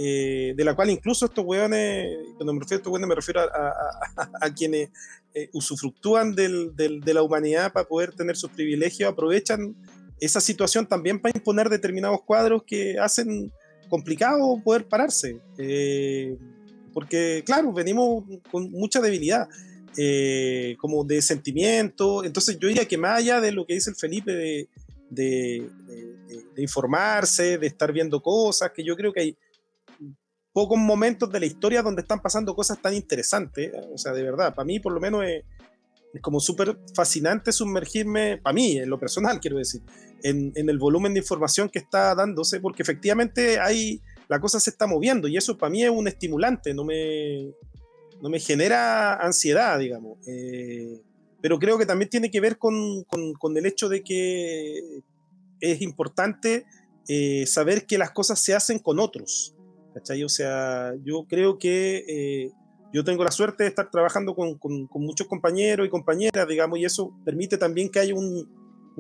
eh, 0.04 0.54
de 0.56 0.64
la 0.64 0.76
cual 0.76 0.90
incluso 0.90 1.26
estos 1.26 1.46
hueones, 1.46 2.18
cuando 2.36 2.54
me 2.54 2.60
refiero 2.60 2.78
a 2.78 2.80
estos 2.80 2.92
hueones 2.92 3.08
me 3.10 3.16
refiero 3.16 3.42
a, 3.42 4.54
quienes 4.56 4.90
usufructúan 5.54 6.34
del, 6.36 6.76
del, 6.76 7.00
de 7.02 7.14
la 7.14 7.24
humanidad 7.24 7.72
para 7.72 7.88
poder 7.88 8.14
tener 8.14 8.36
sus 8.36 8.52
privilegios, 8.52 9.12
aprovechan 9.12 9.76
esa 10.20 10.42
situación 10.42 10.86
también 10.86 11.20
para 11.20 11.38
imponer 11.38 11.70
determinados 11.70 12.22
cuadros 12.24 12.64
que 12.64 13.00
hacen 13.00 13.52
complicado 13.90 14.62
poder 14.64 14.88
pararse. 14.88 15.40
porque 16.94 17.44
claro, 17.46 17.72
venimos 17.72 18.24
con 18.52 18.72
mucha 18.72 19.00
debilidad. 19.00 19.48
Eh, 19.98 20.78
como 20.80 21.04
de 21.04 21.22
sentimiento. 21.22 22.24
Entonces 22.24 22.58
yo 22.58 22.70
diría 22.70 22.88
que 22.88 22.98
más 22.98 23.20
allá 23.20 23.42
de 23.42 23.52
lo 23.52 23.66
que 23.66 23.74
dice 23.74 23.90
el 23.90 23.98
Felipe 23.98 24.32
de, 24.32 24.70
de, 25.10 25.70
informarse, 26.56 27.58
de 27.58 27.68
estar 27.68 27.92
viendo 27.92 28.22
cosas, 28.22 28.72
que 28.72 28.86
yo 28.86 28.96
creo 28.96 29.12
que 29.12 29.20
hay 29.20 29.38
pocos 30.54 30.78
momentos 30.78 31.32
de 31.32 31.40
la 31.40 31.46
historia 31.46 31.82
donde 31.82 32.02
están 32.02 32.22
pasando 32.22 32.56
cosas 32.56 32.82
tan 32.82 32.94
interesantes. 32.94 33.72
O 33.94 33.98
sea, 33.98 34.12
de 34.14 34.24
verdad, 34.24 34.54
para 34.54 34.66
mí 34.66 34.80
por 34.80 34.94
lo 34.94 35.00
menos 35.00 35.24
es, 35.26 35.44
como 36.22 36.42
súper 36.42 36.78
fascinante 36.94 37.54
sumergirme, 37.54 38.38
para 38.38 38.54
mí, 38.54 38.78
en 38.78 38.90
lo 38.90 39.00
personal 39.00 39.40
quiero 39.40 39.58
decir, 39.58 39.82
en, 40.24 40.52
en, 40.56 40.70
el 40.70 40.78
volumen 40.78 41.14
de 41.14 41.22
información 41.22 41.70
que 41.70 41.80
está 41.80 42.14
dándose, 42.16 42.60
porque 42.60 42.84
efectivamente 42.84 43.60
hay, 43.60 44.02
la 44.28 44.42
cosa 44.42 44.60
se 44.60 44.72
está 44.72 44.88
moviendo 44.88 45.30
y 45.30 45.38
eso 45.38 45.58
para 45.58 45.70
mí 45.70 45.84
es 45.84 45.90
un 45.90 46.10
estimulante, 46.10 46.74
no 46.74 46.84
me, 46.84 47.54
no 48.22 48.30
me 48.30 48.40
genera 48.40 49.16
ansiedad, 49.16 49.80
digamos. 49.80 50.18
Eh, 50.28 51.02
pero 51.42 51.58
creo 51.60 51.78
que 51.78 51.86
también 51.86 52.10
tiene 52.10 52.30
que 52.30 52.40
ver 52.40 52.58
con, 52.58 53.04
con, 53.04 53.58
el 53.58 53.66
hecho 53.66 53.90
de 53.90 54.04
que 54.04 55.02
es 55.60 55.82
importante 55.82 56.66
eh, 57.08 57.46
saber 57.48 57.88
que 57.88 57.98
las 57.98 58.12
cosas 58.12 58.40
se 58.40 58.54
hacen 58.54 58.80
con 58.80 59.00
otros. 59.00 59.56
¿Cachai? 59.94 60.24
O 60.24 60.30
sea, 60.30 60.94
yo 61.04 61.26
creo 61.28 61.58
que 61.58 62.06
eh, 62.08 62.52
yo 62.94 63.04
tengo 63.04 63.24
la 63.24 63.32
suerte 63.32 63.64
de 63.64 63.70
estar 63.70 63.90
trabajando 63.90 64.36
con, 64.36 64.60
muchos 64.96 65.28
compañeros 65.28 65.88
y 65.88 65.90
compañeras, 65.90 66.48
digamos, 66.48 66.80
y 66.80 66.86
eso 66.86 67.14
permite 67.24 67.58
también 67.58 67.90
que 67.90 68.00
haya 68.00 68.14
un, 68.16 68.48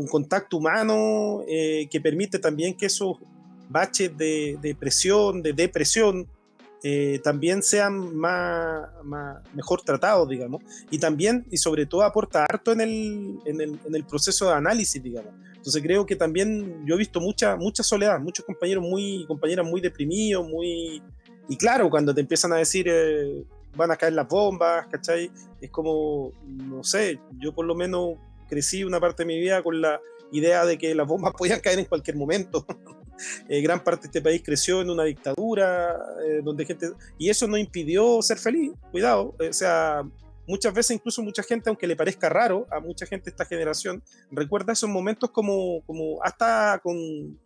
contacto 0.09 0.57
humano, 0.57 1.43
que 1.45 2.01
permite 2.01 2.39
también 2.39 2.75
que 2.75 2.87
esos 2.87 3.17
baches 3.69 4.17
de, 4.17 4.57
de 4.59 4.73
presión, 4.73 5.43
de 5.43 5.53
depresión, 5.53 6.27
eh, 6.83 7.19
también 7.23 7.61
sean 7.61 8.15
más, 8.15 8.89
mejor 9.53 9.81
tratados, 9.83 10.27
digamos, 10.27 10.63
y 10.89 10.97
también 10.97 11.45
y 11.51 11.57
sobre 11.57 11.85
todo 11.85 12.03
aporta 12.03 12.43
harto 12.43 12.71
en 12.71 12.81
el, 12.81 13.39
en 13.45 13.61
el, 13.61 13.79
en 13.85 13.95
el 13.95 14.03
proceso 14.03 14.47
de 14.47 14.53
análisis, 14.53 15.01
digamos. 15.01 15.33
Entonces 15.55 15.83
creo 15.83 16.07
que 16.07 16.15
también 16.15 16.83
yo 16.87 16.95
he 16.95 16.97
visto 16.97 17.21
mucha, 17.21 17.55
mucha 17.55 17.83
soledad, 17.83 18.19
muchos 18.19 18.43
compañeros 18.43 18.83
muy, 18.83 19.25
compañeras 19.27 19.65
muy 19.65 19.79
deprimidos, 19.79 20.47
muy... 20.47 21.03
Y 21.47 21.55
claro, 21.55 21.89
cuando 21.89 22.15
te 22.15 22.21
empiezan 22.21 22.51
a 22.53 22.55
decir 22.55 22.87
eh, 22.89 23.43
van 23.75 23.91
a 23.91 23.95
caer 23.95 24.13
las 24.13 24.27
bombas, 24.27 24.87
¿cachai? 24.87 25.31
Es 25.59 25.69
como, 25.69 26.31
no 26.47 26.83
sé, 26.83 27.19
yo 27.37 27.53
por 27.53 27.65
lo 27.65 27.75
menos 27.75 28.15
crecí 28.49 28.83
una 28.83 28.99
parte 28.99 29.21
de 29.21 29.27
mi 29.27 29.39
vida 29.39 29.61
con 29.61 29.79
la 29.79 30.01
idea 30.31 30.65
de 30.65 30.79
que 30.79 30.95
las 30.95 31.07
bombas 31.07 31.33
podían 31.37 31.59
caer 31.59 31.77
en 31.77 31.85
cualquier 31.85 32.17
momento. 32.17 32.65
Eh, 33.47 33.61
gran 33.61 33.83
parte 33.83 34.03
de 34.03 34.07
este 34.07 34.21
país 34.21 34.41
creció 34.43 34.81
en 34.81 34.89
una 34.89 35.03
dictadura, 35.03 35.95
eh, 36.25 36.41
donde 36.43 36.65
gente... 36.65 36.91
Y 37.17 37.29
eso 37.29 37.47
no 37.47 37.57
impidió 37.57 38.21
ser 38.21 38.37
feliz, 38.37 38.71
cuidado. 38.91 39.35
o 39.37 39.53
sea, 39.53 40.03
muchas 40.47 40.73
veces 40.73 40.95
incluso 40.95 41.21
mucha 41.21 41.43
gente, 41.43 41.69
aunque 41.69 41.87
le 41.87 41.95
parezca 41.95 42.29
raro 42.29 42.67
a 42.71 42.79
mucha 42.79 43.05
gente 43.05 43.25
de 43.25 43.31
esta 43.31 43.45
generación, 43.45 44.03
recuerda 44.31 44.73
esos 44.73 44.89
momentos 44.89 45.31
como, 45.31 45.81
como 45.85 46.21
hasta 46.23 46.79
con, 46.83 47.39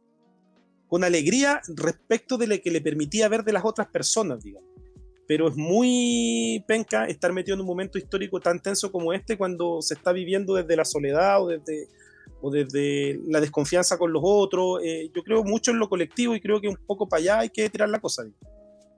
con 0.88 1.04
alegría 1.04 1.62
respecto 1.68 2.38
de 2.38 2.48
lo 2.48 2.62
que 2.62 2.72
le 2.72 2.82
permitía 2.82 3.30
ver 3.30 3.44
de 3.44 3.54
las 3.54 3.66
otras 3.66 3.88
personas, 3.88 4.44
digamos. 4.44 4.70
Pero 5.28 5.48
es 5.48 5.56
muy 5.56 6.64
penca 6.68 7.06
estar 7.06 7.34
metido 7.34 7.56
en 7.56 7.62
un 7.62 7.68
momento 7.68 7.98
histórico 7.98 8.40
tan 8.40 8.60
tenso 8.60 8.92
como 8.92 9.12
este 9.12 9.38
cuando 9.38 9.82
se 9.82 9.96
está 9.96 10.12
viviendo 10.12 10.54
desde 10.54 10.76
la 10.76 10.86
soledad 10.86 11.42
o 11.42 11.48
desde, 11.48 11.88
o 12.46 12.52
desde 12.52 13.20
la 13.28 13.42
desconfianza 13.42 13.98
con 13.98 14.14
los 14.14 14.22
otros. 14.24 14.80
Eh, 14.84 15.10
yo 15.16 15.24
creo 15.24 15.44
mucho 15.44 15.72
en 15.72 15.80
lo 15.80 15.90
colectivo 15.90 16.36
y 16.36 16.40
creo 16.40 16.62
que 16.62 16.68
un 16.68 16.78
poco 16.78 17.10
para 17.10 17.20
allá 17.22 17.40
hay 17.40 17.50
que 17.50 17.68
tirar 17.72 17.90
la 17.90 18.00
cosa. 18.00 18.24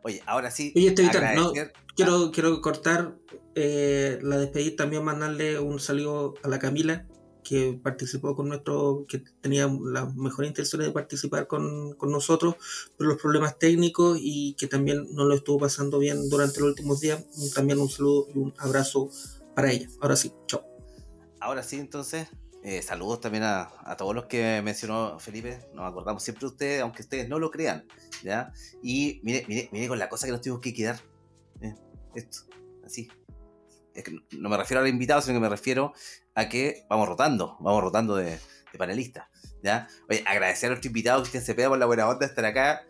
Oye, 0.03 0.21
ahora 0.25 0.51
sí. 0.51 0.73
Oye, 0.75 0.89
este, 0.89 1.03
no, 1.33 1.53
quiero, 1.95 2.25
ah. 2.25 2.31
quiero 2.33 2.61
cortar 2.61 3.15
eh, 3.55 4.19
la 4.21 4.37
despedida, 4.37 4.75
también 4.75 5.05
mandarle 5.05 5.59
un 5.59 5.79
saludo 5.79 6.33
a 6.43 6.49
la 6.49 6.59
Camila, 6.59 7.07
que 7.41 7.79
participó 7.81 8.35
con 8.35 8.49
nuestro, 8.49 9.05
que 9.07 9.23
tenía 9.39 9.71
las 9.81 10.13
mejores 10.13 10.49
intenciones 10.49 10.87
de 10.87 10.93
participar 10.93 11.47
con, 11.47 11.93
con, 11.93 12.11
nosotros, 12.11 12.55
por 12.97 13.07
los 13.07 13.17
problemas 13.17 13.57
técnicos 13.57 14.19
y 14.21 14.55
que 14.55 14.67
también 14.67 15.07
no 15.13 15.23
lo 15.23 15.35
estuvo 15.35 15.57
pasando 15.57 15.99
bien 15.99 16.29
durante 16.29 16.59
los 16.59 16.71
últimos 16.71 16.99
días. 16.99 17.23
También 17.55 17.79
un 17.79 17.89
saludo 17.89 18.27
y 18.35 18.39
un 18.39 18.53
abrazo 18.57 19.09
para 19.55 19.71
ella. 19.71 19.87
Ahora 20.01 20.17
sí, 20.17 20.33
chao. 20.47 20.65
Ahora 21.39 21.63
sí, 21.63 21.77
entonces, 21.77 22.27
eh, 22.67 22.81
saludos 22.81 23.21
también 23.21 23.45
a, 23.45 23.95
todos 23.97 24.13
los 24.13 24.25
que 24.25 24.61
mencionó 24.61 25.17
Felipe. 25.19 25.69
Nos 25.73 25.89
acordamos 25.89 26.21
siempre 26.21 26.41
de 26.41 26.47
ustedes, 26.47 26.81
aunque 26.81 27.01
ustedes 27.01 27.29
no 27.29 27.39
lo 27.39 27.49
crean. 27.49 27.85
¿ya? 28.23 28.51
Y 28.83 29.21
mire, 29.23 29.45
mire, 29.47 29.69
mire 29.71 29.87
con 29.87 29.97
la 29.97 30.09
cosa 30.09 30.25
que 30.25 30.33
nos 30.33 30.41
tuvimos 30.41 30.59
que 30.59 30.73
quedar. 30.73 30.99
¿eh? 31.61 31.73
esto, 32.13 32.39
así. 32.85 33.07
No 34.31 34.49
me 34.49 34.57
refiero 34.57 34.81
a 34.81 34.83
los 34.83 34.91
invitados, 34.91 35.23
sino 35.23 35.37
que 35.37 35.43
me 35.43 35.47
refiero 35.47 35.93
a 36.35 36.49
que 36.49 36.85
vamos 36.89 37.07
rotando, 37.07 37.55
vamos 37.61 37.81
rotando 37.81 38.17
de, 38.17 38.37
panelistas. 38.77 39.29
¿ya? 39.63 39.87
Oye, 40.09 40.25
agradecer 40.27 40.67
a 40.67 40.71
nuestro 40.71 40.89
invitado 40.89 41.21
Cristian 41.21 41.45
Cepeda 41.45 41.69
por 41.69 41.79
la 41.79 41.85
buena 41.85 42.09
onda 42.09 42.19
de 42.19 42.25
estar 42.25 42.43
acá 42.43 42.85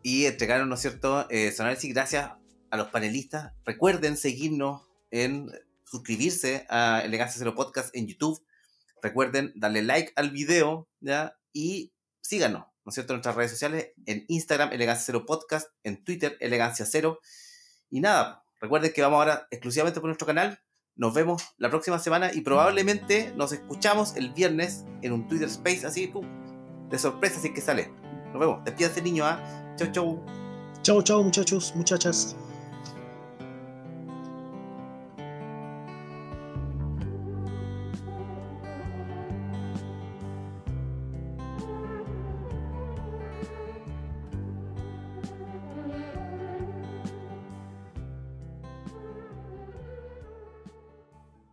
y 0.00 0.26
entregarnos, 0.26 0.68
¿no 0.68 0.76
es 0.76 0.80
cierto?, 0.80 1.26
eh, 1.28 1.52
y 1.82 1.88
Gracias 1.92 2.30
a 2.70 2.76
los 2.76 2.86
panelistas. 2.90 3.52
Recuerden 3.64 4.16
seguirnos 4.16 4.82
en 5.10 5.50
suscribirse 5.82 6.66
a 6.70 7.02
Elegancia 7.04 7.40
Cero 7.40 7.56
Podcast 7.56 7.92
en 7.96 8.06
YouTube 8.06 8.40
Recuerden 9.02 9.52
darle 9.56 9.82
like 9.82 10.12
al 10.16 10.30
video, 10.30 10.88
¿ya? 11.00 11.38
Y 11.52 11.92
síganos, 12.20 12.66
¿no 12.84 12.90
es 12.90 12.94
cierto? 12.94 13.12
En 13.12 13.16
nuestras 13.18 13.36
redes 13.36 13.50
sociales, 13.50 13.92
en 14.06 14.24
Instagram, 14.28 14.72
Elegancia 14.72 15.04
Cero 15.06 15.24
Podcast, 15.26 15.68
en 15.82 16.04
Twitter, 16.04 16.36
Elegancia 16.40 16.86
Cero. 16.86 17.20
Y 17.90 18.00
nada, 18.00 18.44
recuerden 18.60 18.92
que 18.92 19.02
vamos 19.02 19.18
ahora 19.18 19.46
exclusivamente 19.50 20.00
por 20.00 20.08
nuestro 20.08 20.26
canal. 20.26 20.60
Nos 20.94 21.14
vemos 21.14 21.42
la 21.58 21.70
próxima 21.70 21.98
semana 21.98 22.32
y 22.32 22.40
probablemente 22.40 23.32
nos 23.36 23.52
escuchamos 23.52 24.16
el 24.16 24.32
viernes 24.32 24.84
en 25.02 25.12
un 25.12 25.28
Twitter 25.28 25.48
Space 25.48 25.86
así, 25.86 26.08
pum, 26.08 26.26
de 26.88 26.98
sorpresa, 26.98 27.38
así 27.38 27.52
que 27.54 27.60
sale. 27.60 27.92
Nos 28.32 28.40
vemos. 28.40 28.64
Despídense, 28.64 29.00
niño, 29.00 29.24
¿ah? 29.24 29.74
Chau, 29.76 29.92
chau. 29.92 30.24
Chau, 30.82 31.02
chau, 31.02 31.22
muchachos, 31.22 31.72
muchachas. 31.76 32.36